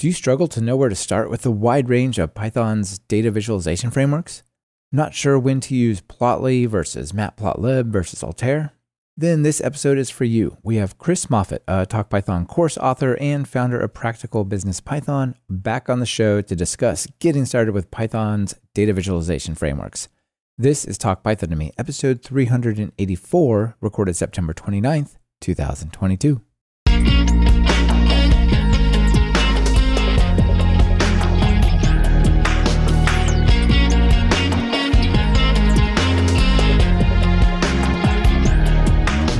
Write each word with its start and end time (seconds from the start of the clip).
Do 0.00 0.06
you 0.06 0.14
struggle 0.14 0.48
to 0.48 0.62
know 0.62 0.76
where 0.76 0.88
to 0.88 0.94
start 0.94 1.28
with 1.28 1.42
the 1.42 1.50
wide 1.50 1.90
range 1.90 2.18
of 2.18 2.32
Python's 2.32 3.00
data 3.00 3.30
visualization 3.30 3.90
frameworks? 3.90 4.42
Not 4.90 5.12
sure 5.12 5.38
when 5.38 5.60
to 5.60 5.74
use 5.74 6.00
Plotly 6.00 6.66
versus 6.66 7.12
Matplotlib 7.12 7.88
versus 7.88 8.24
Altair? 8.24 8.72
Then 9.14 9.42
this 9.42 9.60
episode 9.60 9.98
is 9.98 10.08
for 10.08 10.24
you. 10.24 10.56
We 10.62 10.76
have 10.76 10.96
Chris 10.96 11.28
Moffitt, 11.28 11.62
a 11.68 11.84
Talk 11.84 12.08
Python 12.08 12.46
course 12.46 12.78
author 12.78 13.18
and 13.20 13.46
founder 13.46 13.78
of 13.78 13.92
Practical 13.92 14.44
Business 14.44 14.80
Python, 14.80 15.34
back 15.50 15.90
on 15.90 16.00
the 16.00 16.06
show 16.06 16.40
to 16.40 16.56
discuss 16.56 17.06
getting 17.18 17.44
started 17.44 17.74
with 17.74 17.90
Python's 17.90 18.54
data 18.72 18.94
visualization 18.94 19.54
frameworks. 19.54 20.08
This 20.56 20.86
is 20.86 20.96
Talk 20.96 21.22
Python 21.22 21.50
to 21.50 21.56
Me, 21.56 21.72
episode 21.76 22.22
384, 22.22 23.76
recorded 23.82 24.16
September 24.16 24.54
29th, 24.54 25.16
2022. 25.42 26.40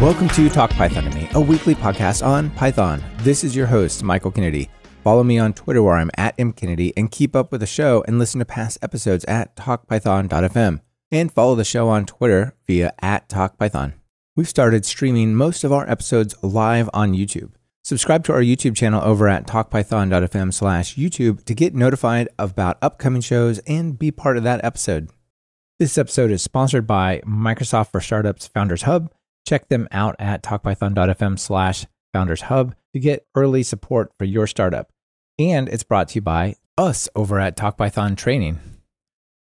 Welcome 0.00 0.30
to 0.30 0.48
Talk 0.48 0.70
Python 0.70 1.04
to 1.04 1.10
Me, 1.10 1.28
a 1.34 1.40
weekly 1.40 1.74
podcast 1.74 2.24
on 2.26 2.48
Python. 2.52 3.04
This 3.18 3.44
is 3.44 3.54
your 3.54 3.66
host, 3.66 4.02
Michael 4.02 4.30
Kennedy. 4.30 4.70
Follow 5.04 5.22
me 5.22 5.38
on 5.38 5.52
Twitter 5.52 5.82
where 5.82 5.96
I'm 5.96 6.10
at 6.16 6.38
mkennedy 6.38 6.94
and 6.96 7.10
keep 7.10 7.36
up 7.36 7.52
with 7.52 7.60
the 7.60 7.66
show 7.66 8.02
and 8.08 8.18
listen 8.18 8.38
to 8.38 8.46
past 8.46 8.78
episodes 8.80 9.26
at 9.26 9.54
talkpython.fm. 9.56 10.80
And 11.12 11.30
follow 11.30 11.54
the 11.54 11.66
show 11.66 11.90
on 11.90 12.06
Twitter 12.06 12.54
via 12.66 12.94
at 13.02 13.28
talkpython. 13.28 13.92
We've 14.34 14.48
started 14.48 14.86
streaming 14.86 15.34
most 15.34 15.64
of 15.64 15.72
our 15.72 15.86
episodes 15.86 16.34
live 16.42 16.88
on 16.94 17.12
YouTube. 17.12 17.50
Subscribe 17.84 18.24
to 18.24 18.32
our 18.32 18.40
YouTube 18.40 18.74
channel 18.74 19.04
over 19.04 19.28
at 19.28 19.46
talkpython.fm 19.46 20.54
slash 20.54 20.96
YouTube 20.96 21.44
to 21.44 21.54
get 21.54 21.74
notified 21.74 22.30
about 22.38 22.78
upcoming 22.80 23.20
shows 23.20 23.58
and 23.66 23.98
be 23.98 24.10
part 24.10 24.38
of 24.38 24.44
that 24.44 24.64
episode. 24.64 25.10
This 25.78 25.98
episode 25.98 26.30
is 26.30 26.40
sponsored 26.40 26.86
by 26.86 27.20
Microsoft 27.26 27.92
for 27.92 28.00
Startups 28.00 28.46
Founders 28.46 28.84
Hub 28.84 29.12
Check 29.46 29.68
them 29.68 29.88
out 29.90 30.16
at 30.18 30.42
talkpython.fm 30.42 31.38
slash 31.38 31.86
founders 32.12 32.42
hub 32.42 32.74
to 32.92 33.00
get 33.00 33.26
early 33.34 33.62
support 33.62 34.12
for 34.18 34.24
your 34.24 34.46
startup. 34.46 34.90
And 35.38 35.68
it's 35.68 35.84
brought 35.84 36.08
to 36.08 36.16
you 36.16 36.20
by 36.20 36.56
us 36.76 37.08
over 37.14 37.38
at 37.38 37.56
TalkPython 37.56 38.16
Training. 38.16 38.58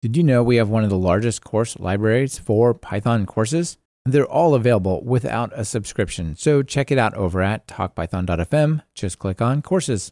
Did 0.02 0.16
you 0.16 0.24
know 0.24 0.44
we 0.44 0.58
have 0.58 0.70
one 0.70 0.84
of 0.84 0.90
the 0.90 0.98
largest 0.98 1.44
course 1.44 1.78
libraries 1.80 2.38
for 2.38 2.74
Python 2.74 3.26
courses? 3.26 3.78
They're 4.06 4.26
all 4.26 4.54
available 4.54 5.04
without 5.04 5.52
a 5.54 5.66
subscription. 5.66 6.36
So 6.36 6.64
check 6.64 6.92
it 6.92 6.98
out 6.98 7.14
over 7.16 7.42
at 7.42 7.68
talkpython.fm. 7.68 8.84
Just 8.94 9.20
click 9.20 9.42
on 9.42 9.62
courses. 9.62 10.12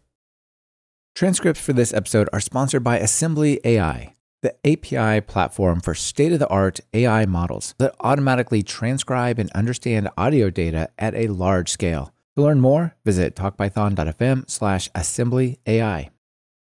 Transcripts 1.16 1.62
for 1.62 1.72
this 1.72 1.94
episode 1.94 2.28
are 2.34 2.42
sponsored 2.42 2.84
by 2.84 2.98
Assembly 3.00 3.62
AI 3.64 4.15
the 4.46 4.56
API 4.64 5.22
platform 5.22 5.82
for 5.82 5.96
state 5.96 6.32
of 6.32 6.40
the 6.40 6.48
art 6.48 6.80
AI 6.94 7.26
models 7.26 7.74
that 7.80 7.96
automatically 8.00 8.62
transcribe 8.62 9.40
and 9.40 9.52
understand 9.54 10.08
audio 10.18 10.52
data 10.52 10.90
at 11.00 11.16
a 11.16 11.28
large 11.28 11.70
scale. 11.70 12.14
To 12.38 12.44
learn 12.44 12.62
more, 12.62 12.96
visit 13.04 13.36
talkpython.fm 13.36 14.50
slash 14.50 14.90
assembly 14.94 15.60
AI. 15.66 16.12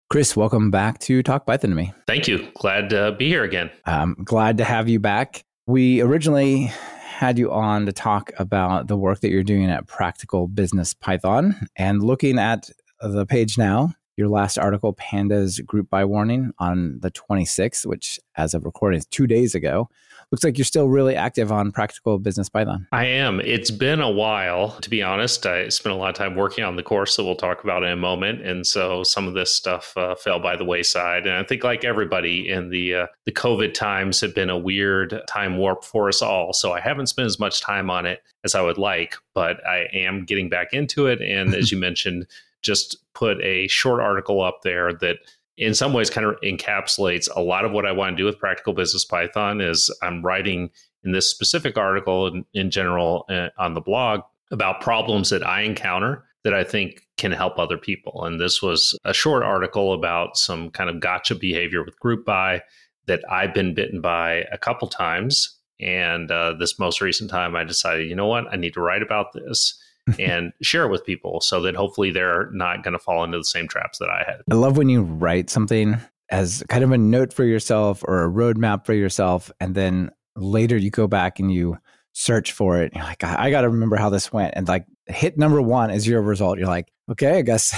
Chris, 0.08 0.36
welcome 0.36 0.70
back 0.70 1.00
to 1.00 1.22
Talk 1.22 1.46
Python 1.46 1.70
to 1.70 1.76
me. 1.76 1.92
Thank 2.06 2.28
you. 2.28 2.48
Glad 2.54 2.90
to 2.90 3.12
be 3.18 3.28
here 3.28 3.42
again. 3.42 3.70
I'm 3.86 4.14
glad 4.22 4.58
to 4.58 4.64
have 4.64 4.88
you 4.88 5.00
back. 5.00 5.44
We 5.66 6.00
originally 6.00 6.70
had 7.14 7.38
you 7.38 7.50
on 7.50 7.86
to 7.86 7.92
talk 7.92 8.30
about 8.38 8.86
the 8.86 8.96
work 8.96 9.20
that 9.20 9.30
you're 9.30 9.42
doing 9.42 9.70
at 9.70 9.88
Practical 9.88 10.46
Business 10.46 10.94
Python. 10.94 11.56
And 11.76 12.02
looking 12.02 12.38
at 12.38 12.70
the 13.00 13.26
page 13.26 13.58
now, 13.58 13.94
your 14.16 14.28
last 14.28 14.58
article, 14.58 14.94
Pandas 14.94 15.64
Group 15.64 15.90
By 15.90 16.04
Warning, 16.04 16.52
on 16.58 17.00
the 17.00 17.10
26th, 17.10 17.86
which 17.86 18.20
as 18.36 18.54
of 18.54 18.64
recording 18.64 18.98
is 18.98 19.06
two 19.06 19.26
days 19.26 19.54
ago. 19.54 19.88
Looks 20.30 20.42
like 20.42 20.58
you're 20.58 20.64
still 20.64 20.88
really 20.88 21.14
active 21.14 21.52
on 21.52 21.70
Practical 21.70 22.18
Business 22.18 22.48
Python. 22.48 22.86
I 22.92 23.04
am. 23.04 23.40
It's 23.40 23.70
been 23.70 24.00
a 24.00 24.10
while, 24.10 24.70
to 24.80 24.90
be 24.90 25.02
honest. 25.02 25.46
I 25.46 25.68
spent 25.68 25.94
a 25.94 25.98
lot 25.98 26.08
of 26.08 26.14
time 26.14 26.34
working 26.34 26.64
on 26.64 26.76
the 26.76 26.82
course 26.82 27.16
that 27.16 27.24
we'll 27.24 27.36
talk 27.36 27.62
about 27.62 27.84
in 27.84 27.90
a 27.90 27.96
moment, 27.96 28.40
and 28.44 28.66
so 28.66 29.04
some 29.04 29.28
of 29.28 29.34
this 29.34 29.54
stuff 29.54 29.96
uh, 29.96 30.14
fell 30.14 30.40
by 30.40 30.56
the 30.56 30.64
wayside. 30.64 31.26
And 31.26 31.36
I 31.36 31.44
think, 31.44 31.62
like 31.62 31.84
everybody 31.84 32.48
in 32.48 32.70
the 32.70 32.94
uh, 32.94 33.06
the 33.26 33.32
COVID 33.32 33.74
times, 33.74 34.20
have 34.22 34.34
been 34.34 34.50
a 34.50 34.58
weird 34.58 35.20
time 35.28 35.56
warp 35.56 35.84
for 35.84 36.08
us 36.08 36.22
all. 36.22 36.52
So 36.52 36.72
I 36.72 36.80
haven't 36.80 37.06
spent 37.06 37.26
as 37.26 37.38
much 37.38 37.60
time 37.60 37.90
on 37.90 38.06
it 38.06 38.22
as 38.44 38.54
I 38.54 38.62
would 38.62 38.78
like, 38.78 39.14
but 39.34 39.64
I 39.66 39.88
am 39.92 40.24
getting 40.24 40.48
back 40.48 40.72
into 40.72 41.06
it. 41.06 41.20
And 41.20 41.54
as 41.54 41.70
you 41.70 41.78
mentioned 41.78 42.26
just 42.64 42.96
put 43.14 43.40
a 43.42 43.68
short 43.68 44.00
article 44.00 44.42
up 44.42 44.62
there 44.62 44.92
that 44.94 45.18
in 45.56 45.74
some 45.74 45.92
ways 45.92 46.10
kind 46.10 46.26
of 46.26 46.34
encapsulates 46.42 47.28
a 47.36 47.40
lot 47.40 47.64
of 47.64 47.72
what 47.72 47.86
I 47.86 47.92
want 47.92 48.16
to 48.16 48.20
do 48.20 48.24
with 48.24 48.38
practical 48.38 48.72
business 48.72 49.04
Python 49.04 49.60
is 49.60 49.94
I'm 50.02 50.22
writing 50.22 50.70
in 51.04 51.12
this 51.12 51.30
specific 51.30 51.78
article 51.78 52.26
in, 52.26 52.44
in 52.54 52.70
general 52.70 53.24
uh, 53.28 53.50
on 53.58 53.74
the 53.74 53.80
blog 53.80 54.20
about 54.50 54.80
problems 54.80 55.30
that 55.30 55.46
I 55.46 55.60
encounter 55.60 56.24
that 56.42 56.54
I 56.54 56.64
think 56.64 57.06
can 57.16 57.32
help 57.32 57.58
other 57.58 57.78
people. 57.78 58.24
And 58.24 58.40
this 58.40 58.60
was 58.60 58.98
a 59.04 59.14
short 59.14 59.42
article 59.42 59.92
about 59.92 60.36
some 60.36 60.70
kind 60.70 60.90
of 60.90 61.00
gotcha 61.00 61.34
behavior 61.34 61.84
with 61.84 61.98
group 62.00 62.24
by 62.24 62.62
that 63.06 63.22
I've 63.30 63.54
been 63.54 63.74
bitten 63.74 64.00
by 64.00 64.44
a 64.52 64.58
couple 64.58 64.88
times. 64.88 65.58
And 65.80 66.30
uh, 66.30 66.54
this 66.58 66.78
most 66.78 67.00
recent 67.00 67.30
time, 67.30 67.56
I 67.56 67.64
decided, 67.64 68.08
you 68.08 68.16
know 68.16 68.26
what, 68.26 68.46
I 68.52 68.56
need 68.56 68.74
to 68.74 68.80
write 68.80 69.02
about 69.02 69.32
this 69.32 69.80
and 70.18 70.52
share 70.62 70.84
it 70.84 70.90
with 70.90 71.04
people 71.04 71.40
so 71.40 71.60
that 71.62 71.74
hopefully 71.74 72.10
they're 72.10 72.50
not 72.52 72.82
going 72.82 72.92
to 72.92 72.98
fall 72.98 73.24
into 73.24 73.38
the 73.38 73.44
same 73.44 73.68
traps 73.68 73.98
that 73.98 74.08
I 74.08 74.22
had. 74.26 74.42
I 74.50 74.54
love 74.54 74.76
when 74.76 74.88
you 74.88 75.02
write 75.02 75.50
something 75.50 75.96
as 76.30 76.62
kind 76.68 76.84
of 76.84 76.92
a 76.92 76.98
note 76.98 77.32
for 77.32 77.44
yourself 77.44 78.02
or 78.06 78.24
a 78.24 78.30
roadmap 78.30 78.86
for 78.86 78.94
yourself, 78.94 79.50
and 79.60 79.74
then 79.74 80.10
later 80.36 80.76
you 80.76 80.90
go 80.90 81.06
back 81.06 81.38
and 81.38 81.52
you 81.52 81.78
search 82.12 82.52
for 82.52 82.80
it. 82.80 82.92
You're 82.94 83.04
like, 83.04 83.24
I 83.24 83.50
got 83.50 83.62
to 83.62 83.68
remember 83.68 83.96
how 83.96 84.10
this 84.10 84.32
went. 84.32 84.54
And 84.56 84.66
like 84.68 84.86
hit 85.06 85.36
number 85.36 85.60
one 85.60 85.90
is 85.90 86.06
your 86.06 86.22
result. 86.22 86.58
You're 86.58 86.68
like, 86.68 86.88
okay, 87.10 87.38
I 87.38 87.42
guess 87.42 87.74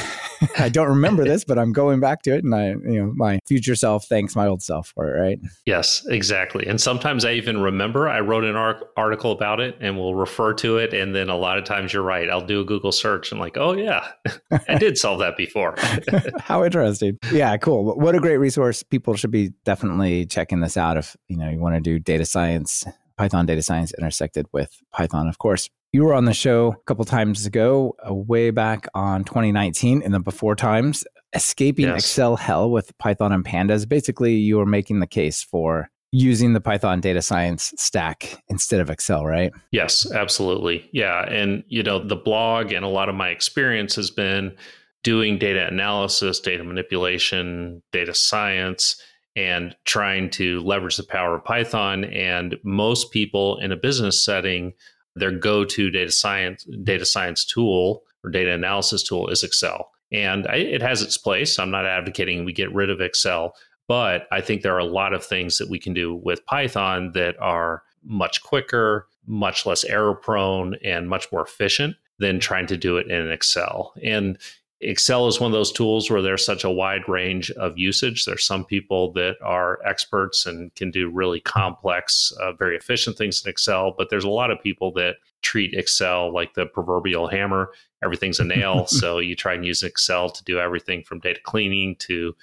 I 0.59 0.69
don't 0.69 0.89
remember 0.89 1.25
this, 1.25 1.45
but 1.45 1.59
I'm 1.59 1.73
going 1.73 2.01
back 2.01 2.23
to 2.23 2.35
it. 2.35 2.45
And 2.45 2.55
I, 2.55 2.69
you 2.69 3.03
know, 3.03 3.13
my 3.15 3.41
future 3.47 3.75
self 3.75 4.07
thanks 4.07 4.37
my 4.37 4.47
old 4.47 4.63
self 4.63 4.89
for 4.89 5.15
it, 5.15 5.21
right? 5.21 5.41
Yes, 5.65 6.07
exactly. 6.09 6.67
And 6.67 6.81
sometimes 6.81 7.25
I 7.25 7.33
even 7.33 7.61
remember 7.61 8.09
I 8.09 8.21
wrote 8.21 8.45
an 8.45 8.57
article 8.97 9.33
about 9.33 9.61
it 9.61 9.77
and 9.81 9.97
we'll 9.97 10.15
refer 10.15 10.55
to 10.55 10.79
it. 10.79 10.95
And 10.95 11.15
then 11.15 11.29
a 11.29 11.37
lot 11.37 11.59
of 11.59 11.65
times 11.65 11.93
you're 11.93 12.03
right. 12.03 12.29
I'll 12.29 12.45
do 12.45 12.61
a 12.61 12.65
Google 12.65 12.93
search 12.93 13.33
and 13.33 13.41
like, 13.41 13.57
oh, 13.57 13.73
yeah, 13.73 14.09
I 14.69 14.79
did 14.79 14.99
solve 14.99 15.21
that 15.21 15.37
before. 15.37 15.75
how 16.39 16.65
interesting. 16.65 17.19
Yeah, 17.33 17.57
cool. 17.57 17.97
What 17.97 18.15
a 18.15 18.21
great 18.21 18.39
resource. 18.39 18.83
People 18.83 19.15
should 19.15 19.31
be 19.31 19.53
definitely 19.65 20.27
checking 20.27 20.61
this 20.61 20.77
out 20.77 20.97
if, 20.97 21.17
you 21.29 21.37
know, 21.37 21.51
you 21.51 21.59
want 21.59 21.75
to 21.75 21.81
do 21.81 21.99
data 21.99 22.25
science 22.25 22.85
Python 23.17 23.47
data 23.47 23.63
science 23.63 23.93
intersected 23.97 24.47
with 24.53 24.83
Python, 24.93 25.29
of 25.29 25.39
course. 25.39 25.71
You 25.97 26.05
were 26.05 26.13
on 26.13 26.27
the 26.27 26.35
show 26.35 26.73
a 26.79 26.85
couple 26.85 27.07
times 27.07 27.47
ago, 27.47 27.97
uh, 28.07 28.13
way 28.13 28.51
back 28.51 28.87
on 28.93 29.25
2019 29.25 30.03
in 30.03 30.13
the 30.13 30.21
before 30.21 30.55
times, 30.55 31.05
escaping 31.35 31.87
yes. 31.87 32.03
Excel 32.03 32.37
hell 32.37 32.71
with 32.71 32.93
Python 32.99 33.33
and 33.33 33.43
Pandas. 33.43 33.89
Basically, 33.89 34.35
you 34.35 34.59
were 34.59 34.67
making 34.67 35.01
the 35.01 35.07
case 35.07 35.43
for 35.43 35.89
using 36.13 36.53
the 36.53 36.61
Python 36.61 37.01
data 37.01 37.23
science 37.23 37.73
stack 37.79 38.43
instead 38.49 38.81
of 38.81 38.91
Excel, 38.91 39.25
right? 39.25 39.51
Yes, 39.71 40.07
absolutely. 40.13 40.87
Yeah. 40.93 41.27
And, 41.31 41.65
you 41.69 41.83
know, 41.83 41.99
the 41.99 42.15
blog 42.15 42.73
and 42.73 42.85
a 42.85 42.89
lot 42.89 43.09
of 43.09 43.15
my 43.15 43.31
experience 43.31 43.97
has 43.97 44.11
been 44.11 44.55
doing 45.03 45.39
data 45.39 45.67
analysis, 45.67 46.41
data 46.41 46.63
manipulation, 46.63 47.83
data 47.91 48.13
science 48.13 49.01
and 49.35 49.75
trying 49.87 50.29
to 50.31 50.61
leverage 50.61 50.99
the 50.99 51.05
power 51.05 51.37
of 51.37 51.45
Python. 51.45 52.05
And 52.05 52.57
most 52.65 53.13
people 53.13 53.57
in 53.61 53.73
a 53.73 53.77
business 53.77 54.23
setting, 54.23 54.75
their 55.17 55.33
go-to 55.33 55.91
data 55.91 56.13
science 56.13 56.65
data 56.85 57.05
science 57.05 57.45
tool 57.45 58.03
or 58.23 58.31
data 58.31 58.53
analysis 58.53 59.03
tool 59.03 59.29
is 59.29 59.43
Excel. 59.43 59.91
And 60.13 60.47
I, 60.47 60.57
it 60.57 60.83
has 60.83 61.03
its 61.03 61.19
place. 61.19 61.59
I'm 61.59 61.71
not 61.71 61.87
advocating 61.87 62.45
we 62.45 62.53
get 62.53 62.73
rid 62.73 62.91
of 62.91 63.01
Excel, 63.01 63.55
but 63.89 64.29
I 64.31 64.41
think 64.41 64.63
there 64.63 64.75
are 64.75 64.79
a 64.79 64.85
lot 64.85 65.13
of 65.13 65.25
things 65.25 65.59
that 65.59 65.69
we 65.69 65.79
can 65.79 65.95
do 65.95 66.15
with 66.15 66.47
Python 66.47 67.13
that 67.15 67.37
are 67.41 67.83
much 68.05 68.43
quicker, 68.43 69.09
much 69.27 69.67
less 69.67 69.83
error 69.85 70.15
prone, 70.15 70.77
and 70.85 71.09
much 71.09 71.33
more 71.33 71.43
efficient 71.43 71.97
than 72.19 72.39
trying 72.39 72.67
to 72.67 72.77
do 72.77 72.97
it 72.99 73.11
in 73.11 73.31
Excel. 73.31 73.93
And 74.03 74.39
Excel 74.87 75.27
is 75.27 75.41
one 75.41 75.51
of 75.51 75.53
those 75.53 75.73
tools 75.73 76.09
where 76.09 76.23
there's 76.23 76.45
such 76.45 76.63
a 76.63 76.71
wide 76.71 77.09
range 77.09 77.51
of 77.53 77.77
usage. 77.77 78.25
There's 78.25 78.47
some 78.47 78.65
people 78.65 79.13
that 79.13 79.37
are 79.43 79.81
experts 79.85 80.47
and 80.47 80.75
can 80.77 80.91
do 80.91 81.11
really 81.11 81.41
complex, 81.41 82.33
uh, 82.41 82.53
very 82.53 82.77
efficient 82.77 83.19
things 83.19 83.45
in 83.45 83.51
Excel, 83.51 83.95
but 83.99 84.11
there's 84.11 84.25
a 84.25 84.31
lot 84.31 84.51
of 84.51 84.63
people 84.63 84.93
that 84.93 85.17
treat 85.43 85.75
Excel 85.75 86.33
like 86.33 86.55
the 86.55 86.67
proverbial 86.67 87.27
hammer. 87.27 87.71
Everything's 88.03 88.39
a 88.39 88.45
nail. 88.45 88.87
so 88.89 89.19
you 89.19 89.35
try 89.35 89.55
and 89.55 89.67
use 89.67 89.83
Excel 89.83 90.31
to 90.31 90.45
do 90.45 90.61
everything 90.61 91.03
from 91.03 91.19
data 91.19 91.41
cleaning 91.43 91.97
to 91.97 92.35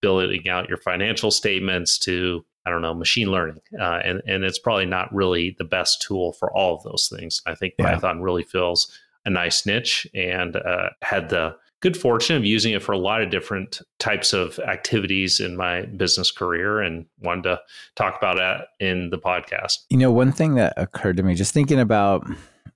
building 0.00 0.48
out 0.48 0.68
your 0.68 0.78
financial 0.78 1.30
statements 1.30 1.98
to 1.98 2.44
I 2.64 2.70
don't 2.70 2.82
know, 2.82 2.94
machine 2.94 3.28
learning. 3.28 3.60
Uh, 3.76 4.00
and, 4.04 4.22
and 4.24 4.44
it's 4.44 4.58
probably 4.58 4.86
not 4.86 5.12
really 5.12 5.56
the 5.58 5.64
best 5.64 6.00
tool 6.00 6.32
for 6.32 6.56
all 6.56 6.76
of 6.76 6.84
those 6.84 7.12
things. 7.12 7.42
I 7.44 7.56
think 7.56 7.74
yeah. 7.76 7.94
Python 7.94 8.22
really 8.22 8.44
fills 8.44 8.88
a 9.24 9.30
nice 9.30 9.66
niche 9.66 10.06
and 10.14 10.54
uh, 10.54 10.90
had 11.02 11.28
the 11.28 11.56
good 11.82 11.96
fortune 11.96 12.36
of 12.36 12.44
using 12.44 12.72
it 12.72 12.82
for 12.82 12.92
a 12.92 12.98
lot 12.98 13.20
of 13.20 13.30
different 13.30 13.82
types 13.98 14.32
of 14.32 14.58
activities 14.60 15.40
in 15.40 15.56
my 15.56 15.82
business 15.82 16.30
career 16.30 16.80
and 16.80 17.06
wanted 17.20 17.42
to 17.42 17.60
talk 17.96 18.16
about 18.16 18.36
that 18.36 18.68
in 18.80 19.10
the 19.10 19.18
podcast. 19.18 19.78
You 19.90 19.98
know, 19.98 20.12
one 20.12 20.32
thing 20.32 20.54
that 20.54 20.72
occurred 20.76 21.18
to 21.18 21.22
me 21.22 21.34
just 21.34 21.52
thinking 21.52 21.80
about 21.80 22.26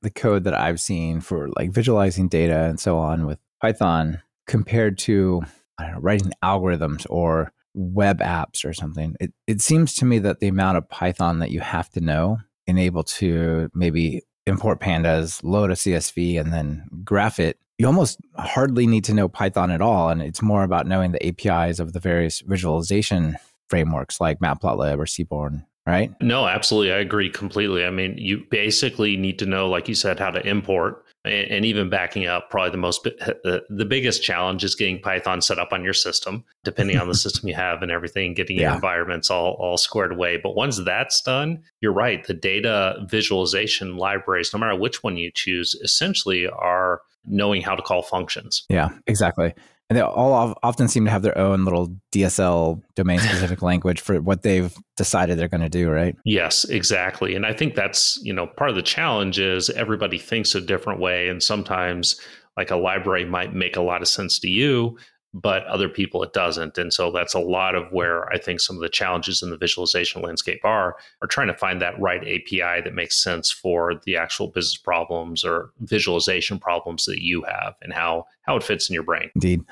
the 0.03 0.11
code 0.11 0.45
that 0.45 0.55
I've 0.55 0.81
seen 0.81 1.21
for 1.21 1.49
like 1.57 1.71
visualizing 1.71 2.29
data 2.29 2.65
and 2.65 2.79
so 2.79 2.99
on 2.99 3.27
with 3.27 3.39
Python 3.61 4.21
compared 4.47 4.99
to 4.99 5.43
know, 5.81 5.99
writing 6.01 6.33
algorithms 6.43 7.07
or 7.09 7.53
web 7.75 8.21
apps 8.21 8.65
or 8.65 8.73
something. 8.73 9.15
It, 9.21 9.33
it 9.47 9.61
seems 9.61 9.95
to 9.97 10.05
me 10.05 10.19
that 10.21 10.41
the 10.41 10.49
amount 10.49 10.79
of 10.79 10.89
Python 10.89 11.39
that 11.41 11.51
you 11.51 11.61
have 11.61 11.91
to 11.91 12.01
know 12.01 12.39
and 12.67 12.79
able 12.79 13.05
to 13.05 13.71
maybe 13.75 14.23
import 14.47 14.81
pandas, 14.81 15.41
load 15.43 15.71
a 15.71 15.75
CSV, 15.75 16.41
and 16.41 16.53
then 16.53 16.87
graph 17.05 17.39
it, 17.39 17.59
you 17.79 17.87
almost 17.87 18.19
hardly 18.37 18.87
need 18.87 19.05
to 19.05 19.15
know 19.15 19.29
Python 19.29 19.71
at 19.71 19.81
all. 19.81 20.09
And 20.09 20.23
it's 20.23 20.43
more 20.43 20.63
about 20.63 20.87
knowing 20.87 21.13
the 21.13 21.27
APIs 21.27 21.79
of 21.79 21.93
the 21.93 22.01
various 22.01 22.41
visualization 22.41 23.37
frameworks 23.69 24.21
like 24.21 24.39
Matplotlib 24.39 24.99
or 24.99 25.07
Seaborn 25.07 25.65
right? 25.87 26.13
No, 26.21 26.47
absolutely. 26.47 26.93
I 26.93 26.99
agree 26.99 27.31
completely. 27.31 27.85
I 27.85 27.91
mean, 27.91 28.19
you 28.19 28.45
basically 28.51 29.17
need 29.17 29.39
to 29.39 29.47
know, 29.47 29.69
like 29.69 29.89
you 29.89 29.95
said, 29.95 30.19
how 30.19 30.31
to 30.31 30.45
import 30.47 31.05
and, 31.25 31.49
and 31.49 31.65
even 31.65 31.89
backing 31.89 32.27
up. 32.27 32.51
Probably 32.51 32.73
the 32.73 32.77
most, 32.77 33.07
uh, 33.07 33.61
the 33.69 33.85
biggest 33.85 34.23
challenge 34.23 34.65
is 34.65 34.75
getting 34.75 35.01
Python 35.01 35.41
set 35.41 35.61
up 35.61 35.73
on 35.73 35.85
your 35.85 35.93
system, 35.93 36.45
depending 36.65 36.99
on 36.99 37.07
the 37.07 37.15
system 37.25 37.49
you 37.49 37.55
have 37.55 37.83
and 37.83 37.93
everything, 37.93 38.35
getting 38.35 38.57
yeah. 38.57 38.63
your 38.63 38.75
environments 38.75 39.31
all, 39.31 39.53
all 39.61 39.77
squared 39.77 40.11
away. 40.11 40.39
But 40.39 40.57
once 40.57 40.83
that's 40.85 41.21
done, 41.23 41.63
you're 41.81 41.93
right. 41.93 42.27
The 42.27 42.35
data 42.35 43.07
visualization 43.09 43.97
libraries, 43.97 44.53
no 44.53 44.59
matter 44.59 44.77
which 44.77 45.05
one 45.05 45.17
you 45.17 45.31
choose, 45.33 45.77
essentially 45.77 46.49
are 46.49 47.01
knowing 47.27 47.63
how 47.63 47.75
to 47.75 47.83
call 47.83 48.03
functions. 48.03 48.65
Yeah, 48.69 48.91
exactly 49.07 49.55
and 49.89 49.97
they 49.97 50.03
all 50.03 50.55
often 50.63 50.89
seem 50.89 51.05
to 51.05 51.11
have 51.11 51.23
their 51.23 51.37
own 51.39 51.65
little 51.65 51.97
DSL 52.13 52.83
domain 52.95 53.19
specific 53.21 53.63
language 53.63 54.01
for 54.01 54.21
what 54.21 54.43
they've 54.43 54.75
decided 54.97 55.39
they're 55.39 55.49
going 55.49 55.61
to 55.61 55.69
do, 55.69 55.91
right? 55.91 56.17
Yes, 56.25 56.65
exactly. 56.65 57.35
And 57.35 57.47
I 57.47 57.53
think 57.53 57.75
that's, 57.75 58.19
you 58.23 58.33
know, 58.33 58.47
part 58.47 58.71
of 58.71 58.77
the 58.77 58.83
challenge 58.83 59.39
is 59.39 59.71
everybody 59.71 60.19
thinks 60.19 60.55
a 60.55 60.61
different 60.61 61.01
way 61.01 61.29
and 61.29 61.43
sometimes 61.43 62.21
like 62.57 62.71
a 62.71 62.77
library 62.77 63.25
might 63.25 63.55
make 63.55 63.77
a 63.77 63.83
lot 63.83 64.03
of 64.03 64.09
sense 64.09 64.39
to 64.41 64.49
you, 64.49 64.99
but 65.43 65.65
other 65.67 65.89
people 65.89 66.23
it 66.23 66.33
doesn't. 66.33 66.79
And 66.79 66.93
so 66.93 67.13
that's 67.13 67.35
a 67.35 67.39
lot 67.39 67.75
of 67.75 67.93
where 67.93 68.29
I 68.31 68.39
think 68.39 68.61
some 68.61 68.77
of 68.77 68.83
the 68.83 68.89
challenges 68.89 69.43
in 69.43 69.51
the 69.51 69.59
visualization 69.59 70.23
landscape 70.23 70.61
are 70.65 70.97
are 71.21 71.29
trying 71.29 71.49
to 71.49 71.55
find 71.55 71.81
that 71.83 72.01
right 72.01 72.23
API 72.23 72.81
that 72.83 72.95
makes 72.95 73.23
sense 73.23 73.51
for 73.51 74.01
the 74.05 74.17
actual 74.17 74.49
business 74.49 74.79
problems 74.79 75.45
or 75.45 75.71
visualization 75.81 76.59
problems 76.59 77.05
that 77.05 77.23
you 77.23 77.43
have 77.43 77.75
and 77.83 77.93
how 77.93 78.25
how 78.43 78.57
it 78.57 78.63
fits 78.63 78.89
in 78.89 78.95
your 78.95 79.03
brain. 79.03 79.31
Indeed. 79.35 79.63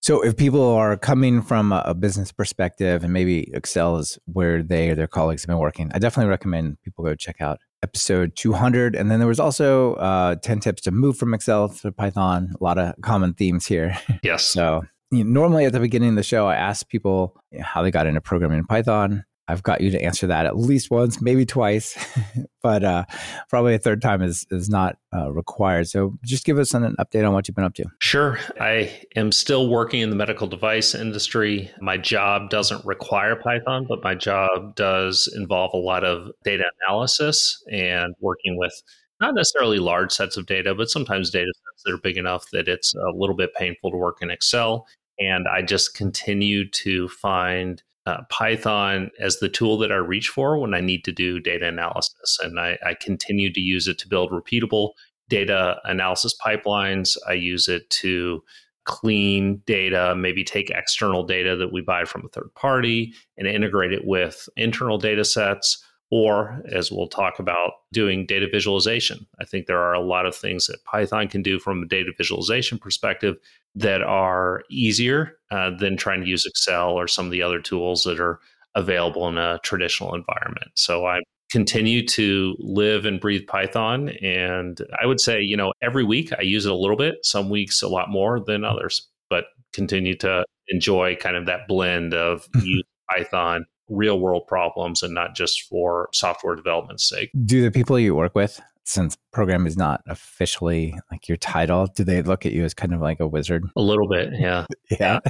So, 0.00 0.20
if 0.20 0.36
people 0.36 0.68
are 0.68 0.96
coming 0.96 1.42
from 1.42 1.70
a 1.70 1.94
business 1.94 2.32
perspective 2.32 3.04
and 3.04 3.12
maybe 3.12 3.54
Excel 3.54 3.98
is 3.98 4.18
where 4.26 4.60
they 4.62 4.90
or 4.90 4.96
their 4.96 5.06
colleagues 5.06 5.42
have 5.42 5.46
been 5.46 5.58
working, 5.58 5.92
I 5.94 6.00
definitely 6.00 6.28
recommend 6.28 6.82
people 6.82 7.04
go 7.04 7.14
check 7.14 7.40
out 7.40 7.60
episode 7.82 8.34
200. 8.36 8.94
And 8.94 9.10
then 9.10 9.18
there 9.18 9.28
was 9.28 9.40
also 9.40 9.94
uh, 9.94 10.36
10 10.36 10.60
tips 10.60 10.82
to 10.82 10.90
move 10.90 11.16
from 11.16 11.34
Excel 11.34 11.68
to 11.68 11.92
Python. 11.92 12.52
A 12.60 12.64
lot 12.64 12.78
of 12.78 12.94
common 13.02 13.34
themes 13.34 13.66
here. 13.66 13.98
Yes. 14.22 14.44
so, 14.46 14.82
you 15.10 15.24
know, 15.24 15.30
normally 15.30 15.64
at 15.64 15.72
the 15.72 15.80
beginning 15.80 16.10
of 16.10 16.16
the 16.16 16.22
show, 16.22 16.46
I 16.46 16.54
ask 16.56 16.88
people 16.88 17.36
how 17.60 17.82
they 17.82 17.90
got 17.90 18.06
into 18.06 18.20
programming 18.20 18.58
in 18.58 18.64
Python. 18.64 19.24
I've 19.52 19.62
got 19.62 19.82
you 19.82 19.90
to 19.90 20.02
answer 20.02 20.26
that 20.28 20.46
at 20.46 20.56
least 20.56 20.90
once, 20.90 21.20
maybe 21.20 21.44
twice, 21.44 21.96
but 22.62 22.82
uh, 22.82 23.04
probably 23.48 23.74
a 23.74 23.78
third 23.78 24.00
time 24.00 24.22
is 24.22 24.46
is 24.50 24.68
not 24.68 24.96
uh, 25.14 25.30
required. 25.30 25.88
So 25.88 26.18
just 26.24 26.44
give 26.44 26.58
us 26.58 26.72
an, 26.72 26.84
an, 26.84 26.96
update 26.98 27.26
on 27.26 27.34
what 27.34 27.46
you've 27.46 27.54
been 27.54 27.64
up 27.64 27.74
to. 27.74 27.84
Sure. 28.00 28.38
I 28.60 28.90
am 29.14 29.30
still 29.30 29.68
working 29.68 30.00
in 30.00 30.10
the 30.10 30.16
medical 30.16 30.46
device 30.46 30.94
industry. 30.94 31.70
My 31.80 31.98
job 31.98 32.48
doesn't 32.48 32.84
require 32.86 33.36
Python, 33.36 33.86
but 33.88 34.02
my 34.02 34.14
job 34.14 34.74
does 34.74 35.32
involve 35.36 35.72
a 35.74 35.78
lot 35.78 36.02
of 36.02 36.30
data 36.44 36.64
analysis 36.80 37.62
and 37.70 38.14
working 38.20 38.56
with 38.56 38.72
not 39.20 39.34
necessarily 39.34 39.78
large 39.78 40.12
sets 40.12 40.36
of 40.36 40.46
data, 40.46 40.74
but 40.74 40.88
sometimes 40.88 41.30
data 41.30 41.52
sets 41.54 41.82
that 41.84 41.92
are 41.92 41.98
big 41.98 42.16
enough 42.16 42.44
that 42.52 42.68
it's 42.68 42.94
a 42.94 43.12
little 43.14 43.36
bit 43.36 43.54
painful 43.54 43.90
to 43.90 43.96
work 43.96 44.18
in 44.20 44.30
Excel. 44.30 44.86
And 45.18 45.46
I 45.46 45.62
just 45.62 45.94
continue 45.94 46.68
to 46.70 47.08
find 47.08 47.82
uh, 48.06 48.22
Python 48.30 49.10
as 49.20 49.38
the 49.38 49.48
tool 49.48 49.78
that 49.78 49.92
I 49.92 49.96
reach 49.96 50.28
for 50.28 50.58
when 50.58 50.74
I 50.74 50.80
need 50.80 51.04
to 51.04 51.12
do 51.12 51.38
data 51.38 51.68
analysis. 51.68 52.38
And 52.42 52.58
I, 52.58 52.78
I, 52.84 52.94
continue 52.94 53.52
to 53.52 53.60
use 53.60 53.86
it 53.86 53.96
to 53.98 54.08
build 54.08 54.32
repeatable 54.32 54.90
data 55.28 55.80
analysis 55.84 56.34
pipelines. 56.44 57.16
I 57.28 57.34
use 57.34 57.68
it 57.68 57.88
to 57.90 58.42
clean 58.84 59.62
data, 59.66 60.14
maybe 60.16 60.42
take 60.42 60.70
external 60.70 61.22
data 61.22 61.54
that 61.56 61.72
we 61.72 61.80
buy 61.80 62.04
from 62.04 62.24
a 62.24 62.28
third 62.28 62.52
party 62.56 63.12
and 63.38 63.46
integrate 63.46 63.92
it 63.92 64.04
with 64.04 64.48
internal 64.56 64.98
data 64.98 65.24
sets. 65.24 65.82
Or, 66.14 66.60
as 66.70 66.92
we'll 66.92 67.08
talk 67.08 67.38
about, 67.38 67.72
doing 67.90 68.26
data 68.26 68.46
visualization. 68.46 69.26
I 69.40 69.46
think 69.46 69.64
there 69.64 69.80
are 69.80 69.94
a 69.94 70.00
lot 70.00 70.26
of 70.26 70.36
things 70.36 70.66
that 70.66 70.84
Python 70.84 71.26
can 71.26 71.42
do 71.42 71.58
from 71.58 71.82
a 71.82 71.86
data 71.86 72.12
visualization 72.14 72.76
perspective 72.76 73.36
that 73.76 74.02
are 74.02 74.62
easier 74.70 75.38
uh, 75.50 75.70
than 75.70 75.96
trying 75.96 76.20
to 76.20 76.28
use 76.28 76.44
Excel 76.44 76.90
or 76.90 77.08
some 77.08 77.24
of 77.24 77.32
the 77.32 77.40
other 77.40 77.60
tools 77.60 78.02
that 78.02 78.20
are 78.20 78.40
available 78.74 79.26
in 79.26 79.38
a 79.38 79.58
traditional 79.62 80.14
environment. 80.14 80.70
So 80.74 81.06
I 81.06 81.20
continue 81.50 82.06
to 82.08 82.56
live 82.58 83.06
and 83.06 83.18
breathe 83.18 83.46
Python. 83.46 84.10
And 84.22 84.82
I 85.00 85.06
would 85.06 85.18
say, 85.20 85.40
you 85.40 85.56
know, 85.56 85.72
every 85.82 86.04
week 86.04 86.30
I 86.38 86.42
use 86.42 86.66
it 86.66 86.72
a 86.72 86.76
little 86.76 86.96
bit, 86.96 87.24
some 87.24 87.48
weeks 87.48 87.80
a 87.80 87.88
lot 87.88 88.10
more 88.10 88.38
than 88.38 88.64
others, 88.64 89.08
but 89.30 89.44
continue 89.72 90.14
to 90.18 90.44
enjoy 90.68 91.16
kind 91.16 91.36
of 91.36 91.46
that 91.46 91.68
blend 91.68 92.12
of 92.12 92.46
use 92.62 92.84
Python 93.10 93.64
real 93.92 94.18
world 94.18 94.46
problems 94.46 95.02
and 95.02 95.14
not 95.14 95.34
just 95.34 95.62
for 95.62 96.08
software 96.12 96.56
development's 96.56 97.08
sake. 97.08 97.30
Do 97.44 97.62
the 97.62 97.70
people 97.70 97.98
you 97.98 98.14
work 98.14 98.34
with 98.34 98.60
since 98.84 99.16
program 99.32 99.66
is 99.66 99.76
not 99.76 100.02
officially 100.06 100.98
like 101.10 101.28
your 101.28 101.36
title, 101.36 101.86
do 101.86 102.04
they 102.04 102.22
look 102.22 102.44
at 102.44 102.52
you 102.52 102.64
as 102.64 102.74
kind 102.74 102.92
of 102.92 103.00
like 103.00 103.20
a 103.20 103.26
wizard? 103.26 103.64
A 103.76 103.80
little 103.80 104.08
bit, 104.08 104.30
yeah. 104.38 104.66
yeah. 104.90 105.20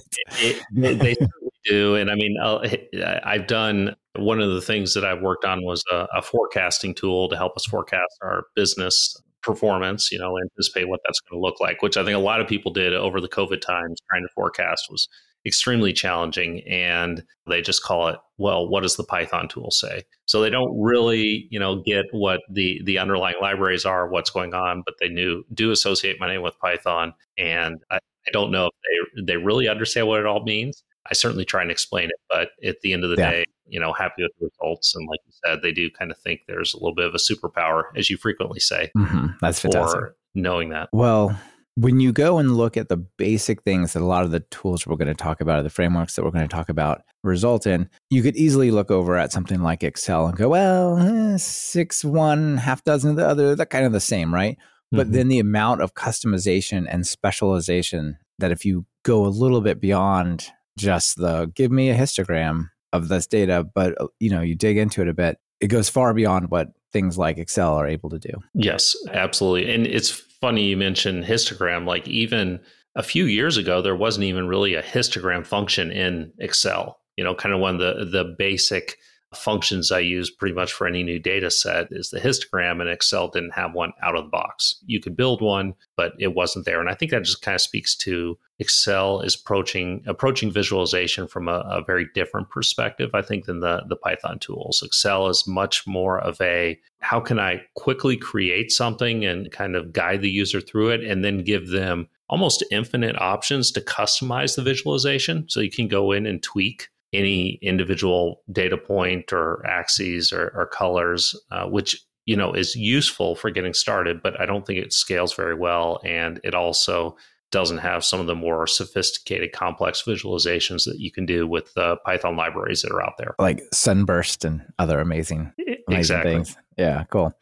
It, 0.41 0.63
it, 0.75 0.99
they 0.99 1.17
do. 1.65 1.95
And 1.95 2.11
I 2.11 2.15
mean, 2.15 2.37
i 2.43 3.37
have 3.37 3.47
done 3.47 3.95
one 4.17 4.41
of 4.41 4.51
the 4.53 4.61
things 4.61 4.95
that 4.95 5.05
I've 5.05 5.23
worked 5.23 5.45
on 5.45 5.65
was 5.65 5.83
a, 5.91 6.07
a 6.17 6.23
forecasting 6.23 6.95
tool 6.95 7.29
to 7.29 7.37
help 7.37 7.57
us 7.57 7.67
forecast 7.67 8.19
our 8.23 8.45
business 8.55 9.17
performance, 9.43 10.11
you 10.13 10.19
know, 10.19 10.39
anticipate 10.39 10.89
what 10.89 11.01
that's 11.05 11.21
going 11.21 11.39
to 11.39 11.45
look 11.45 11.61
like, 11.61 11.83
which 11.83 11.97
I 11.97 12.05
think 12.05 12.17
a 12.17 12.21
lot 12.21 12.41
of 12.41 12.47
people 12.47 12.73
did 12.73 12.95
over 12.95 13.21
the 13.21 13.29
COVID 13.29 13.61
times 13.61 14.01
trying 14.09 14.23
to 14.23 14.29
forecast 14.35 14.87
was 14.91 15.09
extremely 15.47 15.93
challenging 15.93 16.63
and 16.69 17.25
they 17.47 17.61
just 17.61 17.83
call 17.83 18.09
it 18.09 18.17
well 18.39 18.69
what 18.69 18.83
does 18.83 18.97
the 18.97 19.05
python 19.05 19.49
tool 19.49 19.71
say 19.71 20.03
so 20.25 20.41
they 20.41 20.51
don't 20.51 20.81
really 20.81 21.47
you 21.51 21.59
know 21.59 21.83
get 21.83 22.07
what 22.13 22.41
the 22.51 22.81
the 22.85 22.99
underlying 22.99 23.35
libraries 23.41 23.85
are 23.85 24.09
what's 24.09 24.31
going 24.31 24.55
on 24.55 24.83
but 24.87 24.95
they 25.01 25.09
knew 25.09 25.45
do 25.53 25.71
associate 25.71 26.21
my 26.21 26.29
name 26.29 26.43
with 26.43 26.59
python 26.61 27.13
and 27.39 27.83
i, 27.91 27.97
I 27.97 28.31
don't 28.33 28.53
know 28.53 28.67
if 28.67 28.73
they 29.17 29.33
they 29.33 29.37
really 29.37 29.69
understand 29.69 30.07
what 30.07 30.21
it 30.21 30.27
all 30.27 30.45
means 30.45 30.85
i 31.11 31.15
certainly 31.15 31.45
try 31.45 31.63
and 31.63 31.71
explain 31.71 32.07
it 32.07 32.21
but 32.29 32.51
at 32.65 32.81
the 32.83 32.93
end 32.93 33.03
of 33.03 33.11
the 33.11 33.17
yeah. 33.17 33.31
day 33.31 33.45
you 33.67 33.81
know 33.81 33.93
happy 33.93 34.23
with 34.23 34.33
the 34.39 34.47
results 34.47 34.95
and 34.95 35.09
like 35.09 35.21
you 35.27 35.33
said 35.45 35.63
they 35.63 35.73
do 35.73 35.91
kind 35.91 36.13
of 36.13 36.19
think 36.19 36.43
there's 36.47 36.73
a 36.73 36.77
little 36.77 36.95
bit 36.95 37.07
of 37.07 37.15
a 37.15 37.19
superpower 37.19 37.85
as 37.97 38.11
you 38.11 38.17
frequently 38.17 38.61
say 38.61 38.91
mm-hmm. 38.97 39.27
that's 39.41 39.59
fantastic 39.59 40.03
knowing 40.35 40.69
that 40.69 40.89
well 40.93 41.37
when 41.77 42.01
you 42.01 42.13
go 42.13 42.39
and 42.39 42.57
look 42.57 42.77
at 42.77 42.89
the 42.89 42.97
basic 42.97 43.63
things 43.63 43.93
that 43.93 44.03
a 44.03 44.07
lot 44.07 44.25
of 44.25 44.31
the 44.31 44.41
tools 44.41 44.87
we're 44.87 44.97
going 44.97 45.09
to 45.09 45.15
talk 45.15 45.41
about, 45.41 45.59
or 45.59 45.63
the 45.63 45.71
frameworks 45.71 46.15
that 46.15 46.25
we're 46.25 46.31
going 46.31 46.47
to 46.47 46.55
talk 46.55 46.69
about 46.69 47.03
result 47.25 47.67
in, 47.67 47.89
you 48.11 48.23
could 48.23 48.37
easily 48.37 48.71
look 48.71 48.91
over 48.91 49.17
at 49.17 49.33
something 49.33 49.63
like 49.63 49.83
Excel 49.83 50.27
and 50.27 50.37
go, 50.37 50.51
well, 50.51 50.99
eh, 50.99 51.37
six, 51.39 52.05
one, 52.05 52.59
half 52.59 52.85
dozen 52.85 53.11
of 53.11 53.17
the 53.17 53.27
other, 53.27 53.55
that 53.55 53.71
kind 53.71 53.87
of 53.87 53.93
the 53.93 54.01
same, 54.01 54.35
right? 54.35 54.57
Mm-hmm. 54.57 54.97
But 54.99 55.13
then 55.13 55.29
the 55.29 55.39
amount 55.39 55.81
of 55.81 55.95
customization 55.95 56.87
and 56.89 57.07
specialization 57.07 58.19
that 58.39 58.53
if 58.53 58.65
you 58.65 58.85
go 59.03 59.25
a 59.25 59.29
little 59.29 59.61
bit 59.61 59.81
beyond 59.81 60.49
just 60.79 61.17
the 61.17 61.51
give 61.55 61.71
me 61.71 61.91
a 61.91 61.97
histogram 61.97 62.69
of 62.93 63.09
this 63.09 63.27
data, 63.27 63.65
but 63.75 63.99
uh, 64.01 64.09
you 64.21 64.31
know, 64.31 64.43
you 64.43 64.55
dig 64.55 64.77
into 64.77 65.01
it 65.01 65.09
a 65.09 65.15
bit, 65.15 65.39
it 65.61 65.69
goes 65.69 65.89
far 65.89 66.13
beyond 66.13 66.51
what 66.51 66.69
things 66.93 67.17
like 67.17 67.39
Excel 67.39 67.75
are 67.75 67.87
able 67.87 68.11
to 68.11 68.19
do. 68.19 68.33
Yes, 68.55 68.95
absolutely. 69.13 69.73
And 69.73 69.87
it's 69.87 70.23
funny 70.43 70.65
you 70.65 70.77
mentioned 70.77 71.25
histogram. 71.25 71.87
Like 71.87 72.07
even 72.07 72.61
a 72.95 73.03
few 73.03 73.25
years 73.25 73.57
ago, 73.57 73.81
there 73.81 73.97
wasn't 73.97 74.25
even 74.25 74.49
really 74.49 74.75
a 74.75 74.83
histogram 74.83 75.47
function 75.47 75.91
in 75.91 76.33
Excel. 76.39 76.99
You 77.17 77.25
know, 77.25 77.35
kind 77.35 77.55
of 77.55 77.61
one 77.61 77.77
of 77.77 77.81
the 77.81 78.05
the 78.05 78.35
basic 78.37 78.99
functions 79.35 79.91
I 79.91 80.01
use 80.01 80.31
pretty 80.31 80.55
much 80.55 80.73
for 80.73 80.87
any 80.87 81.03
new 81.03 81.19
data 81.19 81.51
set 81.51 81.89
is 81.91 82.11
the 82.11 82.21
histogram, 82.21 82.81
and 82.81 82.89
Excel 82.89 83.29
didn't 83.29 83.55
have 83.55 83.75
one 83.75 83.93
out 84.03 84.17
of 84.17 84.25
the 84.25 84.31
box. 84.31 84.77
You 84.87 85.01
could 85.01 85.17
build 85.17 85.41
one, 85.41 85.75
but 85.97 86.13
it 86.19 86.35
wasn't 86.35 86.65
there. 86.65 86.81
And 86.81 86.89
I 86.89 86.95
think 86.95 87.11
that 87.11 87.25
just 87.25 87.43
kind 87.43 87.55
of 87.55 87.61
speaks 87.61 87.97
to 87.97 88.39
Excel 88.59 89.21
is 89.21 89.35
approaching 89.35 90.05
approaching 90.07 90.51
visualization 90.51 91.27
from 91.27 91.49
a, 91.49 91.65
a 91.67 91.83
very 91.85 92.07
different 92.15 92.51
perspective, 92.51 93.11
I 93.15 93.23
think, 93.23 93.47
than 93.47 93.61
the 93.61 93.83
the 93.89 93.97
Python 93.97 94.39
tools. 94.39 94.83
Excel 94.85 95.29
is 95.29 95.47
much 95.47 95.87
more 95.87 96.21
of 96.21 96.41
a 96.41 96.79
how 97.01 97.21
can 97.21 97.41
I 97.41 97.63
quickly 97.75 98.17
create 98.17 98.71
something 98.71 99.25
and 99.25 99.51
kind 99.51 99.75
of 99.75 99.93
guide 99.93 100.23
the 100.23 100.31
user 100.31 100.61
through 100.61 100.91
it, 100.91 101.03
and 101.03 101.25
then 101.25 101.45
give 101.45 101.69
them 101.69 102.09
almost 102.29 102.65
infinite 102.71 103.17
options 103.21 103.71
to 103.73 103.81
customize 103.81 104.57
the 104.57 104.63
visualization. 104.63 105.47
So 105.49 105.61
you 105.61 105.71
can 105.71 105.89
go 105.89 106.13
in 106.13 106.25
and 106.25 106.43
tweak 106.43 106.89
any 107.13 107.59
individual 107.63 108.43
data 108.51 108.77
point 108.77 109.33
or 109.33 109.65
axes 109.67 110.33
or, 110.33 110.53
or 110.55 110.67
colors, 110.67 111.39
uh, 111.51 111.67
which 111.67 112.05
you 112.27 112.37
know 112.37 112.53
is 112.53 112.75
useful 112.77 113.35
for 113.35 113.51
getting 113.51 113.75
started. 113.75 114.23
But 114.23 114.41
I 114.41 114.47
don't 114.47 114.67
think 114.67 114.79
it 114.79 114.93
scales 114.93 115.35
very 115.35 115.55
well, 115.55 116.01
and 116.05 116.41
it 116.45 116.55
also 116.55 117.17
doesn't 117.51 117.79
have 117.79 118.05
some 118.05 118.19
of 118.19 118.27
the 118.27 118.35
more 118.35 118.67
sophisticated, 118.67 119.53
complex 119.53 120.03
visualizations 120.03 120.85
that 120.87 120.99
you 120.99 121.13
can 121.13 121.27
do 121.27 121.47
with 121.47 121.73
the 121.75 121.97
Python 122.05 122.37
libraries 122.37 122.83
that 122.83 122.91
are 122.91 123.03
out 123.03 123.15
there, 123.19 123.35
like 123.39 123.63
Sunburst 123.73 124.45
and 124.45 124.63
other 124.79 125.01
amazing, 125.01 125.53
amazing 125.59 125.85
exactly. 125.91 126.33
things. 126.33 126.57
Yeah, 126.79 127.05
cool. 127.11 127.33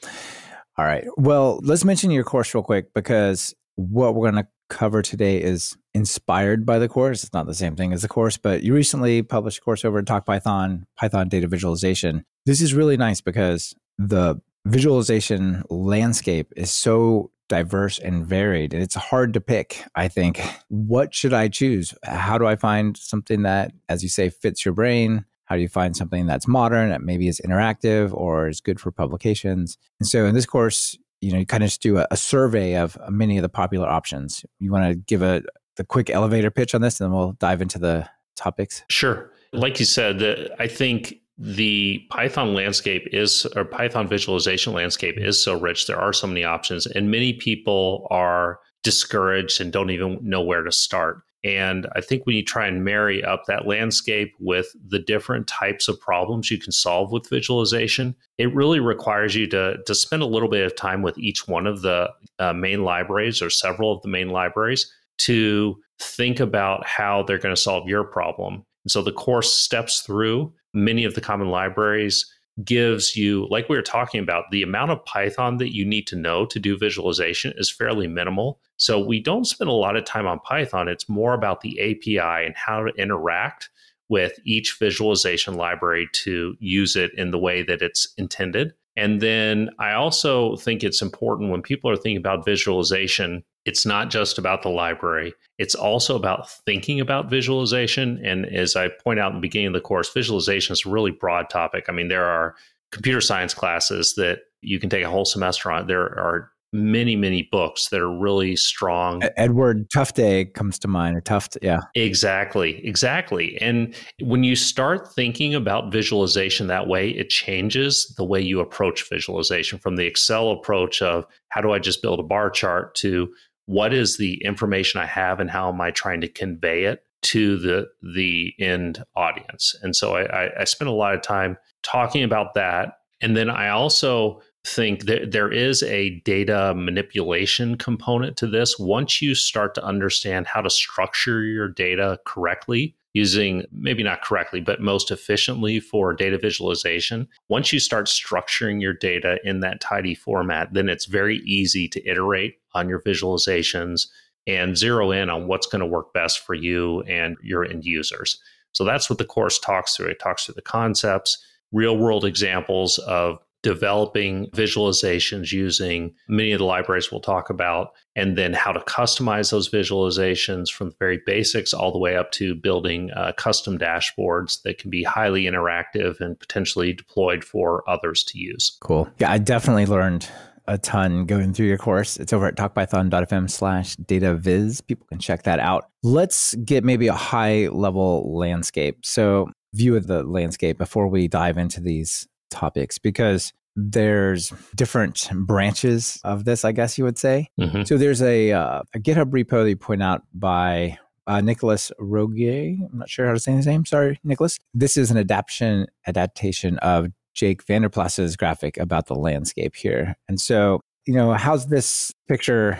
All 0.77 0.85
right. 0.85 1.05
Well, 1.17 1.61
let's 1.62 1.85
mention 1.85 2.11
your 2.11 2.25
course 2.25 2.55
real 2.55 2.62
quick 2.62 2.93
because 2.95 3.55
what 3.77 4.15
we're 4.15 4.31
going 4.31 4.45
to 4.45 4.50
cover 4.71 5.03
today 5.03 5.43
is 5.43 5.77
inspired 5.93 6.65
by 6.65 6.79
the 6.79 6.89
course. 6.89 7.23
It's 7.23 7.35
not 7.35 7.47
the 7.47 7.55
same 7.55 7.77
thing 7.77 7.93
as 7.93 8.03
the 8.03 8.09
course, 8.09 8.39
but 8.39 8.62
you 8.62 8.73
recently 8.73 9.23
published 9.23 9.59
a 9.59 9.61
course 9.61 9.85
over 9.85 9.99
at 9.99 10.07
Talk 10.07 10.25
Python, 10.25 10.87
Python 10.97 11.29
data 11.29 11.47
visualization. 11.47 12.25
This 12.47 12.62
is 12.62 12.73
really 12.73 12.97
nice 12.97 13.21
because 13.21 13.75
the 13.99 14.41
visualization 14.65 15.62
landscape 15.69 16.53
is 16.57 16.71
so 16.71 17.31
diverse 17.49 17.99
and 17.99 18.25
varied 18.25 18.73
and 18.73 18.81
it's 18.81 18.95
hard 18.95 19.35
to 19.35 19.41
pick 19.41 19.85
i 19.97 20.07
think 20.07 20.41
what 20.69 21.12
should 21.12 21.33
i 21.33 21.49
choose 21.49 21.93
how 22.05 22.39
do 22.39 22.47
i 22.47 22.55
find 22.55 22.97
something 22.97 23.43
that 23.43 23.73
as 23.89 24.05
you 24.05 24.09
say 24.09 24.29
fits 24.29 24.65
your 24.65 24.73
brain 24.73 25.25
how 25.47 25.57
do 25.57 25.62
you 25.62 25.69
find 25.69 25.97
something 25.97 26.27
that's 26.27 26.47
modern 26.47 26.91
that 26.91 27.03
maybe 27.03 27.27
is 27.27 27.41
interactive 27.45 28.15
or 28.15 28.47
is 28.47 28.61
good 28.61 28.79
for 28.79 28.93
publications 28.93 29.79
and 29.99 30.09
so 30.09 30.27
in 30.27 30.35
this 30.35 30.47
course 30.47 30.97
you 31.21 31.33
know, 31.33 31.39
you 31.39 31.47
kind 31.47 31.62
of 31.62 31.69
just 31.69 31.83
do 31.83 31.99
a, 31.99 32.07
a 32.11 32.17
survey 32.17 32.77
of 32.77 32.97
uh, 33.00 33.11
many 33.11 33.37
of 33.39 33.43
the 33.43 33.49
popular 33.49 33.89
options. 33.89 34.45
You 34.59 34.73
want 34.73 34.91
to 34.91 34.95
give 34.95 35.23
a 35.23 35.43
the 35.77 35.85
quick 35.85 36.11
elevator 36.11 36.50
pitch 36.50 36.75
on 36.75 36.81
this, 36.81 37.00
and 37.00 37.07
then 37.07 37.17
we'll 37.17 37.33
dive 37.33 37.62
into 37.62 37.79
the 37.79 38.09
topics. 38.37 38.83
Sure. 38.91 39.31
Like 39.53 39.79
you 39.81 39.87
said, 39.87 40.19
the, 40.19 40.55
I 40.59 40.67
think 40.67 41.15
the 41.39 42.00
Python 42.11 42.55
landscape 42.55 43.09
is, 43.12 43.47
or 43.57 43.65
Python 43.65 44.07
visualization 44.07 44.73
landscape 44.73 45.17
is 45.17 45.43
so 45.43 45.59
rich. 45.59 45.87
There 45.87 45.99
are 45.99 46.12
so 46.12 46.27
many 46.27 46.45
options, 46.45 46.87
and 46.87 47.11
many 47.11 47.33
people 47.33 48.07
are 48.11 48.59
discouraged 48.83 49.61
and 49.61 49.73
don't 49.73 49.91
even 49.91 50.19
know 50.23 50.43
where 50.43 50.62
to 50.62 50.73
start. 50.73 51.23
And 51.43 51.87
I 51.97 52.01
think 52.01 52.27
when 52.27 52.37
you 52.37 52.45
try 52.45 52.67
and 52.67 52.85
marry 52.85 53.25
up 53.25 53.45
that 53.47 53.67
landscape 53.67 54.35
with 54.39 54.75
the 54.87 54.99
different 54.99 55.47
types 55.47 55.89
of 55.89 55.99
problems 55.99 56.51
you 56.51 56.59
can 56.59 56.73
solve 56.73 57.13
with 57.13 57.31
visualization, 57.31 58.15
it 58.37 58.55
really 58.55 58.81
requires 58.81 59.35
you 59.35 59.47
to, 59.49 59.79
to 59.87 59.95
spend 59.95 60.23
a 60.23 60.27
little 60.27 60.51
bit 60.51 60.67
of 60.67 60.77
time 60.77 61.01
with 61.01 61.17
each 61.17 61.49
one 61.49 61.67
of 61.67 61.81
the 61.81 62.11
uh, 62.39 62.53
main 62.53 62.85
libraries 62.85 63.41
or 63.41 63.49
several 63.49 63.93
of 63.93 64.03
the 64.03 64.09
main 64.09 64.29
libraries 64.29 64.93
to 65.19 65.77
think 65.99 66.41
about 66.41 66.87
how 66.87 67.23
they're 67.23 67.39
going 67.39 67.55
to 67.55 67.61
solve 67.61 67.89
your 67.89 68.05
problem. 68.05 68.65
And 68.85 68.91
so 68.91 69.03
the 69.03 69.13
course 69.13 69.53
steps 69.53 70.01
through 70.01 70.53
many 70.75 71.05
of 71.05 71.15
the 71.15 71.21
common 71.21 71.49
libraries 71.49 72.27
gives 72.64 73.17
you, 73.17 73.47
like 73.50 73.69
we 73.69 73.76
were 73.76 73.83
talking 73.83 74.21
about, 74.21 74.45
the 74.50 74.62
amount 74.62 74.90
of 74.90 75.05
Python 75.05 75.59
that 75.59 75.75
you 75.75 75.85
need 75.85 76.07
to 76.09 76.17
know 76.17 76.47
to 76.47 76.59
do 76.59 76.76
visualization 76.76 77.52
is 77.57 77.71
fairly 77.71 78.07
minimal. 78.07 78.61
So 78.76 78.99
we 78.99 79.21
don't 79.21 79.47
spend 79.47 79.71
a 79.71 79.75
lot 79.75 79.97
of 79.97 80.05
time 80.05 80.26
on 80.26 80.40
Python. 80.40 80.88
It's 80.88 81.09
more 81.09 81.35
about 81.35 81.61
the 81.61 81.81
API 81.81 82.47
and 82.47 82.55
how 82.57 82.83
to 82.85 82.95
interact 82.95 83.71
with 84.09 84.38
each 84.45 84.76
visualization 84.79 85.55
library 85.55 86.09
to 86.12 86.57
use 86.59 86.97
it 86.97 87.12
in 87.17 87.31
the 87.31 87.38
way 87.38 87.62
that 87.62 87.83
it's 87.83 88.12
intended. 88.19 88.75
And 88.97 89.21
then 89.21 89.71
I 89.79 89.93
also 89.93 90.57
think 90.57 90.83
it's 90.83 91.00
important 91.00 91.50
when 91.50 91.62
people 91.62 91.90
are 91.90 91.97
thinking 91.97 92.17
about 92.17 92.45
visualization, 92.45 93.45
it's 93.64 93.85
not 93.85 94.11
just 94.11 94.38
about 94.38 94.62
the 94.62 94.69
library, 94.69 95.35
it's 95.59 95.75
also 95.75 96.17
about 96.17 96.50
thinking 96.50 97.00
about 97.00 97.29
visualization. 97.29 98.25
And 98.25 98.47
as 98.47 98.76
I 98.76 98.88
point 98.88 99.21
out 99.21 99.31
in 99.31 99.37
the 99.37 99.43
beginning 99.43 99.69
of 99.69 99.75
the 99.75 99.81
course, 99.81 100.12
visualization 100.12 100.73
is 100.73 100.87
a 100.87 100.90
really 100.90 101.11
broad 101.11 101.50
topic. 101.50 101.85
I 101.88 101.93
mean, 101.93 102.09
there 102.09 102.25
are 102.25 102.55
computer 102.93 103.21
science 103.21 103.55
classes 103.55 104.14
that 104.17 104.40
you 104.62 104.81
can 104.81 104.90
take 104.90 105.05
a 105.05 105.11
whole 105.11 105.25
semester 105.25 105.71
on. 105.71 105.87
There 105.87 106.02
are 106.02 106.50
many 106.73 107.17
many 107.17 107.49
books 107.50 107.88
that 107.88 108.00
are 108.00 108.11
really 108.11 108.55
strong 108.55 109.21
edward 109.37 109.90
tufte 109.90 110.55
comes 110.55 110.79
to 110.79 110.87
mind 110.87 111.17
or 111.17 111.21
tuft 111.21 111.59
yeah 111.62 111.81
exactly 111.97 112.85
exactly 112.87 113.61
and 113.61 113.93
when 114.21 114.45
you 114.45 114.55
start 114.55 115.12
thinking 115.12 115.52
about 115.52 115.90
visualization 115.90 116.69
that 116.69 116.87
way 116.87 117.11
it 117.11 117.29
changes 117.29 118.14
the 118.17 118.25
way 118.25 118.40
you 118.40 118.61
approach 118.61 119.09
visualization 119.09 119.81
from 119.81 119.97
the 119.97 120.07
excel 120.07 120.52
approach 120.52 121.02
of 121.02 121.26
how 121.49 121.61
do 121.61 121.73
i 121.73 121.79
just 121.79 122.02
build 122.02 122.21
a 122.21 122.25
bar 122.25 122.49
chart 122.49 122.95
to 122.95 123.29
what 123.71 123.95
is 123.95 124.17
the 124.17 124.43
information 124.45 125.00
i 125.00 125.07
have 125.07 125.39
and 125.39 125.49
how 125.49 125.69
am 125.69 125.81
i 125.81 125.93
trying 125.93 126.21
to 126.21 126.29
convey 126.29 126.85
it 126.85 127.05
to 127.23 127.57
the 127.59 127.87
the 128.15 128.53
end 128.59 129.05
audience 129.15 129.77
and 129.83 129.95
so 129.95 130.17
i 130.17 130.50
i 130.61 130.65
spend 130.65 130.89
a 130.89 130.93
lot 130.93 131.15
of 131.15 131.23
time 131.23 131.57
talking 131.83 132.25
about 132.25 132.55
that 132.55 132.95
and 133.21 133.37
then 133.37 133.49
i 133.49 133.69
also 133.69 134.41
think 134.67 135.07
that 135.07 135.31
there 135.31 135.50
is 135.50 135.83
a 135.85 136.21
data 136.21 136.75
manipulation 136.77 137.77
component 137.77 138.37
to 138.37 138.47
this. 138.47 138.79
Once 138.79 139.23
you 139.23 139.35
start 139.35 139.75
to 139.75 139.85
understand 139.85 140.47
how 140.47 140.61
to 140.61 140.69
structure 140.69 141.43
your 141.43 141.69
data 141.69 142.19
correctly, 142.27 142.95
using 143.12 143.64
maybe 143.73 144.02
not 144.02 144.23
correctly, 144.23 144.61
but 144.61 144.81
most 144.81 145.11
efficiently 145.11 145.81
for 145.81 146.14
data 146.14 146.38
visualization, 146.38 147.29
once 147.49 147.73
you 147.73 147.81
start 147.81 148.07
structuring 148.07 148.81
your 148.81 148.93
data 148.93 149.38
in 149.45 149.61
that 149.61 149.81
tidy 149.81 150.14
format, 150.14 150.73
then 150.73 150.88
it's 150.88 151.07
very 151.07 151.38
easy 151.38 151.88
to 151.88 152.09
iterate 152.09 152.59
on 152.75 152.88
your 152.88 153.02
visualizations 153.02 154.07
and 154.47 154.76
zero 154.76 155.11
in 155.11 155.29
on 155.29 155.47
what's 155.47 155.67
going 155.67 155.81
to 155.81 155.87
work 155.87 156.12
best 156.12 156.40
for 156.40 156.55
you 156.55 157.02
and 157.02 157.37
your 157.43 157.64
end 157.64 157.85
users. 157.85 158.40
So 158.73 158.85
that's 158.85 159.11
what 159.11 159.19
the 159.19 159.25
course 159.25 159.59
talks 159.59 159.97
through. 159.97 160.07
It 160.07 160.21
talks 160.21 160.45
through 160.45 160.55
the 160.55 160.62
concepts, 160.62 161.45
real 161.73 161.97
world 161.97 162.25
examples 162.25 162.99
of 162.99 163.38
developing 163.62 164.49
visualizations 164.50 165.52
using 165.52 166.14
many 166.29 166.52
of 166.52 166.59
the 166.59 166.64
libraries 166.64 167.11
we'll 167.11 167.21
talk 167.21 167.50
about, 167.50 167.93
and 168.17 168.37
then 168.37 168.52
how 168.52 168.73
to 168.73 168.81
customize 168.81 169.50
those 169.50 169.69
visualizations 169.69 170.71
from 170.71 170.90
the 170.90 170.97
very 170.99 171.21
basics 171.26 171.73
all 171.73 171.93
the 171.93 171.99
way 171.99 172.17
up 172.17 172.31
to 172.33 172.55
building 172.55 173.11
uh, 173.12 173.33
custom 173.37 173.79
dashboards 173.79 174.62
that 174.62 174.79
can 174.79 174.90
be 174.90 175.02
highly 175.02 175.45
interactive 175.45 176.21
and 176.21 176.38
potentially 176.38 176.93
deployed 176.93 177.45
for 177.45 177.88
others 177.88 178.25
to 178.25 178.38
use. 178.38 178.76
Cool. 178.81 179.09
Yeah, 179.19 179.31
I 179.31 179.38
definitely 179.38 179.87
learned 179.87 180.29
a 180.67 180.79
ton 180.79 181.25
going 181.25 181.52
through 181.52 181.67
your 181.67 181.79
course. 181.79 182.17
It's 182.17 182.33
over 182.33 182.47
at 182.47 182.57
talkpython.fm 182.57 183.50
slash 183.50 183.97
data 183.97 184.35
viz. 184.35 184.81
People 184.81 185.07
can 185.09 185.19
check 185.19 185.43
that 185.43 185.59
out. 185.59 185.90
Let's 186.02 186.55
get 186.57 186.85
maybe 186.85 187.09
a 187.09 187.12
high 187.12 187.69
level 187.69 188.37
landscape. 188.37 189.05
So, 189.05 189.50
view 189.73 189.97
of 189.97 190.07
the 190.07 190.23
landscape 190.25 190.79
before 190.79 191.07
we 191.07 191.29
dive 191.29 191.57
into 191.57 191.81
these 191.81 192.26
topics 192.50 192.99
because 192.99 193.52
there's 193.76 194.52
different 194.75 195.28
branches 195.33 196.21
of 196.25 196.45
this, 196.45 196.64
I 196.64 196.73
guess 196.73 196.99
you 196.99 197.04
would 197.04 197.19
say. 197.19 197.49
Mm-hmm. 197.59 197.85
So 197.85 197.97
there's 197.97 198.21
a, 198.21 198.52
uh, 198.52 198.83
a 198.95 198.99
GitHub 198.99 199.30
repo 199.30 199.62
that 199.62 199.69
you 199.69 199.76
point 199.76 200.02
out 200.02 200.23
by 200.35 200.99
uh, 201.26 201.40
Nicolas 201.40 201.92
Rougier. 201.99 202.76
I'm 202.92 202.99
not 202.99 203.09
sure 203.09 203.26
how 203.26 203.33
to 203.33 203.38
say 203.38 203.52
his 203.52 203.66
name. 203.66 203.85
Sorry, 203.87 204.19
Nicholas. 204.25 204.59
This 204.75 204.97
is 204.97 205.11
an 205.11 205.16
adaptation 205.16 205.87
adaptation 206.07 206.78
of 206.78 207.09
Jake 207.35 207.62
van 207.64 207.83
der 207.83 207.88
Plas's 207.88 208.37
graphic 208.37 208.76
about 208.76 209.07
the 209.07 209.14
landscape 209.14 209.76
here. 209.76 210.16
And 210.28 210.40
so, 210.40 210.80
you 211.07 211.14
know, 211.14 211.33
how's 211.33 211.69
this 211.69 212.12
picture 212.28 212.78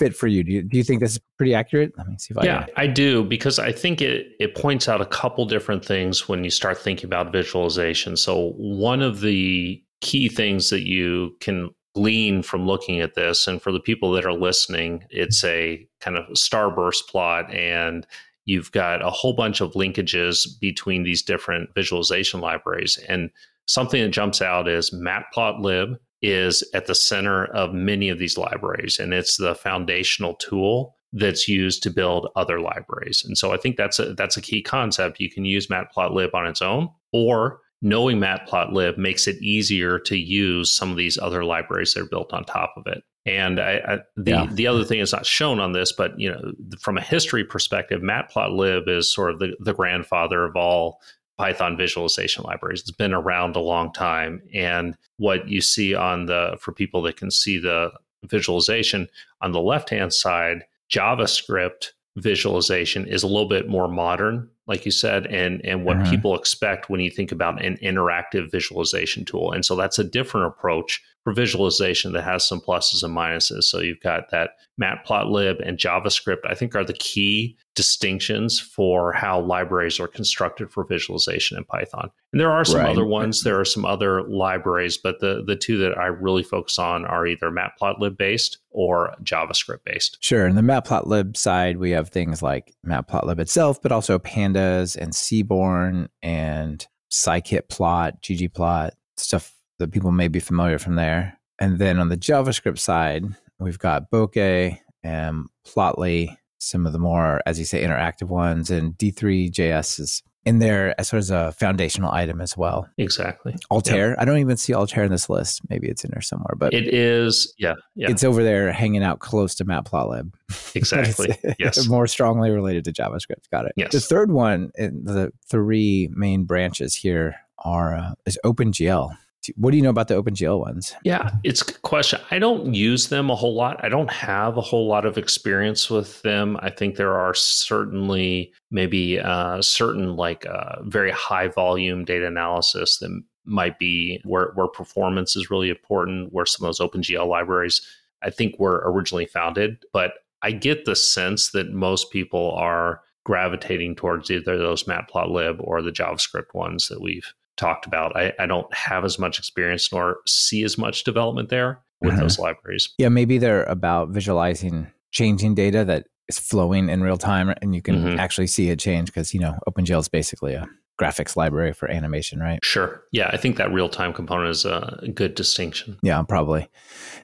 fit 0.00 0.16
for 0.16 0.26
you? 0.26 0.42
Do 0.42 0.50
you, 0.52 0.62
do 0.62 0.76
you 0.78 0.82
think 0.82 1.00
this 1.00 1.12
is 1.12 1.20
pretty 1.36 1.54
accurate? 1.54 1.92
Let 1.96 2.08
me 2.08 2.16
see 2.18 2.32
if 2.32 2.38
I 2.38 2.44
Yeah, 2.44 2.66
I 2.76 2.86
do 2.86 3.22
because 3.22 3.58
I 3.58 3.70
think 3.70 4.00
it 4.00 4.28
it 4.40 4.56
points 4.56 4.88
out 4.88 5.00
a 5.00 5.06
couple 5.06 5.44
different 5.44 5.84
things 5.84 6.28
when 6.28 6.42
you 6.42 6.50
start 6.50 6.78
thinking 6.78 7.04
about 7.04 7.30
visualization. 7.30 8.16
So 8.16 8.52
one 8.56 9.02
of 9.02 9.20
the 9.20 9.80
key 10.00 10.28
things 10.28 10.70
that 10.70 10.86
you 10.86 11.36
can 11.40 11.70
glean 11.94 12.42
from 12.42 12.66
looking 12.66 13.00
at 13.00 13.14
this 13.14 13.46
and 13.46 13.60
for 13.60 13.70
the 13.70 13.80
people 13.80 14.10
that 14.12 14.24
are 14.24 14.32
listening, 14.32 15.04
it's 15.10 15.44
a 15.44 15.86
kind 16.00 16.16
of 16.16 16.24
starburst 16.30 17.06
plot 17.08 17.52
and 17.52 18.06
you've 18.46 18.72
got 18.72 19.04
a 19.04 19.10
whole 19.10 19.34
bunch 19.34 19.60
of 19.60 19.72
linkages 19.72 20.48
between 20.60 21.02
these 21.02 21.22
different 21.22 21.68
visualization 21.74 22.40
libraries 22.40 22.98
and 23.08 23.30
something 23.66 24.02
that 24.02 24.08
jumps 24.08 24.40
out 24.40 24.66
is 24.66 24.90
matplotlib 24.90 25.96
is 26.22 26.62
at 26.74 26.86
the 26.86 26.94
center 26.94 27.46
of 27.46 27.72
many 27.72 28.08
of 28.08 28.18
these 28.18 28.36
libraries, 28.36 28.98
and 28.98 29.14
it's 29.14 29.36
the 29.36 29.54
foundational 29.54 30.34
tool 30.34 30.96
that's 31.12 31.48
used 31.48 31.82
to 31.82 31.90
build 31.90 32.28
other 32.36 32.60
libraries. 32.60 33.24
And 33.24 33.36
so 33.36 33.52
I 33.52 33.56
think 33.56 33.76
that's 33.76 33.98
a 33.98 34.14
that's 34.14 34.36
a 34.36 34.42
key 34.42 34.62
concept. 34.62 35.20
You 35.20 35.30
can 35.30 35.44
use 35.44 35.66
matplotlib 35.66 36.34
on 36.34 36.46
its 36.46 36.62
own, 36.62 36.88
or 37.12 37.60
knowing 37.82 38.18
matplotlib 38.18 38.98
makes 38.98 39.26
it 39.26 39.42
easier 39.42 39.98
to 39.98 40.16
use 40.16 40.72
some 40.72 40.90
of 40.90 40.96
these 40.96 41.18
other 41.18 41.44
libraries 41.44 41.94
that 41.94 42.02
are 42.02 42.06
built 42.08 42.32
on 42.32 42.44
top 42.44 42.74
of 42.76 42.86
it. 42.86 43.02
And 43.26 43.60
I, 43.60 43.80
I, 43.86 43.98
the 44.16 44.30
yeah. 44.30 44.46
the 44.50 44.66
other 44.66 44.84
thing 44.84 45.00
is 45.00 45.12
not 45.12 45.26
shown 45.26 45.60
on 45.60 45.72
this, 45.72 45.92
but 45.92 46.18
you 46.18 46.30
know, 46.30 46.52
from 46.78 46.96
a 46.96 47.02
history 47.02 47.44
perspective, 47.44 48.00
matplotlib 48.02 48.88
is 48.88 49.12
sort 49.12 49.30
of 49.32 49.38
the, 49.38 49.56
the 49.60 49.74
grandfather 49.74 50.44
of 50.44 50.56
all 50.56 51.00
Python 51.40 51.74
visualization 51.74 52.44
libraries. 52.44 52.80
It's 52.80 52.90
been 52.90 53.14
around 53.14 53.56
a 53.56 53.60
long 53.60 53.94
time. 53.94 54.42
And 54.52 54.94
what 55.16 55.48
you 55.48 55.62
see 55.62 55.94
on 55.94 56.26
the, 56.26 56.58
for 56.60 56.72
people 56.72 57.00
that 57.02 57.16
can 57.16 57.30
see 57.30 57.58
the 57.58 57.92
visualization 58.26 59.08
on 59.40 59.52
the 59.52 59.60
left 59.60 59.88
hand 59.88 60.12
side, 60.12 60.64
JavaScript 60.92 61.92
visualization 62.16 63.06
is 63.06 63.22
a 63.22 63.26
little 63.26 63.48
bit 63.48 63.68
more 63.68 63.88
modern 63.88 64.50
like 64.66 64.84
you 64.84 64.90
said 64.90 65.26
and 65.28 65.64
and 65.64 65.84
what 65.84 65.96
mm-hmm. 65.96 66.10
people 66.10 66.36
expect 66.36 66.90
when 66.90 66.98
you 66.98 67.08
think 67.08 67.30
about 67.30 67.64
an 67.64 67.78
interactive 67.78 68.50
visualization 68.50 69.24
tool 69.24 69.52
and 69.52 69.64
so 69.64 69.76
that's 69.76 69.98
a 69.98 70.04
different 70.04 70.48
approach 70.48 71.00
for 71.24 71.34
visualization 71.34 72.12
that 72.12 72.24
has 72.24 72.46
some 72.46 72.60
pluses 72.60 73.02
and 73.02 73.14
minuses. 73.14 73.64
So 73.64 73.80
you've 73.80 74.00
got 74.00 74.30
that 74.30 74.52
matplotlib 74.80 75.66
and 75.66 75.76
JavaScript, 75.76 76.40
I 76.48 76.54
think 76.54 76.74
are 76.74 76.84
the 76.84 76.94
key 76.94 77.58
distinctions 77.74 78.58
for 78.58 79.12
how 79.12 79.40
libraries 79.40 80.00
are 80.00 80.08
constructed 80.08 80.70
for 80.70 80.84
visualization 80.84 81.58
in 81.58 81.64
Python. 81.64 82.10
And 82.32 82.40
there 82.40 82.50
are 82.50 82.64
some 82.64 82.80
right. 82.80 82.88
other 82.88 83.04
ones, 83.04 83.42
there 83.42 83.60
are 83.60 83.64
some 83.66 83.84
other 83.84 84.22
libraries, 84.22 84.96
but 84.96 85.20
the, 85.20 85.44
the 85.46 85.56
two 85.56 85.76
that 85.78 85.98
I 85.98 86.06
really 86.06 86.42
focus 86.42 86.78
on 86.78 87.04
are 87.04 87.26
either 87.26 87.50
matplotlib 87.50 88.16
based 88.16 88.58
or 88.70 89.14
JavaScript 89.22 89.84
based. 89.84 90.16
Sure. 90.20 90.46
And 90.46 90.56
the 90.56 90.62
matplotlib 90.62 91.36
side, 91.36 91.76
we 91.76 91.90
have 91.90 92.08
things 92.08 92.42
like 92.42 92.74
matplotlib 92.86 93.38
itself, 93.40 93.82
but 93.82 93.92
also 93.92 94.18
pandas 94.18 94.96
and 94.96 95.14
Seaborn 95.14 96.08
and 96.22 96.86
scikit-plot, 97.10 98.22
ggplot, 98.22 98.92
stuff 99.16 99.52
that 99.80 99.92
people 99.92 100.12
may 100.12 100.28
be 100.28 100.40
familiar 100.40 100.78
from 100.78 100.94
there. 100.94 101.38
And 101.58 101.78
then 101.78 101.98
on 101.98 102.08
the 102.08 102.16
JavaScript 102.16 102.78
side, 102.78 103.24
we've 103.58 103.78
got 103.78 104.10
Bokeh 104.10 104.78
and 105.02 105.46
Plotly, 105.66 106.36
some 106.58 106.86
of 106.86 106.92
the 106.92 106.98
more, 106.98 107.40
as 107.46 107.58
you 107.58 107.64
say, 107.64 107.82
interactive 107.82 108.28
ones, 108.28 108.70
and 108.70 108.96
D3JS 108.96 110.00
is 110.00 110.22
in 110.46 110.58
there 110.58 110.98
as 110.98 111.08
sort 111.08 111.22
of 111.22 111.30
a 111.30 111.52
foundational 111.52 112.10
item 112.10 112.40
as 112.40 112.56
well. 112.56 112.88
Exactly. 112.96 113.54
Altair. 113.70 114.10
Yep. 114.10 114.18
I 114.20 114.24
don't 114.24 114.38
even 114.38 114.56
see 114.56 114.74
Altair 114.74 115.04
in 115.04 115.10
this 115.10 115.28
list. 115.28 115.60
Maybe 115.68 115.88
it's 115.88 116.02
in 116.02 116.10
there 116.12 116.22
somewhere, 116.22 116.54
but 116.56 116.72
it 116.72 116.92
is. 116.92 117.52
Yeah. 117.58 117.74
yeah. 117.94 118.10
It's 118.10 118.24
over 118.24 118.42
there 118.42 118.72
hanging 118.72 119.02
out 119.02 119.18
close 119.18 119.54
to 119.56 119.64
Matplotlib. 119.64 120.32
Exactly. 120.72 121.36
yes. 121.58 121.88
More 121.88 122.06
strongly 122.06 122.50
related 122.50 122.84
to 122.84 122.92
JavaScript. 122.92 123.50
Got 123.50 123.66
it. 123.66 123.72
Yes. 123.76 123.90
The 123.90 124.00
third 124.00 124.30
one 124.30 124.70
in 124.76 125.02
the 125.02 125.32
three 125.48 126.08
main 126.12 126.44
branches 126.44 126.94
here 126.94 127.34
are 127.58 127.96
uh, 127.96 128.14
is 128.24 128.38
OpenGL. 128.44 129.10
What 129.56 129.70
do 129.70 129.76
you 129.76 129.82
know 129.82 129.90
about 129.90 130.08
the 130.08 130.22
OpenGL 130.22 130.60
ones? 130.60 130.94
Yeah, 131.04 131.30
it's 131.44 131.62
a 131.62 131.78
question. 131.80 132.20
I 132.30 132.38
don't 132.38 132.74
use 132.74 133.08
them 133.08 133.30
a 133.30 133.34
whole 133.34 133.54
lot. 133.54 133.82
I 133.82 133.88
don't 133.88 134.12
have 134.12 134.56
a 134.56 134.60
whole 134.60 134.86
lot 134.86 135.06
of 135.06 135.16
experience 135.16 135.88
with 135.88 136.20
them. 136.22 136.58
I 136.60 136.70
think 136.70 136.96
there 136.96 137.18
are 137.18 137.34
certainly 137.34 138.52
maybe 138.70 139.18
uh, 139.18 139.62
certain 139.62 140.16
like 140.16 140.46
uh, 140.46 140.82
very 140.82 141.10
high 141.10 141.48
volume 141.48 142.04
data 142.04 142.26
analysis 142.26 142.98
that 142.98 143.22
might 143.44 143.78
be 143.78 144.20
where, 144.24 144.52
where 144.54 144.68
performance 144.68 145.36
is 145.36 145.50
really 145.50 145.70
important, 145.70 146.32
where 146.32 146.46
some 146.46 146.66
of 146.66 146.76
those 146.76 146.86
OpenGL 146.86 147.26
libraries 147.26 147.80
I 148.22 148.30
think 148.30 148.58
were 148.58 148.82
originally 148.84 149.26
founded. 149.26 149.84
But 149.92 150.12
I 150.42 150.52
get 150.52 150.84
the 150.84 150.96
sense 150.96 151.50
that 151.50 151.72
most 151.72 152.10
people 152.10 152.52
are 152.52 153.02
gravitating 153.24 153.96
towards 153.96 154.30
either 154.30 154.56
those 154.56 154.84
matplotlib 154.84 155.56
or 155.60 155.82
the 155.82 155.92
JavaScript 155.92 156.54
ones 156.54 156.88
that 156.88 157.00
we've 157.00 157.32
talked 157.56 157.86
about. 157.86 158.16
I, 158.16 158.32
I 158.38 158.46
don't 158.46 158.72
have 158.74 159.04
as 159.04 159.18
much 159.18 159.38
experience 159.38 159.92
nor 159.92 160.18
see 160.26 160.64
as 160.64 160.78
much 160.78 161.04
development 161.04 161.48
there 161.48 161.80
with 162.00 162.12
mm-hmm. 162.12 162.20
those 162.20 162.38
libraries. 162.38 162.88
Yeah, 162.98 163.08
maybe 163.08 163.38
they're 163.38 163.64
about 163.64 164.10
visualizing 164.10 164.88
changing 165.10 165.54
data 165.54 165.84
that 165.84 166.06
is 166.28 166.38
flowing 166.38 166.88
in 166.88 167.02
real 167.02 167.16
time 167.16 167.52
and 167.60 167.74
you 167.74 167.82
can 167.82 167.96
mm-hmm. 167.96 168.18
actually 168.18 168.46
see 168.46 168.70
it 168.70 168.78
change 168.78 169.08
because, 169.08 169.34
you 169.34 169.40
know, 169.40 169.58
OpenGL 169.68 170.00
is 170.00 170.08
basically 170.08 170.54
a 170.54 170.66
graphics 171.00 171.36
library 171.36 171.72
for 171.72 171.90
animation, 171.90 172.40
right? 172.40 172.58
Sure. 172.62 173.02
Yeah, 173.10 173.30
I 173.32 173.36
think 173.36 173.56
that 173.56 173.72
real 173.72 173.88
time 173.88 174.12
component 174.12 174.50
is 174.50 174.64
a 174.64 175.08
good 175.14 175.34
distinction. 175.34 175.98
Yeah, 176.02 176.22
probably. 176.22 176.68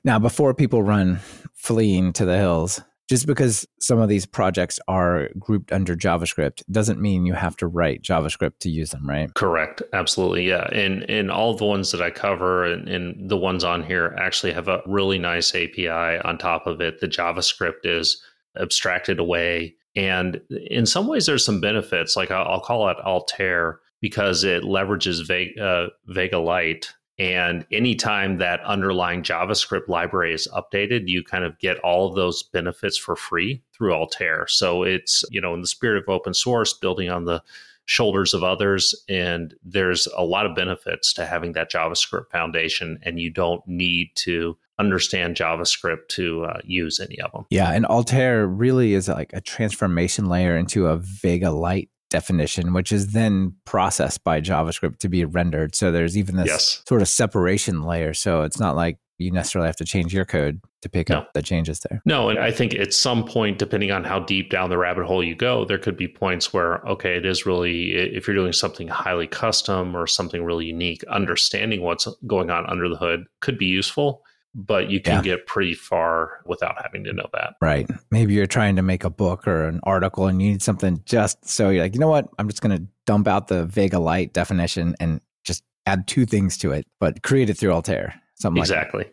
Now, 0.02 0.18
before 0.18 0.54
people 0.54 0.83
run 0.83 1.21
fleeing 1.54 2.12
to 2.14 2.25
the 2.25 2.37
hills, 2.37 2.80
just 3.09 3.27
because 3.27 3.67
some 3.81 4.01
of 4.01 4.09
these 4.09 4.27
projects 4.27 4.79
are 4.89 5.29
grouped 5.39 5.73
under 5.73 5.95
JavaScript 5.95 6.63
doesn't 6.71 7.01
mean 7.01 7.25
you 7.25 7.35
have 7.35 7.57
to 7.57 7.67
write 7.67 8.03
JavaScript 8.03 8.59
to 8.61 8.71
use 8.71 8.91
them, 8.91 9.09
right? 9.09 9.33
Correct. 9.35 9.83
Absolutely. 9.93 10.49
Yeah. 10.49 10.69
And 10.73 11.09
and 11.09 11.30
all 11.30 11.57
the 11.57 11.65
ones 11.65 11.93
that 11.93 12.02
I 12.02 12.11
cover 12.11 12.65
and, 12.65 12.89
and 12.89 13.30
the 13.30 13.37
ones 13.37 13.63
on 13.65 13.83
here 13.83 14.15
actually 14.19 14.52
have 14.52 14.69
a 14.69 14.83
really 14.87 15.19
nice 15.19 15.54
API 15.54 15.89
on 15.89 16.39
top 16.39 16.67
of 16.67 16.80
it. 16.80 17.00
The 17.00 17.09
JavaScript 17.09 17.85
is 17.85 18.21
abstracted 18.59 19.19
away. 19.19 19.75
And 19.95 20.41
in 20.50 20.85
some 20.85 21.07
ways, 21.07 21.26
there's 21.26 21.45
some 21.45 21.61
benefits. 21.61 22.17
Like 22.17 22.30
I'll, 22.30 22.47
I'll 22.47 22.61
call 22.61 22.89
it 22.89 22.99
Altair 22.99 23.80
because 24.00 24.45
it 24.45 24.63
leverages 24.63 25.26
Vega, 25.26 25.65
uh, 25.65 25.89
Vega 26.07 26.39
Lite 26.39 26.93
and 27.19 27.67
anytime 27.73 28.39
that 28.39 28.61
underlying 28.63 29.23
JavaScript 29.23 29.89
library 29.89 30.35
is 30.35 30.47
updated, 30.55 31.09
you 31.09 31.23
kind 31.23 31.45
of 31.45 31.59
get 31.59 31.79
all 31.79 32.09
of 32.09 32.15
those 32.15 32.43
benefits 32.43 32.99
for 32.99 33.17
free 33.17 33.63
through 33.73 33.95
Altair. 33.95 34.47
So 34.49 34.83
it's, 34.83 35.25
you 35.31 35.41
know, 35.41 35.55
in 35.55 35.63
the 35.63 35.67
spirit 35.67 36.02
of 36.02 36.09
open 36.09 36.35
source, 36.35 36.75
building 36.75 37.09
on 37.09 37.25
the 37.25 37.43
shoulders 37.87 38.35
of 38.35 38.43
others. 38.43 38.95
And 39.09 39.55
there's 39.65 40.07
a 40.17 40.25
lot 40.25 40.45
of 40.45 40.55
benefits 40.55 41.13
to 41.15 41.25
having 41.25 41.52
that 41.52 41.71
JavaScript 41.71 42.31
foundation, 42.31 42.99
and 43.02 43.19
you 43.19 43.31
don't 43.31 43.67
need 43.67 44.11
to 44.17 44.59
understand 44.79 45.37
JavaScript 45.37 46.09
to 46.09 46.45
uh, 46.45 46.61
use 46.65 47.00
any 47.00 47.19
of 47.21 47.33
them. 47.33 47.47
Yeah. 47.49 47.73
And 47.73 47.87
Altair 47.87 48.47
really 48.47 48.93
is 48.93 49.09
like 49.09 49.33
a 49.33 49.41
transformation 49.41 50.26
layer 50.26 50.55
into 50.57 50.87
a 50.87 50.99
Vega 50.99 51.50
Lite 51.50 51.89
definition, 52.17 52.73
which 52.73 52.93
is 52.93 53.13
then 53.13 53.55
processed 53.67 54.25
by 54.25 54.41
JavaScript 54.41 54.99
to 55.00 55.09
be 55.09 55.23
rendered. 55.26 55.75
So 55.75 55.93
there's 55.93 56.17
even 56.17 56.37
this 56.37 56.47
yes. 56.47 56.83
sort 56.89 57.02
of 57.02 57.09
separation 57.09 57.83
layer. 57.83 58.15
So 58.15 58.41
it's 58.41 58.59
not 58.59 58.75
like 58.75 58.97
you 59.19 59.31
necessarily 59.31 59.69
have 59.69 59.76
to 59.76 59.85
change 59.85 60.15
your 60.15 60.25
code 60.25 60.61
to 60.81 60.89
pick 60.89 61.11
no. 61.11 61.19
up 61.19 61.33
the 61.35 61.43
changes 61.43 61.81
there. 61.81 62.00
No, 62.07 62.31
and 62.31 62.39
I 62.39 62.50
think 62.50 62.75
at 62.75 62.95
some 62.95 63.25
point, 63.25 63.59
depending 63.59 63.91
on 63.91 64.05
how 64.05 64.21
deep 64.21 64.49
down 64.49 64.71
the 64.71 64.79
rabbit 64.79 65.05
hole 65.07 65.23
you 65.23 65.35
go, 65.35 65.67
there 65.67 65.79
could 65.79 65.97
be 65.97 66.09
points 66.09 66.55
where, 66.55 66.79
okay, 66.87 67.17
it 67.17 67.26
is 67.26 67.45
really, 67.45 67.93
if 67.93 68.26
you're 68.26 68.37
doing 68.37 68.55
something 68.55 68.89
highly 68.89 69.26
custom 69.26 69.95
or 69.95 70.07
something 70.07 70.43
really 70.43 70.67
unique, 70.67 71.05
understanding 71.05 71.83
what's 71.83 72.09
going 72.26 72.50
on 72.50 72.65
under 72.67 72.89
the 72.89 72.97
hood 72.97 73.25
could 73.41 73.59
be 73.59 73.67
useful 73.67 74.23
but 74.56 74.88
you 74.88 75.00
can 75.02 75.16
yeah. 75.16 75.23
get 75.23 75.47
pretty 75.47 75.75
far 75.75 76.40
without 76.47 76.82
having 76.82 77.04
to 77.04 77.12
know 77.12 77.28
that. 77.34 77.56
Right. 77.60 77.88
Maybe 78.10 78.32
you're 78.32 78.47
trying 78.47 78.76
to 78.76 78.82
make 78.82 79.04
a 79.04 79.10
book 79.10 79.47
or 79.47 79.69
an 79.69 79.80
article 79.82 80.26
and 80.26 80.40
you 80.40 80.50
need 80.52 80.62
something 80.62 81.02
just 81.04 81.47
so 81.47 81.69
you're 81.69 81.82
like, 81.82 81.95
you 81.95 82.00
know 82.00 82.08
what? 82.08 82.28
I'm 82.38 82.49
just 82.49 82.62
going 82.62 82.76
to 82.76 82.86
dump 83.04 83.28
out 83.28 83.49
the 83.49 83.66
Vega 83.66 83.99
Lite 83.99 84.32
definition 84.32 84.97
and 84.99 85.21
just 85.45 85.62
add 85.84 86.08
two 86.08 86.25
things 86.25 86.56
to 86.58 86.73
it, 86.73 86.86
but 86.99 87.23
create 87.23 87.50
it 87.50 87.58
through 87.58 87.73
Altair. 87.73 88.21
Something 88.34 88.62
exactly. 88.62 89.04
Like 89.04 89.12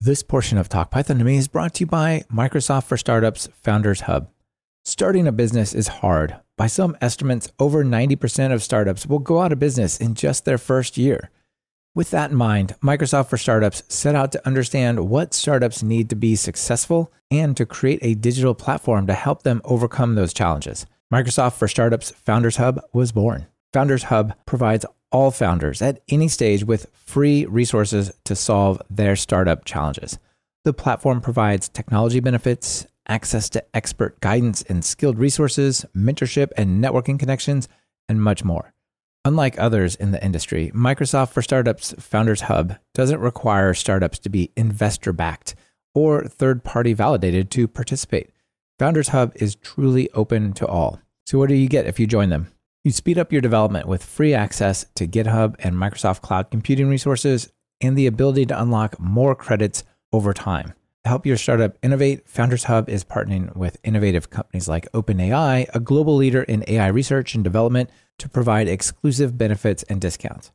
this 0.00 0.22
portion 0.22 0.56
of 0.56 0.70
Talk 0.70 0.90
Python 0.90 1.18
to 1.18 1.24
me 1.24 1.36
is 1.36 1.46
brought 1.46 1.74
to 1.74 1.80
you 1.80 1.86
by 1.86 2.22
Microsoft 2.32 2.84
for 2.84 2.96
Startups 2.96 3.50
Founders 3.64 4.02
Hub. 4.02 4.30
Starting 4.82 5.26
a 5.26 5.32
business 5.32 5.74
is 5.74 5.88
hard. 5.88 6.36
By 6.56 6.68
some 6.68 6.96
estimates, 7.02 7.52
over 7.58 7.84
90% 7.84 8.50
of 8.50 8.62
startups 8.62 9.06
will 9.06 9.18
go 9.18 9.40
out 9.40 9.52
of 9.52 9.58
business 9.58 9.98
in 9.98 10.14
just 10.14 10.46
their 10.46 10.56
first 10.56 10.96
year. 10.96 11.30
With 11.92 12.10
that 12.12 12.30
in 12.30 12.36
mind, 12.36 12.76
Microsoft 12.80 13.30
for 13.30 13.36
Startups 13.36 13.82
set 13.88 14.14
out 14.14 14.30
to 14.32 14.46
understand 14.46 15.08
what 15.08 15.34
startups 15.34 15.82
need 15.82 16.08
to 16.10 16.16
be 16.16 16.36
successful 16.36 17.12
and 17.32 17.56
to 17.56 17.66
create 17.66 17.98
a 18.02 18.14
digital 18.14 18.54
platform 18.54 19.08
to 19.08 19.12
help 19.12 19.42
them 19.42 19.60
overcome 19.64 20.14
those 20.14 20.32
challenges. 20.32 20.86
Microsoft 21.12 21.54
for 21.54 21.66
Startups 21.66 22.12
Founders 22.24 22.58
Hub 22.58 22.80
was 22.92 23.10
born. 23.10 23.48
Founders 23.72 24.04
Hub 24.04 24.34
provides 24.46 24.86
all 25.10 25.32
founders 25.32 25.82
at 25.82 26.00
any 26.08 26.28
stage 26.28 26.62
with 26.62 26.86
free 26.94 27.44
resources 27.46 28.12
to 28.22 28.36
solve 28.36 28.80
their 28.88 29.16
startup 29.16 29.64
challenges. 29.64 30.16
The 30.64 30.72
platform 30.72 31.20
provides 31.20 31.68
technology 31.68 32.20
benefits, 32.20 32.86
access 33.08 33.48
to 33.50 33.64
expert 33.74 34.20
guidance 34.20 34.62
and 34.62 34.84
skilled 34.84 35.18
resources, 35.18 35.84
mentorship 35.96 36.50
and 36.56 36.82
networking 36.82 37.18
connections, 37.18 37.66
and 38.08 38.22
much 38.22 38.44
more. 38.44 38.72
Unlike 39.26 39.58
others 39.58 39.96
in 39.96 40.12
the 40.12 40.24
industry, 40.24 40.72
Microsoft 40.74 41.32
for 41.32 41.42
Startups 41.42 41.94
Founders 41.98 42.42
Hub 42.42 42.76
doesn't 42.94 43.20
require 43.20 43.74
startups 43.74 44.18
to 44.20 44.30
be 44.30 44.50
investor 44.56 45.12
backed 45.12 45.54
or 45.94 46.24
third 46.24 46.64
party 46.64 46.94
validated 46.94 47.50
to 47.50 47.68
participate. 47.68 48.30
Founders 48.78 49.08
Hub 49.08 49.32
is 49.34 49.56
truly 49.56 50.08
open 50.12 50.54
to 50.54 50.66
all. 50.66 51.00
So, 51.26 51.38
what 51.38 51.50
do 51.50 51.54
you 51.54 51.68
get 51.68 51.86
if 51.86 52.00
you 52.00 52.06
join 52.06 52.30
them? 52.30 52.48
You 52.82 52.92
speed 52.92 53.18
up 53.18 53.30
your 53.30 53.42
development 53.42 53.86
with 53.86 54.02
free 54.02 54.32
access 54.32 54.86
to 54.94 55.06
GitHub 55.06 55.54
and 55.58 55.76
Microsoft 55.76 56.22
Cloud 56.22 56.50
computing 56.50 56.88
resources 56.88 57.52
and 57.82 57.98
the 57.98 58.06
ability 58.06 58.46
to 58.46 58.60
unlock 58.60 58.98
more 58.98 59.34
credits 59.34 59.84
over 60.14 60.32
time. 60.32 60.72
To 61.04 61.08
help 61.08 61.24
your 61.24 61.38
startup 61.38 61.78
innovate, 61.82 62.28
Founders 62.28 62.64
Hub 62.64 62.90
is 62.90 63.04
partnering 63.04 63.56
with 63.56 63.78
innovative 63.82 64.28
companies 64.28 64.68
like 64.68 64.90
OpenAI, 64.92 65.66
a 65.72 65.80
global 65.80 66.14
leader 66.14 66.42
in 66.42 66.62
AI 66.68 66.88
research 66.88 67.34
and 67.34 67.42
development 67.42 67.88
to 68.18 68.28
provide 68.28 68.68
exclusive 68.68 69.38
benefits 69.38 69.82
and 69.84 69.98
discounts. 69.98 70.52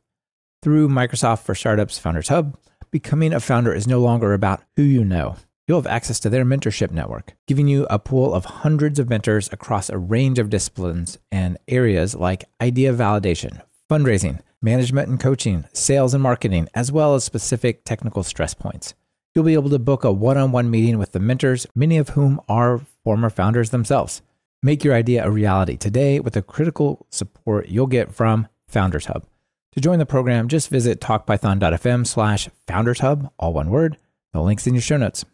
Through 0.62 0.88
Microsoft 0.88 1.42
for 1.42 1.56
Startups 1.56 1.98
Founders 1.98 2.28
Hub, 2.28 2.56
becoming 2.92 3.32
a 3.32 3.40
founder 3.40 3.74
is 3.74 3.88
no 3.88 4.00
longer 4.00 4.34
about 4.34 4.62
who 4.76 4.82
you 4.82 5.04
know. 5.04 5.36
You'll 5.66 5.82
have 5.82 5.92
access 5.92 6.20
to 6.20 6.30
their 6.30 6.44
mentorship 6.44 6.92
network, 6.92 7.34
giving 7.48 7.66
you 7.66 7.84
a 7.90 7.98
pool 7.98 8.32
of 8.32 8.44
hundreds 8.44 9.00
of 9.00 9.08
mentors 9.08 9.52
across 9.52 9.90
a 9.90 9.98
range 9.98 10.38
of 10.38 10.48
disciplines 10.48 11.18
and 11.32 11.58
areas 11.66 12.14
like 12.14 12.44
idea 12.60 12.92
validation, 12.92 13.62
fundraising, 13.90 14.38
management 14.62 15.08
and 15.08 15.18
coaching, 15.18 15.64
sales 15.72 16.14
and 16.14 16.22
marketing, 16.22 16.68
as 16.72 16.92
well 16.92 17.16
as 17.16 17.24
specific 17.24 17.84
technical 17.84 18.22
stress 18.22 18.54
points. 18.54 18.94
You'll 19.36 19.44
be 19.44 19.52
able 19.52 19.68
to 19.68 19.78
book 19.78 20.02
a 20.02 20.10
one 20.10 20.38
on 20.38 20.50
one 20.50 20.70
meeting 20.70 20.96
with 20.96 21.12
the 21.12 21.20
mentors, 21.20 21.66
many 21.74 21.98
of 21.98 22.08
whom 22.08 22.40
are 22.48 22.80
former 23.04 23.28
founders 23.28 23.68
themselves. 23.68 24.22
Make 24.62 24.82
your 24.82 24.94
idea 24.94 25.26
a 25.26 25.30
reality 25.30 25.76
today 25.76 26.20
with 26.20 26.32
the 26.32 26.40
critical 26.40 27.06
support 27.10 27.68
you'll 27.68 27.86
get 27.86 28.14
from 28.14 28.48
Founders 28.68 29.04
Hub. 29.04 29.26
To 29.72 29.80
join 29.82 29.98
the 29.98 30.06
program, 30.06 30.48
just 30.48 30.70
visit 30.70 31.02
talkpython.fm 31.02 32.06
slash 32.06 32.48
founders 32.66 33.00
hub, 33.00 33.30
all 33.38 33.52
one 33.52 33.68
word. 33.68 33.98
The 34.32 34.40
link's 34.40 34.66
in 34.66 34.72
your 34.72 34.80
show 34.80 34.96
notes. 34.96 35.26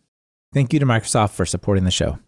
Thank 0.52 0.72
you 0.72 0.80
to 0.80 0.86
Microsoft 0.86 1.30
for 1.30 1.46
supporting 1.46 1.84
the 1.84 1.92
show. 1.92 2.18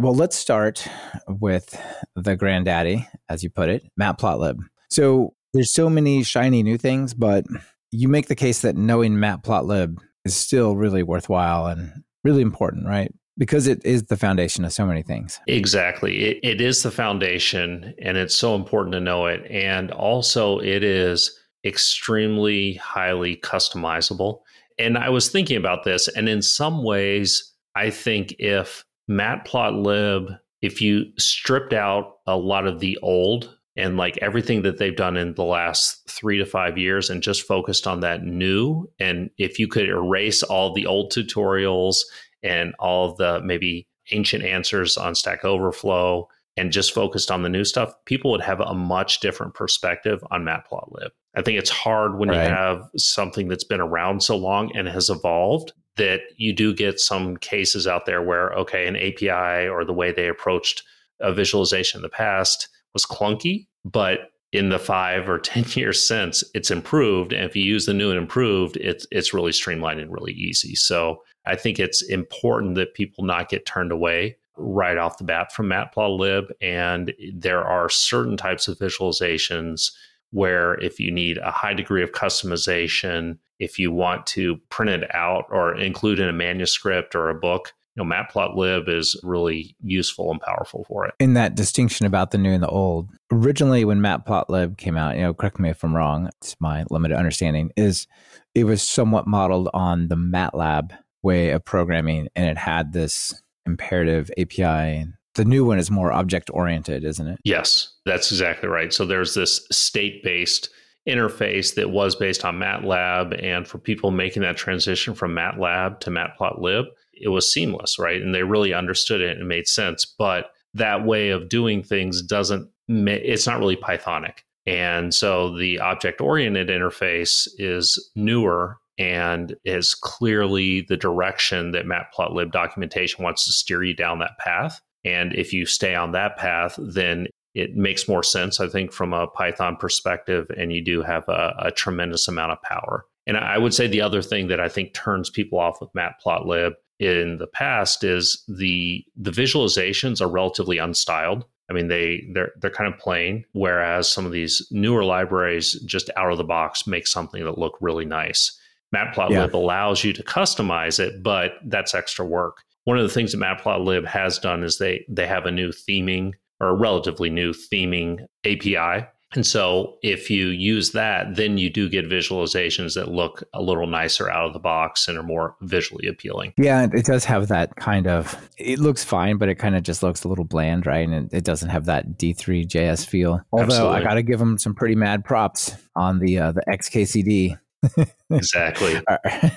Well, 0.00 0.14
let's 0.14 0.36
start 0.36 0.86
with 1.26 1.76
the 2.14 2.36
granddaddy, 2.36 3.08
as 3.28 3.42
you 3.42 3.50
put 3.50 3.70
it, 3.70 3.82
Matplotlib. 4.00 4.60
So 4.88 5.34
there's 5.52 5.72
so 5.72 5.90
many 5.90 6.22
shiny 6.22 6.62
new 6.62 6.78
things, 6.78 7.12
but 7.12 7.44
you 7.90 8.08
make 8.08 8.28
the 8.28 8.34
case 8.34 8.62
that 8.62 8.76
knowing 8.76 9.14
Matplotlib 9.14 9.98
is 10.24 10.36
still 10.36 10.76
really 10.76 11.02
worthwhile 11.02 11.66
and 11.66 12.02
really 12.24 12.42
important, 12.42 12.86
right? 12.86 13.12
Because 13.38 13.66
it 13.66 13.84
is 13.84 14.04
the 14.04 14.16
foundation 14.16 14.64
of 14.64 14.72
so 14.72 14.86
many 14.86 15.02
things. 15.02 15.40
Exactly. 15.46 16.24
It, 16.24 16.40
it 16.42 16.60
is 16.60 16.82
the 16.82 16.90
foundation, 16.90 17.94
and 18.02 18.16
it's 18.16 18.34
so 18.34 18.54
important 18.54 18.94
to 18.94 19.00
know 19.00 19.26
it. 19.26 19.46
And 19.50 19.90
also, 19.92 20.58
it 20.58 20.82
is 20.82 21.38
extremely 21.64 22.74
highly 22.74 23.36
customizable. 23.36 24.40
And 24.78 24.98
I 24.98 25.10
was 25.10 25.28
thinking 25.28 25.56
about 25.56 25.84
this, 25.84 26.08
and 26.08 26.28
in 26.28 26.42
some 26.42 26.82
ways, 26.82 27.52
I 27.74 27.90
think 27.90 28.34
if 28.38 28.84
Matplotlib, 29.10 30.38
if 30.62 30.80
you 30.80 31.04
stripped 31.18 31.72
out 31.72 32.16
a 32.26 32.36
lot 32.36 32.66
of 32.66 32.80
the 32.80 32.98
old 33.02 33.55
and 33.76 33.96
like 33.96 34.18
everything 34.18 34.62
that 34.62 34.78
they've 34.78 34.96
done 34.96 35.16
in 35.16 35.34
the 35.34 35.44
last 35.44 36.08
three 36.08 36.38
to 36.38 36.46
five 36.46 36.78
years 36.78 37.10
and 37.10 37.22
just 37.22 37.46
focused 37.46 37.86
on 37.86 38.00
that 38.00 38.22
new, 38.22 38.88
and 38.98 39.30
if 39.38 39.58
you 39.58 39.68
could 39.68 39.88
erase 39.88 40.42
all 40.42 40.72
the 40.72 40.86
old 40.86 41.12
tutorials 41.12 41.98
and 42.42 42.74
all 42.78 43.14
the 43.14 43.40
maybe 43.42 43.86
ancient 44.12 44.44
answers 44.44 44.96
on 44.96 45.14
Stack 45.14 45.44
Overflow 45.44 46.28
and 46.56 46.72
just 46.72 46.94
focused 46.94 47.30
on 47.30 47.42
the 47.42 47.48
new 47.48 47.64
stuff, 47.64 47.92
people 48.06 48.30
would 48.30 48.40
have 48.40 48.60
a 48.60 48.74
much 48.74 49.20
different 49.20 49.54
perspective 49.54 50.24
on 50.30 50.42
Matplotlib. 50.42 51.10
I 51.34 51.42
think 51.42 51.58
it's 51.58 51.70
hard 51.70 52.18
when 52.18 52.30
right. 52.30 52.44
you 52.44 52.48
have 52.48 52.88
something 52.96 53.48
that's 53.48 53.64
been 53.64 53.80
around 53.80 54.22
so 54.22 54.36
long 54.36 54.74
and 54.74 54.88
has 54.88 55.10
evolved 55.10 55.72
that 55.96 56.20
you 56.36 56.54
do 56.54 56.74
get 56.74 56.98
some 56.98 57.36
cases 57.36 57.86
out 57.86 58.06
there 58.06 58.22
where, 58.22 58.52
okay, 58.52 58.86
an 58.86 58.96
API 58.96 59.68
or 59.68 59.84
the 59.84 59.92
way 59.92 60.12
they 60.12 60.28
approached 60.28 60.82
a 61.20 61.32
visualization 61.32 61.98
in 61.98 62.02
the 62.02 62.08
past 62.08 62.68
was 62.96 63.04
clunky, 63.04 63.66
but 63.84 64.30
in 64.52 64.70
the 64.70 64.78
five 64.78 65.28
or 65.28 65.38
10 65.54 65.66
years 65.74 66.06
since, 66.06 66.42
it's 66.54 66.70
improved. 66.70 67.34
And 67.34 67.44
if 67.44 67.54
you 67.54 67.62
use 67.62 67.84
the 67.84 67.92
new 67.92 68.08
and 68.08 68.18
improved, 68.18 68.78
it's, 68.78 69.06
it's 69.10 69.34
really 69.34 69.52
streamlined 69.52 70.00
and 70.00 70.10
really 70.10 70.32
easy. 70.32 70.74
So 70.74 71.22
I 71.44 71.56
think 71.56 71.78
it's 71.78 72.00
important 72.02 72.74
that 72.76 72.94
people 72.94 73.22
not 73.22 73.50
get 73.50 73.66
turned 73.66 73.92
away 73.92 74.36
right 74.56 74.96
off 74.96 75.18
the 75.18 75.24
bat 75.24 75.52
from 75.52 75.66
Matplotlib. 75.66 76.50
And 76.62 77.12
there 77.34 77.62
are 77.62 77.90
certain 77.90 78.38
types 78.38 78.66
of 78.66 78.78
visualizations 78.78 79.92
where 80.30 80.74
if 80.80 80.98
you 80.98 81.10
need 81.10 81.36
a 81.38 81.50
high 81.50 81.74
degree 81.74 82.02
of 82.02 82.12
customization, 82.12 83.36
if 83.58 83.78
you 83.78 83.92
want 83.92 84.26
to 84.26 84.56
print 84.70 84.90
it 84.90 85.14
out 85.14 85.44
or 85.50 85.76
include 85.76 86.18
in 86.18 86.28
a 86.28 86.32
manuscript 86.32 87.14
or 87.14 87.28
a 87.28 87.34
book, 87.34 87.74
you 87.96 88.04
know, 88.04 88.14
Matplotlib 88.14 88.88
is 88.88 89.18
really 89.22 89.74
useful 89.82 90.30
and 90.30 90.40
powerful 90.40 90.84
for 90.84 91.06
it. 91.06 91.14
In 91.18 91.34
that 91.34 91.54
distinction 91.54 92.06
about 92.06 92.30
the 92.30 92.38
new 92.38 92.52
and 92.52 92.62
the 92.62 92.68
old, 92.68 93.08
originally 93.32 93.84
when 93.84 94.00
Matplotlib 94.00 94.76
came 94.76 94.96
out, 94.96 95.16
you 95.16 95.22
know, 95.22 95.34
correct 95.34 95.58
me 95.58 95.70
if 95.70 95.82
I'm 95.82 95.96
wrong, 95.96 96.28
it's 96.40 96.56
my 96.60 96.84
limited 96.90 97.16
understanding, 97.16 97.70
is 97.76 98.06
it 98.54 98.64
was 98.64 98.82
somewhat 98.82 99.26
modeled 99.26 99.68
on 99.72 100.08
the 100.08 100.16
MATLAB 100.16 100.96
way 101.22 101.50
of 101.50 101.64
programming 101.64 102.28
and 102.36 102.48
it 102.48 102.58
had 102.58 102.92
this 102.92 103.42
imperative 103.64 104.30
API 104.38 105.06
the 105.36 105.44
new 105.44 105.66
one 105.66 105.78
is 105.78 105.90
more 105.90 106.12
object 106.12 106.50
oriented, 106.52 107.04
isn't 107.04 107.28
it? 107.28 107.38
Yes, 107.44 107.92
that's 108.06 108.32
exactly 108.32 108.70
right. 108.70 108.90
So 108.90 109.04
there's 109.04 109.34
this 109.34 109.66
state 109.70 110.22
based 110.22 110.70
interface 111.06 111.74
that 111.76 111.90
was 111.90 112.16
based 112.16 112.44
on 112.44 112.58
MATLAB. 112.58 113.42
And 113.42 113.66
for 113.66 113.78
people 113.78 114.10
making 114.10 114.42
that 114.42 114.56
transition 114.56 115.14
from 115.14 115.34
MATLAB 115.34 116.00
to 116.00 116.10
Matplotlib, 116.10 116.86
it 117.16 117.28
was 117.28 117.50
seamless, 117.50 117.98
right? 117.98 118.20
And 118.20 118.34
they 118.34 118.42
really 118.42 118.72
understood 118.72 119.20
it 119.20 119.38
and 119.38 119.48
made 119.48 119.66
sense. 119.66 120.04
But 120.04 120.50
that 120.74 121.04
way 121.04 121.30
of 121.30 121.48
doing 121.48 121.82
things 121.82 122.22
doesn't, 122.22 122.68
it's 122.88 123.46
not 123.46 123.58
really 123.58 123.76
Pythonic. 123.76 124.38
And 124.66 125.14
so 125.14 125.56
the 125.56 125.78
object 125.78 126.20
oriented 126.20 126.68
interface 126.68 127.48
is 127.58 128.10
newer 128.16 128.78
and 128.98 129.54
is 129.64 129.94
clearly 129.94 130.82
the 130.82 130.96
direction 130.96 131.70
that 131.72 131.86
Matplotlib 131.86 132.50
documentation 132.50 133.22
wants 133.22 133.44
to 133.46 133.52
steer 133.52 133.82
you 133.82 133.94
down 133.94 134.18
that 134.18 134.38
path. 134.38 134.80
And 135.04 135.34
if 135.34 135.52
you 135.52 135.66
stay 135.66 135.94
on 135.94 136.12
that 136.12 136.36
path, 136.36 136.78
then 136.78 137.28
it 137.54 137.76
makes 137.76 138.08
more 138.08 138.22
sense, 138.22 138.60
I 138.60 138.68
think, 138.68 138.92
from 138.92 139.12
a 139.12 139.26
Python 139.28 139.76
perspective, 139.76 140.50
and 140.58 140.72
you 140.72 140.84
do 140.84 141.02
have 141.02 141.28
a, 141.28 141.54
a 141.58 141.70
tremendous 141.70 142.28
amount 142.28 142.52
of 142.52 142.62
power. 142.62 143.06
And 143.26 143.36
I 143.36 143.58
would 143.58 143.72
say 143.72 143.86
the 143.86 144.02
other 144.02 144.22
thing 144.22 144.48
that 144.48 144.60
I 144.60 144.68
think 144.68 144.94
turns 144.94 145.30
people 145.30 145.58
off 145.58 145.80
with 145.80 145.90
Matplotlib 145.92 146.72
in 146.98 147.38
the 147.38 147.46
past 147.46 148.04
is 148.04 148.42
the 148.48 149.04
the 149.16 149.30
visualizations 149.30 150.20
are 150.20 150.28
relatively 150.28 150.76
unstyled. 150.76 151.44
I 151.68 151.72
mean, 151.72 151.88
they 151.88 152.24
they're 152.32 152.52
they're 152.60 152.70
kind 152.70 152.92
of 152.92 152.98
plain, 152.98 153.44
whereas 153.52 154.08
some 154.08 154.26
of 154.26 154.32
these 154.32 154.66
newer 154.70 155.04
libraries 155.04 155.72
just 155.82 156.10
out 156.16 156.30
of 156.32 156.38
the 156.38 156.44
box 156.44 156.86
make 156.86 157.06
something 157.06 157.44
that 157.44 157.58
look 157.58 157.76
really 157.80 158.04
nice. 158.04 158.58
Matplotlib 158.94 159.30
yeah. 159.30 159.58
allows 159.58 160.04
you 160.04 160.12
to 160.12 160.22
customize 160.22 161.00
it, 161.00 161.22
but 161.22 161.52
that's 161.64 161.94
extra 161.94 162.24
work 162.24 162.62
one 162.86 162.98
of 162.98 163.02
the 163.02 163.12
things 163.12 163.32
that 163.32 163.38
Matplotlib 163.38 164.06
has 164.06 164.38
done 164.38 164.62
is 164.62 164.78
they 164.78 165.04
they 165.08 165.26
have 165.26 165.44
a 165.44 165.50
new 165.50 165.70
theming 165.70 166.32
or 166.60 166.68
a 166.68 166.74
relatively 166.74 167.28
new 167.28 167.52
theming 167.52 168.24
API. 168.44 169.06
And 169.36 169.46
so 169.46 169.96
if 170.02 170.30
you 170.30 170.48
use 170.48 170.92
that, 170.92 171.36
then 171.36 171.58
you 171.58 171.70
do 171.70 171.88
get 171.88 172.08
visualizations 172.08 172.94
that 172.94 173.08
look 173.08 173.42
a 173.52 173.62
little 173.62 173.86
nicer 173.86 174.30
out 174.30 174.46
of 174.46 174.52
the 174.52 174.58
box 174.58 175.08
and 175.08 175.18
are 175.18 175.22
more 175.22 175.56
visually 175.60 176.08
appealing. 176.08 176.54
Yeah, 176.56 176.88
it 176.92 177.04
does 177.04 177.24
have 177.24 177.48
that 177.48 177.76
kind 177.76 178.06
of 178.06 178.36
it 178.58 178.78
looks 178.78 179.04
fine, 179.04 179.36
but 179.36 179.48
it 179.48 179.56
kind 179.56 179.76
of 179.76 179.82
just 179.82 180.02
looks 180.02 180.24
a 180.24 180.28
little 180.28 180.44
bland, 180.44 180.86
right? 180.86 181.08
And 181.08 181.32
it, 181.32 181.46
doesn't 181.46 181.68
have 181.68 181.84
that 181.84 182.18
D3 182.18 182.66
JS 182.66 183.06
feel. 183.06 183.40
Although 183.52 183.66
Absolutely. 183.66 183.96
I 183.98 184.02
got 184.02 184.14
to 184.14 184.22
give 184.22 184.40
them 184.40 184.58
some 184.58 184.74
pretty 184.74 184.96
mad 184.96 185.24
props 185.24 185.76
on 185.94 186.18
the 186.18 186.40
uh, 186.40 186.52
the 186.52 186.62
XKCD. 186.68 187.56
exactly. 188.30 189.00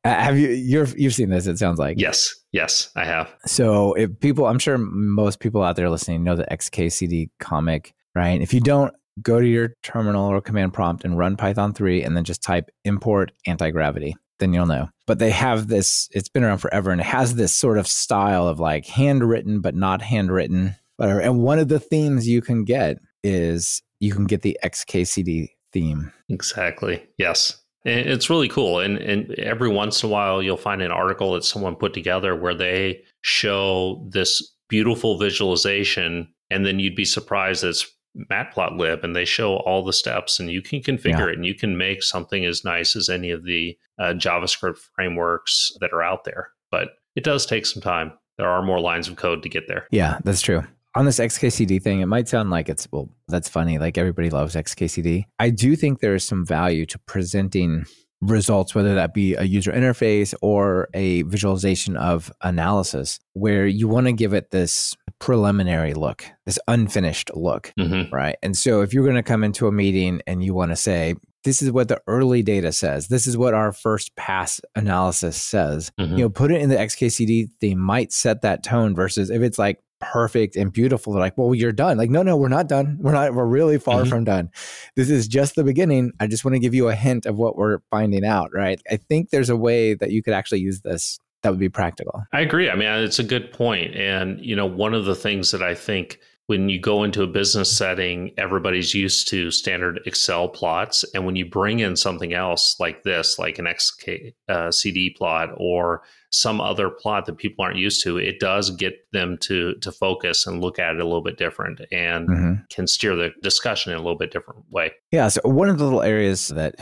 Have 0.04 0.38
you 0.38 0.50
you 0.50 0.86
you've 0.96 1.14
seen 1.14 1.30
this? 1.30 1.46
It 1.46 1.58
sounds 1.58 1.78
like 1.78 2.00
yes, 2.00 2.34
yes, 2.52 2.90
I 2.94 3.04
have. 3.04 3.28
So 3.46 3.94
if 3.94 4.18
people, 4.20 4.46
I'm 4.46 4.58
sure 4.58 4.78
most 4.78 5.40
people 5.40 5.62
out 5.62 5.76
there 5.76 5.90
listening 5.90 6.22
know 6.22 6.36
the 6.36 6.46
XKCD 6.50 7.30
comic, 7.40 7.94
right? 8.18 8.40
If 8.40 8.52
you 8.52 8.60
don't, 8.60 8.94
go 9.22 9.40
to 9.40 9.46
your 9.46 9.74
terminal 9.82 10.26
or 10.26 10.40
command 10.40 10.72
prompt 10.72 11.04
and 11.04 11.18
run 11.18 11.36
Python 11.36 11.72
3, 11.72 12.02
and 12.02 12.16
then 12.16 12.24
just 12.24 12.42
type 12.42 12.70
import 12.84 13.32
anti 13.46 13.70
gravity. 13.70 14.16
Then 14.38 14.52
you'll 14.52 14.66
know. 14.66 14.88
But 15.06 15.18
they 15.18 15.30
have 15.30 15.68
this. 15.68 16.08
It's 16.12 16.28
been 16.28 16.44
around 16.44 16.58
forever, 16.58 16.90
and 16.90 17.00
it 17.00 17.06
has 17.06 17.34
this 17.34 17.54
sort 17.54 17.78
of 17.78 17.86
style 17.86 18.46
of 18.46 18.60
like 18.60 18.86
handwritten 18.86 19.60
but 19.60 19.74
not 19.74 20.02
handwritten. 20.02 20.76
Whatever. 20.96 21.20
And 21.20 21.40
one 21.42 21.58
of 21.58 21.68
the 21.68 21.80
themes 21.80 22.28
you 22.28 22.40
can 22.40 22.64
get 22.64 22.98
is 23.22 23.82
you 24.00 24.12
can 24.12 24.26
get 24.26 24.42
the 24.42 24.58
XKCD 24.64 25.48
theme. 25.72 26.12
Exactly. 26.28 27.06
Yes. 27.18 27.60
It's 27.84 28.28
really 28.28 28.48
cool. 28.48 28.80
And, 28.80 28.98
and 28.98 29.32
every 29.38 29.68
once 29.68 30.02
in 30.02 30.08
a 30.08 30.12
while, 30.12 30.42
you'll 30.42 30.56
find 30.56 30.82
an 30.82 30.90
article 30.90 31.32
that 31.32 31.44
someone 31.44 31.76
put 31.76 31.94
together 31.94 32.34
where 32.36 32.54
they 32.54 33.02
show 33.22 34.04
this 34.10 34.42
beautiful 34.68 35.18
visualization. 35.18 36.28
And 36.50 36.66
then 36.66 36.80
you'd 36.80 36.96
be 36.96 37.04
surprised 37.04 37.62
that 37.62 37.70
it's 37.70 37.94
matplotlib 38.30 39.04
and 39.04 39.14
they 39.14 39.24
show 39.24 39.56
all 39.58 39.84
the 39.84 39.92
steps 39.92 40.40
and 40.40 40.50
you 40.50 40.62
can 40.62 40.80
configure 40.80 41.18
yeah. 41.18 41.28
it 41.28 41.36
and 41.36 41.46
you 41.46 41.54
can 41.54 41.76
make 41.76 42.02
something 42.02 42.44
as 42.44 42.64
nice 42.64 42.96
as 42.96 43.08
any 43.08 43.30
of 43.30 43.44
the 43.44 43.76
uh, 43.98 44.12
javascript 44.14 44.78
frameworks 44.94 45.72
that 45.80 45.92
are 45.92 46.02
out 46.02 46.24
there 46.24 46.50
but 46.70 46.90
it 47.14 47.24
does 47.24 47.46
take 47.46 47.66
some 47.66 47.82
time 47.82 48.12
there 48.36 48.48
are 48.48 48.62
more 48.62 48.80
lines 48.80 49.08
of 49.08 49.16
code 49.16 49.42
to 49.42 49.48
get 49.48 49.68
there 49.68 49.86
yeah 49.90 50.18
that's 50.24 50.40
true 50.40 50.62
on 50.94 51.04
this 51.04 51.20
XKCD 51.20 51.80
thing, 51.80 52.00
it 52.00 52.06
might 52.06 52.28
sound 52.28 52.50
like 52.50 52.68
it's, 52.68 52.88
well, 52.90 53.08
that's 53.28 53.48
funny. 53.48 53.78
Like 53.78 53.96
everybody 53.96 54.30
loves 54.30 54.56
XKCD. 54.56 55.26
I 55.38 55.50
do 55.50 55.76
think 55.76 56.00
there 56.00 56.16
is 56.16 56.24
some 56.24 56.44
value 56.44 56.86
to 56.86 56.98
presenting 57.00 57.84
results, 58.20 58.74
whether 58.74 58.94
that 58.94 59.14
be 59.14 59.34
a 59.34 59.44
user 59.44 59.70
interface 59.70 60.34
or 60.42 60.88
a 60.94 61.22
visualization 61.22 61.96
of 61.96 62.32
analysis, 62.42 63.20
where 63.34 63.66
you 63.66 63.86
want 63.86 64.06
to 64.06 64.12
give 64.12 64.32
it 64.32 64.50
this 64.50 64.96
preliminary 65.20 65.94
look, 65.94 66.24
this 66.46 66.58
unfinished 66.68 67.30
look, 67.34 67.72
mm-hmm. 67.78 68.14
right? 68.14 68.36
And 68.42 68.56
so 68.56 68.82
if 68.82 68.92
you're 68.92 69.04
going 69.04 69.16
to 69.16 69.22
come 69.22 69.44
into 69.44 69.66
a 69.66 69.72
meeting 69.72 70.20
and 70.26 70.42
you 70.44 70.54
want 70.54 70.70
to 70.70 70.76
say, 70.76 71.14
this 71.44 71.62
is 71.62 71.70
what 71.70 71.88
the 71.88 72.00
early 72.06 72.42
data 72.42 72.72
says. 72.72 73.08
This 73.08 73.26
is 73.26 73.36
what 73.36 73.54
our 73.54 73.72
first 73.72 74.14
pass 74.16 74.60
analysis 74.74 75.36
says. 75.36 75.90
Mm-hmm. 75.98 76.16
You 76.16 76.24
know, 76.24 76.30
put 76.30 76.50
it 76.50 76.60
in 76.60 76.68
the 76.68 76.76
XKCD. 76.76 77.50
They 77.60 77.74
might 77.74 78.12
set 78.12 78.42
that 78.42 78.62
tone 78.62 78.94
versus 78.94 79.30
if 79.30 79.42
it's 79.42 79.58
like 79.58 79.80
perfect 80.00 80.56
and 80.56 80.72
beautiful. 80.72 81.12
They're 81.12 81.20
like, 81.20 81.38
well, 81.38 81.54
you're 81.54 81.72
done. 81.72 81.96
Like, 81.96 82.10
no, 82.10 82.22
no, 82.22 82.36
we're 82.36 82.48
not 82.48 82.68
done. 82.68 82.98
We're 83.00 83.12
not, 83.12 83.34
we're 83.34 83.46
really 83.46 83.78
far 83.78 84.02
mm-hmm. 84.02 84.10
from 84.10 84.24
done. 84.24 84.50
This 84.96 85.10
is 85.10 85.28
just 85.28 85.54
the 85.54 85.64
beginning. 85.64 86.12
I 86.20 86.26
just 86.26 86.44
want 86.44 86.54
to 86.54 86.60
give 86.60 86.74
you 86.74 86.88
a 86.88 86.94
hint 86.94 87.26
of 87.26 87.36
what 87.36 87.56
we're 87.56 87.78
finding 87.90 88.24
out, 88.24 88.50
right? 88.52 88.80
I 88.90 88.96
think 88.96 89.30
there's 89.30 89.50
a 89.50 89.56
way 89.56 89.94
that 89.94 90.10
you 90.10 90.22
could 90.22 90.34
actually 90.34 90.60
use 90.60 90.80
this 90.82 91.18
that 91.42 91.50
would 91.50 91.58
be 91.58 91.68
practical. 91.68 92.24
I 92.32 92.40
agree. 92.40 92.68
I 92.68 92.74
mean, 92.74 92.88
it's 92.88 93.18
a 93.18 93.24
good 93.24 93.52
point. 93.52 93.94
And, 93.94 94.44
you 94.44 94.56
know, 94.56 94.66
one 94.66 94.94
of 94.94 95.04
the 95.04 95.14
things 95.14 95.50
that 95.52 95.62
I 95.62 95.74
think 95.74 96.18
when 96.48 96.70
you 96.70 96.80
go 96.80 97.04
into 97.04 97.22
a 97.22 97.26
business 97.26 97.70
setting, 97.70 98.32
everybody's 98.38 98.94
used 98.94 99.28
to 99.28 99.50
standard 99.50 100.00
Excel 100.06 100.48
plots. 100.48 101.04
And 101.14 101.26
when 101.26 101.36
you 101.36 101.44
bring 101.44 101.80
in 101.80 101.94
something 101.94 102.32
else 102.32 102.74
like 102.80 103.02
this, 103.02 103.38
like 103.38 103.58
an 103.58 103.66
XK, 103.66 104.32
uh, 104.48 104.72
CD 104.72 105.10
plot 105.10 105.50
or 105.58 106.02
some 106.30 106.58
other 106.58 106.88
plot 106.88 107.26
that 107.26 107.36
people 107.36 107.62
aren't 107.62 107.76
used 107.76 108.02
to, 108.04 108.16
it 108.16 108.40
does 108.40 108.70
get 108.70 108.94
them 109.12 109.36
to 109.42 109.74
to 109.76 109.92
focus 109.92 110.46
and 110.46 110.62
look 110.62 110.78
at 110.78 110.94
it 110.94 111.00
a 111.00 111.04
little 111.04 111.22
bit 111.22 111.36
different 111.36 111.80
and 111.92 112.28
mm-hmm. 112.28 112.52
can 112.70 112.86
steer 112.86 113.14
the 113.14 113.30
discussion 113.42 113.92
in 113.92 113.98
a 113.98 114.02
little 114.02 114.18
bit 114.18 114.32
different 114.32 114.64
way. 114.70 114.90
Yeah. 115.12 115.28
So 115.28 115.42
one 115.44 115.68
of 115.68 115.76
the 115.76 115.84
little 115.84 116.02
areas 116.02 116.48
that 116.48 116.76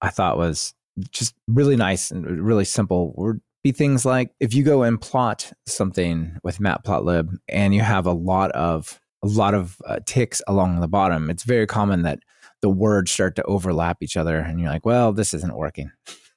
I 0.00 0.10
thought 0.10 0.36
was 0.36 0.74
just 1.10 1.34
really 1.46 1.76
nice 1.76 2.10
and 2.10 2.26
really 2.44 2.64
simple 2.64 3.14
would 3.16 3.40
be 3.62 3.72
things 3.72 4.04
like 4.04 4.32
if 4.40 4.54
you 4.54 4.62
go 4.62 4.82
and 4.82 5.00
plot 5.00 5.52
something 5.66 6.36
with 6.42 6.58
matplotlib 6.58 7.36
and 7.48 7.74
you 7.74 7.80
have 7.80 8.06
a 8.06 8.12
lot 8.12 8.50
of 8.52 9.00
a 9.22 9.28
lot 9.28 9.54
of 9.54 9.80
uh, 9.86 10.00
ticks 10.04 10.42
along 10.48 10.80
the 10.80 10.88
bottom, 10.88 11.30
it's 11.30 11.44
very 11.44 11.66
common 11.66 12.02
that 12.02 12.18
the 12.60 12.68
words 12.68 13.10
start 13.10 13.36
to 13.36 13.42
overlap 13.44 13.98
each 14.02 14.16
other, 14.16 14.38
and 14.38 14.60
you're 14.60 14.70
like, 14.70 14.86
"Well, 14.86 15.12
this 15.12 15.34
isn't 15.34 15.56
working." 15.56 15.90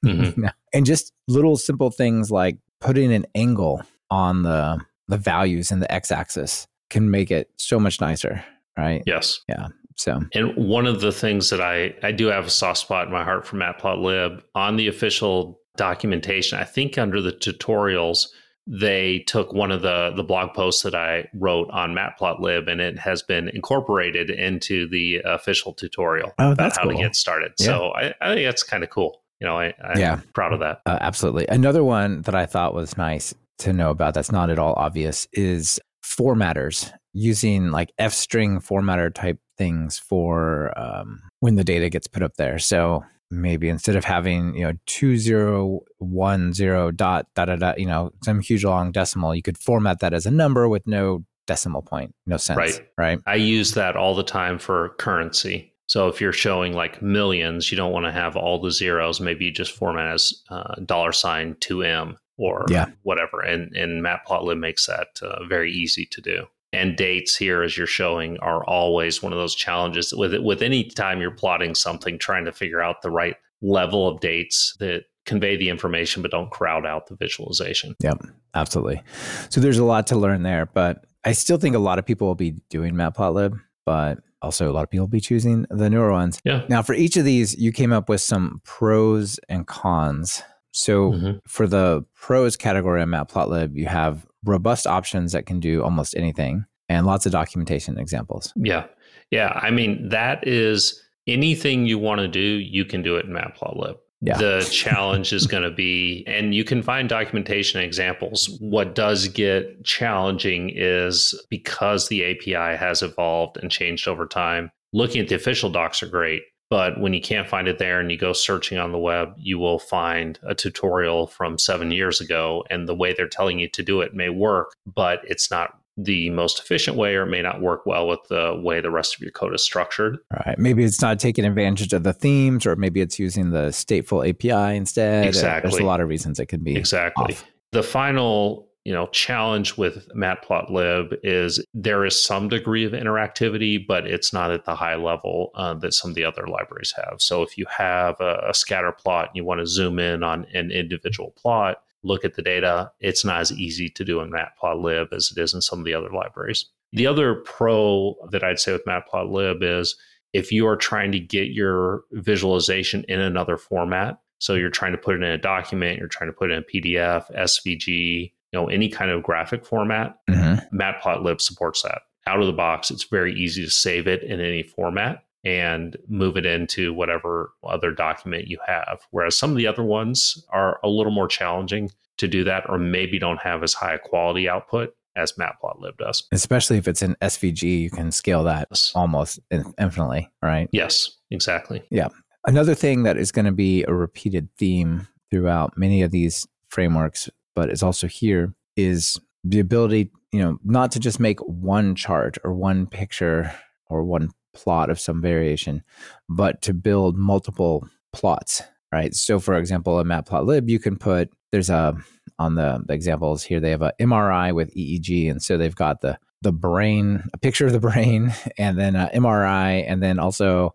Mm-hmm. 0.04 0.46
and 0.72 0.86
just 0.86 1.12
little 1.28 1.56
simple 1.56 1.90
things 1.90 2.30
like 2.30 2.58
putting 2.80 3.12
an 3.12 3.26
angle 3.34 3.82
on 4.10 4.42
the 4.42 4.80
the 5.08 5.16
values 5.16 5.70
in 5.70 5.80
the 5.80 5.92
x-axis 5.92 6.66
can 6.90 7.10
make 7.10 7.30
it 7.30 7.50
so 7.56 7.78
much 7.78 8.00
nicer, 8.00 8.44
right? 8.76 9.02
Yes. 9.06 9.40
Yeah. 9.48 9.68
So, 9.96 10.20
and 10.34 10.54
one 10.56 10.86
of 10.86 11.00
the 11.00 11.12
things 11.12 11.50
that 11.50 11.60
I 11.60 11.94
I 12.02 12.12
do 12.12 12.26
have 12.26 12.46
a 12.46 12.50
soft 12.50 12.80
spot 12.80 13.06
in 13.06 13.12
my 13.12 13.24
heart 13.24 13.46
for 13.46 13.56
Matplotlib 13.56 14.42
on 14.54 14.76
the 14.76 14.88
official 14.88 15.58
documentation. 15.76 16.58
I 16.58 16.64
think 16.64 16.98
under 16.98 17.20
the 17.20 17.32
tutorials 17.32 18.26
they 18.66 19.20
took 19.20 19.52
one 19.52 19.70
of 19.70 19.82
the 19.82 20.12
the 20.16 20.24
blog 20.24 20.52
posts 20.52 20.82
that 20.82 20.94
I 20.94 21.28
wrote 21.34 21.70
on 21.70 21.94
Matplotlib, 21.94 22.68
and 22.68 22.80
it 22.80 22.98
has 22.98 23.22
been 23.22 23.48
incorporated 23.48 24.28
into 24.28 24.88
the 24.88 25.22
official 25.24 25.72
tutorial 25.72 26.32
oh, 26.38 26.52
about 26.52 26.76
how 26.76 26.82
cool. 26.82 26.92
to 26.92 26.98
get 26.98 27.14
started. 27.14 27.52
Yeah. 27.58 27.66
So 27.66 27.90
I, 27.90 28.14
I, 28.20 28.34
think 28.34 28.46
that's 28.46 28.64
kind 28.64 28.82
of 28.82 28.90
cool. 28.90 29.22
You 29.40 29.46
know, 29.46 29.58
I, 29.58 29.72
I'm 29.84 29.98
yeah. 29.98 30.20
proud 30.34 30.52
of 30.52 30.60
that. 30.60 30.80
Uh, 30.84 30.98
absolutely. 31.00 31.46
Another 31.48 31.84
one 31.84 32.22
that 32.22 32.34
I 32.34 32.46
thought 32.46 32.74
was 32.74 32.96
nice 32.96 33.34
to 33.58 33.72
know 33.72 33.90
about 33.90 34.14
that's 34.14 34.32
not 34.32 34.50
at 34.50 34.58
all 34.58 34.74
obvious 34.76 35.28
is 35.32 35.78
formatters 36.04 36.92
using 37.12 37.70
like 37.70 37.92
F 37.98 38.12
string 38.12 38.60
formatter 38.60 39.14
type 39.14 39.38
things 39.56 39.98
for 39.98 40.76
um, 40.78 41.20
when 41.40 41.54
the 41.54 41.64
data 41.64 41.88
gets 41.88 42.06
put 42.06 42.22
up 42.22 42.34
there. 42.36 42.58
So 42.58 43.04
maybe 43.30 43.68
instead 43.68 43.96
of 43.96 44.04
having 44.04 44.54
you 44.54 44.62
know 44.62 44.72
two 44.86 45.16
zero 45.16 45.80
one 45.98 46.52
zero 46.52 46.90
dot 46.90 47.26
da 47.34 47.44
da 47.44 47.56
da 47.56 47.74
you 47.76 47.86
know 47.86 48.12
some 48.22 48.40
huge 48.40 48.64
long 48.64 48.92
decimal 48.92 49.34
you 49.34 49.42
could 49.42 49.58
format 49.58 50.00
that 50.00 50.12
as 50.12 50.26
a 50.26 50.30
number 50.30 50.68
with 50.68 50.86
no 50.86 51.24
decimal 51.46 51.82
point 51.82 52.14
no 52.26 52.36
sense 52.36 52.58
right. 52.58 52.88
right? 52.98 53.20
I 53.26 53.36
use 53.36 53.74
that 53.74 53.96
all 53.96 54.14
the 54.14 54.24
time 54.24 54.58
for 54.58 54.90
currency. 54.98 55.72
So 55.88 56.08
if 56.08 56.20
you're 56.20 56.32
showing 56.32 56.72
like 56.72 57.00
millions 57.00 57.70
you 57.70 57.76
don't 57.76 57.92
want 57.92 58.06
to 58.06 58.12
have 58.12 58.36
all 58.36 58.60
the 58.60 58.72
zeros. 58.72 59.20
Maybe 59.20 59.46
you 59.46 59.52
just 59.52 59.72
format 59.72 60.12
as 60.14 60.32
uh, 60.50 60.74
dollar 60.84 61.12
sign 61.12 61.54
2m 61.54 62.16
or 62.36 62.66
yeah. 62.68 62.86
whatever 63.02 63.40
and 63.40 63.74
and 63.76 64.04
matplotlib 64.04 64.58
makes 64.58 64.86
that 64.86 65.08
uh, 65.22 65.44
very 65.48 65.72
easy 65.72 66.06
to 66.06 66.20
do 66.20 66.46
and 66.76 66.96
dates 66.96 67.36
here 67.36 67.62
as 67.62 67.76
you're 67.76 67.86
showing 67.86 68.38
are 68.40 68.62
always 68.64 69.22
one 69.22 69.32
of 69.32 69.38
those 69.38 69.54
challenges 69.54 70.12
with 70.12 70.34
it 70.34 70.42
with 70.42 70.62
any 70.62 70.84
time 70.84 71.20
you're 71.20 71.30
plotting 71.30 71.74
something 71.74 72.18
trying 72.18 72.44
to 72.44 72.52
figure 72.52 72.82
out 72.82 73.02
the 73.02 73.10
right 73.10 73.36
level 73.62 74.06
of 74.06 74.20
dates 74.20 74.76
that 74.78 75.04
convey 75.24 75.56
the 75.56 75.70
information 75.70 76.22
but 76.22 76.30
don't 76.30 76.50
crowd 76.50 76.86
out 76.86 77.06
the 77.06 77.16
visualization. 77.16 77.94
Yep 78.00 78.26
absolutely. 78.54 79.02
So 79.48 79.60
there's 79.60 79.78
a 79.78 79.84
lot 79.84 80.06
to 80.08 80.16
learn 80.16 80.42
there 80.42 80.66
but 80.66 81.04
i 81.24 81.32
still 81.32 81.56
think 81.56 81.74
a 81.74 81.80
lot 81.80 81.98
of 81.98 82.06
people 82.06 82.26
will 82.26 82.34
be 82.34 82.52
doing 82.68 82.94
matplotlib 82.94 83.58
but 83.84 84.18
also 84.42 84.70
a 84.70 84.72
lot 84.72 84.82
of 84.82 84.90
people 84.90 85.04
will 85.04 85.10
be 85.10 85.20
choosing 85.20 85.66
the 85.70 85.88
newer 85.88 86.12
ones. 86.12 86.40
Yeah. 86.44 86.64
Now 86.68 86.82
for 86.82 86.92
each 86.92 87.16
of 87.16 87.24
these 87.24 87.56
you 87.56 87.72
came 87.72 87.92
up 87.92 88.08
with 88.08 88.20
some 88.20 88.60
pros 88.64 89.40
and 89.48 89.66
cons. 89.66 90.42
So 90.72 91.12
mm-hmm. 91.12 91.38
for 91.46 91.66
the 91.66 92.04
pros 92.14 92.54
category 92.56 93.00
on 93.00 93.08
Matplotlib, 93.08 93.74
you 93.74 93.86
have 93.86 94.26
robust 94.46 94.86
options 94.86 95.32
that 95.32 95.46
can 95.46 95.60
do 95.60 95.82
almost 95.82 96.16
anything 96.16 96.64
and 96.88 97.06
lots 97.06 97.26
of 97.26 97.32
documentation 97.32 97.98
examples. 97.98 98.52
Yeah. 98.56 98.86
Yeah. 99.30 99.48
I 99.54 99.70
mean, 99.70 100.08
that 100.08 100.46
is 100.46 101.02
anything 101.26 101.86
you 101.86 101.98
want 101.98 102.20
to 102.20 102.28
do, 102.28 102.40
you 102.40 102.84
can 102.84 103.02
do 103.02 103.16
it 103.16 103.26
in 103.26 103.32
Matplotlib. 103.32 103.96
Yeah. 104.20 104.38
The 104.38 104.66
challenge 104.72 105.32
is 105.32 105.46
going 105.46 105.64
to 105.64 105.70
be, 105.70 106.24
and 106.26 106.54
you 106.54 106.64
can 106.64 106.82
find 106.82 107.08
documentation 107.08 107.80
examples. 107.80 108.56
What 108.60 108.94
does 108.94 109.28
get 109.28 109.84
challenging 109.84 110.70
is 110.74 111.34
because 111.50 112.08
the 112.08 112.24
API 112.24 112.76
has 112.76 113.02
evolved 113.02 113.58
and 113.58 113.70
changed 113.70 114.08
over 114.08 114.26
time. 114.26 114.70
Looking 114.92 115.20
at 115.20 115.28
the 115.28 115.34
official 115.34 115.68
docs 115.68 116.02
are 116.02 116.08
great, 116.08 116.42
but 116.68 117.00
when 117.00 117.14
you 117.14 117.20
can't 117.20 117.48
find 117.48 117.68
it 117.68 117.78
there 117.78 118.00
and 118.00 118.10
you 118.10 118.18
go 118.18 118.32
searching 118.32 118.78
on 118.78 118.92
the 118.92 118.98
web, 118.98 119.34
you 119.36 119.58
will 119.58 119.78
find 119.78 120.38
a 120.42 120.54
tutorial 120.54 121.26
from 121.26 121.58
seven 121.58 121.90
years 121.90 122.20
ago. 122.20 122.64
And 122.70 122.88
the 122.88 122.94
way 122.94 123.12
they're 123.12 123.28
telling 123.28 123.58
you 123.58 123.68
to 123.68 123.82
do 123.82 124.00
it 124.00 124.14
may 124.14 124.28
work, 124.28 124.72
but 124.86 125.20
it's 125.24 125.50
not 125.50 125.78
the 125.96 126.28
most 126.30 126.58
efficient 126.58 126.96
way 126.96 127.14
or 127.14 127.22
it 127.22 127.30
may 127.30 127.40
not 127.40 127.62
work 127.62 127.86
well 127.86 128.06
with 128.06 128.20
the 128.28 128.60
way 128.62 128.80
the 128.80 128.90
rest 128.90 129.14
of 129.14 129.20
your 129.22 129.30
code 129.30 129.54
is 129.54 129.64
structured. 129.64 130.18
All 130.32 130.42
right. 130.44 130.58
Maybe 130.58 130.84
it's 130.84 131.00
not 131.00 131.18
taking 131.18 131.44
advantage 131.44 131.92
of 131.92 132.02
the 132.02 132.12
themes 132.12 132.66
or 132.66 132.76
maybe 132.76 133.00
it's 133.00 133.18
using 133.18 133.50
the 133.50 133.68
stateful 133.68 134.28
API 134.28 134.76
instead. 134.76 135.26
Exactly. 135.26 135.70
There's 135.70 135.80
a 135.80 135.86
lot 135.86 136.00
of 136.00 136.08
reasons 136.08 136.38
it 136.38 136.46
can 136.46 136.62
be. 136.62 136.76
Exactly. 136.76 137.34
Off. 137.34 137.46
The 137.72 137.82
final 137.82 138.68
you 138.86 138.92
know 138.92 139.08
challenge 139.08 139.76
with 139.76 140.08
matplotlib 140.14 141.18
is 141.24 141.62
there 141.74 142.04
is 142.04 142.22
some 142.22 142.48
degree 142.48 142.84
of 142.84 142.92
interactivity 142.92 143.84
but 143.84 144.06
it's 144.06 144.32
not 144.32 144.52
at 144.52 144.64
the 144.64 144.76
high 144.76 144.94
level 144.94 145.50
uh, 145.56 145.74
that 145.74 145.92
some 145.92 146.12
of 146.12 146.14
the 146.14 146.24
other 146.24 146.46
libraries 146.46 146.94
have. 146.96 147.16
So 147.18 147.42
if 147.42 147.58
you 147.58 147.66
have 147.68 148.20
a, 148.20 148.44
a 148.48 148.54
scatter 148.54 148.92
plot 148.92 149.28
and 149.28 149.36
you 149.36 149.44
want 149.44 149.60
to 149.60 149.66
zoom 149.66 149.98
in 149.98 150.22
on 150.22 150.46
an 150.54 150.70
individual 150.70 151.34
plot 151.36 151.82
look 152.04 152.24
at 152.24 152.34
the 152.34 152.42
data 152.42 152.92
it's 153.00 153.24
not 153.24 153.40
as 153.40 153.50
easy 153.52 153.88
to 153.88 154.04
do 154.04 154.20
in 154.20 154.30
matplotlib 154.30 155.12
as 155.12 155.32
it 155.36 155.42
is 155.42 155.52
in 155.52 155.60
some 155.60 155.80
of 155.80 155.84
the 155.84 155.94
other 155.94 156.10
libraries. 156.10 156.66
The 156.92 157.08
other 157.08 157.34
pro 157.34 158.14
that 158.30 158.44
i'd 158.44 158.60
say 158.60 158.70
with 158.70 158.84
matplotlib 158.84 159.64
is 159.64 159.96
if 160.32 160.52
you 160.52 160.64
are 160.68 160.76
trying 160.76 161.10
to 161.10 161.18
get 161.18 161.48
your 161.48 162.02
visualization 162.12 163.04
in 163.08 163.18
another 163.18 163.56
format 163.56 164.20
so 164.38 164.54
you're 164.54 164.70
trying 164.70 164.92
to 164.92 164.98
put 164.98 165.16
it 165.16 165.24
in 165.24 165.30
a 165.30 165.38
document 165.38 165.98
you're 165.98 166.06
trying 166.06 166.30
to 166.30 166.36
put 166.36 166.52
it 166.52 166.54
in 166.54 166.60
a 166.60 166.80
pdf 166.80 167.34
svg 167.34 168.30
you 168.52 168.58
know 168.58 168.66
any 168.68 168.88
kind 168.88 169.10
of 169.10 169.22
graphic 169.22 169.64
format 169.64 170.18
mm-hmm. 170.28 170.76
matplotlib 170.76 171.40
supports 171.40 171.82
that. 171.82 172.02
Out 172.26 172.40
of 172.40 172.46
the 172.46 172.52
box 172.52 172.90
it's 172.90 173.04
very 173.04 173.34
easy 173.34 173.64
to 173.64 173.70
save 173.70 174.06
it 174.06 174.22
in 174.22 174.40
any 174.40 174.62
format 174.62 175.24
and 175.44 175.96
move 176.08 176.36
it 176.36 176.44
into 176.44 176.92
whatever 176.92 177.52
other 177.62 177.92
document 177.92 178.48
you 178.48 178.58
have. 178.66 178.98
Whereas 179.12 179.36
some 179.36 179.50
of 179.50 179.56
the 179.56 179.66
other 179.68 179.84
ones 179.84 180.44
are 180.48 180.80
a 180.82 180.88
little 180.88 181.12
more 181.12 181.28
challenging 181.28 181.92
to 182.18 182.26
do 182.26 182.42
that 182.44 182.68
or 182.68 182.78
maybe 182.78 183.18
don't 183.18 183.38
have 183.38 183.62
as 183.62 183.72
high 183.72 183.94
a 183.94 183.98
quality 183.98 184.48
output 184.48 184.94
as 185.14 185.32
matplotlib 185.34 185.96
does. 185.98 186.24
Especially 186.32 186.76
if 186.78 186.88
it's 186.88 187.02
an 187.02 187.16
svg 187.22 187.62
you 187.62 187.90
can 187.90 188.10
scale 188.10 188.44
that 188.44 188.68
yes. 188.70 188.92
almost 188.94 189.38
infinitely 189.78 190.30
right? 190.42 190.68
Yes 190.72 191.16
exactly. 191.30 191.82
Yeah. 191.90 192.08
Another 192.46 192.74
thing 192.74 193.02
that 193.02 193.16
is 193.16 193.32
going 193.32 193.46
to 193.46 193.52
be 193.52 193.84
a 193.84 193.92
repeated 193.92 194.48
theme 194.56 195.08
throughout 195.30 195.76
many 195.76 196.02
of 196.02 196.10
these 196.10 196.46
frameworks 196.68 197.28
but 197.56 197.70
is 197.70 197.82
also 197.82 198.06
here 198.06 198.54
is 198.76 199.18
the 199.42 199.58
ability, 199.58 200.12
you 200.30 200.40
know, 200.40 200.58
not 200.62 200.92
to 200.92 201.00
just 201.00 201.18
make 201.18 201.40
one 201.40 201.96
chart 201.96 202.36
or 202.44 202.52
one 202.52 202.86
picture 202.86 203.52
or 203.88 204.04
one 204.04 204.30
plot 204.54 204.90
of 204.90 205.00
some 205.00 205.20
variation, 205.20 205.82
but 206.28 206.62
to 206.62 206.74
build 206.74 207.16
multiple 207.16 207.88
plots, 208.12 208.62
right? 208.92 209.14
So, 209.14 209.40
for 209.40 209.54
example, 209.54 209.98
in 209.98 210.06
Matplotlib, 210.06 210.68
you 210.68 210.78
can 210.78 210.96
put 210.96 211.30
there's 211.50 211.70
a 211.70 211.96
on 212.38 212.54
the, 212.54 212.84
examples 212.90 213.42
here 213.42 213.60
they 213.60 213.70
have 213.70 213.82
a 213.82 213.94
MRI 213.98 214.54
with 214.54 214.74
EEG, 214.74 215.30
and 215.30 215.42
so 215.42 215.56
they've 215.56 215.74
got 215.74 216.02
the 216.02 216.18
the 216.42 216.52
brain, 216.52 217.24
a 217.32 217.38
picture 217.38 217.66
of 217.66 217.72
the 217.72 217.80
brain, 217.80 218.32
and 218.58 218.78
then 218.78 218.94
a 218.94 219.10
MRI, 219.14 219.84
and 219.88 220.02
then 220.02 220.18
also 220.18 220.74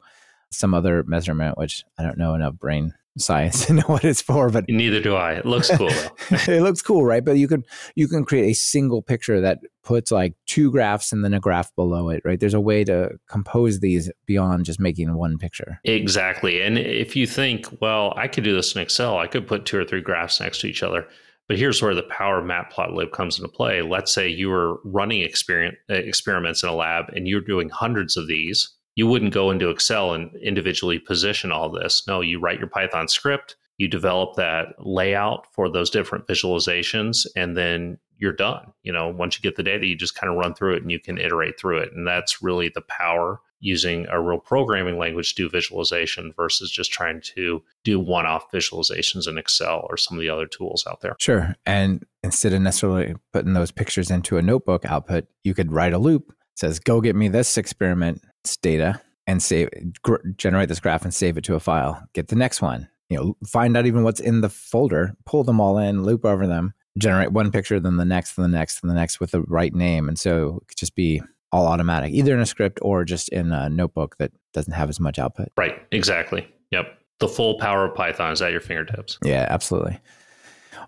some 0.52 0.74
other 0.74 1.04
measurement, 1.04 1.58
which 1.58 1.84
I 1.98 2.04
don't 2.04 2.18
know 2.18 2.34
enough 2.34 2.56
brain 2.56 2.94
science 3.18 3.70
and 3.70 3.80
know 3.80 3.86
what 3.88 4.06
it's 4.06 4.22
for 4.22 4.50
but 4.50 4.66
neither 4.70 5.02
do 5.02 5.16
i. 5.16 5.34
It 5.34 5.46
looks 5.46 5.70
cool 5.76 5.90
it 6.32 6.62
looks 6.62 6.82
cool 6.82 7.04
right? 7.04 7.24
But 7.24 7.38
you 7.38 7.48
can 7.48 7.64
you 7.96 8.08
can 8.08 8.26
create 8.26 8.50
a 8.50 8.54
single 8.54 9.02
picture 9.02 9.42
that 9.42 9.60
puts 9.84 10.12
like 10.12 10.36
two 10.46 10.72
graphs 10.72 11.12
and 11.12 11.24
then 11.24 11.34
a 11.34 11.40
graph 11.40 11.74
below 11.76 12.10
it 12.10 12.22
right? 12.24 12.40
There's 12.40 12.54
a 12.54 12.62
way 12.62 12.84
to 12.86 13.18
compose 13.30 13.80
these 13.80 14.12
beyond 14.26 14.66
just 14.66 14.80
making 14.80 15.14
one 15.16 15.38
picture. 15.38 15.80
Exactly. 15.84 16.62
And 16.62 16.78
if 16.78 17.16
you 17.16 17.28
think 17.28 17.68
well 17.82 18.14
i 18.16 18.28
could 18.28 18.44
do 18.44 18.56
this 18.56 18.76
in 18.76 18.82
excel 18.82 19.18
i 19.18 19.28
could 19.28 19.48
put 19.48 19.66
two 19.66 19.78
or 19.78 19.86
three 19.86 20.02
graphs 20.02 20.40
next 20.40 20.62
to 20.62 20.68
each 20.68 20.84
other 20.84 21.08
But 21.48 21.58
here's 21.58 21.82
where 21.82 21.96
the 21.96 22.04
power 22.04 22.40
of 22.40 22.46
Matplotlib 22.46 23.12
comes 23.12 23.38
into 23.38 23.50
play. 23.50 23.82
Let's 23.82 24.14
say 24.14 24.30
you 24.30 24.50
were 24.50 24.80
running 24.86 25.24
uh, 25.24 25.68
experiments 25.90 26.64
in 26.64 26.70
a 26.70 26.74
lab 26.74 27.10
and 27.14 27.28
you're 27.28 27.42
doing 27.42 27.68
hundreds 27.68 28.16
of 28.16 28.28
these. 28.28 28.70
You 28.96 29.08
wouldn't 29.08 29.34
go 29.34 29.52
into 29.52 29.70
Excel 29.70 30.14
and 30.14 30.36
individually 30.36 31.00
position 31.00 31.52
all 31.52 31.70
this. 31.70 32.04
No, 32.08 32.22
you 32.22 32.40
write 32.40 32.60
your 32.60 32.68
Python 32.68 33.08
script, 33.08 33.56
you 33.78 33.88
develop 33.88 34.36
that 34.36 34.76
layout 34.80 35.48
for 35.54 35.70
those 35.70 35.90
different 35.90 36.28
visualizations, 36.28 37.26
and 37.36 37.58
then 37.58 37.98
you're 38.18 38.32
done. 38.32 38.72
You 38.84 38.94
know, 38.94 39.10
once 39.10 39.36
you 39.36 39.42
get 39.42 39.56
the 39.56 39.64
data, 39.64 39.86
you 39.88 39.96
just 39.96 40.16
kind 40.16 40.32
of 40.32 40.38
run 40.38 40.54
through 40.54 40.76
it 40.76 40.84
and 40.84 40.92
you 40.92 41.00
can 41.00 41.18
iterate 41.18 41.60
through 41.60 41.80
it. 41.80 41.92
And 41.94 42.08
that's 42.08 42.44
really 42.44 42.70
the 42.70 42.82
power 42.82 43.42
using 43.60 44.08
a 44.10 44.22
real 44.22 44.40
programming 44.40 44.98
language 44.98 45.34
to 45.34 45.44
do 45.44 45.50
visualization 45.50 46.34
versus 46.36 46.72
just 46.72 46.92
trying 46.92 47.22
to 47.22 47.64
do 47.84 48.00
one 48.00 48.26
off 48.26 48.52
visualizations 48.52 49.28
in 49.28 49.38
Excel 49.38 49.88
or 49.90 49.98
some 49.98 50.18
of 50.18 50.22
the 50.22 50.30
other 50.30 50.46
tools 50.46 50.86
out 50.88 51.02
there. 51.02 51.16
Sure. 51.20 51.56
And 51.66 52.06
instead 52.24 52.54
of 52.54 52.62
necessarily 52.62 53.16
putting 53.34 53.54
those 53.54 53.72
pictures 53.72 54.12
into 54.12 54.38
a 54.38 54.42
notebook 54.42 54.86
output, 54.86 55.26
you 55.44 55.54
could 55.54 55.72
write 55.72 55.94
a 55.94 56.00
loop 56.00 56.34
says, 56.56 56.80
go 56.80 57.02
get 57.02 57.16
me 57.16 57.28
this 57.28 57.58
experiment's 57.58 58.58
data 58.58 59.02
and 59.28 59.42
save, 59.42 59.70
gr- 60.04 60.16
generate 60.38 60.70
this 60.70 60.80
graph 60.80 61.04
and 61.04 61.14
save 61.14 61.38
it 61.38 61.44
to 61.46 61.56
a 61.56 61.60
file. 61.60 62.04
Get 62.14 62.28
the 62.28 62.36
next 62.36 62.62
one. 62.62 62.88
You 63.10 63.18
know, 63.18 63.38
find 63.46 63.76
out 63.76 63.86
even 63.86 64.04
what's 64.04 64.20
in 64.20 64.42
the 64.42 64.50
folder, 64.50 65.14
pull 65.26 65.44
them 65.44 65.60
all 65.60 65.78
in, 65.78 66.04
loop 66.04 66.26
over 66.26 66.48
them, 66.48 66.74
generate 66.98 67.32
one 67.32 67.52
picture, 67.52 67.80
then 67.80 67.98
the 67.98 68.06
next, 68.06 68.36
then 68.36 68.50
the 68.50 68.58
next, 68.58 68.82
then 68.82 68.90
the 68.90 68.96
next 68.96 69.20
with 69.20 69.32
the 69.32 69.42
right 69.44 69.74
name. 69.74 70.08
And 70.08 70.18
so 70.18 70.60
it 70.62 70.68
could 70.70 70.78
just 70.78 70.96
be 70.96 71.22
all 71.52 71.68
automatic, 71.68 72.14
either 72.14 72.34
in 72.34 72.40
a 72.40 72.46
script 72.46 72.80
or 72.82 73.04
just 73.04 73.30
in 73.30 73.52
a 73.52 73.70
notebook 73.70 74.18
that 74.18 74.32
doesn't 74.54 74.74
have 74.74 74.90
as 74.90 75.00
much 75.00 75.20
output. 75.20 75.50
Right. 75.58 75.76
Exactly. 75.92 76.48
Yep. 76.72 76.98
The 77.20 77.28
full 77.28 77.60
power 77.60 77.86
of 77.86 77.96
Python 77.96 78.32
is 78.32 78.42
at 78.42 78.52
your 78.52 78.62
fingertips. 78.62 79.20
Yeah, 79.24 79.46
absolutely. 79.50 80.00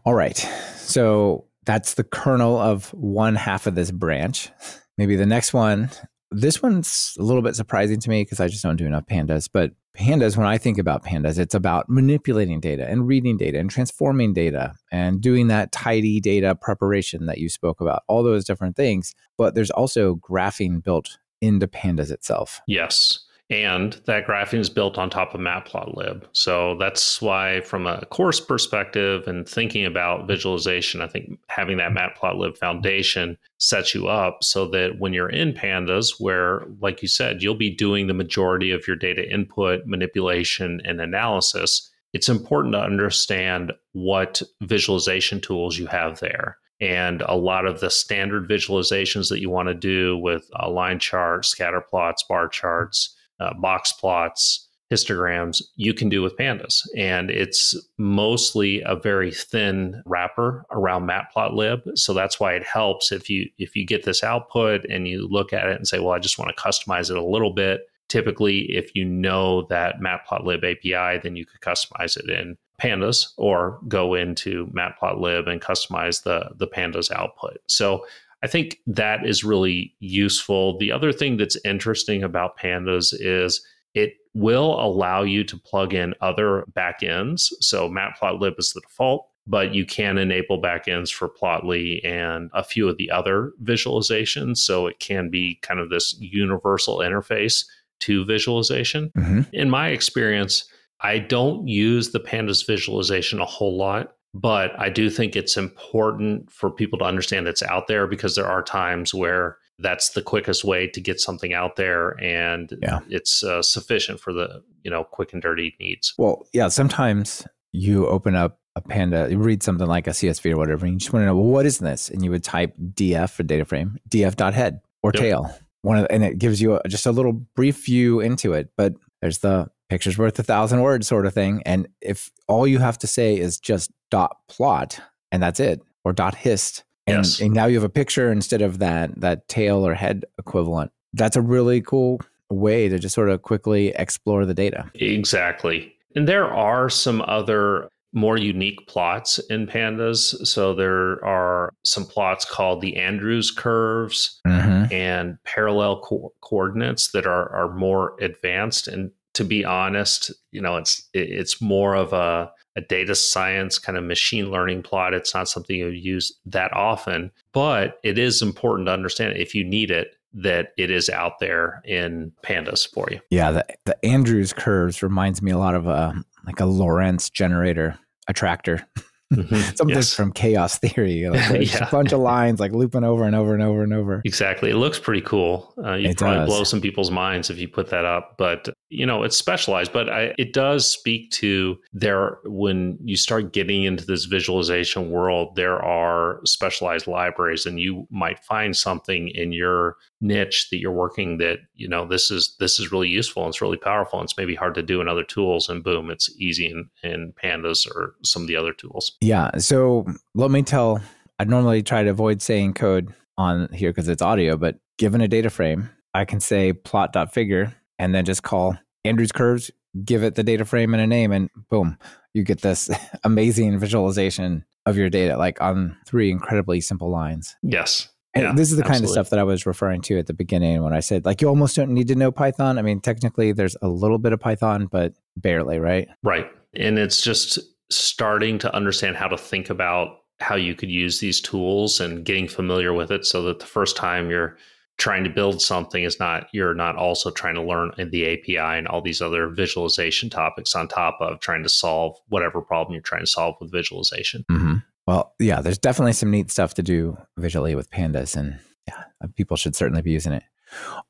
All 0.05 0.13
right. 0.13 0.37
So 0.77 1.45
that's 1.65 1.95
the 1.95 2.03
kernel 2.03 2.57
of 2.57 2.93
one 2.93 3.35
half 3.35 3.67
of 3.67 3.75
this 3.75 3.91
branch. 3.91 4.49
Maybe 4.97 5.15
the 5.15 5.25
next 5.25 5.53
one. 5.53 5.89
This 6.31 6.63
one's 6.63 7.15
a 7.19 7.23
little 7.23 7.43
bit 7.43 7.55
surprising 7.55 7.99
to 7.99 8.09
me 8.09 8.23
because 8.23 8.39
I 8.39 8.47
just 8.47 8.63
don't 8.63 8.75
do 8.75 8.87
enough 8.87 9.05
pandas, 9.05 9.47
but 9.51 9.71
pandas, 9.95 10.35
when 10.35 10.47
I 10.47 10.57
think 10.57 10.79
about 10.79 11.03
pandas, 11.03 11.37
it's 11.37 11.53
about 11.53 11.89
manipulating 11.89 12.59
data 12.59 12.89
and 12.89 13.07
reading 13.07 13.37
data 13.37 13.59
and 13.59 13.69
transforming 13.69 14.33
data 14.33 14.73
and 14.91 15.21
doing 15.21 15.47
that 15.47 15.71
tidy 15.71 16.19
data 16.19 16.55
preparation 16.55 17.27
that 17.27 17.37
you 17.37 17.49
spoke 17.49 17.81
about, 17.81 18.01
all 18.07 18.23
those 18.23 18.45
different 18.45 18.75
things. 18.75 19.13
But 19.37 19.53
there's 19.53 19.69
also 19.71 20.15
graphing 20.15 20.83
built 20.83 21.17
into 21.41 21.67
pandas 21.67 22.09
itself. 22.09 22.61
Yes. 22.67 23.19
And 23.53 23.93
that 24.05 24.25
graphing 24.25 24.57
is 24.57 24.69
built 24.71 24.97
on 24.97 25.11
top 25.11 25.35
of 25.35 25.39
Matplotlib. 25.39 26.23
So 26.31 26.75
that's 26.79 27.21
why, 27.21 27.61
from 27.61 27.85
a 27.85 28.03
course 28.07 28.39
perspective 28.39 29.27
and 29.27 29.47
thinking 29.47 29.85
about 29.85 30.27
visualization, 30.27 31.01
I 31.01 31.07
think 31.07 31.37
having 31.49 31.77
that 31.77 31.91
Matplotlib 31.91 32.57
foundation 32.57 33.37
sets 33.59 33.93
you 33.93 34.07
up 34.07 34.43
so 34.43 34.65
that 34.69 34.97
when 34.97 35.13
you're 35.13 35.29
in 35.29 35.53
Pandas, 35.53 36.19
where, 36.19 36.63
like 36.81 37.03
you 37.03 37.07
said, 37.07 37.43
you'll 37.43 37.53
be 37.53 37.69
doing 37.69 38.07
the 38.07 38.15
majority 38.15 38.71
of 38.71 38.87
your 38.87 38.95
data 38.95 39.31
input, 39.31 39.85
manipulation, 39.85 40.81
and 40.83 40.99
analysis, 40.99 41.91
it's 42.11 42.29
important 42.29 42.73
to 42.73 42.81
understand 42.81 43.71
what 43.91 44.41
visualization 44.61 45.39
tools 45.39 45.77
you 45.77 45.85
have 45.85 46.19
there 46.21 46.57
and 46.81 47.21
a 47.27 47.37
lot 47.37 47.67
of 47.67 47.81
the 47.81 47.91
standard 47.91 48.49
visualizations 48.49 49.29
that 49.29 49.39
you 49.39 49.49
want 49.49 49.67
to 49.67 49.75
do 49.75 50.17
with 50.17 50.49
a 50.55 50.69
line 50.71 50.97
chart, 50.97 51.45
scatter 51.45 51.81
plots, 51.81 52.23
bar 52.23 52.47
charts, 52.47 53.12
uh, 53.39 53.53
box 53.55 53.91
plots, 53.93 54.67
histograms 54.93 55.61
you 55.75 55.93
can 55.93 56.09
do 56.09 56.21
with 56.21 56.37
pandas. 56.37 56.81
And 56.95 57.29
it's 57.29 57.75
mostly 57.97 58.81
a 58.81 58.95
very 58.95 59.31
thin 59.31 60.01
wrapper 60.05 60.65
around 60.71 61.09
matplotlib. 61.09 61.81
So 61.95 62.13
that's 62.13 62.39
why 62.39 62.53
it 62.53 62.63
helps 62.63 63.11
if 63.11 63.29
you 63.29 63.49
if 63.57 63.75
you 63.75 63.85
get 63.85 64.03
this 64.03 64.23
output 64.23 64.85
and 64.89 65.07
you 65.07 65.27
look 65.27 65.53
at 65.53 65.67
it 65.67 65.77
and 65.77 65.87
say, 65.87 65.99
well, 65.99 66.13
I 66.13 66.19
just 66.19 66.37
want 66.37 66.55
to 66.55 66.61
customize 66.61 67.09
it 67.09 67.17
a 67.17 67.23
little 67.23 67.53
bit. 67.53 67.81
Typically, 68.09 68.71
if 68.75 68.95
you 68.95 69.05
know 69.05 69.65
that 69.69 69.95
matplotlib 69.99 70.63
API, 70.63 71.19
then 71.23 71.35
you 71.35 71.45
could 71.45 71.61
customize 71.61 72.17
it 72.17 72.29
in 72.29 72.57
pandas 72.79 73.27
or 73.37 73.79
go 73.87 74.13
into 74.13 74.67
matplotlib 74.67 75.47
and 75.47 75.61
customize 75.61 76.23
the 76.23 76.49
the 76.57 76.67
pandas 76.67 77.11
output. 77.11 77.57
So 77.67 78.05
I 78.43 78.47
think 78.47 78.79
that 78.87 79.25
is 79.25 79.43
really 79.43 79.95
useful. 79.99 80.77
The 80.77 80.91
other 80.91 81.13
thing 81.13 81.37
that's 81.37 81.57
interesting 81.63 82.23
about 82.23 82.59
pandas 82.59 83.13
is 83.17 83.65
it 83.93 84.15
will 84.33 84.79
allow 84.83 85.23
you 85.23 85.45
to 85.45 85.57
plug 85.57 85.93
in 85.93 86.13
other 86.19 86.65
backends. 86.73 87.53
So 87.61 87.89
matplotlib 87.89 88.59
is 88.59 88.73
the 88.73 88.81
default, 88.81 89.27
but 89.47 89.73
you 89.73 89.85
can 89.85 90.17
enable 90.17 90.61
backends 90.61 91.11
for 91.11 91.29
Plotly 91.29 92.03
and 92.05 92.49
a 92.53 92.63
few 92.63 92.89
of 92.89 92.97
the 92.97 93.09
other 93.09 93.53
visualizations. 93.63 94.57
So 94.57 94.87
it 94.87 94.99
can 94.99 95.29
be 95.29 95.59
kind 95.61 95.79
of 95.79 95.89
this 95.89 96.15
universal 96.19 96.97
interface 96.97 97.65
to 98.01 98.25
visualization. 98.25 99.11
Mm-hmm. 99.17 99.41
In 99.53 99.69
my 99.69 99.89
experience, 99.89 100.65
I 100.99 101.19
don't 101.19 101.67
use 101.67 102.11
the 102.11 102.19
pandas 102.19 102.65
visualization 102.65 103.39
a 103.39 103.45
whole 103.45 103.77
lot 103.77 104.15
but 104.33 104.71
I 104.79 104.89
do 104.89 105.09
think 105.09 105.35
it's 105.35 105.57
important 105.57 106.51
for 106.51 106.71
people 106.71 106.97
to 106.99 107.05
understand 107.05 107.47
it's 107.47 107.63
out 107.63 107.87
there 107.87 108.07
because 108.07 108.35
there 108.35 108.47
are 108.47 108.63
times 108.63 109.13
where 109.13 109.57
that's 109.79 110.11
the 110.11 110.21
quickest 110.21 110.63
way 110.63 110.87
to 110.87 111.01
get 111.01 111.19
something 111.19 111.53
out 111.53 111.75
there 111.75 112.11
and 112.21 112.77
yeah. 112.81 112.99
it's 113.09 113.43
uh, 113.43 113.61
sufficient 113.61 114.19
for 114.19 114.33
the 114.33 114.63
you 114.83 114.91
know 114.91 115.03
quick 115.03 115.33
and 115.33 115.41
dirty 115.41 115.75
needs 115.79 116.13
well 116.17 116.45
yeah 116.53 116.67
sometimes 116.67 117.45
you 117.71 118.07
open 118.07 118.35
up 118.35 118.59
a 118.75 118.81
panda 118.81 119.27
you 119.29 119.37
read 119.37 119.63
something 119.63 119.87
like 119.87 120.07
a 120.07 120.11
csv 120.11 120.51
or 120.51 120.57
whatever 120.57 120.85
and 120.85 120.93
you 120.93 120.99
just 120.99 121.11
want 121.11 121.21
to 121.23 121.25
know 121.25 121.35
well 121.35 121.45
what 121.45 121.65
is 121.65 121.79
this 121.79 122.09
and 122.09 122.23
you 122.23 122.29
would 122.29 122.43
type 122.43 122.75
df 122.77 123.31
for 123.31 123.43
data 123.43 123.65
frame 123.65 123.97
df.head 124.09 124.79
or 125.01 125.11
yep. 125.13 125.21
tail 125.21 125.55
one 125.81 125.97
of 125.97 126.03
the, 126.03 126.11
and 126.11 126.23
it 126.23 126.37
gives 126.37 126.61
you 126.61 126.75
a, 126.75 126.87
just 126.87 127.05
a 127.05 127.11
little 127.11 127.33
brief 127.33 127.85
view 127.85 128.19
into 128.19 128.53
it 128.53 128.69
but 128.77 128.93
there's 129.21 129.39
the 129.39 129.67
pictures 129.93 130.17
worth 130.17 130.39
a 130.39 130.43
thousand 130.43 130.81
words 130.81 131.05
sort 131.05 131.27
of 131.27 131.35
thing 131.35 131.61
and 131.67 131.87
if 132.01 132.31
all 132.47 132.65
you 132.65 132.79
have 132.79 132.97
to 132.97 133.05
say 133.05 133.37
is 133.37 133.59
just 133.59 133.91
dot 134.09 134.37
plot 134.49 134.99
and 135.31 135.43
that's 135.43 135.59
it 135.59 135.81
or 136.03 136.11
dot 136.11 136.33
hist 136.33 136.83
and, 137.05 137.17
yes. 137.17 137.39
and 137.39 137.53
now 137.53 137.67
you 137.67 137.75
have 137.75 137.83
a 137.83 137.89
picture 137.89 138.31
instead 138.31 138.63
of 138.63 138.79
that 138.79 139.11
that 139.21 139.47
tail 139.47 139.85
or 139.85 139.93
head 139.93 140.25
equivalent 140.39 140.91
that's 141.13 141.35
a 141.35 141.41
really 141.41 141.79
cool 141.79 142.19
way 142.49 142.89
to 142.89 142.97
just 142.97 143.13
sort 143.13 143.29
of 143.29 143.43
quickly 143.43 143.89
explore 143.89 144.47
the 144.47 144.53
data 144.55 144.89
exactly 144.95 145.93
and 146.15 146.27
there 146.27 146.51
are 146.51 146.89
some 146.89 147.21
other 147.27 147.87
more 148.13 148.37
unique 148.37 148.87
plots 148.87 149.39
in 149.49 149.65
pandas. 149.65 150.45
So 150.45 150.73
there 150.75 151.23
are 151.25 151.73
some 151.83 152.05
plots 152.05 152.45
called 152.45 152.81
the 152.81 152.95
Andrews 152.95 153.49
curves 153.49 154.39
mm-hmm. 154.45 154.93
and 154.93 155.37
parallel 155.43 156.01
co- 156.01 156.31
coordinates 156.41 157.11
that 157.11 157.25
are 157.25 157.49
are 157.49 157.73
more 157.73 158.15
advanced. 158.21 158.87
And 158.87 159.11
to 159.33 159.43
be 159.43 159.65
honest, 159.65 160.31
you 160.51 160.61
know, 160.61 160.77
it's 160.77 161.07
it's 161.13 161.61
more 161.61 161.95
of 161.95 162.13
a 162.13 162.51
a 162.75 162.81
data 162.81 163.13
science 163.13 163.77
kind 163.77 163.97
of 163.97 164.03
machine 164.03 164.49
learning 164.49 164.81
plot. 164.81 165.13
It's 165.13 165.33
not 165.33 165.47
something 165.47 165.75
you 165.75 165.89
use 165.89 166.33
that 166.45 166.73
often, 166.73 167.31
but 167.51 167.99
it 168.03 168.17
is 168.17 168.41
important 168.41 168.87
to 168.87 168.93
understand 168.93 169.37
if 169.37 169.53
you 169.53 169.63
need 169.63 169.91
it 169.91 170.15
that 170.33 170.69
it 170.77 170.89
is 170.89 171.09
out 171.09 171.39
there 171.39 171.83
in 171.85 172.31
pandas 172.43 172.91
for 172.91 173.07
you. 173.11 173.19
Yeah, 173.29 173.51
the, 173.51 173.65
the 173.85 174.05
Andrews 174.05 174.51
curves 174.51 175.03
reminds 175.03 175.43
me 175.43 175.51
a 175.51 175.57
lot 175.57 175.75
of 175.75 175.87
a 175.87 176.15
like 176.45 176.59
a 176.59 176.65
Lorenz 176.65 177.29
generator 177.29 177.97
attractor. 178.27 178.87
Mm-hmm. 179.33 179.75
Something 179.75 179.95
yes. 179.95 180.13
from 180.13 180.31
chaos 180.31 180.79
theory. 180.79 181.23
Like 181.33 181.73
yeah. 181.73 181.87
a 181.87 181.91
bunch 181.91 182.11
of 182.11 182.19
lines 182.19 182.59
like 182.59 182.71
looping 182.71 183.03
over 183.03 183.25
and 183.25 183.35
over 183.35 183.53
and 183.53 183.61
over 183.61 183.83
and 183.83 183.93
over. 183.93 184.21
Exactly. 184.23 184.69
It 184.69 184.75
looks 184.75 184.99
pretty 184.99 185.21
cool. 185.21 185.73
Uh, 185.83 185.93
you 185.93 186.13
probably 186.15 186.39
does. 186.39 186.49
blow 186.49 186.63
some 186.63 186.79
people's 186.79 187.11
minds 187.11 187.49
if 187.49 187.57
you 187.57 187.67
put 187.67 187.89
that 187.89 188.05
up, 188.05 188.35
but 188.37 188.69
you 188.89 189.05
know 189.05 189.23
it's 189.23 189.37
specialized. 189.37 189.91
But 189.91 190.09
I, 190.09 190.33
it 190.37 190.53
does 190.53 190.87
speak 190.87 191.31
to 191.31 191.77
there 191.91 192.37
when 192.45 192.97
you 193.03 193.17
start 193.17 193.51
getting 193.51 193.83
into 193.83 194.05
this 194.05 194.25
visualization 194.25 195.09
world. 195.09 195.55
There 195.55 195.83
are 195.83 196.39
specialized 196.45 197.07
libraries, 197.07 197.65
and 197.65 197.79
you 197.79 198.07
might 198.09 198.39
find 198.39 198.75
something 198.75 199.29
in 199.29 199.51
your 199.51 199.97
niche 200.23 200.69
that 200.69 200.79
you're 200.79 200.91
working 200.91 201.37
that 201.37 201.59
you 201.75 201.87
know 201.87 202.07
this 202.07 202.31
is 202.31 202.55
this 202.59 202.79
is 202.79 202.91
really 202.91 203.09
useful 203.09 203.43
and 203.43 203.49
it's 203.49 203.61
really 203.61 203.77
powerful 203.77 204.19
and 204.19 204.25
it's 204.25 204.37
maybe 204.37 204.55
hard 204.55 204.73
to 204.73 204.81
do 204.81 205.01
in 205.01 205.07
other 205.07 205.23
tools 205.23 205.67
and 205.67 205.83
boom 205.83 206.09
it's 206.09 206.33
easy 206.39 206.65
in, 206.65 206.89
in 207.03 207.33
pandas 207.43 207.85
or 207.85 208.15
some 208.23 208.41
of 208.41 208.47
the 208.47 208.55
other 208.55 208.73
tools. 208.73 209.17
Yeah. 209.21 209.51
So 209.57 210.05
let 210.33 210.49
me 210.49 210.63
tell 210.63 211.01
i 211.39 211.43
normally 211.43 211.83
try 211.83 212.03
to 212.03 212.09
avoid 212.09 212.41
saying 212.41 212.73
code 212.73 213.13
on 213.37 213.67
here 213.73 213.89
because 213.89 214.07
it's 214.07 214.21
audio 214.21 214.55
but 214.55 214.77
given 214.97 215.19
a 215.19 215.27
data 215.27 215.49
frame 215.49 215.89
i 216.13 216.23
can 216.23 216.39
say 216.39 216.71
plot.figure 216.71 217.73
and 217.97 218.13
then 218.13 218.23
just 218.23 218.43
call 218.43 218.77
andrews 219.03 219.31
curves 219.31 219.71
give 220.05 220.23
it 220.23 220.35
the 220.35 220.43
data 220.43 220.63
frame 220.63 220.93
and 220.93 221.01
a 221.01 221.07
name 221.07 221.31
and 221.31 221.49
boom 221.69 221.97
you 222.33 222.43
get 222.43 222.61
this 222.61 222.89
amazing 223.23 223.77
visualization 223.79 224.63
of 224.85 224.95
your 224.95 225.09
data 225.09 225.35
like 225.37 225.59
on 225.59 225.97
three 226.05 226.29
incredibly 226.29 226.81
simple 226.81 227.09
lines. 227.09 227.55
Yes 227.63 228.12
yeah, 228.35 228.53
this 228.53 228.71
is 228.71 228.77
the 228.77 228.83
absolutely. 228.83 228.89
kind 228.93 229.03
of 229.03 229.09
stuff 229.09 229.29
that 229.29 229.39
I 229.39 229.43
was 229.43 229.65
referring 229.65 230.01
to 230.03 230.17
at 230.17 230.27
the 230.27 230.33
beginning 230.33 230.83
when 230.83 230.93
I 230.93 231.01
said, 231.01 231.25
like, 231.25 231.41
you 231.41 231.47
almost 231.47 231.75
don't 231.75 231.91
need 231.91 232.07
to 232.07 232.15
know 232.15 232.31
Python. 232.31 232.79
I 232.79 232.81
mean, 232.81 232.99
technically, 232.99 233.51
there's 233.51 233.77
a 233.81 233.87
little 233.87 234.17
bit 234.17 234.33
of 234.33 234.39
Python, 234.39 234.87
but 234.87 235.13
barely, 235.37 235.79
right? 235.79 236.07
Right. 236.23 236.49
And 236.75 236.97
it's 236.97 237.21
just 237.21 237.59
starting 237.91 238.57
to 238.59 238.75
understand 238.75 239.17
how 239.17 239.27
to 239.27 239.37
think 239.37 239.69
about 239.69 240.21
how 240.39 240.55
you 240.55 240.73
could 240.73 240.89
use 240.89 241.19
these 241.19 241.39
tools 241.39 241.99
and 241.99 242.25
getting 242.25 242.47
familiar 242.47 242.91
with 242.93 243.11
it 243.11 243.25
so 243.25 243.43
that 243.43 243.59
the 243.59 243.65
first 243.65 243.95
time 243.95 244.29
you're 244.29 244.57
trying 244.97 245.23
to 245.23 245.29
build 245.29 245.61
something 245.61 246.03
is 246.03 246.19
not 246.19 246.47
you're 246.53 246.73
not 246.73 246.95
also 246.95 247.31
trying 247.31 247.55
to 247.55 247.61
learn 247.61 247.91
the 247.97 248.33
API 248.33 248.57
and 248.57 248.87
all 248.87 249.01
these 249.01 249.21
other 249.21 249.49
visualization 249.49 250.29
topics 250.29 250.75
on 250.75 250.87
top 250.87 251.17
of 251.19 251.39
trying 251.39 251.63
to 251.63 251.69
solve 251.69 252.15
whatever 252.29 252.61
problem 252.61 252.93
you're 252.93 253.01
trying 253.01 253.21
to 253.21 253.27
solve 253.27 253.55
with 253.59 253.71
visualization. 253.71 254.45
Mm-hmm. 254.51 254.75
Well, 255.07 255.33
yeah, 255.39 255.61
there's 255.61 255.77
definitely 255.77 256.13
some 256.13 256.31
neat 256.31 256.49
stuff 256.49 256.73
to 256.75 256.83
do 256.83 257.17
visually 257.37 257.75
with 257.75 257.89
pandas, 257.89 258.35
and 258.35 258.59
yeah, 258.87 259.03
uh, 259.23 259.27
people 259.35 259.57
should 259.57 259.75
certainly 259.75 260.01
be 260.01 260.11
using 260.11 260.33
it. 260.33 260.43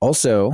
Also, 0.01 0.53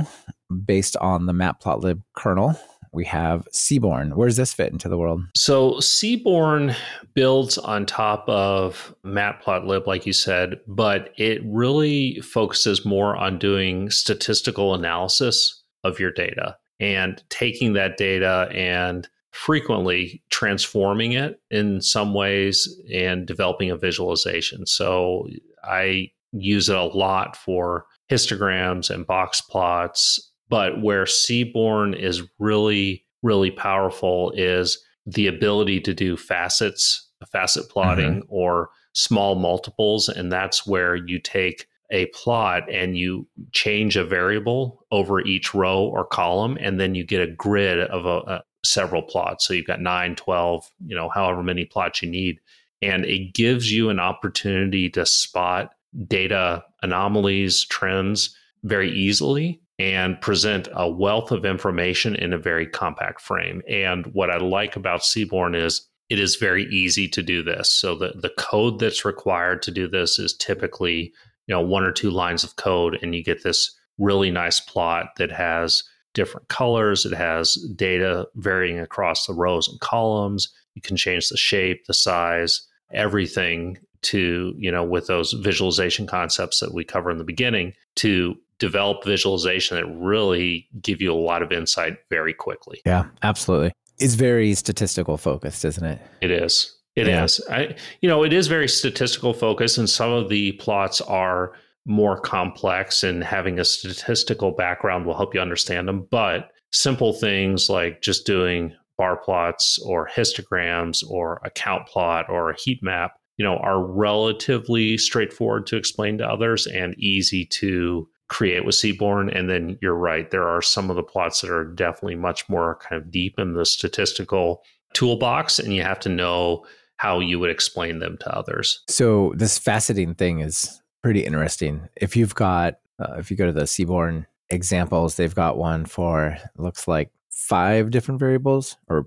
based 0.64 0.96
on 0.98 1.26
the 1.26 1.32
matplotlib 1.32 2.02
kernel, 2.14 2.58
we 2.92 3.04
have 3.04 3.46
Seaborn. 3.52 4.16
Where 4.16 4.28
does 4.28 4.36
this 4.36 4.52
fit 4.52 4.72
into 4.72 4.88
the 4.88 4.98
world? 4.98 5.22
So 5.36 5.78
Seaborn 5.80 6.74
builds 7.14 7.56
on 7.56 7.86
top 7.86 8.28
of 8.28 8.94
Matplotlib, 9.04 9.86
like 9.86 10.06
you 10.06 10.12
said, 10.12 10.60
but 10.66 11.12
it 11.16 11.40
really 11.44 12.20
focuses 12.20 12.84
more 12.84 13.16
on 13.16 13.38
doing 13.38 13.90
statistical 13.90 14.74
analysis 14.74 15.62
of 15.84 16.00
your 16.00 16.10
data 16.10 16.56
and 16.80 17.22
taking 17.28 17.74
that 17.74 17.96
data 17.96 18.48
and 18.52 19.08
frequently 19.30 20.22
transforming 20.30 21.12
it 21.12 21.40
in 21.50 21.80
some 21.80 22.14
ways 22.14 22.68
and 22.92 23.26
developing 23.26 23.70
a 23.70 23.76
visualization. 23.76 24.66
So 24.66 25.28
I 25.62 26.10
use 26.32 26.68
it 26.68 26.76
a 26.76 26.84
lot 26.84 27.36
for 27.36 27.86
histograms 28.10 28.90
and 28.90 29.06
box 29.06 29.40
plots 29.40 30.30
but 30.50 30.82
where 30.82 31.06
Seaborn 31.06 31.94
is 31.94 32.22
really, 32.38 33.06
really 33.22 33.52
powerful 33.52 34.32
is 34.32 34.84
the 35.06 35.28
ability 35.28 35.80
to 35.80 35.94
do 35.94 36.16
facets, 36.16 37.08
facet 37.32 37.70
plotting, 37.70 38.22
mm-hmm. 38.22 38.34
or 38.34 38.70
small 38.92 39.36
multiples. 39.36 40.08
And 40.08 40.30
that's 40.30 40.66
where 40.66 40.96
you 40.96 41.20
take 41.20 41.66
a 41.92 42.06
plot 42.06 42.64
and 42.70 42.96
you 42.96 43.26
change 43.52 43.96
a 43.96 44.04
variable 44.04 44.84
over 44.90 45.20
each 45.20 45.54
row 45.54 45.84
or 45.84 46.04
column, 46.04 46.58
and 46.60 46.78
then 46.78 46.94
you 46.94 47.04
get 47.04 47.22
a 47.22 47.32
grid 47.32 47.80
of 47.80 48.04
a, 48.04 48.18
a 48.18 48.42
several 48.64 49.02
plots. 49.02 49.46
So 49.46 49.54
you've 49.54 49.66
got 49.66 49.80
9, 49.80 50.16
12, 50.16 50.70
you 50.86 50.94
know, 50.94 51.08
however 51.08 51.42
many 51.42 51.64
plots 51.64 52.02
you 52.02 52.10
need. 52.10 52.40
And 52.82 53.04
it 53.04 53.34
gives 53.34 53.70
you 53.70 53.90
an 53.90 54.00
opportunity 54.00 54.88
to 54.90 55.04
spot 55.04 55.74
data 56.06 56.64
anomalies, 56.82 57.64
trends 57.64 58.34
very 58.62 58.90
easily 58.90 59.60
and 59.78 60.20
present 60.20 60.68
a 60.72 60.88
wealth 60.88 61.30
of 61.32 61.46
information 61.46 62.14
in 62.14 62.32
a 62.32 62.38
very 62.38 62.66
compact 62.66 63.20
frame. 63.20 63.62
And 63.68 64.06
what 64.08 64.30
I 64.30 64.36
like 64.36 64.76
about 64.76 65.04
Seaborn 65.04 65.54
is 65.54 65.86
it 66.10 66.18
is 66.18 66.36
very 66.36 66.64
easy 66.64 67.08
to 67.08 67.22
do 67.22 67.42
this. 67.42 67.70
So 67.70 67.94
the, 67.94 68.12
the 68.14 68.32
code 68.36 68.78
that's 68.78 69.04
required 69.04 69.62
to 69.62 69.70
do 69.70 69.88
this 69.88 70.18
is 70.18 70.36
typically, 70.36 71.14
you 71.46 71.54
know, 71.54 71.62
one 71.62 71.84
or 71.84 71.92
two 71.92 72.10
lines 72.10 72.44
of 72.44 72.56
code, 72.56 72.98
and 73.00 73.14
you 73.14 73.24
get 73.24 73.42
this 73.42 73.74
really 73.96 74.30
nice 74.30 74.60
plot 74.60 75.10
that 75.16 75.30
has 75.30 75.82
different 76.14 76.48
colors. 76.48 77.06
It 77.06 77.14
has 77.14 77.54
data 77.76 78.26
varying 78.34 78.78
across 78.78 79.26
the 79.26 79.34
rows 79.34 79.68
and 79.68 79.80
columns. 79.80 80.52
You 80.74 80.82
can 80.82 80.96
change 80.96 81.28
the 81.28 81.36
shape, 81.36 81.86
the 81.86 81.94
size, 81.94 82.66
everything 82.92 83.78
to, 84.02 84.54
you 84.56 84.70
know, 84.70 84.84
with 84.84 85.06
those 85.06 85.32
visualization 85.32 86.06
concepts 86.06 86.60
that 86.60 86.72
we 86.74 86.84
cover 86.84 87.10
in 87.10 87.18
the 87.18 87.24
beginning 87.24 87.74
to 87.96 88.34
develop 88.58 89.04
visualization 89.04 89.76
that 89.76 89.86
really 89.86 90.68
give 90.80 91.00
you 91.00 91.12
a 91.12 91.14
lot 91.14 91.42
of 91.42 91.52
insight 91.52 91.98
very 92.08 92.32
quickly. 92.32 92.80
Yeah, 92.86 93.06
absolutely. 93.22 93.72
It's 93.98 94.14
very 94.14 94.54
statistical 94.54 95.16
focused, 95.16 95.64
isn't 95.64 95.84
it? 95.84 96.00
It 96.20 96.30
is. 96.30 96.76
It 96.96 97.06
yeah. 97.06 97.24
is. 97.24 97.40
I, 97.50 97.76
you 98.00 98.08
know, 98.08 98.22
it 98.24 98.32
is 98.32 98.46
very 98.46 98.68
statistical 98.68 99.32
focused, 99.32 99.78
and 99.78 99.88
some 99.88 100.12
of 100.12 100.28
the 100.28 100.52
plots 100.52 101.00
are 101.02 101.52
more 101.90 102.18
complex, 102.18 103.02
and 103.02 103.22
having 103.22 103.58
a 103.58 103.64
statistical 103.64 104.52
background 104.52 105.04
will 105.04 105.16
help 105.16 105.34
you 105.34 105.40
understand 105.40 105.88
them. 105.88 106.06
But 106.10 106.50
simple 106.72 107.12
things 107.12 107.68
like 107.68 108.00
just 108.00 108.24
doing 108.24 108.72
bar 108.96 109.16
plots 109.16 109.78
or 109.84 110.08
histograms 110.08 111.02
or 111.08 111.40
a 111.44 111.50
count 111.50 111.86
plot 111.86 112.26
or 112.28 112.50
a 112.50 112.56
heat 112.56 112.82
map, 112.82 113.14
you 113.36 113.44
know, 113.44 113.56
are 113.56 113.84
relatively 113.84 114.96
straightforward 114.96 115.66
to 115.66 115.76
explain 115.76 116.18
to 116.18 116.28
others 116.28 116.66
and 116.66 116.94
easy 116.98 117.44
to 117.46 118.08
create 118.28 118.64
with 118.64 118.76
Seaborn. 118.76 119.28
And 119.30 119.50
then 119.50 119.76
you're 119.82 119.94
right, 119.94 120.30
there 120.30 120.46
are 120.46 120.62
some 120.62 120.90
of 120.90 120.96
the 120.96 121.02
plots 121.02 121.40
that 121.40 121.50
are 121.50 121.64
definitely 121.64 122.14
much 122.14 122.48
more 122.48 122.78
kind 122.88 123.02
of 123.02 123.10
deep 123.10 123.38
in 123.38 123.54
the 123.54 123.66
statistical 123.66 124.62
toolbox, 124.94 125.58
and 125.58 125.74
you 125.74 125.82
have 125.82 126.00
to 126.00 126.08
know 126.08 126.64
how 126.96 127.18
you 127.18 127.38
would 127.38 127.50
explain 127.50 127.98
them 127.98 128.18
to 128.20 128.36
others. 128.36 128.82
So 128.88 129.32
this 129.36 129.58
faceting 129.58 130.16
thing 130.16 130.40
is 130.40 130.79
pretty 131.02 131.24
interesting. 131.24 131.88
If 131.96 132.16
you've 132.16 132.34
got, 132.34 132.78
uh, 132.98 133.14
if 133.18 133.30
you 133.30 133.36
go 133.36 133.46
to 133.46 133.52
the 133.52 133.66
Seaborn 133.66 134.26
examples, 134.50 135.16
they've 135.16 135.34
got 135.34 135.58
one 135.58 135.84
for 135.84 136.36
looks 136.56 136.86
like 136.88 137.10
five 137.30 137.90
different 137.90 138.20
variables, 138.20 138.76
or 138.88 139.06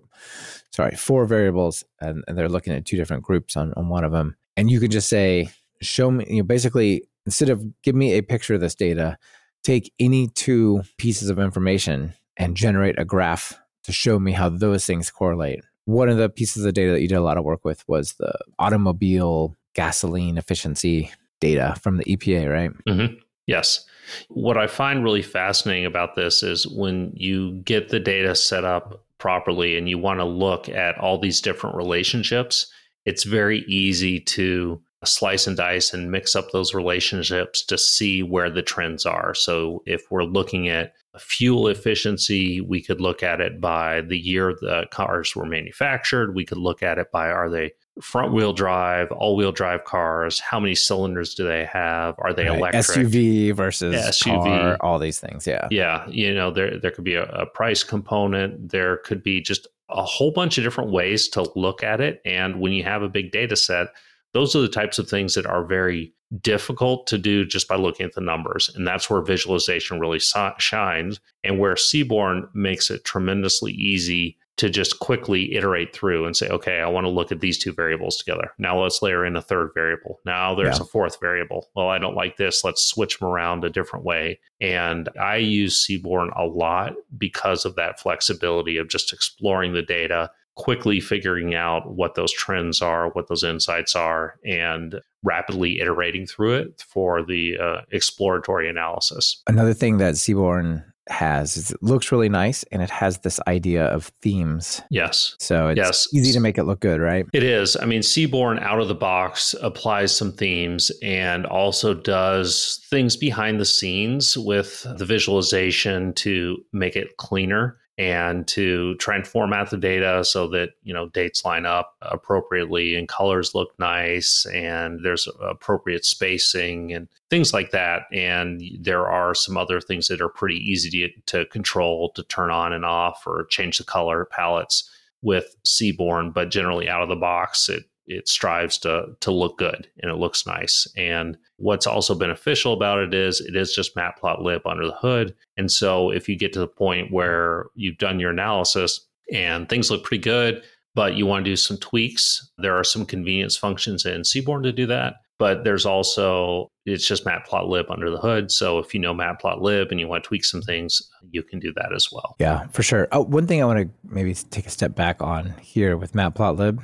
sorry, 0.71 0.95
four 0.95 1.25
variables, 1.25 1.83
and, 1.99 2.23
and 2.27 2.37
they're 2.37 2.49
looking 2.49 2.73
at 2.73 2.85
two 2.85 2.97
different 2.97 3.23
groups 3.23 3.55
on 3.55 3.73
on 3.75 3.89
one 3.89 4.03
of 4.03 4.11
them. 4.11 4.35
And 4.57 4.69
you 4.69 4.79
can 4.79 4.91
just 4.91 5.09
say, 5.09 5.49
show 5.81 6.11
me, 6.11 6.25
you 6.29 6.37
know, 6.37 6.43
basically 6.43 7.03
instead 7.25 7.49
of 7.49 7.63
give 7.81 7.95
me 7.95 8.13
a 8.13 8.21
picture 8.21 8.55
of 8.55 8.61
this 8.61 8.75
data, 8.75 9.17
take 9.63 9.93
any 9.99 10.27
two 10.27 10.83
pieces 10.97 11.29
of 11.29 11.39
information 11.39 12.13
and 12.37 12.57
generate 12.57 12.99
a 12.99 13.05
graph 13.05 13.57
to 13.83 13.91
show 13.91 14.19
me 14.19 14.31
how 14.31 14.49
those 14.49 14.85
things 14.85 15.11
correlate. 15.11 15.61
One 15.85 16.09
of 16.09 16.17
the 16.17 16.29
pieces 16.29 16.65
of 16.65 16.73
data 16.73 16.91
that 16.91 17.01
you 17.01 17.07
did 17.07 17.15
a 17.17 17.21
lot 17.21 17.37
of 17.37 17.43
work 17.43 17.65
with 17.65 17.87
was 17.87 18.13
the 18.13 18.33
automobile 18.59 19.55
gasoline 19.73 20.37
efficiency 20.37 21.11
data 21.43 21.75
from 21.81 21.97
the 21.97 22.05
EPA, 22.05 22.49
right? 22.49 22.71
Mm-hmm. 22.87 23.15
Yes. 23.47 23.85
What 24.29 24.57
I 24.57 24.67
find 24.67 25.03
really 25.03 25.21
fascinating 25.21 25.85
about 25.85 26.15
this 26.15 26.41
is 26.41 26.65
when 26.67 27.11
you 27.15 27.53
get 27.65 27.89
the 27.89 27.99
data 27.99 28.33
set 28.35 28.63
up 28.63 29.03
properly 29.17 29.77
and 29.77 29.89
you 29.89 29.97
want 29.97 30.19
to 30.19 30.25
look 30.25 30.69
at 30.69 30.97
all 30.97 31.17
these 31.19 31.41
different 31.41 31.75
relationships, 31.75 32.71
it's 33.05 33.23
very 33.23 33.59
easy 33.67 34.19
to 34.19 34.81
slice 35.05 35.47
and 35.47 35.57
dice 35.57 35.93
and 35.93 36.11
mix 36.11 36.33
up 36.33 36.51
those 36.51 36.73
relationships 36.73 37.65
to 37.65 37.77
see 37.77 38.23
where 38.23 38.49
the 38.49 38.61
trends 38.61 39.05
are. 39.05 39.33
So 39.33 39.83
if 39.85 40.03
we're 40.09 40.23
looking 40.23 40.69
at 40.69 40.93
fuel 41.19 41.67
efficiency, 41.67 42.61
we 42.61 42.81
could 42.81 43.01
look 43.01 43.21
at 43.21 43.41
it 43.41 43.59
by 43.59 44.01
the 44.01 44.17
year 44.17 44.55
the 44.59 44.85
cars 44.91 45.35
were 45.35 45.45
manufactured. 45.45 46.35
We 46.35 46.45
could 46.45 46.57
look 46.57 46.81
at 46.81 46.97
it 46.97 47.11
by 47.11 47.29
are 47.29 47.49
they 47.49 47.73
front 48.01 48.33
wheel 48.33 48.53
drive, 48.53 49.11
all 49.11 49.35
wheel 49.35 49.51
drive 49.51 49.83
cars? 49.85 50.39
How 50.39 50.59
many 50.59 50.75
cylinders 50.75 51.35
do 51.35 51.45
they 51.45 51.65
have? 51.65 52.15
Are 52.17 52.33
they 52.33 52.47
right. 52.47 52.57
electric? 52.57 52.83
SUV 52.83 53.53
versus 53.53 53.95
SUV, 53.95 54.43
car, 54.43 54.77
all 54.81 54.99
these 54.99 55.19
things. 55.19 55.45
Yeah. 55.45 55.67
Yeah. 55.71 56.07
You 56.07 56.33
know, 56.33 56.51
there, 56.51 56.79
there 56.79 56.91
could 56.91 57.03
be 57.03 57.15
a, 57.15 57.25
a 57.25 57.45
price 57.45 57.83
component. 57.83 58.71
There 58.71 58.97
could 58.97 59.23
be 59.23 59.41
just 59.41 59.67
a 59.89 60.03
whole 60.03 60.31
bunch 60.31 60.57
of 60.57 60.63
different 60.63 60.91
ways 60.91 61.27
to 61.29 61.49
look 61.55 61.83
at 61.83 62.01
it. 62.01 62.21
And 62.25 62.59
when 62.59 62.71
you 62.71 62.83
have 62.83 63.03
a 63.03 63.09
big 63.09 63.31
data 63.31 63.55
set, 63.55 63.87
those 64.33 64.55
are 64.55 64.61
the 64.61 64.67
types 64.67 64.97
of 64.97 65.07
things 65.07 65.35
that 65.35 65.45
are 65.45 65.63
very 65.63 66.13
difficult 66.41 67.05
to 67.07 67.17
do 67.17 67.45
just 67.45 67.67
by 67.67 67.75
looking 67.75 68.05
at 68.05 68.13
the 68.13 68.21
numbers. 68.21 68.71
And 68.75 68.87
that's 68.87 69.09
where 69.09 69.21
visualization 69.21 69.99
really 69.99 70.19
shines 70.19 71.19
and 71.43 71.59
where 71.59 71.75
Seaborn 71.75 72.49
makes 72.53 72.89
it 72.89 73.05
tremendously 73.05 73.73
easy 73.73 74.37
to 74.57 74.69
just 74.69 74.99
quickly 74.99 75.55
iterate 75.55 75.95
through 75.95 76.25
and 76.25 76.37
say, 76.37 76.47
okay, 76.49 76.79
I 76.79 76.87
want 76.87 77.05
to 77.05 77.09
look 77.09 77.31
at 77.31 77.39
these 77.39 77.57
two 77.57 77.73
variables 77.73 78.17
together. 78.17 78.51
Now 78.59 78.81
let's 78.81 79.01
layer 79.01 79.25
in 79.25 79.35
a 79.35 79.41
third 79.41 79.71
variable. 79.73 80.19
Now 80.25 80.53
there's 80.53 80.77
yeah. 80.77 80.83
a 80.83 80.87
fourth 80.87 81.19
variable. 81.19 81.69
Well, 81.75 81.89
I 81.89 81.97
don't 81.97 82.15
like 82.15 82.37
this. 82.37 82.63
Let's 82.63 82.85
switch 82.85 83.17
them 83.17 83.27
around 83.27 83.63
a 83.63 83.69
different 83.69 84.05
way. 84.05 84.39
And 84.61 85.09
I 85.19 85.37
use 85.37 85.83
Seaborn 85.83 86.31
a 86.37 86.45
lot 86.45 86.93
because 87.17 87.65
of 87.65 87.75
that 87.75 87.99
flexibility 87.99 88.77
of 88.77 88.89
just 88.89 89.11
exploring 89.11 89.73
the 89.73 89.81
data 89.81 90.29
quickly 90.55 90.99
figuring 90.99 91.55
out 91.55 91.95
what 91.95 92.15
those 92.15 92.31
trends 92.31 92.81
are, 92.81 93.09
what 93.09 93.27
those 93.27 93.43
insights 93.43 93.95
are, 93.95 94.35
and 94.45 95.01
rapidly 95.23 95.79
iterating 95.79 96.27
through 96.27 96.53
it 96.53 96.83
for 96.87 97.23
the 97.23 97.57
uh, 97.57 97.81
exploratory 97.91 98.69
analysis. 98.69 99.41
Another 99.47 99.73
thing 99.73 99.97
that 99.97 100.15
Seaborn 100.15 100.83
has 101.09 101.57
is 101.57 101.71
it 101.71 101.83
looks 101.83 102.11
really 102.11 102.29
nice 102.29 102.63
and 102.71 102.81
it 102.81 102.89
has 102.89 103.19
this 103.19 103.39
idea 103.47 103.85
of 103.85 104.11
themes. 104.21 104.81
Yes. 104.89 105.35
So 105.39 105.67
it's 105.69 105.77
yes. 105.77 106.07
easy 106.13 106.31
to 106.33 106.39
make 106.39 106.57
it 106.57 106.63
look 106.63 106.79
good, 106.79 107.01
right? 107.01 107.25
It 107.33 107.43
is. 107.43 107.75
I 107.75 107.85
mean, 107.85 108.01
Seaborn 108.01 108.59
out 108.59 108.79
of 108.79 108.87
the 108.87 108.95
box 108.95 109.53
applies 109.61 110.15
some 110.15 110.31
themes 110.31 110.91
and 111.01 111.45
also 111.45 111.93
does 111.93 112.85
things 112.89 113.17
behind 113.17 113.59
the 113.59 113.65
scenes 113.65 114.37
with 114.37 114.85
the 114.97 115.05
visualization 115.05 116.13
to 116.13 116.57
make 116.71 116.95
it 116.95 117.17
cleaner 117.17 117.77
and 117.97 118.47
to 118.47 118.95
try 118.95 119.15
and 119.15 119.27
format 119.27 119.69
the 119.69 119.77
data 119.77 120.25
so 120.25 120.47
that 120.47 120.71
you 120.83 120.93
know 120.93 121.09
dates 121.09 121.45
line 121.45 121.65
up 121.65 121.95
appropriately 122.01 122.95
and 122.95 123.07
colors 123.07 123.53
look 123.53 123.77
nice 123.77 124.47
and 124.47 125.01
there's 125.03 125.27
appropriate 125.41 126.03
spacing 126.03 126.91
and 126.91 127.07
things 127.29 127.53
like 127.53 127.71
that. 127.71 128.03
And 128.11 128.61
there 128.79 129.07
are 129.07 129.35
some 129.35 129.57
other 129.57 129.79
things 129.79 130.07
that 130.07 130.21
are 130.21 130.29
pretty 130.29 130.57
easy 130.57 130.89
to, 130.89 131.21
to 131.27 131.45
control 131.49 132.11
to 132.11 132.23
turn 132.23 132.49
on 132.49 132.73
and 132.73 132.85
off 132.85 133.23
or 133.27 133.45
change 133.45 133.77
the 133.77 133.83
color 133.83 134.25
palettes 134.25 134.89
with 135.21 135.55
Seaborn 135.63 136.31
but 136.31 136.51
generally 136.51 136.89
out 136.89 137.01
of 137.01 137.09
the 137.09 137.15
box 137.15 137.69
it 137.69 137.85
it 138.07 138.27
strives 138.27 138.77
to 138.79 139.05
to 139.21 139.31
look 139.31 139.57
good 139.57 139.87
and 139.99 140.11
it 140.11 140.17
looks 140.17 140.45
nice. 140.45 140.87
And 140.97 141.37
what's 141.57 141.87
also 141.87 142.15
beneficial 142.15 142.73
about 142.73 142.99
it 142.99 143.13
is 143.13 143.41
it 143.41 143.55
is 143.55 143.73
just 143.73 143.95
matplotlib 143.95 144.61
under 144.65 144.85
the 144.85 144.95
hood. 144.95 145.35
And 145.57 145.71
so 145.71 146.09
if 146.09 146.27
you 146.27 146.37
get 146.37 146.53
to 146.53 146.59
the 146.59 146.67
point 146.67 147.11
where 147.11 147.65
you've 147.75 147.97
done 147.97 148.19
your 148.19 148.31
analysis 148.31 149.07
and 149.31 149.69
things 149.69 149.89
look 149.89 150.03
pretty 150.03 150.21
good, 150.21 150.63
but 150.95 151.15
you 151.15 151.25
want 151.25 151.45
to 151.45 151.51
do 151.51 151.55
some 151.55 151.77
tweaks, 151.77 152.51
there 152.57 152.77
are 152.77 152.83
some 152.83 153.05
convenience 153.05 153.57
functions 153.57 154.05
in 154.05 154.23
Seaborn 154.23 154.63
to 154.63 154.71
do 154.71 154.85
that. 154.87 155.15
But 155.39 155.63
there's 155.63 155.85
also 155.85 156.67
it's 156.85 157.07
just 157.07 157.25
matplotlib 157.25 157.89
under 157.89 158.09
the 158.09 158.19
hood. 158.19 158.51
So 158.51 158.79
if 158.79 158.93
you 158.93 158.99
know 158.99 159.13
matplotlib 159.13 159.89
and 159.89 159.99
you 159.99 160.07
want 160.07 160.23
to 160.23 160.27
tweak 160.27 160.45
some 160.45 160.61
things, 160.61 161.01
you 161.31 161.41
can 161.41 161.59
do 161.59 161.73
that 161.75 161.91
as 161.93 162.07
well. 162.11 162.35
Yeah, 162.39 162.67
for 162.67 162.83
sure. 162.83 163.07
Oh, 163.11 163.23
one 163.23 163.47
thing 163.47 163.61
I 163.61 163.65
want 163.65 163.79
to 163.79 163.89
maybe 164.03 164.33
take 164.35 164.67
a 164.67 164.69
step 164.69 164.95
back 164.95 165.21
on 165.21 165.53
here 165.59 165.97
with 165.97 166.13
matplotlib 166.13 166.83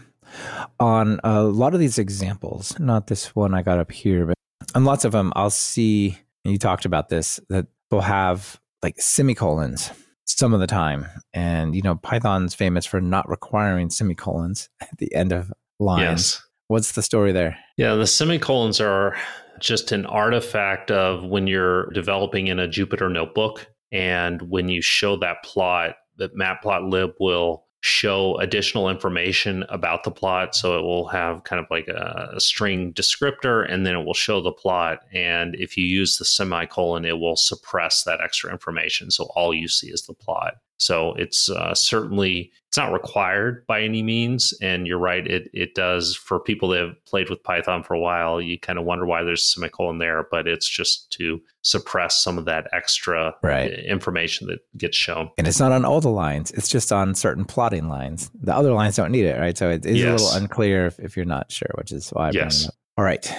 on 0.80 1.20
a 1.24 1.44
lot 1.44 1.74
of 1.74 1.80
these 1.80 1.98
examples, 1.98 2.78
not 2.80 3.08
this 3.08 3.36
one 3.36 3.54
I 3.54 3.62
got 3.62 3.80
up 3.80 3.92
here, 3.92 4.26
but 4.26 4.36
on 4.76 4.86
lots 4.86 5.06
of 5.06 5.12
them, 5.12 5.34
I'll 5.36 5.50
see, 5.50 6.18
and 6.46 6.52
you 6.52 6.58
talked 6.58 6.86
about 6.86 7.10
this, 7.10 7.40
that 7.50 7.68
they'll 7.90 8.02
have 8.02 8.60
like 8.82 9.00
semicolons 9.02 9.92
some 10.26 10.54
of 10.54 10.60
the 10.60 10.68
time. 10.68 11.06
And, 11.34 11.76
you 11.76 11.82
know, 11.82 11.96
Python's 11.96 12.54
famous 12.54 12.86
for 12.86 13.02
not 13.02 13.28
requiring 13.30 13.90
semicolons 13.90 14.70
at 14.82 14.98
the 14.98 15.14
end 15.14 15.32
of 15.32 15.52
lines. 15.80 16.02
Yes. 16.02 16.46
What's 16.68 16.92
the 16.92 17.02
story 17.02 17.32
there? 17.32 17.58
Yeah, 17.78 17.96
the 17.96 18.06
semicolons 18.06 18.80
are 18.80 19.16
just 19.60 19.92
an 19.92 20.06
artifact 20.06 20.92
of 20.92 21.24
when 21.24 21.48
you're 21.48 21.90
developing 21.92 22.48
in 22.48 22.60
a 22.60 22.68
Jupyter 22.68 23.12
notebook. 23.12 23.68
And 23.92 24.42
when 24.44 24.70
you 24.70 24.82
show 24.82 25.18
that 25.18 25.38
plot, 25.44 25.96
that 26.18 26.36
matplotlib 26.36 27.14
will 27.20 27.66
show 27.82 28.38
additional 28.40 28.90
information 28.90 29.64
about 29.70 30.04
the 30.04 30.12
plot. 30.12 30.54
So 30.56 30.78
it 30.78 30.82
will 30.82 31.08
have 31.08 31.46
kind 31.46 31.62
of 31.62 31.68
like 31.72 31.88
a, 31.88 32.32
a, 32.36 32.40
string 32.40 32.94
descriptor 32.94 33.66
and 33.72 33.86
then 33.86 33.96
it 33.96 34.04
will 34.04 34.14
show 34.14 34.42
the 34.42 34.52
plot. 34.52 35.00
And 35.14 35.56
if 35.56 35.78
you 35.78 35.86
use 35.86 36.18
the 36.18 36.26
semicolon, 36.26 37.06
it 37.06 37.20
will 37.20 37.38
suppress 37.38 38.04
that 38.04 38.20
extra 38.22 38.52
information. 38.52 39.12
So 39.12 39.30
all 39.36 39.54
you 39.54 39.70
see 39.70 39.88
is 39.88 40.02
the 40.02 40.14
plot. 40.14 40.56
So 40.80 41.14
it's 41.16 41.50
uh, 41.50 41.76
certainly 41.76 42.52
it's 42.70 42.78
not 42.78 42.94
required 42.94 43.66
by 43.68 43.82
any 43.82 44.02
means. 44.02 44.54
And 44.62 44.88
you're 44.88 45.00
right, 45.00 45.26
it 45.28 45.50
it 45.54 45.76
does 45.76 46.16
for 46.16 46.40
people 46.40 46.70
that 46.70 46.80
have 46.80 47.06
played 47.06 47.30
with 47.30 47.44
Python 47.44 47.84
for 47.84 47.94
a 47.94 48.00
while. 48.00 48.40
You 48.40 48.58
kind 48.60 48.80
of 48.80 48.86
wonder 48.86 49.06
why 49.06 49.24
there's 49.24 49.42
a 49.42 49.46
semicolon 49.46 49.98
there, 49.98 50.26
but 50.32 50.48
it's 50.48 50.68
just 50.68 51.12
to 51.14 51.42
suppress 51.64 52.24
some 52.24 52.38
of 52.38 52.46
that 52.46 52.68
extra 52.72 53.36
right. 53.44 53.72
information 53.72 54.48
that 54.48 54.60
gets 54.78 54.96
shown. 54.96 55.30
And 55.38 55.48
it's 55.48 55.60
not 55.60 55.72
on 55.72 55.84
all 55.84 56.00
the 56.00 56.10
lines; 56.10 56.52
it's 56.52 56.70
just 56.70 56.94
on 56.94 57.14
certain 57.14 57.44
plotting 57.44 57.90
lines. 57.90 58.32
The 58.42 58.56
other 58.56 58.72
lines 58.74 58.96
don't 58.96 59.12
need 59.12 59.26
it, 59.26 59.38
right? 59.38 59.58
So 59.58 59.70
it 59.70 59.86
is 59.86 59.98
yes. 59.98 60.08
a 60.08 60.24
little 60.24 60.42
unclear 60.42 60.86
if, 60.86 61.00
if, 61.00 61.18
you're 61.18 61.26
not 61.26 61.52
sure, 61.52 61.72
which 61.76 61.92
is 61.92 62.10
why. 62.12 62.30
I 62.30 62.32
yes. 62.32 62.70
All 62.98 63.04
right, 63.04 63.34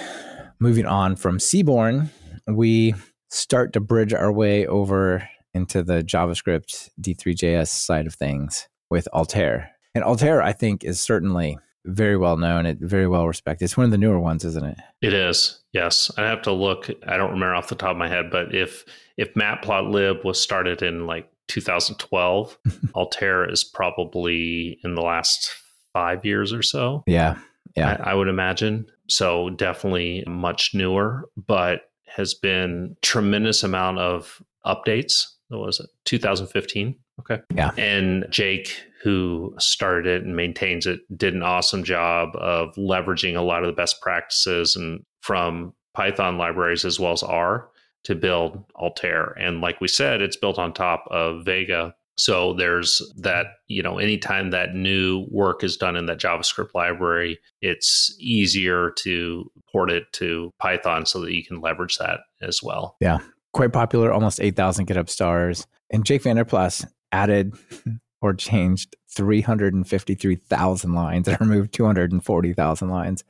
moving 0.59 0.85
on 0.85 1.15
from 1.15 1.39
Seaborn, 1.39 2.09
we 2.47 2.95
start 3.29 3.73
to 3.73 3.79
bridge 3.79 4.13
our 4.13 4.31
way 4.31 4.67
over 4.67 5.27
into 5.53 5.83
the 5.83 6.03
JavaScript 6.03 6.89
D3JS 7.01 7.67
side 7.67 8.07
of 8.07 8.15
things 8.15 8.67
with 8.89 9.07
Altair. 9.13 9.71
And 9.93 10.03
Altair, 10.03 10.41
I 10.41 10.53
think, 10.53 10.83
is 10.83 11.01
certainly 11.01 11.57
very 11.85 12.17
well 12.17 12.37
known. 12.37 12.65
It 12.65 12.77
very 12.79 13.07
well 13.07 13.27
respected. 13.27 13.65
It's 13.65 13.77
one 13.77 13.85
of 13.85 13.91
the 13.91 13.97
newer 13.97 14.19
ones, 14.19 14.45
isn't 14.45 14.65
it? 14.65 14.77
It 15.01 15.13
is. 15.13 15.59
Yes, 15.73 16.11
I 16.17 16.23
have 16.23 16.41
to 16.43 16.51
look. 16.51 16.89
I 17.07 17.17
don't 17.17 17.31
remember 17.31 17.55
off 17.55 17.69
the 17.69 17.75
top 17.75 17.91
of 17.91 17.97
my 17.97 18.07
head, 18.07 18.29
but 18.31 18.53
if 18.53 18.85
if 19.17 19.33
Matplotlib 19.33 20.23
was 20.23 20.39
started 20.39 20.81
in 20.81 21.07
like 21.07 21.29
2012, 21.47 22.57
Altair 22.95 23.49
is 23.49 23.63
probably 23.63 24.79
in 24.83 24.95
the 24.95 25.01
last 25.01 25.53
five 25.93 26.25
years 26.25 26.53
or 26.53 26.61
so. 26.61 27.03
Yeah, 27.07 27.37
yeah, 27.75 27.97
I, 28.03 28.11
I 28.11 28.13
would 28.13 28.27
imagine. 28.27 28.85
So 29.09 29.49
definitely 29.49 30.23
much 30.27 30.73
newer, 30.73 31.29
but 31.35 31.81
has 32.07 32.33
been 32.33 32.95
tremendous 33.01 33.63
amount 33.63 33.99
of 33.99 34.41
updates 34.65 35.25
what 35.51 35.65
was 35.65 35.79
it? 35.79 35.89
2015 36.05 36.95
okay. 37.19 37.41
Yeah. 37.55 37.71
And 37.77 38.25
jake 38.29 38.83
who 39.03 39.53
started 39.57 40.07
it 40.07 40.23
and 40.23 40.35
maintains 40.35 40.85
it 40.85 40.99
did 41.15 41.33
an 41.33 41.43
awesome 41.43 41.83
job 41.83 42.29
of 42.35 42.73
leveraging 42.75 43.35
a 43.35 43.41
lot 43.41 43.63
of 43.63 43.67
the 43.67 43.73
best 43.73 44.01
practices 44.01 44.75
and 44.75 45.03
from 45.21 45.73
python 45.93 46.37
libraries 46.37 46.85
as 46.85 46.99
well 46.99 47.11
as 47.11 47.23
r 47.23 47.69
to 48.03 48.15
build 48.15 48.63
altair. 48.75 49.35
And 49.39 49.61
like 49.61 49.79
we 49.81 49.87
said 49.87 50.21
it's 50.21 50.37
built 50.37 50.57
on 50.57 50.73
top 50.73 51.05
of 51.11 51.45
vega. 51.45 51.93
So 52.17 52.53
there's 52.53 53.01
that 53.17 53.47
you 53.67 53.83
know 53.83 53.97
anytime 53.97 54.51
that 54.51 54.75
new 54.75 55.25
work 55.29 55.63
is 55.63 55.77
done 55.77 55.95
in 55.95 56.05
that 56.05 56.19
javascript 56.19 56.73
library 56.73 57.39
it's 57.61 58.15
easier 58.19 58.91
to 58.97 59.49
port 59.71 59.91
it 59.91 60.11
to 60.13 60.51
python 60.59 61.05
so 61.05 61.21
that 61.21 61.33
you 61.33 61.43
can 61.43 61.61
leverage 61.61 61.97
that 61.97 62.21
as 62.41 62.61
well. 62.63 62.95
Yeah 62.99 63.19
quite 63.53 63.73
popular, 63.73 64.11
almost 64.11 64.39
8,000 64.39 64.87
GitHub 64.87 65.09
stars. 65.09 65.67
And 65.89 66.05
Jake 66.05 66.23
VanderPlas 66.23 66.85
added 67.11 67.53
or 68.21 68.33
changed 68.33 68.95
353,000 69.09 70.93
lines 70.93 71.27
and 71.27 71.41
removed 71.41 71.73
240,000 71.73 72.89
lines. 72.89 73.23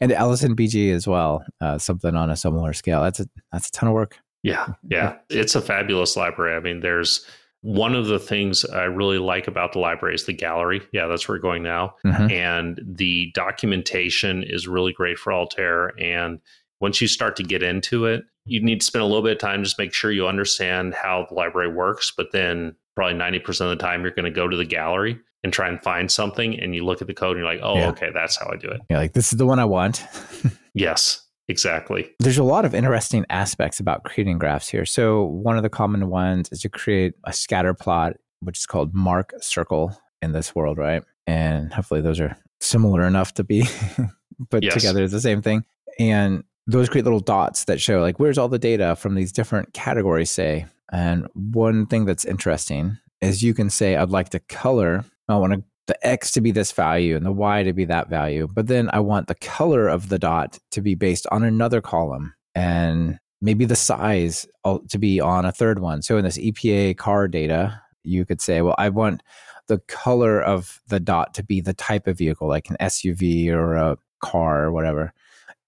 And 0.00 0.12
ellisonbg 0.12 0.92
as 0.92 1.06
well, 1.06 1.44
uh, 1.60 1.78
something 1.78 2.14
on 2.14 2.30
a 2.30 2.36
similar 2.36 2.72
scale. 2.72 3.02
That's 3.02 3.20
a 3.20 3.26
that's 3.52 3.68
a 3.68 3.72
ton 3.72 3.88
of 3.88 3.94
work. 3.94 4.18
Yeah, 4.42 4.68
yeah, 4.88 5.16
it's 5.28 5.54
a 5.54 5.60
fabulous 5.60 6.16
library. 6.16 6.56
I 6.56 6.60
mean, 6.60 6.80
there's 6.80 7.26
one 7.62 7.94
of 7.94 8.06
the 8.06 8.18
things 8.18 8.64
I 8.64 8.84
really 8.84 9.18
like 9.18 9.46
about 9.46 9.72
the 9.72 9.80
library 9.80 10.14
is 10.14 10.24
the 10.24 10.32
gallery. 10.32 10.80
Yeah, 10.92 11.06
that's 11.06 11.28
where 11.28 11.36
we're 11.36 11.42
going 11.42 11.62
now. 11.62 11.94
Mm-hmm. 12.04 12.30
And 12.30 12.80
the 12.82 13.30
documentation 13.34 14.42
is 14.42 14.66
really 14.66 14.94
great 14.94 15.18
for 15.18 15.32
Altair. 15.32 15.92
And 16.00 16.40
once 16.80 17.00
you 17.00 17.08
start 17.08 17.36
to 17.36 17.42
get 17.42 17.62
into 17.62 18.06
it, 18.06 18.24
you 18.46 18.62
need 18.62 18.80
to 18.80 18.86
spend 18.86 19.02
a 19.02 19.06
little 19.06 19.22
bit 19.22 19.32
of 19.32 19.38
time 19.38 19.62
just 19.62 19.78
make 19.78 19.92
sure 19.92 20.10
you 20.10 20.26
understand 20.26 20.94
how 20.94 21.26
the 21.28 21.34
library 21.34 21.72
works. 21.72 22.12
But 22.16 22.32
then 22.32 22.74
probably 22.96 23.18
90% 23.18 23.60
of 23.60 23.70
the 23.70 23.76
time, 23.76 24.02
you're 24.02 24.10
going 24.10 24.24
to 24.24 24.30
go 24.30 24.48
to 24.48 24.56
the 24.56 24.64
gallery 24.64 25.18
and 25.42 25.52
try 25.52 25.68
and 25.68 25.80
find 25.82 26.10
something. 26.10 26.58
And 26.58 26.74
you 26.74 26.84
look 26.84 27.00
at 27.00 27.06
the 27.06 27.14
code 27.14 27.36
and 27.36 27.44
you're 27.44 27.52
like, 27.52 27.62
oh, 27.62 27.76
yeah. 27.76 27.88
okay, 27.90 28.10
that's 28.12 28.38
how 28.38 28.50
I 28.52 28.56
do 28.56 28.68
it. 28.68 28.80
Yeah, 28.90 28.98
like 28.98 29.12
this 29.12 29.32
is 29.32 29.38
the 29.38 29.46
one 29.46 29.58
I 29.58 29.64
want. 29.64 30.04
yes, 30.74 31.22
exactly. 31.48 32.10
There's 32.18 32.38
a 32.38 32.44
lot 32.44 32.64
of 32.64 32.74
interesting 32.74 33.26
aspects 33.30 33.78
about 33.78 34.04
creating 34.04 34.38
graphs 34.38 34.68
here. 34.68 34.86
So, 34.86 35.24
one 35.24 35.56
of 35.56 35.62
the 35.62 35.70
common 35.70 36.08
ones 36.08 36.48
is 36.50 36.60
to 36.62 36.68
create 36.68 37.14
a 37.24 37.32
scatter 37.32 37.74
plot, 37.74 38.16
which 38.40 38.58
is 38.58 38.66
called 38.66 38.94
mark 38.94 39.32
circle 39.40 39.96
in 40.22 40.32
this 40.32 40.54
world, 40.54 40.78
right? 40.78 41.02
And 41.26 41.72
hopefully, 41.72 42.00
those 42.00 42.20
are 42.20 42.36
similar 42.60 43.06
enough 43.06 43.34
to 43.34 43.44
be 43.44 43.66
put 44.50 44.62
yes. 44.62 44.74
together 44.74 45.02
as 45.02 45.12
the 45.12 45.20
same 45.20 45.42
thing. 45.42 45.64
And 45.98 46.44
those 46.70 46.88
create 46.88 47.04
little 47.04 47.20
dots 47.20 47.64
that 47.64 47.80
show 47.80 48.00
like 48.00 48.20
where's 48.20 48.38
all 48.38 48.48
the 48.48 48.58
data 48.58 48.96
from 48.96 49.14
these 49.14 49.32
different 49.32 49.72
categories 49.72 50.30
say? 50.30 50.66
And 50.92 51.26
one 51.34 51.86
thing 51.86 52.04
that's 52.04 52.24
interesting 52.24 52.98
is 53.20 53.42
you 53.42 53.54
can 53.54 53.70
say 53.70 53.96
i'd 53.96 54.10
like 54.10 54.30
to 54.30 54.40
color. 54.40 55.04
I 55.28 55.36
want 55.36 55.52
to, 55.52 55.62
the 55.86 56.06
x 56.06 56.32
to 56.32 56.40
be 56.40 56.50
this 56.50 56.72
value 56.72 57.16
and 57.16 57.24
the 57.24 57.32
y 57.32 57.62
to 57.62 57.72
be 57.72 57.84
that 57.84 58.08
value 58.08 58.48
but 58.52 58.68
then 58.68 58.88
i 58.92 59.00
want 59.00 59.26
the 59.26 59.34
color 59.36 59.88
of 59.88 60.08
the 60.08 60.18
dot 60.18 60.58
to 60.70 60.80
be 60.80 60.94
based 60.94 61.26
on 61.32 61.42
another 61.42 61.80
column 61.80 62.34
and 62.54 63.18
maybe 63.40 63.64
the 63.64 63.76
size 63.76 64.46
to 64.88 64.98
be 64.98 65.20
on 65.20 65.44
a 65.44 65.52
third 65.52 65.78
one. 65.78 66.02
So 66.02 66.18
in 66.18 66.24
this 66.24 66.38
epa 66.38 66.96
car 66.96 67.28
data 67.28 67.80
you 68.02 68.24
could 68.24 68.40
say 68.40 68.62
well 68.62 68.76
i 68.78 68.88
want 68.88 69.22
the 69.66 69.78
color 69.86 70.40
of 70.40 70.80
the 70.88 71.00
dot 71.00 71.34
to 71.34 71.44
be 71.44 71.60
the 71.60 71.74
type 71.74 72.06
of 72.06 72.18
vehicle 72.18 72.48
like 72.48 72.70
an 72.70 72.76
suv 72.80 73.50
or 73.50 73.74
a 73.74 73.98
car 74.20 74.64
or 74.64 74.72
whatever 74.72 75.12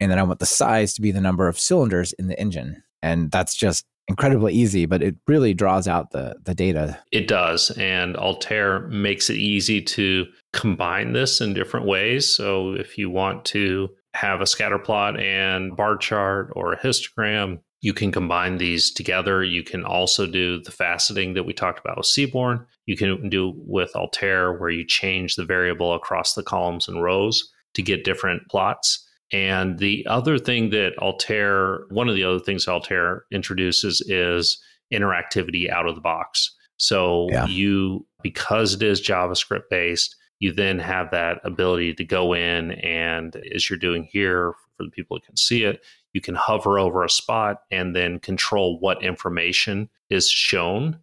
and 0.03 0.11
then 0.11 0.19
I 0.19 0.23
want 0.23 0.41
the 0.41 0.47
size 0.47 0.95
to 0.95 1.01
be 1.01 1.13
the 1.13 1.21
number 1.21 1.49
of 1.49 1.59
cylinders 1.59 2.13
in 2.15 2.27
the 2.27 2.39
engine. 2.39 2.83
And 3.03 3.31
that's 3.31 3.55
just 3.55 3.85
incredibly 4.09 4.53
easy, 4.53 4.87
but 4.87 5.03
it 5.03 5.17
really 5.27 5.55
draws 5.55 5.89
out 5.89 6.11
the 6.11 6.37
the 6.45 6.55
data. 6.55 6.99
It 7.13 7.29
does, 7.29 7.71
and 7.79 8.17
Altair 8.17 8.81
makes 8.89 9.31
it 9.31 9.37
easy 9.37 9.81
to 9.83 10.27
combine 10.53 11.13
this 11.13 11.41
in 11.41 11.55
different 11.55 11.87
ways. 11.87 12.31
So 12.31 12.75
if 12.75 12.99
you 12.99 13.11
want 13.11 13.45
to 13.47 13.89
have 14.15 14.41
a 14.41 14.47
scatter 14.47 14.79
plot 14.79 15.19
and 15.19 15.75
bar 15.77 15.97
chart 15.97 16.53
or 16.55 16.73
a 16.73 16.79
histogram, 16.79 17.61
you 17.81 17.93
can 17.93 18.13
combine 18.13 18.59
these 18.59 18.93
together. 18.93 19.43
You 19.43 19.63
can 19.63 19.85
also 19.85 20.27
do 20.27 20.61
the 20.63 20.71
faceting 20.71 21.35
that 21.35 21.45
we 21.45 21.53
talked 21.53 21.81
about 21.81 21.97
with 21.97 22.07
Seaborn. 22.07 22.67
You 22.87 22.97
can 22.97 23.29
do 23.29 23.55
with 23.57 23.95
Altair 23.97 24.53
where 24.53 24.71
you 24.71 24.87
change 24.87 25.37
the 25.37 25.45
variable 25.45 25.95
across 25.95 26.35
the 26.35 26.43
columns 26.43 26.89
and 26.89 27.03
rows 27.03 27.51
to 27.75 27.83
get 27.83 28.05
different 28.05 28.49
plots. 28.49 29.09
And 29.33 29.79
the 29.79 30.07
other 30.09 30.39
thing 30.39 30.71
that 30.71 30.97
Altair, 30.99 31.81
one 31.91 32.09
of 32.09 32.15
the 32.15 32.25
other 32.25 32.39
things 32.39 32.69
Altair 32.69 33.25
introduces 33.33 34.01
is 34.03 34.63
interactivity 34.93 35.71
out 35.71 35.87
of 35.87 35.95
the 35.95 36.01
box. 36.01 36.55
So 36.77 37.29
yeah. 37.31 37.47
you, 37.47 38.07
because 38.23 38.75
it 38.75 38.83
is 38.83 39.01
JavaScript 39.01 39.71
based, 39.71 40.17
you 40.39 40.53
then 40.53 40.79
have 40.81 41.11
that 41.13 41.39
ability 41.45 41.95
to 41.95 42.05
go 42.05 42.35
in 42.35 42.73
and, 42.73 43.37
as 43.55 43.71
you're 43.71 43.79
doing 43.79 44.09
here, 44.11 44.55
for 44.77 44.85
the 44.85 44.91
people 44.91 45.17
that 45.17 45.25
can 45.25 45.37
see 45.37 45.63
it, 45.65 45.85
you 46.13 46.21
can 46.21 46.35
hover 46.35 46.79
over 46.79 47.05
a 47.05 47.11
spot 47.11 47.59
and 47.71 47.95
then 47.95 48.19
control 48.19 48.79
what 48.81 49.03
information 49.03 49.89
is 50.11 50.29
shown 50.29 50.99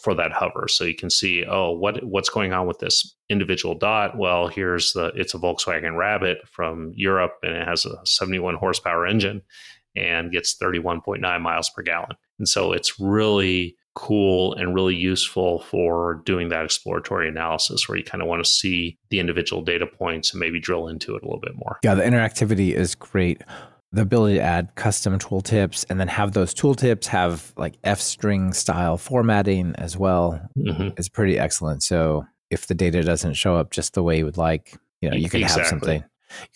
for 0.00 0.14
that 0.14 0.32
hover. 0.32 0.68
So 0.68 0.84
you 0.84 0.94
can 0.94 1.10
see, 1.10 1.44
oh, 1.44 1.72
what 1.72 2.04
what's 2.04 2.30
going 2.30 2.52
on 2.52 2.66
with 2.66 2.78
this 2.78 3.15
individual 3.28 3.74
dot, 3.74 4.16
well, 4.16 4.48
here's 4.48 4.92
the 4.92 5.06
it's 5.14 5.34
a 5.34 5.38
Volkswagen 5.38 5.96
Rabbit 5.96 6.46
from 6.48 6.92
Europe 6.94 7.38
and 7.42 7.54
it 7.54 7.66
has 7.66 7.84
a 7.84 7.98
71 8.04 8.54
horsepower 8.56 9.06
engine 9.06 9.42
and 9.96 10.30
gets 10.30 10.56
31.9 10.56 11.40
miles 11.40 11.70
per 11.70 11.82
gallon. 11.82 12.16
And 12.38 12.48
so 12.48 12.72
it's 12.72 13.00
really 13.00 13.76
cool 13.94 14.52
and 14.54 14.74
really 14.74 14.94
useful 14.94 15.60
for 15.62 16.22
doing 16.26 16.50
that 16.50 16.64
exploratory 16.64 17.28
analysis 17.28 17.88
where 17.88 17.96
you 17.96 18.04
kind 18.04 18.20
of 18.20 18.28
want 18.28 18.44
to 18.44 18.48
see 18.48 18.98
the 19.08 19.18
individual 19.18 19.62
data 19.62 19.86
points 19.86 20.32
and 20.32 20.40
maybe 20.40 20.60
drill 20.60 20.86
into 20.86 21.16
it 21.16 21.22
a 21.22 21.26
little 21.26 21.40
bit 21.40 21.56
more. 21.56 21.78
Yeah, 21.82 21.94
the 21.94 22.02
interactivity 22.02 22.74
is 22.74 22.94
great. 22.94 23.42
The 23.92 24.02
ability 24.02 24.34
to 24.34 24.42
add 24.42 24.74
custom 24.74 25.18
tooltips 25.18 25.86
and 25.88 25.98
then 25.98 26.08
have 26.08 26.32
those 26.32 26.52
tooltips 26.52 27.06
have 27.06 27.54
like 27.56 27.78
F 27.84 27.98
string 27.98 28.52
style 28.52 28.98
formatting 28.98 29.74
as 29.76 29.96
well 29.96 30.46
mm-hmm. 30.58 30.88
is 30.98 31.08
pretty 31.08 31.38
excellent. 31.38 31.82
So 31.82 32.26
if 32.50 32.66
the 32.66 32.74
data 32.74 33.02
doesn't 33.02 33.34
show 33.34 33.56
up 33.56 33.70
just 33.70 33.94
the 33.94 34.02
way 34.02 34.18
you 34.18 34.24
would 34.24 34.36
like, 34.36 34.74
you 35.00 35.10
know, 35.10 35.16
you 35.16 35.28
can 35.28 35.42
exactly. 35.42 35.62
have 35.62 35.68
something 35.68 36.04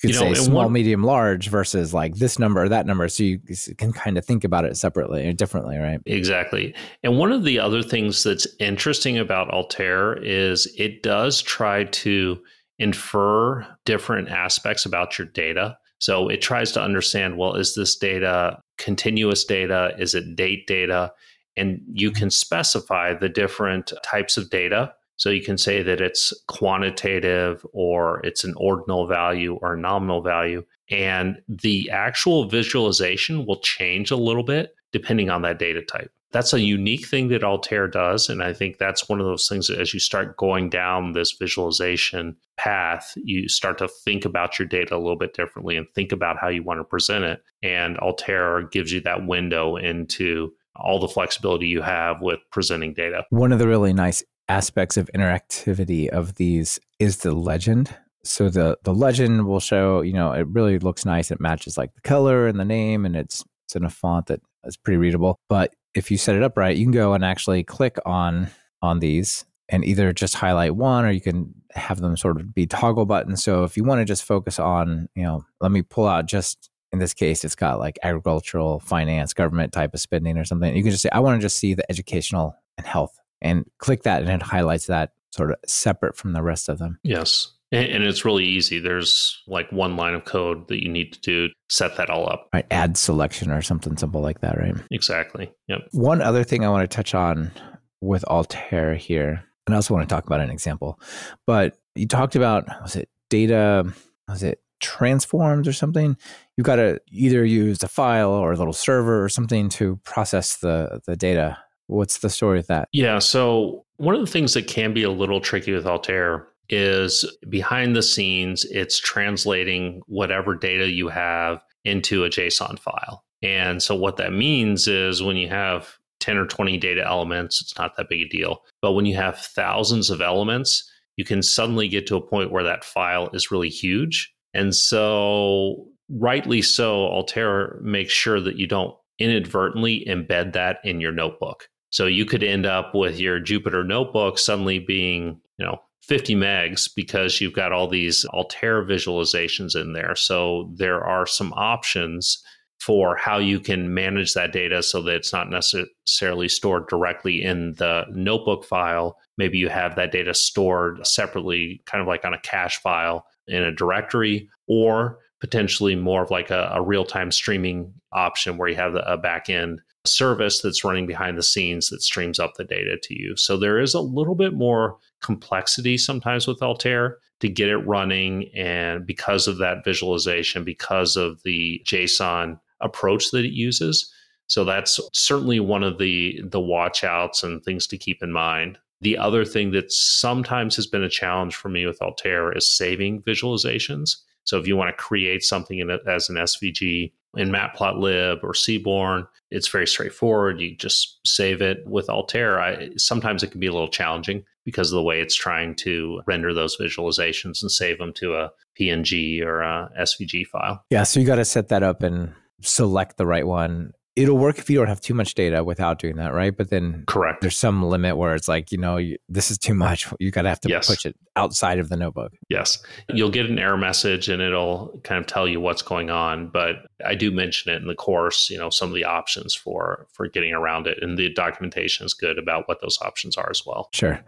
you 0.03 0.09
could 0.09 0.11
you 0.11 0.25
know, 0.25 0.35
say 0.35 0.45
small, 0.45 0.65
one, 0.65 0.73
medium, 0.73 1.03
large 1.03 1.49
versus 1.49 1.95
like 1.95 2.17
this 2.17 2.39
number 2.39 2.63
or 2.63 2.69
that 2.69 2.87
number. 2.87 3.09
So 3.09 3.23
you 3.23 3.39
can 3.79 3.93
kind 3.93 4.19
of 4.19 4.25
think 4.25 4.45
about 4.45 4.65
it 4.65 4.77
separately 4.77 5.27
or 5.27 5.33
differently, 5.33 5.79
right? 5.79 6.01
Exactly. 6.07 6.75
And 7.03 7.19
one 7.19 7.33
of 7.33 7.45
the 7.45 7.59
other 7.59 7.83
things 7.83 8.23
that's 8.23 8.47
interesting 8.59 9.19
about 9.19 9.51
Altair 9.51 10.15
is 10.23 10.67
it 10.77 11.03
does 11.03 11.41
try 11.41 11.85
to 11.85 12.41
infer 12.79 13.67
different 13.85 14.29
aspects 14.29 14.87
about 14.87 15.19
your 15.19 15.27
data. 15.29 15.77
So 15.99 16.29
it 16.29 16.41
tries 16.41 16.73
to 16.73 16.83
understand 16.83 17.37
well, 17.37 17.55
is 17.55 17.75
this 17.75 17.97
data 17.97 18.61
continuous 18.79 19.45
data? 19.45 19.95
Is 19.99 20.15
it 20.15 20.35
date 20.35 20.67
data? 20.67 21.13
And 21.57 21.83
you 21.93 22.11
mm-hmm. 22.11 22.19
can 22.19 22.31
specify 22.31 23.15
the 23.15 23.29
different 23.29 23.93
types 24.03 24.37
of 24.37 24.51
data 24.51 24.95
so 25.21 25.29
you 25.29 25.43
can 25.43 25.59
say 25.59 25.83
that 25.83 26.01
it's 26.01 26.33
quantitative 26.49 27.63
or 27.75 28.21
it's 28.25 28.43
an 28.43 28.55
ordinal 28.57 29.07
value 29.07 29.59
or 29.61 29.75
a 29.75 29.79
nominal 29.79 30.23
value. 30.23 30.65
And 30.91 31.37
the 31.47 31.91
actual 31.91 32.49
visualization 32.49 33.45
will 33.45 33.61
change 33.61 34.11
a 34.11 34.17
little 34.17 34.43
bit 34.43 34.75
depending 34.93 35.29
on 35.29 35.43
that 35.43 35.59
data 35.59 35.83
type. 35.83 36.11
That's 36.33 36.55
a 36.55 36.61
unique 36.61 37.07
thing 37.07 37.29
that 37.29 37.45
Altair 37.45 37.87
does. 37.87 38.31
And 38.31 38.43
I 38.43 38.55
think 38.55 38.79
that's 38.79 39.11
one 39.11 39.21
of 39.21 39.27
those 39.27 39.47
things 39.47 39.69
that 39.69 39.79
as 39.79 39.93
you 39.93 40.01
start 40.01 40.39
going 40.39 40.71
down 40.71 41.13
this 41.13 41.33
visualization 41.33 42.35
path, 42.57 43.13
you 43.17 43.47
start 43.47 43.77
to 43.79 43.89
think 43.89 44.25
about 44.25 44.59
your 44.59 44.69
data 44.69 44.97
a 44.97 44.99
little 44.99 45.19
bit 45.19 45.35
differently 45.35 45.77
and 45.77 45.87
think 45.95 46.13
about 46.13 46.39
how 46.41 46.49
you 46.49 46.63
want 46.63 46.81
to 46.81 46.85
present 46.85 47.25
it. 47.25 47.43
And 47.63 47.99
Altair 47.99 48.63
gives 48.73 48.91
you 48.91 49.03
that 49.03 49.27
window 49.27 49.77
into 49.77 50.55
all 50.77 50.99
the 50.99 51.09
flexibility 51.09 51.67
you 51.67 51.83
have 51.83 52.23
with 52.23 52.41
presenting 52.51 52.95
data. 52.95 53.25
One 53.29 53.53
of 53.53 53.59
the 53.59 53.69
really 53.69 53.93
nice 53.93 54.23
aspects 54.51 54.97
of 54.97 55.09
interactivity 55.15 56.09
of 56.09 56.35
these 56.35 56.81
is 56.99 57.19
the 57.19 57.33
legend. 57.33 57.97
So 58.25 58.51
the 58.51 58.77
the 58.83 58.93
legend 58.93 59.47
will 59.47 59.61
show, 59.61 60.03
you 60.03 60.13
know, 60.13 60.33
it 60.33 60.47
really 60.49 60.79
looks 60.79 61.07
nice. 61.07 61.31
It 61.31 61.41
matches 61.41 61.79
like 61.79 61.95
the 61.95 62.01
color 62.03 62.49
and 62.49 62.59
the 62.59 62.65
name, 62.65 63.07
and 63.07 63.17
it's 63.17 63.45
it's 63.65 63.77
in 63.77 63.85
a 63.85 63.91
font 63.91 64.27
that 64.27 64.41
is 64.65 64.77
pretty 64.77 64.99
readable. 64.99 65.39
But 65.49 65.73
if 65.95 66.11
you 66.11 66.19
set 66.19 66.35
it 66.35 66.43
up 66.43 66.57
right, 66.57 66.77
you 66.77 66.85
can 66.85 66.93
go 66.93 67.15
and 67.15 67.25
actually 67.25 67.63
click 67.63 67.97
on 68.05 68.51
on 68.83 68.99
these 68.99 69.47
and 69.69 69.85
either 69.85 70.13
just 70.13 70.35
highlight 70.35 70.75
one 70.75 71.05
or 71.05 71.11
you 71.11 71.21
can 71.21 71.55
have 71.73 72.01
them 72.01 72.17
sort 72.17 72.37
of 72.37 72.53
be 72.53 72.67
toggle 72.67 73.07
buttons. 73.07 73.45
So 73.45 73.63
if 73.63 73.77
you 73.77 73.85
want 73.85 74.01
to 74.01 74.05
just 74.05 74.25
focus 74.25 74.59
on, 74.59 75.09
you 75.15 75.23
know, 75.23 75.45
let 75.61 75.71
me 75.71 75.83
pull 75.83 76.09
out 76.09 76.27
just 76.27 76.71
in 76.93 76.99
this 76.99 77.15
case, 77.15 77.45
it's 77.45 77.55
got 77.55 77.79
like 77.79 77.97
agricultural, 78.03 78.81
finance, 78.81 79.33
government 79.33 79.73
type 79.73 79.95
of 79.95 80.01
spending 80.01 80.37
or 80.37 80.45
something. 80.45 80.75
You 80.75 80.83
can 80.83 80.91
just 80.91 81.05
say, 81.05 81.11
I 81.13 81.21
want 81.21 81.41
to 81.41 81.45
just 81.45 81.57
see 81.57 81.75
the 81.75 81.89
educational 81.89 82.57
and 82.77 82.85
health 82.85 83.20
and 83.43 83.65
click 83.79 84.03
that 84.03 84.23
and 84.23 84.31
it 84.31 84.43
highlights 84.43 84.87
that 84.87 85.13
sort 85.31 85.51
of 85.51 85.57
separate 85.67 86.17
from 86.17 86.33
the 86.33 86.43
rest 86.43 86.69
of 86.69 86.79
them. 86.79 86.99
Yes. 87.03 87.53
And 87.73 88.03
it's 88.03 88.25
really 88.25 88.45
easy. 88.45 88.81
There's 88.81 89.45
like 89.47 89.71
one 89.71 89.97
line 89.97 90.15
of 90.15 90.25
code 90.25 90.67
that 90.69 90.83
you 90.83 90.89
need 90.89 91.13
to 91.13 91.21
do, 91.21 91.49
set 91.69 91.97
that 91.99 92.11
all 92.11 92.29
up. 92.29 92.49
Right. 92.53 92.67
Add 92.73 92.97
selection 92.97 93.53
or 93.53 93.63
something 93.63 93.97
simple 93.97 94.21
like 94.21 94.41
that, 94.41 94.59
right? 94.59 94.75
Exactly. 94.91 95.53
Yep. 95.69 95.89
One 95.93 96.21
other 96.21 96.43
thing 96.43 96.65
I 96.65 96.69
want 96.69 96.91
to 96.91 96.95
touch 96.95 97.15
on 97.15 97.53
with 98.01 98.25
Altair 98.25 98.97
here, 98.97 99.45
and 99.67 99.75
I 99.75 99.77
also 99.77 99.95
want 99.95 100.09
to 100.09 100.13
talk 100.13 100.27
about 100.27 100.41
an 100.41 100.51
example, 100.51 100.99
but 101.47 101.79
you 101.95 102.09
talked 102.09 102.35
about, 102.35 102.67
was 102.83 102.97
it 102.97 103.09
data, 103.29 103.93
was 104.27 104.43
it 104.43 104.61
transforms 104.81 105.69
or 105.69 105.73
something? 105.73 106.17
You've 106.57 106.67
got 106.67 106.77
to 106.77 107.01
either 107.13 107.45
use 107.45 107.85
a 107.85 107.89
file 107.89 108.33
or 108.33 108.51
a 108.51 108.57
little 108.57 108.73
server 108.73 109.23
or 109.23 109.29
something 109.29 109.69
to 109.71 110.01
process 110.03 110.57
the, 110.57 111.01
the 111.07 111.15
data 111.15 111.57
What's 111.91 112.19
the 112.19 112.31
story 112.31 112.59
with 112.59 112.69
that? 112.69 112.89
Yeah. 112.93 113.19
So, 113.19 113.85
one 113.97 114.15
of 114.15 114.21
the 114.21 114.31
things 114.31 114.55
that 114.55 114.69
can 114.69 114.95
be 114.95 115.03
a 115.03 115.11
little 115.11 115.41
tricky 115.41 115.73
with 115.73 115.87
Altair 115.87 116.47
is 116.69 117.25
behind 117.49 117.97
the 117.97 118.03
scenes, 118.03 118.65
it's 118.67 118.99
translating 118.99 120.01
whatever 120.07 120.55
data 120.55 120.89
you 120.89 121.09
have 121.09 121.61
into 121.85 122.25
a 122.25 122.31
JSON 122.31 122.79
file. 122.79 123.25
And 123.43 123.83
so, 123.83 123.97
what 123.97 124.19
that 124.19 124.33
means 124.33 124.87
is 124.87 125.21
when 125.21 125.37
you 125.37 125.49
have 125.49 125.99
10 126.21 126.37
or 126.37 126.47
20 126.47 126.79
data 126.79 127.05
elements, 127.05 127.61
it's 127.61 127.77
not 127.77 127.97
that 127.97 128.09
big 128.09 128.21
a 128.21 128.29
deal. 128.29 128.63
But 128.81 128.93
when 128.93 129.05
you 129.05 129.17
have 129.17 129.39
thousands 129.39 130.11
of 130.11 130.21
elements, 130.21 130.89
you 131.17 131.25
can 131.25 131.43
suddenly 131.43 131.89
get 131.89 132.07
to 132.07 132.17
a 132.17 132.27
point 132.27 132.53
where 132.53 132.65
that 132.65 132.85
file 132.85 133.31
is 133.33 133.51
really 133.51 133.69
huge. 133.69 134.33
And 134.55 134.77
so, 134.77 135.89
rightly 136.09 136.63
so, 136.63 137.07
Altair 137.07 137.81
makes 137.83 138.13
sure 138.13 138.41
that 138.41 138.57
you 138.57 138.69
don't 138.69 138.95
inadvertently 139.19 140.05
embed 140.09 140.53
that 140.53 140.79
in 140.85 141.01
your 141.01 141.13
notebook. 141.13 141.69
So 141.91 142.07
you 142.07 142.25
could 142.25 142.43
end 142.43 142.67
up 142.67 142.95
with 142.95 143.19
your 143.19 143.41
Jupyter 143.41 143.87
notebook 143.87 144.39
suddenly 144.39 144.79
being, 144.79 145.41
you 145.59 145.65
know, 145.65 145.79
50 146.03 146.35
megs 146.35 146.89
because 146.95 147.41
you've 147.41 147.53
got 147.53 147.73
all 147.73 147.89
these 147.89 148.25
Altair 148.27 148.85
visualizations 148.85 149.81
in 149.81 149.93
there. 149.93 150.15
So 150.17 150.71
there 150.75 151.05
are 151.05 151.27
some 151.27 151.53
options 151.55 152.43
for 152.81 153.17
how 153.17 153.39
you 153.39 153.61
can 153.61 153.93
manage 153.93 154.33
that 154.33 154.53
data 154.53 154.83
so 154.83 155.03
that 155.03 155.15
it's 155.15 155.33
not 155.33 155.51
necessarily 155.51 156.49
stored 156.49 156.89
directly 156.89 157.43
in 157.43 157.75
the 157.75 158.07
notebook 158.11 158.65
file. 158.65 159.19
Maybe 159.37 159.59
you 159.59 159.69
have 159.69 159.97
that 159.97 160.13
data 160.13 160.33
stored 160.33 161.07
separately, 161.07 161.83
kind 161.85 162.01
of 162.01 162.09
like 162.09 162.25
on 162.25 162.33
a 162.33 162.41
cache 162.41 162.81
file 162.81 163.27
in 163.47 163.63
a 163.63 163.75
directory, 163.75 164.49
or 164.67 165.19
potentially 165.41 165.95
more 165.95 166.23
of 166.23 166.31
like 166.31 166.51
a, 166.51 166.71
a 166.75 166.83
real 166.83 167.05
time 167.05 167.31
streaming 167.31 167.93
option 168.13 168.57
where 168.57 168.69
you 168.69 168.77
have 168.77 168.95
a 168.95 169.19
back 169.19 169.51
end 169.51 169.83
service 170.05 170.63
that's 170.63 170.85
running 170.85 171.07
behind 171.07 171.37
the 171.37 171.43
scenes 171.43 171.91
that 171.91 172.03
streams 172.03 172.39
up 172.39 172.55
the 172.55 172.65
data 172.65 172.97
to 173.03 173.15
you. 173.15 173.37
So 173.37 173.57
there 173.57 173.79
is 173.79 173.95
a 173.95 174.01
little 174.01 174.35
bit 174.35 174.55
more 174.55 174.97
complexity 175.21 175.99
sometimes 175.99 176.47
with 176.47 176.63
Altair 176.63 177.19
to 177.41 177.49
get 177.49 177.69
it 177.69 177.79
running. 177.79 178.51
And 178.55 179.07
because 179.07 179.47
of 179.47 179.59
that 179.59 179.85
visualization, 179.85 180.65
because 180.65 181.17
of 181.17 181.43
the 181.43 181.83
JSON 181.85 182.59
approach 182.81 183.31
that 183.31 183.45
it 183.45 183.53
uses. 183.53 184.13
So 184.47 184.65
that's 184.65 184.99
certainly 185.13 185.61
one 185.61 185.83
of 185.83 185.99
the 185.99 186.41
the 186.45 186.61
watch 186.61 187.05
outs 187.05 187.43
and 187.43 187.63
things 187.63 187.87
to 187.89 187.99
keep 187.99 188.23
in 188.23 188.33
mind. 188.33 188.79
The 189.01 189.17
other 189.17 189.45
thing 189.45 189.71
that 189.73 189.93
sometimes 189.93 190.77
has 190.77 190.87
been 190.87 191.03
a 191.03 191.09
challenge 191.09 191.55
for 191.55 191.69
me 191.69 191.87
with 191.87 192.03
Altair 192.03 192.53
is 192.57 192.69
saving 192.69 193.23
visualizations. 193.23 194.17
So 194.45 194.59
if 194.59 194.67
you 194.67 194.77
want 194.77 194.91
to 194.91 195.03
create 195.03 195.43
something 195.43 195.79
in 195.79 195.91
it 195.91 196.01
as 196.07 196.29
an 196.29 196.37
SVG 196.37 197.13
in 197.37 197.51
Matplotlib 197.51 198.43
or 198.43 198.55
Seaborn, 198.55 199.27
it's 199.51 199.69
very 199.69 199.87
straightforward. 199.87 200.61
You 200.61 200.77
just 200.77 201.21
save 201.25 201.63
it 201.63 201.79
with 201.87 202.09
Altair. 202.09 202.61
I, 202.61 202.91
sometimes 202.97 203.43
it 203.43 203.51
can 203.51 203.61
be 203.61 203.67
a 203.67 203.73
little 203.73 203.89
challenging 203.89 204.45
because 204.65 204.93
of 204.93 204.97
the 204.97 205.03
way 205.03 205.21
it's 205.21 205.35
trying 205.35 205.75
to 205.75 206.21
render 206.27 206.53
those 206.53 206.77
visualizations 206.77 207.63
and 207.63 207.71
save 207.71 207.99
them 207.99 208.13
to 208.15 208.35
a 208.35 208.51
PNG 208.79 209.43
or 209.43 209.61
a 209.63 209.91
SVG 210.01 210.47
file. 210.47 210.85
Yeah, 210.91 211.05
so 211.05 211.21
you 211.21 211.27
got 211.27 211.37
to 211.37 211.45
set 211.45 211.69
that 211.69 211.83
up 211.83 212.03
and 212.03 212.33
select 212.63 213.17
the 213.17 213.27
right 213.27 213.47
one 213.47 213.93
it'll 214.17 214.37
work 214.37 214.59
if 214.59 214.69
you 214.69 214.79
don't 214.79 214.89
have 214.89 215.01
too 215.01 215.15
much 215.15 215.35
data 215.35 215.63
without 215.63 215.99
doing 215.99 216.17
that, 216.17 216.33
right? 216.33 216.57
But 216.57 216.71
then 216.71 217.05
correct. 217.07 217.41
There's 217.41 217.57
some 217.57 217.83
limit 217.83 218.17
where 218.17 218.35
it's 218.35 218.49
like, 218.49 218.73
you 218.73 218.79
know, 218.79 218.97
you, 218.97 219.17
this 219.29 219.51
is 219.51 219.59
too 219.59 219.75
much. 219.75 220.09
You 220.21 220.31
got 220.31 220.43
to 220.43 220.51
have 220.51 220.61
to 220.61 220.69
yes. 220.69 220.87
push 220.87 221.07
it 221.07 221.17
outside 221.35 221.79
of 221.79 221.89
the 221.89 221.97
notebook. 221.97 222.33
Yes. 222.51 222.83
You'll 223.09 223.31
get 223.31 223.47
an 223.47 223.59
error 223.59 223.79
message 223.79 224.29
and 224.29 224.43
it'll 224.43 225.01
kind 225.03 225.19
of 225.19 225.27
tell 225.27 225.49
you 225.49 225.61
what's 225.61 225.81
going 225.81 226.11
on, 226.11 226.49
but 226.49 226.87
I 227.07 227.15
do 227.15 227.31
mention 227.31 227.73
it 227.73 227.81
in 227.81 227.89
the 227.89 227.95
course, 227.95 228.51
you 228.51 228.59
know, 228.59 228.69
some 228.69 228.89
of 228.89 228.95
the 228.95 229.05
options 229.05 229.55
for 229.55 230.07
for 230.13 230.29
getting 230.29 230.53
around 230.53 230.87
it 230.87 230.99
and 231.01 231.17
the 231.17 231.33
documentation 231.33 232.05
is 232.05 232.13
good 232.13 232.39
about 232.39 232.69
what 232.69 232.83
those 232.83 232.99
options 233.01 233.39
are 233.39 233.49
as 233.49 233.65
well. 233.65 233.89
Sure. 233.95 234.23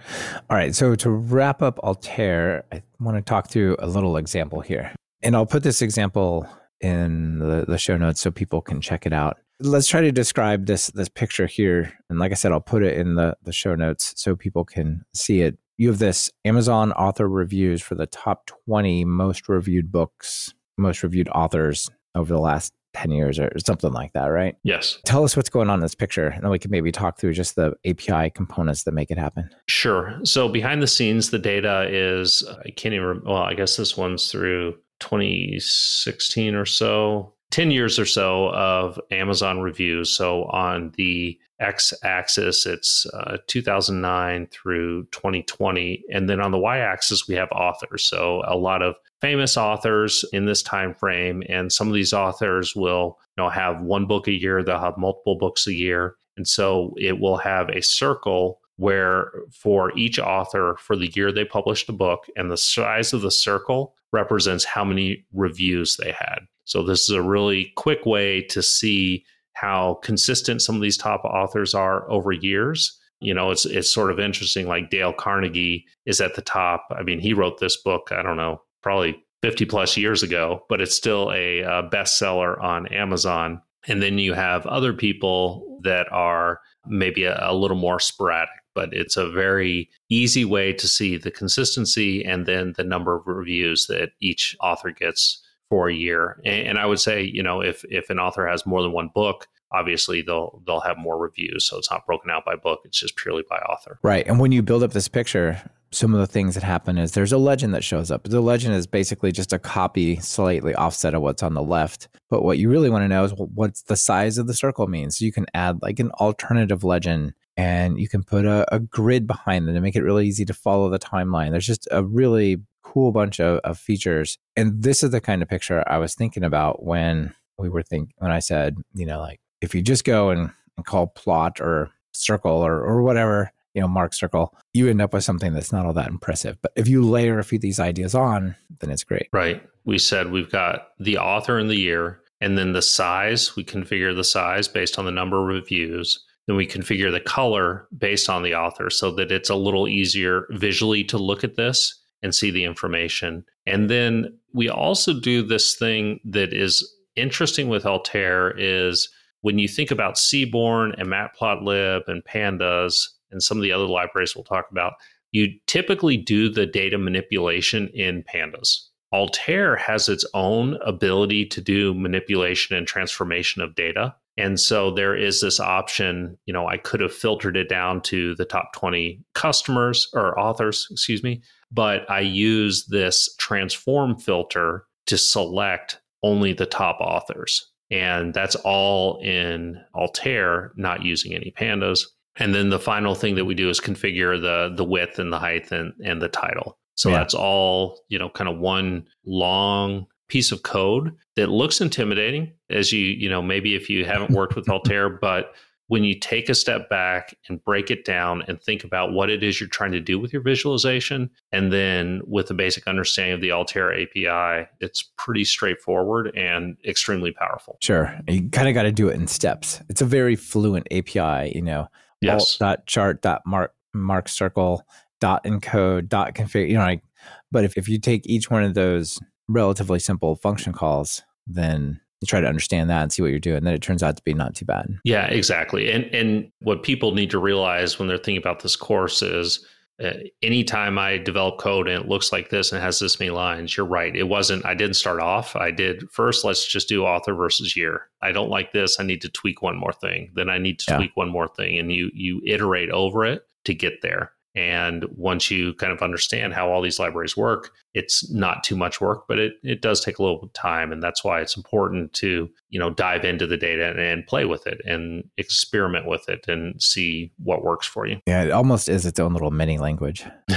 All 0.48 0.56
right, 0.56 0.74
so 0.74 0.94
to 0.94 1.10
wrap 1.10 1.60
up 1.60 1.78
Altair, 1.80 2.64
I 2.72 2.82
want 2.98 3.18
to 3.18 3.22
talk 3.22 3.50
through 3.50 3.76
a 3.78 3.86
little 3.86 4.16
example 4.16 4.60
here. 4.60 4.92
And 5.22 5.36
I'll 5.36 5.46
put 5.46 5.62
this 5.62 5.82
example 5.82 6.48
in 6.82 7.38
the, 7.38 7.64
the 7.66 7.78
show 7.78 7.96
notes 7.96 8.20
so 8.20 8.30
people 8.30 8.60
can 8.60 8.80
check 8.80 9.06
it 9.06 9.12
out 9.12 9.38
let's 9.60 9.86
try 9.86 10.00
to 10.00 10.12
describe 10.12 10.66
this 10.66 10.88
this 10.88 11.08
picture 11.08 11.46
here 11.46 11.92
and 12.10 12.18
like 12.18 12.32
i 12.32 12.34
said 12.34 12.52
i'll 12.52 12.60
put 12.60 12.82
it 12.82 12.98
in 12.98 13.14
the 13.14 13.36
the 13.42 13.52
show 13.52 13.74
notes 13.74 14.12
so 14.16 14.34
people 14.34 14.64
can 14.64 15.04
see 15.14 15.40
it 15.40 15.56
you 15.78 15.88
have 15.88 15.98
this 15.98 16.30
amazon 16.44 16.92
author 16.92 17.28
reviews 17.28 17.80
for 17.80 17.94
the 17.94 18.06
top 18.06 18.46
20 18.66 19.04
most 19.04 19.48
reviewed 19.48 19.90
books 19.92 20.52
most 20.76 21.02
reviewed 21.02 21.28
authors 21.28 21.88
over 22.14 22.32
the 22.32 22.40
last 22.40 22.72
10 22.94 23.10
years 23.10 23.38
or 23.38 23.50
something 23.64 23.92
like 23.92 24.12
that, 24.12 24.26
right? 24.26 24.56
Yes. 24.64 24.98
Tell 25.04 25.24
us 25.24 25.36
what's 25.36 25.48
going 25.48 25.70
on 25.70 25.78
in 25.78 25.80
this 25.80 25.94
picture, 25.94 26.28
and 26.28 26.42
then 26.42 26.50
we 26.50 26.58
can 26.58 26.70
maybe 26.70 26.92
talk 26.92 27.18
through 27.18 27.32
just 27.32 27.56
the 27.56 27.74
API 27.86 28.30
components 28.30 28.84
that 28.84 28.92
make 28.92 29.10
it 29.10 29.18
happen. 29.18 29.48
Sure. 29.66 30.18
So 30.24 30.48
behind 30.48 30.82
the 30.82 30.86
scenes, 30.86 31.30
the 31.30 31.38
data 31.38 31.86
is, 31.88 32.46
I 32.64 32.70
can't 32.70 32.94
even, 32.94 33.22
well, 33.24 33.42
I 33.42 33.54
guess 33.54 33.76
this 33.76 33.96
one's 33.96 34.30
through 34.30 34.76
2016 35.02 36.54
or 36.54 36.64
so. 36.64 37.34
10 37.50 37.70
years 37.70 37.98
or 37.98 38.06
so 38.06 38.48
of 38.54 38.98
Amazon 39.10 39.60
reviews. 39.60 40.16
So 40.16 40.44
on 40.44 40.92
the 40.96 41.38
x 41.60 41.92
axis, 42.02 42.64
it's 42.64 43.04
uh, 43.12 43.36
2009 43.46 44.48
through 44.50 45.04
2020. 45.12 46.02
And 46.10 46.30
then 46.30 46.40
on 46.40 46.50
the 46.50 46.58
y 46.58 46.78
axis, 46.78 47.28
we 47.28 47.34
have 47.34 47.50
authors. 47.52 48.04
So 48.04 48.42
a 48.46 48.56
lot 48.56 48.80
of 48.80 48.94
famous 49.20 49.58
authors 49.58 50.24
in 50.32 50.46
this 50.46 50.62
time 50.62 50.94
frame. 50.94 51.42
And 51.48 51.70
some 51.70 51.88
of 51.88 51.94
these 51.94 52.14
authors 52.14 52.74
will 52.74 53.18
you 53.36 53.44
know, 53.44 53.50
have 53.50 53.82
one 53.82 54.06
book 54.06 54.28
a 54.28 54.32
year, 54.32 54.62
they'll 54.62 54.78
have 54.78 54.96
multiple 54.96 55.36
books 55.36 55.66
a 55.66 55.74
year. 55.74 56.16
And 56.38 56.48
so 56.48 56.94
it 56.96 57.20
will 57.20 57.36
have 57.36 57.68
a 57.68 57.82
circle 57.82 58.61
where 58.82 59.30
for 59.52 59.96
each 59.96 60.18
author 60.18 60.74
for 60.80 60.96
the 60.96 61.06
year 61.14 61.30
they 61.30 61.44
published 61.44 61.88
a 61.88 61.92
book 61.92 62.26
and 62.34 62.50
the 62.50 62.56
size 62.56 63.12
of 63.12 63.20
the 63.20 63.30
circle 63.30 63.94
represents 64.12 64.64
how 64.64 64.84
many 64.84 65.24
reviews 65.32 65.96
they 65.96 66.10
had. 66.10 66.40
So 66.64 66.82
this 66.82 67.02
is 67.02 67.10
a 67.10 67.22
really 67.22 67.72
quick 67.76 68.04
way 68.04 68.42
to 68.50 68.60
see 68.60 69.24
how 69.52 70.00
consistent 70.02 70.62
some 70.62 70.74
of 70.74 70.82
these 70.82 70.96
top 70.96 71.24
authors 71.24 71.76
are 71.76 72.10
over 72.10 72.32
years. 72.32 72.98
You 73.20 73.32
know, 73.32 73.52
it's 73.52 73.64
it's 73.66 73.94
sort 73.94 74.10
of 74.10 74.18
interesting. 74.18 74.66
Like 74.66 74.90
Dale 74.90 75.12
Carnegie 75.12 75.86
is 76.04 76.20
at 76.20 76.34
the 76.34 76.42
top. 76.42 76.88
I 76.90 77.04
mean, 77.04 77.20
he 77.20 77.34
wrote 77.34 77.60
this 77.60 77.76
book. 77.76 78.08
I 78.10 78.20
don't 78.20 78.36
know, 78.36 78.62
probably 78.82 79.22
50 79.42 79.64
plus 79.66 79.96
years 79.96 80.24
ago, 80.24 80.64
but 80.68 80.80
it's 80.80 80.96
still 80.96 81.30
a, 81.30 81.60
a 81.60 81.88
bestseller 81.88 82.60
on 82.60 82.88
Amazon. 82.88 83.62
And 83.86 84.02
then 84.02 84.18
you 84.18 84.34
have 84.34 84.66
other 84.66 84.92
people 84.92 85.78
that 85.84 86.10
are 86.10 86.58
maybe 86.84 87.22
a, 87.24 87.38
a 87.40 87.54
little 87.54 87.76
more 87.76 88.00
sporadic 88.00 88.50
but 88.74 88.92
it's 88.92 89.16
a 89.16 89.30
very 89.30 89.88
easy 90.08 90.44
way 90.44 90.72
to 90.72 90.88
see 90.88 91.16
the 91.16 91.30
consistency 91.30 92.24
and 92.24 92.46
then 92.46 92.74
the 92.76 92.84
number 92.84 93.14
of 93.14 93.26
reviews 93.26 93.86
that 93.86 94.10
each 94.20 94.56
author 94.60 94.90
gets 94.90 95.42
for 95.68 95.88
a 95.88 95.94
year. 95.94 96.40
And, 96.44 96.68
and 96.68 96.78
I 96.78 96.86
would 96.86 97.00
say, 97.00 97.22
you 97.22 97.42
know, 97.42 97.62
if 97.62 97.84
if 97.84 98.10
an 98.10 98.18
author 98.18 98.46
has 98.46 98.66
more 98.66 98.82
than 98.82 98.92
one 98.92 99.10
book, 99.14 99.46
obviously 99.72 100.22
they'll 100.22 100.62
they'll 100.66 100.80
have 100.80 100.98
more 100.98 101.18
reviews. 101.18 101.66
So 101.66 101.78
it's 101.78 101.90
not 101.90 102.06
broken 102.06 102.30
out 102.30 102.44
by 102.44 102.56
book; 102.56 102.80
it's 102.84 103.00
just 103.00 103.16
purely 103.16 103.42
by 103.48 103.56
author. 103.56 103.98
Right. 104.02 104.26
And 104.26 104.38
when 104.38 104.52
you 104.52 104.62
build 104.62 104.82
up 104.82 104.92
this 104.92 105.08
picture, 105.08 105.60
some 105.92 106.14
of 106.14 106.20
the 106.20 106.26
things 106.26 106.54
that 106.54 106.62
happen 106.62 106.98
is 106.98 107.12
there's 107.12 107.32
a 107.32 107.38
legend 107.38 107.74
that 107.74 107.84
shows 107.84 108.10
up. 108.10 108.24
The 108.24 108.40
legend 108.40 108.74
is 108.74 108.86
basically 108.86 109.30
just 109.30 109.52
a 109.52 109.58
copy, 109.58 110.16
slightly 110.20 110.74
offset 110.74 111.14
of 111.14 111.22
what's 111.22 111.42
on 111.42 111.54
the 111.54 111.62
left. 111.62 112.08
But 112.30 112.42
what 112.42 112.58
you 112.58 112.70
really 112.70 112.90
want 112.90 113.02
to 113.02 113.08
know 113.08 113.24
is 113.24 113.32
what's 113.36 113.82
the 113.82 113.96
size 113.96 114.38
of 114.38 114.46
the 114.46 114.54
circle 114.54 114.86
means. 114.86 115.18
So 115.18 115.24
you 115.24 115.32
can 115.32 115.46
add 115.54 115.82
like 115.82 115.98
an 115.98 116.10
alternative 116.12 116.82
legend 116.82 117.34
and 117.56 118.00
you 118.00 118.08
can 118.08 118.22
put 118.22 118.46
a, 118.46 118.66
a 118.74 118.80
grid 118.80 119.26
behind 119.26 119.68
them 119.68 119.74
to 119.74 119.80
make 119.80 119.94
it 119.94 120.02
really 120.02 120.26
easy 120.26 120.44
to 120.46 120.54
follow 120.54 120.88
the 120.88 120.98
timeline. 120.98 121.50
There's 121.50 121.66
just 121.66 121.86
a 121.90 122.02
really 122.02 122.62
cool 122.82 123.12
bunch 123.12 123.40
of, 123.40 123.58
of 123.58 123.78
features. 123.78 124.38
And 124.56 124.82
this 124.82 125.02
is 125.02 125.10
the 125.10 125.20
kind 125.20 125.42
of 125.42 125.48
picture 125.48 125.84
I 125.86 125.98
was 125.98 126.14
thinking 126.14 126.44
about 126.44 126.82
when 126.82 127.34
we 127.58 127.68
were 127.68 127.82
thinking, 127.82 128.14
when 128.18 128.30
I 128.30 128.38
said, 128.38 128.76
you 128.94 129.06
know, 129.06 129.20
like 129.20 129.40
if 129.60 129.74
you 129.74 129.82
just 129.82 130.04
go 130.04 130.30
and, 130.30 130.50
and 130.76 130.86
call 130.86 131.06
plot 131.08 131.60
or 131.60 131.90
circle 132.14 132.52
or, 132.52 132.80
or 132.80 133.02
whatever, 133.02 133.52
you 133.74 133.80
know, 133.80 133.88
mark 133.88 134.14
circle, 134.14 134.54
you 134.72 134.88
end 134.88 135.00
up 135.00 135.12
with 135.12 135.24
something 135.24 135.52
that's 135.52 135.72
not 135.72 135.86
all 135.86 135.92
that 135.94 136.08
impressive. 136.08 136.58
But 136.62 136.72
if 136.76 136.88
you 136.88 137.02
layer 137.02 137.38
a 137.38 137.44
few 137.44 137.56
of 137.56 137.62
these 137.62 137.80
ideas 137.80 138.14
on, 138.14 138.56
then 138.80 138.90
it's 138.90 139.04
great. 139.04 139.28
Right. 139.32 139.62
We 139.84 139.98
said 139.98 140.30
we've 140.30 140.50
got 140.50 140.88
the 140.98 141.18
author 141.18 141.58
and 141.58 141.70
the 141.70 141.78
year, 141.78 142.20
and 142.40 142.58
then 142.58 142.72
the 142.72 142.82
size. 142.82 143.56
We 143.56 143.64
configure 143.64 144.14
the 144.14 144.24
size 144.24 144.68
based 144.68 144.98
on 144.98 145.04
the 145.04 145.10
number 145.10 145.40
of 145.40 145.46
reviews. 145.46 146.22
Then 146.46 146.56
we 146.56 146.66
configure 146.66 147.12
the 147.12 147.20
color 147.20 147.86
based 147.96 148.28
on 148.28 148.42
the 148.42 148.54
author 148.54 148.90
so 148.90 149.12
that 149.12 149.30
it's 149.30 149.50
a 149.50 149.54
little 149.54 149.86
easier 149.86 150.46
visually 150.50 151.04
to 151.04 151.18
look 151.18 151.44
at 151.44 151.54
this 151.54 152.00
and 152.22 152.34
see 152.34 152.50
the 152.50 152.64
information. 152.64 153.44
And 153.66 153.88
then 153.88 154.38
we 154.52 154.68
also 154.68 155.18
do 155.18 155.42
this 155.42 155.76
thing 155.76 156.20
that 156.24 156.52
is 156.52 156.84
interesting 157.16 157.68
with 157.68 157.86
Altair 157.86 158.54
is 158.56 159.08
when 159.42 159.58
you 159.58 159.68
think 159.68 159.90
about 159.90 160.18
Seaborn 160.18 160.94
and 160.98 161.08
Matplotlib 161.08 162.02
and 162.08 162.24
Pandas 162.24 163.08
and 163.32 163.42
some 163.42 163.56
of 163.56 163.62
the 163.62 163.72
other 163.72 163.86
libraries 163.86 164.34
we'll 164.36 164.44
talk 164.44 164.66
about, 164.70 164.94
you 165.32 165.48
typically 165.66 166.16
do 166.16 166.48
the 166.48 166.66
data 166.66 166.98
manipulation 166.98 167.88
in 167.88 168.22
Pandas. 168.22 168.86
Altair 169.12 169.76
has 169.76 170.08
its 170.08 170.24
own 170.34 170.78
ability 170.84 171.44
to 171.46 171.60
do 171.60 171.92
manipulation 171.94 172.76
and 172.76 172.86
transformation 172.86 173.60
of 173.60 173.74
data. 173.74 174.14
And 174.38 174.58
so 174.58 174.90
there 174.90 175.14
is 175.14 175.42
this 175.42 175.60
option, 175.60 176.38
you 176.46 176.54
know, 176.54 176.66
I 176.66 176.78
could 176.78 177.00
have 177.00 177.12
filtered 177.12 177.56
it 177.56 177.68
down 177.68 178.00
to 178.02 178.34
the 178.36 178.46
top 178.46 178.72
20 178.72 179.22
customers 179.34 180.08
or 180.14 180.38
authors, 180.38 180.88
excuse 180.90 181.22
me, 181.22 181.42
but 181.70 182.10
I 182.10 182.20
use 182.20 182.86
this 182.86 183.34
transform 183.38 184.16
filter 184.16 184.86
to 185.06 185.18
select 185.18 186.00
only 186.22 186.54
the 186.54 186.66
top 186.66 186.98
authors. 187.00 187.70
And 187.90 188.32
that's 188.32 188.54
all 188.56 189.20
in 189.20 189.78
Altair, 189.94 190.72
not 190.76 191.02
using 191.02 191.34
any 191.34 191.52
pandas. 191.54 192.04
And 192.36 192.54
then 192.54 192.70
the 192.70 192.78
final 192.78 193.14
thing 193.14 193.34
that 193.34 193.44
we 193.44 193.54
do 193.54 193.68
is 193.68 193.80
configure 193.80 194.40
the 194.40 194.74
the 194.74 194.84
width 194.84 195.18
and 195.18 195.32
the 195.32 195.38
height 195.38 195.70
and, 195.70 195.92
and 196.04 196.20
the 196.20 196.28
title. 196.28 196.78
So 196.94 197.10
yeah. 197.10 197.18
that's 197.18 197.34
all, 197.34 198.00
you 198.08 198.18
know, 198.18 198.28
kind 198.28 198.48
of 198.48 198.58
one 198.58 199.06
long 199.24 200.06
piece 200.32 200.50
of 200.50 200.62
code 200.62 201.14
that 201.36 201.50
looks 201.50 201.82
intimidating 201.82 202.50
as 202.70 202.90
you 202.90 203.04
you 203.04 203.28
know 203.28 203.42
maybe 203.42 203.74
if 203.74 203.90
you 203.90 204.06
haven't 204.06 204.30
worked 204.34 204.56
with 204.56 204.66
altair 204.66 205.10
but 205.10 205.52
when 205.88 206.04
you 206.04 206.18
take 206.18 206.48
a 206.48 206.54
step 206.54 206.88
back 206.88 207.36
and 207.50 207.62
break 207.64 207.90
it 207.90 208.06
down 208.06 208.42
and 208.48 208.62
think 208.62 208.82
about 208.82 209.12
what 209.12 209.28
it 209.28 209.42
is 209.42 209.60
you're 209.60 209.68
trying 209.68 209.92
to 209.92 210.00
do 210.00 210.18
with 210.18 210.32
your 210.32 210.40
visualization 210.40 211.28
and 211.52 211.70
then 211.70 212.22
with 212.26 212.50
a 212.50 212.54
basic 212.54 212.86
understanding 212.88 213.34
of 213.34 213.42
the 213.42 213.52
altair 213.52 213.92
api 213.92 214.66
it's 214.80 215.02
pretty 215.18 215.44
straightforward 215.44 216.34
and 216.34 216.78
extremely 216.86 217.32
powerful 217.32 217.76
sure 217.82 218.18
you 218.26 218.48
kind 218.48 218.68
of 218.68 218.74
got 218.74 218.84
to 218.84 218.92
do 218.92 219.10
it 219.10 219.14
in 219.14 219.26
steps 219.26 219.82
it's 219.90 220.00
a 220.00 220.06
very 220.06 220.34
fluent 220.34 220.86
api 220.90 221.52
you 221.54 221.60
know 221.60 221.86
yes. 222.22 222.56
dot 222.56 222.86
chart 222.86 223.22
dot 223.22 223.42
mark 223.46 223.74
mark 223.94 224.28
circle 224.28 224.82
dot 225.20 225.44
encode 225.44 226.08
dot 226.08 226.34
configure 226.34 226.68
you 226.68 226.74
know 226.74 226.80
like 226.80 227.02
but 227.50 227.64
if, 227.64 227.76
if 227.76 227.88
you 227.88 227.98
take 227.98 228.26
each 228.26 228.50
one 228.50 228.64
of 228.64 228.74
those 228.74 229.20
relatively 229.48 229.98
simple 229.98 230.36
function 230.36 230.72
calls, 230.72 231.22
then 231.46 232.00
you 232.20 232.26
try 232.26 232.40
to 232.40 232.46
understand 232.46 232.88
that 232.90 233.02
and 233.02 233.12
see 233.12 233.22
what 233.22 233.30
you're 233.30 233.40
doing. 233.40 233.64
Then 233.64 233.74
it 233.74 233.82
turns 233.82 234.02
out 234.02 234.16
to 234.16 234.22
be 234.22 234.34
not 234.34 234.54
too 234.54 234.64
bad. 234.64 234.86
Yeah, 235.04 235.26
exactly. 235.26 235.90
And 235.90 236.04
and 236.14 236.50
what 236.60 236.82
people 236.82 237.14
need 237.14 237.30
to 237.30 237.38
realize 237.38 237.98
when 237.98 238.08
they're 238.08 238.16
thinking 238.16 238.38
about 238.38 238.60
this 238.60 238.76
course 238.76 239.22
is 239.22 239.64
uh, 240.02 240.12
anytime 240.42 240.98
I 240.98 241.18
develop 241.18 241.58
code 241.58 241.88
and 241.88 242.02
it 242.02 242.08
looks 242.08 242.32
like 242.32 242.50
this 242.50 242.72
and 242.72 242.80
has 242.82 242.98
this 242.98 243.20
many 243.20 243.30
lines, 243.30 243.76
you're 243.76 243.86
right. 243.86 244.14
It 244.14 244.28
wasn't, 244.28 244.64
I 244.64 244.74
didn't 244.74 244.96
start 244.96 245.20
off. 245.20 245.54
I 245.54 245.70
did 245.70 246.10
first, 246.10 246.44
let's 246.44 246.66
just 246.66 246.88
do 246.88 247.04
author 247.04 247.34
versus 247.34 247.76
year. 247.76 248.08
I 248.22 248.32
don't 248.32 248.50
like 248.50 248.72
this. 248.72 248.98
I 248.98 249.04
need 249.04 249.22
to 249.22 249.28
tweak 249.28 249.62
one 249.62 249.76
more 249.76 249.92
thing. 249.92 250.30
Then 250.34 250.48
I 250.48 250.58
need 250.58 250.78
to 250.80 250.84
yeah. 250.88 250.96
tweak 250.96 251.16
one 251.16 251.28
more 251.28 251.48
thing. 251.48 251.78
And 251.78 251.92
you 251.92 252.10
you 252.14 252.40
iterate 252.46 252.90
over 252.90 253.24
it 253.24 253.46
to 253.64 253.74
get 253.74 254.02
there. 254.02 254.32
And 254.54 255.06
once 255.16 255.50
you 255.50 255.74
kind 255.74 255.92
of 255.92 256.02
understand 256.02 256.52
how 256.52 256.70
all 256.70 256.82
these 256.82 256.98
libraries 256.98 257.36
work, 257.36 257.70
it's 257.94 258.30
not 258.30 258.62
too 258.62 258.76
much 258.76 259.00
work, 259.00 259.24
but 259.26 259.38
it, 259.38 259.54
it 259.62 259.80
does 259.80 260.04
take 260.04 260.18
a 260.18 260.22
little 260.22 260.48
time. 260.54 260.92
And 260.92 261.02
that's 261.02 261.24
why 261.24 261.40
it's 261.40 261.56
important 261.56 262.12
to, 262.14 262.50
you 262.68 262.78
know, 262.78 262.90
dive 262.90 263.24
into 263.24 263.46
the 263.46 263.56
data 263.56 263.88
and, 263.90 263.98
and 263.98 264.26
play 264.26 264.44
with 264.44 264.66
it 264.66 264.80
and 264.84 265.24
experiment 265.38 266.06
with 266.06 266.28
it 266.28 266.46
and 266.48 266.80
see 266.82 267.32
what 267.42 267.64
works 267.64 267.86
for 267.86 268.06
you. 268.06 268.18
Yeah, 268.26 268.42
it 268.42 268.50
almost 268.50 268.88
is 268.88 269.06
its 269.06 269.18
own 269.18 269.32
little 269.32 269.50
mini 269.50 269.78
language. 269.78 270.24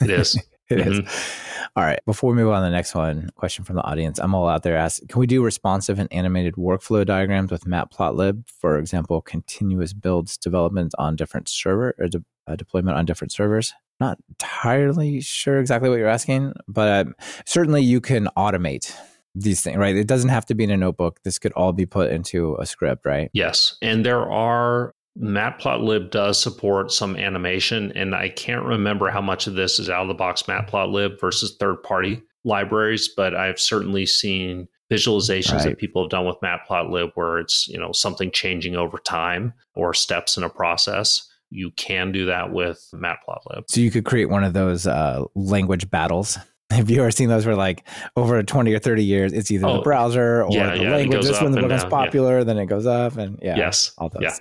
it 0.00 0.10
is. 0.10 0.36
It 0.70 0.78
mm-hmm. 0.78 1.06
is. 1.06 1.32
All 1.76 1.84
right. 1.84 2.00
Before 2.04 2.30
we 2.30 2.36
move 2.36 2.50
on 2.50 2.60
to 2.60 2.66
the 2.66 2.70
next 2.70 2.94
one, 2.94 3.30
question 3.36 3.64
from 3.64 3.76
the 3.76 3.84
audience. 3.84 4.18
I'm 4.18 4.34
all 4.34 4.48
out 4.48 4.62
there 4.62 4.76
asking, 4.76 5.08
can 5.08 5.20
we 5.20 5.26
do 5.26 5.42
responsive 5.42 5.98
and 5.98 6.12
animated 6.12 6.54
workflow 6.54 7.06
diagrams 7.06 7.50
with 7.50 7.64
Matplotlib? 7.64 8.46
For 8.48 8.78
example, 8.78 9.22
continuous 9.22 9.92
builds 9.92 10.36
development 10.36 10.94
on 10.98 11.16
different 11.16 11.48
server 11.48 11.94
or 11.98 12.08
de- 12.08 12.24
uh, 12.46 12.56
deployment 12.56 12.98
on 12.98 13.06
different 13.06 13.32
servers. 13.32 13.72
Not 14.00 14.18
entirely 14.28 15.20
sure 15.20 15.58
exactly 15.58 15.88
what 15.88 15.98
you're 15.98 16.08
asking, 16.08 16.52
but 16.66 17.06
um, 17.06 17.14
certainly 17.46 17.82
you 17.82 18.00
can 18.00 18.28
automate 18.36 18.94
these 19.34 19.60
things, 19.62 19.76
right? 19.76 19.96
It 19.96 20.06
doesn't 20.06 20.30
have 20.30 20.46
to 20.46 20.54
be 20.54 20.64
in 20.64 20.70
a 20.70 20.76
notebook. 20.76 21.22
This 21.22 21.38
could 21.38 21.52
all 21.52 21.72
be 21.72 21.86
put 21.86 22.10
into 22.10 22.56
a 22.56 22.66
script, 22.66 23.06
right? 23.06 23.30
Yes. 23.32 23.76
And 23.82 24.04
there 24.04 24.30
are 24.30 24.94
Matplotlib 25.20 26.10
does 26.10 26.40
support 26.40 26.92
some 26.92 27.16
animation, 27.16 27.92
and 27.96 28.14
I 28.14 28.28
can't 28.28 28.64
remember 28.64 29.10
how 29.10 29.20
much 29.20 29.46
of 29.46 29.54
this 29.54 29.78
is 29.78 29.90
out 29.90 30.02
of 30.02 30.08
the 30.08 30.14
box 30.14 30.42
Matplotlib 30.44 31.20
versus 31.20 31.56
third 31.58 31.82
party 31.82 32.22
libraries, 32.44 33.08
but 33.08 33.34
I've 33.34 33.60
certainly 33.60 34.06
seen 34.06 34.68
visualizations 34.92 35.58
right. 35.58 35.64
that 35.64 35.78
people 35.78 36.02
have 36.02 36.10
done 36.10 36.26
with 36.26 36.36
Matplotlib 36.42 37.10
where 37.14 37.38
it's 37.38 37.68
you 37.68 37.78
know 37.78 37.92
something 37.92 38.30
changing 38.30 38.76
over 38.76 38.98
time 38.98 39.52
or 39.74 39.92
steps 39.92 40.36
in 40.36 40.44
a 40.44 40.48
process. 40.48 41.28
You 41.50 41.70
can 41.72 42.12
do 42.12 42.26
that 42.26 42.52
with 42.52 42.88
Matplotlib. 42.94 43.64
So 43.68 43.80
you 43.80 43.90
could 43.90 44.04
create 44.04 44.28
one 44.28 44.44
of 44.44 44.52
those 44.52 44.86
uh, 44.86 45.24
language 45.34 45.90
battles 45.90 46.38
Have 46.70 46.90
you 46.90 47.00
ever 47.00 47.10
seen 47.10 47.30
those 47.30 47.46
where 47.46 47.56
like 47.56 47.88
over 48.14 48.42
20 48.42 48.74
or 48.74 48.78
30 48.78 49.02
years, 49.02 49.32
it's 49.32 49.50
either 49.50 49.66
Oh, 49.66 49.76
the 49.76 49.82
browser 49.82 50.44
or 50.44 50.50
yeah, 50.52 50.76
the 50.76 50.82
yeah, 50.82 50.96
language. 50.96 51.22
This 51.22 51.36
up 51.36 51.44
one 51.44 51.52
and 51.52 51.62
becomes 51.62 51.82
down, 51.82 51.90
yeah. 51.90 52.04
popular, 52.04 52.44
then 52.44 52.58
it 52.58 52.66
goes 52.66 52.84
up 52.84 53.16
and 53.16 53.38
yeah. 53.40 53.56
yes. 53.56 53.92
All 53.96 54.10
those. 54.10 54.22
Yeah. 54.22 54.36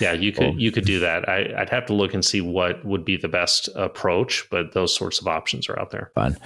Yeah, 0.00 0.12
you 0.12 0.30
could 0.30 0.60
you 0.60 0.70
could 0.70 0.84
do 0.84 1.00
that. 1.00 1.28
I, 1.28 1.52
I'd 1.58 1.70
have 1.70 1.86
to 1.86 1.92
look 1.92 2.14
and 2.14 2.24
see 2.24 2.40
what 2.40 2.84
would 2.84 3.04
be 3.04 3.16
the 3.16 3.28
best 3.28 3.68
approach, 3.74 4.48
but 4.48 4.74
those 4.74 4.94
sorts 4.94 5.20
of 5.20 5.26
options 5.26 5.68
are 5.68 5.78
out 5.78 5.90
there. 5.90 6.12
Fun. 6.14 6.36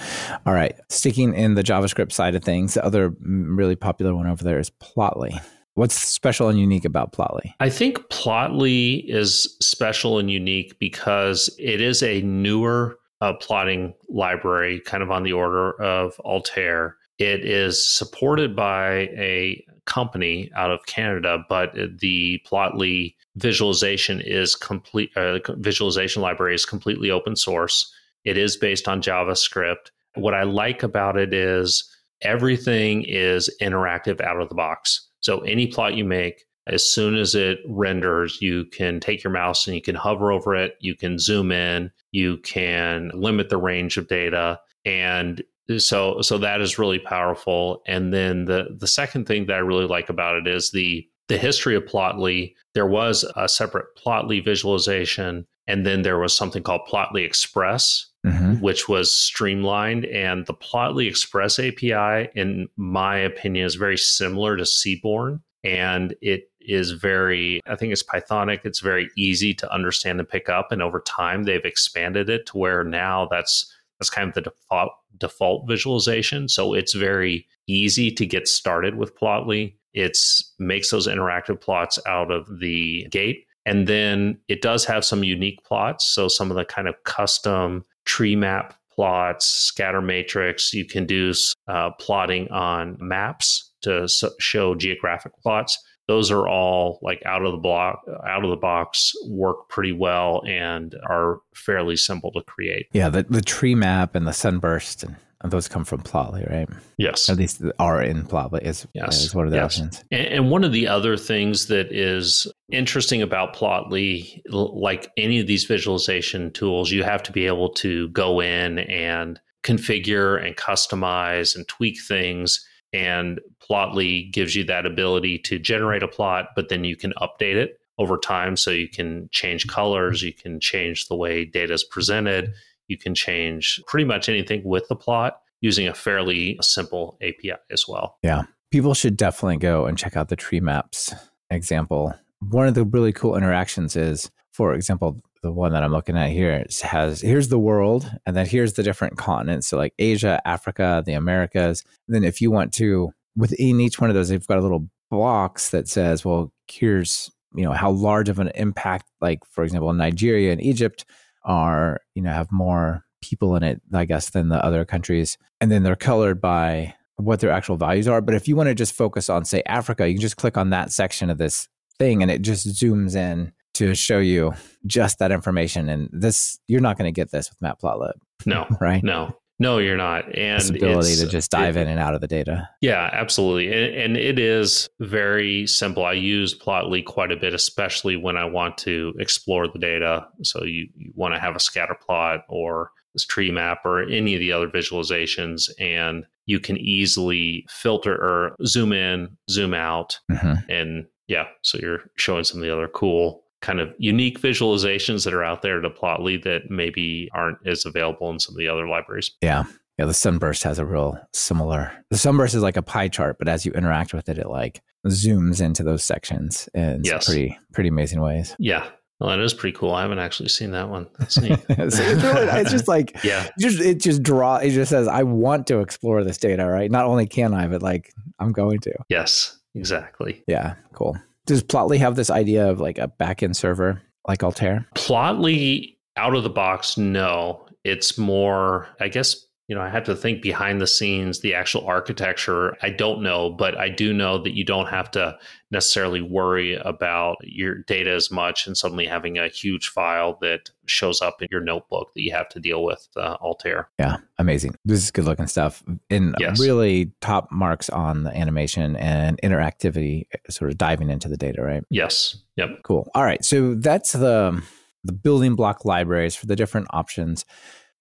All 0.46 0.54
right. 0.54 0.74
Sticking 0.88 1.34
in 1.34 1.54
the 1.54 1.62
JavaScript 1.62 2.12
side 2.12 2.34
of 2.34 2.42
things, 2.42 2.72
the 2.74 2.84
other 2.84 3.14
really 3.20 3.76
popular 3.76 4.14
one 4.14 4.26
over 4.26 4.42
there 4.42 4.58
is 4.58 4.70
Plotly. 4.70 5.38
What's 5.74 5.94
special 5.94 6.48
and 6.48 6.58
unique 6.58 6.86
about 6.86 7.12
Plotly? 7.12 7.52
I 7.60 7.68
think 7.68 7.98
Plotly 8.08 9.04
is 9.06 9.54
special 9.60 10.18
and 10.18 10.30
unique 10.30 10.78
because 10.78 11.54
it 11.58 11.82
is 11.82 12.02
a 12.02 12.22
newer 12.22 12.98
uh, 13.20 13.32
plotting 13.34 13.94
library, 14.08 14.80
kind 14.80 15.02
of 15.02 15.10
on 15.10 15.22
the 15.22 15.32
order 15.32 15.80
of 15.80 16.18
Altair. 16.20 16.96
It 17.18 17.44
is 17.44 17.88
supported 17.88 18.54
by 18.54 19.08
a 19.16 19.64
company 19.86 20.50
out 20.54 20.70
of 20.70 20.84
Canada, 20.86 21.44
but 21.48 21.72
the 22.00 22.40
Plotly 22.46 23.14
visualization 23.36 24.20
is 24.20 24.54
complete. 24.54 25.10
Uh, 25.16 25.38
visualization 25.56 26.20
library 26.20 26.54
is 26.54 26.66
completely 26.66 27.10
open 27.10 27.36
source. 27.36 27.90
It 28.24 28.36
is 28.36 28.56
based 28.56 28.88
on 28.88 29.00
JavaScript. 29.00 29.90
What 30.14 30.34
I 30.34 30.42
like 30.42 30.82
about 30.82 31.16
it 31.16 31.32
is 31.32 31.88
everything 32.22 33.04
is 33.06 33.48
interactive 33.62 34.20
out 34.20 34.40
of 34.40 34.48
the 34.48 34.54
box. 34.54 35.08
So 35.20 35.40
any 35.40 35.66
plot 35.66 35.94
you 35.94 36.04
make, 36.04 36.44
as 36.66 36.86
soon 36.88 37.16
as 37.16 37.34
it 37.34 37.58
renders, 37.66 38.40
you 38.40 38.64
can 38.66 39.00
take 39.00 39.22
your 39.22 39.32
mouse 39.32 39.66
and 39.66 39.76
you 39.76 39.82
can 39.82 39.94
hover 39.94 40.32
over 40.32 40.54
it, 40.54 40.76
you 40.80 40.94
can 40.94 41.18
zoom 41.18 41.52
in, 41.52 41.90
you 42.12 42.38
can 42.38 43.10
limit 43.14 43.48
the 43.48 43.58
range 43.58 43.96
of 43.96 44.08
data. 44.08 44.58
And 44.84 45.42
so 45.78 46.20
so 46.22 46.38
that 46.38 46.60
is 46.60 46.78
really 46.78 46.98
powerful. 46.98 47.82
And 47.86 48.12
then 48.12 48.44
the 48.44 48.76
the 48.78 48.86
second 48.86 49.26
thing 49.26 49.46
that 49.46 49.54
I 49.54 49.58
really 49.58 49.86
like 49.86 50.08
about 50.08 50.36
it 50.36 50.46
is 50.46 50.70
the 50.70 51.06
the 51.28 51.38
history 51.38 51.74
of 51.74 51.84
Plotly. 51.84 52.54
There 52.74 52.86
was 52.86 53.24
a 53.34 53.48
separate 53.48 53.86
Plotly 53.96 54.44
visualization, 54.44 55.44
and 55.66 55.84
then 55.84 56.02
there 56.02 56.18
was 56.18 56.36
something 56.36 56.62
called 56.62 56.82
Plotly 56.88 57.24
Express, 57.24 58.06
Mm-hmm. 58.26 58.54
which 58.54 58.88
was 58.88 59.16
streamlined. 59.16 60.04
And 60.06 60.46
the 60.46 60.54
Plotly 60.54 61.06
Express 61.06 61.60
API, 61.60 62.28
in 62.34 62.66
my 62.76 63.16
opinion, 63.16 63.64
is 63.66 63.76
very 63.76 63.96
similar 63.96 64.56
to 64.56 64.66
Seaborn. 64.66 65.42
And 65.62 66.12
it 66.20 66.50
is 66.66 66.92
very, 66.92 67.60
I 67.66 67.76
think 67.76 67.92
it's 67.92 68.02
Pythonic. 68.02 68.60
It's 68.64 68.80
very 68.80 69.10
easy 69.16 69.54
to 69.54 69.72
understand 69.72 70.20
and 70.20 70.28
pick 70.28 70.48
up. 70.48 70.72
And 70.72 70.82
over 70.82 71.00
time, 71.00 71.44
they've 71.44 71.64
expanded 71.64 72.28
it 72.28 72.46
to 72.46 72.58
where 72.58 72.84
now 72.84 73.26
that's 73.30 73.72
that's 73.98 74.10
kind 74.10 74.28
of 74.28 74.34
the 74.34 74.42
default 74.42 74.92
default 75.16 75.66
visualization. 75.66 76.48
So 76.48 76.74
it's 76.74 76.92
very 76.92 77.46
easy 77.66 78.10
to 78.10 78.26
get 78.26 78.46
started 78.46 78.96
with 78.96 79.16
Plotly. 79.16 79.74
It's 79.94 80.52
makes 80.58 80.90
those 80.90 81.08
interactive 81.08 81.60
plots 81.60 81.98
out 82.06 82.30
of 82.30 82.60
the 82.60 83.06
gate. 83.10 83.46
And 83.64 83.88
then 83.88 84.38
it 84.48 84.62
does 84.62 84.84
have 84.84 85.04
some 85.04 85.24
unique 85.24 85.64
plots. 85.64 86.06
So 86.06 86.28
some 86.28 86.50
of 86.50 86.56
the 86.56 86.64
kind 86.64 86.86
of 86.86 87.02
custom 87.04 87.84
tree 88.04 88.36
map 88.36 88.74
plots, 88.96 89.46
scatter 89.46 90.00
matrix. 90.00 90.72
You 90.72 90.84
can 90.84 91.06
do 91.06 91.32
uh, 91.68 91.90
plotting 91.92 92.50
on 92.50 92.96
maps 93.00 93.72
to 93.82 94.08
show 94.38 94.74
geographic 94.74 95.32
plots. 95.42 95.78
Those 96.08 96.30
are 96.30 96.46
all 96.48 96.98
like 97.02 97.20
out 97.26 97.44
of 97.44 97.52
the 97.52 97.58
block, 97.58 98.02
out 98.26 98.44
of 98.44 98.50
the 98.50 98.56
box, 98.56 99.12
work 99.28 99.68
pretty 99.68 99.92
well 99.92 100.42
and 100.46 100.94
are 101.08 101.40
fairly 101.54 101.96
simple 101.96 102.30
to 102.32 102.42
create. 102.42 102.86
Yeah, 102.92 103.08
the, 103.08 103.24
the 103.24 103.42
tree 103.42 103.74
map 103.74 104.14
and 104.14 104.26
the 104.26 104.32
sunburst 104.32 105.02
and, 105.02 105.16
those 105.44 105.68
come 105.68 105.84
from 105.84 106.02
Plotly, 106.02 106.50
right? 106.50 106.68
Yes. 106.98 107.28
At 107.28 107.36
least 107.36 107.62
are 107.78 108.02
in 108.02 108.24
Plotly 108.24 108.62
is, 108.62 108.84
Yes. 108.94 109.22
is 109.22 109.32
one 109.34 109.44
of 109.44 109.52
the 109.52 109.58
Yes. 109.58 109.76
options. 109.76 110.04
And, 110.10 110.26
and 110.26 110.50
one 110.50 110.64
of 110.64 110.72
the 110.72 110.88
other 110.88 111.16
things 111.16 111.66
that 111.66 111.92
is 111.92 112.48
interesting 112.72 113.22
about 113.22 113.54
Plotly, 113.54 114.40
like 114.48 115.08
any 115.16 115.38
of 115.38 115.46
these 115.46 115.64
visualization 115.64 116.50
tools, 116.52 116.90
you 116.90 117.04
have 117.04 117.22
to 117.24 117.32
be 117.32 117.46
able 117.46 117.68
to 117.74 118.08
go 118.08 118.40
in 118.40 118.80
and 118.80 119.38
configure 119.62 120.44
and 120.44 120.56
customize 120.56 121.54
and 121.54 121.68
tweak 121.68 121.98
things. 122.08 122.66
And 122.92 123.40
Plotly 123.68 124.30
gives 124.32 124.54
you 124.54 124.64
that 124.64 124.86
ability 124.86 125.38
to 125.40 125.58
generate 125.58 126.02
a 126.02 126.08
plot, 126.08 126.50
but 126.54 126.68
then 126.68 126.84
you 126.84 126.96
can 126.96 127.12
update 127.20 127.56
it 127.56 127.80
over 127.98 128.18
time. 128.18 128.56
So 128.56 128.70
you 128.70 128.88
can 128.88 129.28
change 129.32 129.66
colors, 129.66 130.22
you 130.22 130.32
can 130.32 130.60
change 130.60 131.08
the 131.08 131.16
way 131.16 131.44
data 131.44 131.72
is 131.72 131.84
presented, 131.84 132.52
you 132.88 132.98
can 132.98 133.14
change 133.14 133.80
pretty 133.86 134.04
much 134.04 134.28
anything 134.28 134.62
with 134.64 134.86
the 134.88 134.96
plot 134.96 135.40
using 135.60 135.88
a 135.88 135.94
fairly 135.94 136.58
simple 136.60 137.18
API 137.22 137.54
as 137.70 137.86
well. 137.88 138.18
Yeah. 138.22 138.42
People 138.70 138.94
should 138.94 139.16
definitely 139.16 139.56
go 139.56 139.86
and 139.86 139.96
check 139.96 140.16
out 140.16 140.28
the 140.28 140.36
tree 140.36 140.60
maps 140.60 141.14
example. 141.50 142.14
One 142.40 142.68
of 142.68 142.74
the 142.74 142.84
really 142.84 143.12
cool 143.12 143.36
interactions 143.36 143.96
is, 143.96 144.30
for 144.52 144.74
example, 144.74 145.22
the 145.42 145.52
one 145.52 145.72
that 145.72 145.82
I'm 145.82 145.92
looking 145.92 146.16
at 146.16 146.30
here 146.30 146.64
is- 146.66 146.80
has 146.80 147.20
here's 147.20 147.48
the 147.48 147.58
world, 147.58 148.10
and 148.26 148.36
then 148.36 148.46
here's 148.46 148.74
the 148.74 148.82
different 148.82 149.16
continents. 149.16 149.68
So 149.68 149.76
like 149.76 149.94
Asia, 149.98 150.40
Africa, 150.44 151.02
the 151.06 151.12
Americas. 151.12 151.84
then 152.08 152.24
if 152.24 152.40
you 152.40 152.50
want 152.50 152.72
to, 152.74 153.12
within 153.36 153.80
each 153.80 154.00
one 154.00 154.10
of 154.10 154.14
those, 154.14 154.28
they've 154.28 154.46
got 154.46 154.58
a 154.58 154.62
little 154.62 154.88
box 155.10 155.70
that 155.70 155.88
says, 155.88 156.24
well, 156.24 156.52
here's 156.68 157.30
you 157.54 157.64
know 157.64 157.72
how 157.72 157.90
large 157.90 158.28
of 158.28 158.38
an 158.38 158.50
impact, 158.54 159.06
like 159.20 159.40
for 159.50 159.64
example, 159.64 159.92
Nigeria 159.92 160.52
and 160.52 160.62
Egypt 160.62 161.04
are 161.44 162.00
you 162.14 162.22
know 162.22 162.30
have 162.30 162.50
more 162.52 163.04
people 163.22 163.56
in 163.56 163.62
it, 163.62 163.80
I 163.94 164.04
guess, 164.04 164.30
than 164.30 164.48
the 164.48 164.62
other 164.64 164.84
countries, 164.84 165.38
and 165.60 165.70
then 165.70 165.82
they're 165.82 165.96
colored 165.96 166.40
by 166.40 166.94
what 167.16 167.40
their 167.40 167.50
actual 167.50 167.76
values 167.76 168.06
are. 168.08 168.20
But 168.20 168.34
if 168.34 168.46
you 168.46 168.56
want 168.56 168.68
to 168.68 168.74
just 168.74 168.92
focus 168.92 169.30
on, 169.30 169.44
say, 169.44 169.62
Africa, 169.66 170.06
you 170.06 170.14
can 170.14 170.20
just 170.20 170.36
click 170.36 170.56
on 170.58 170.70
that 170.70 170.92
section 170.92 171.30
of 171.30 171.38
this 171.38 171.66
thing 171.98 172.20
and 172.20 172.30
it 172.30 172.42
just 172.42 172.66
zooms 172.68 173.16
in 173.16 173.52
to 173.72 173.94
show 173.94 174.18
you 174.18 174.52
just 174.86 175.18
that 175.18 175.32
information. 175.32 175.88
And 175.88 176.10
this, 176.12 176.58
you're 176.66 176.82
not 176.82 176.98
going 176.98 177.08
to 177.08 177.18
get 177.18 177.30
this 177.30 177.48
with 177.50 177.58
Matplotlib, 177.60 178.12
No, 178.44 178.66
right? 178.82 179.02
no, 179.02 179.34
no, 179.58 179.78
you're 179.78 179.96
not. 179.96 180.24
And 180.36 180.60
this 180.60 180.70
ability 180.70 181.16
to 181.16 181.26
just 181.28 181.50
dive 181.50 181.76
it- 181.76 181.82
in 181.82 181.88
and 181.88 181.98
out 182.00 182.14
of 182.14 182.20
the 182.20 182.26
data. 182.28 182.68
Yeah, 182.80 183.08
absolutely. 183.12 183.72
And, 183.72 183.94
and 183.94 184.16
it 184.16 184.38
is 184.38 184.88
very 185.00 185.66
simple. 185.66 186.04
I 186.04 186.12
use 186.12 186.56
Plotly 186.58 187.04
quite 187.04 187.32
a 187.32 187.36
bit, 187.36 187.54
especially 187.54 188.16
when 188.16 188.36
I 188.36 188.44
want 188.44 188.78
to 188.78 189.14
explore 189.18 189.66
the 189.68 189.78
data. 189.78 190.26
So 190.42 190.64
you, 190.64 190.88
you 190.94 191.12
want 191.14 191.34
to 191.34 191.40
have 191.40 191.56
a 191.56 191.60
scatter 191.60 191.96
plot 192.06 192.40
or 192.48 192.90
this 193.14 193.24
tree 193.24 193.50
map 193.50 193.78
or 193.86 194.02
any 194.02 194.34
of 194.34 194.40
the 194.40 194.52
other 194.52 194.68
visualizations, 194.68 195.70
and 195.80 196.24
you 196.44 196.60
can 196.60 196.76
easily 196.76 197.64
filter 197.68 198.12
or 198.14 198.54
zoom 198.66 198.92
in, 198.92 199.36
zoom 199.50 199.72
out. 199.72 200.18
Mhm. 200.30 200.62
And 200.68 201.06
yeah, 201.26 201.44
so 201.62 201.78
you're 201.80 202.02
showing 202.16 202.44
some 202.44 202.60
of 202.60 202.66
the 202.66 202.72
other 202.72 202.88
cool 202.88 203.42
kind 203.62 203.80
of 203.80 203.92
unique 203.98 204.40
visualizations 204.40 205.24
that 205.24 205.34
are 205.34 205.44
out 205.44 205.62
there 205.62 205.80
to 205.80 205.90
Plotly 205.90 206.42
that 206.44 206.70
maybe 206.70 207.28
aren't 207.32 207.58
as 207.66 207.84
available 207.86 208.30
in 208.30 208.38
some 208.38 208.54
of 208.54 208.58
the 208.58 208.68
other 208.68 208.86
libraries. 208.88 209.32
Yeah. 209.40 209.64
Yeah. 209.98 210.04
The 210.04 210.14
sunburst 210.14 210.62
has 210.64 210.78
a 210.78 210.84
real 210.84 211.18
similar, 211.32 211.90
the 212.10 212.18
sunburst 212.18 212.54
is 212.54 212.62
like 212.62 212.76
a 212.76 212.82
pie 212.82 213.08
chart, 213.08 213.36
but 213.38 213.48
as 213.48 213.64
you 213.64 213.72
interact 213.72 214.12
with 214.12 214.28
it, 214.28 214.38
it 214.38 214.48
like 214.48 214.82
zooms 215.06 215.60
into 215.62 215.82
those 215.82 216.04
sections 216.04 216.68
in 216.74 217.00
Yes. 217.04 217.24
pretty, 217.26 217.58
pretty 217.72 217.88
amazing 217.88 218.20
ways. 218.20 218.54
Yeah. 218.58 218.86
Well, 219.18 219.30
that 219.30 219.40
is 219.40 219.54
pretty 219.54 219.74
cool. 219.74 219.94
I 219.94 220.02
haven't 220.02 220.18
actually 220.18 220.50
seen 220.50 220.72
that 220.72 220.90
one. 220.90 221.06
That's 221.18 221.40
neat. 221.40 221.58
It's, 221.70 222.70
just 222.70 222.86
like, 222.88 223.16
yeah. 223.24 223.48
just 223.58 223.80
it 223.80 223.98
just 224.00 224.22
draw 224.22 224.56
it 224.56 224.70
just 224.72 224.90
says 224.90 225.08
i 225.08 225.22
want 225.22 225.66
to 225.68 225.80
explore 225.80 226.22
this 226.22 226.36
data 226.36 226.66
right 226.66 226.90
not 226.90 227.06
only 227.06 227.26
can 227.26 227.54
i 227.54 227.66
but 227.66 227.82
like 227.82 228.12
i'm 228.38 228.52
going 228.52 228.78
to 228.80 228.92
Yes. 229.08 229.58
Exactly. 229.74 230.42
yeah 230.46 230.74
cool 230.92 231.16
does 231.46 231.62
plotly 231.62 231.98
have 231.98 232.16
this 232.16 232.30
idea 232.30 232.68
of 232.68 232.80
like 232.80 232.98
a 232.98 233.10
backend 233.20 233.56
server 233.56 234.02
like 234.28 234.42
altair 234.42 234.86
Plotly 234.94 235.96
out 236.16 236.34
of 236.34 236.42
the 236.42 236.50
box, 236.50 236.96
no. 236.96 237.66
It's 237.84 238.18
more, 238.18 238.88
I 239.00 239.08
guess, 239.08 239.45
you 239.68 239.74
know, 239.74 239.80
I 239.82 239.88
have 239.88 240.04
to 240.04 240.14
think 240.14 240.42
behind 240.42 240.80
the 240.80 240.86
scenes, 240.86 241.40
the 241.40 241.54
actual 241.54 241.84
architecture. 241.86 242.76
I 242.82 242.90
don't 242.90 243.20
know, 243.22 243.50
but 243.50 243.76
I 243.76 243.88
do 243.88 244.12
know 244.12 244.38
that 244.42 244.54
you 244.54 244.64
don't 244.64 244.86
have 244.86 245.10
to 245.12 245.36
necessarily 245.72 246.20
worry 246.22 246.76
about 246.76 247.38
your 247.42 247.78
data 247.78 248.12
as 248.12 248.30
much 248.30 248.68
and 248.68 248.76
suddenly 248.76 249.06
having 249.06 249.38
a 249.38 249.48
huge 249.48 249.88
file 249.88 250.38
that 250.40 250.70
shows 250.86 251.20
up 251.20 251.42
in 251.42 251.48
your 251.50 251.60
notebook 251.60 252.14
that 252.14 252.22
you 252.22 252.30
have 252.30 252.48
to 252.50 252.60
deal 252.60 252.84
with 252.84 253.08
uh, 253.16 253.36
Altair. 253.40 253.88
yeah 253.98 254.18
amazing 254.38 254.76
this 254.84 255.02
is 255.02 255.10
good 255.10 255.24
looking 255.24 255.48
stuff 255.48 255.82
and 256.10 256.36
Yes. 256.38 256.60
really 256.60 257.10
top 257.20 257.50
marks 257.50 257.90
on 257.90 258.22
the 258.22 258.30
animation 258.36 258.94
and 258.94 259.40
interactivity 259.42 260.26
sort 260.48 260.70
of 260.70 260.78
diving 260.78 261.10
into 261.10 261.28
the 261.28 261.36
data 261.36 261.60
right 261.60 261.82
Yes. 261.90 262.36
Yep. 262.54 262.84
Cool. 262.84 263.10
All 263.16 263.24
right. 263.24 263.44
So 263.44 263.74
that's 263.74 264.12
the 264.12 264.62
the 265.02 265.12
building 265.12 265.56
block 265.56 265.84
libraries 265.84 266.36
for 266.36 266.46
the 266.46 266.54
different 266.56 266.86
options. 266.90 267.44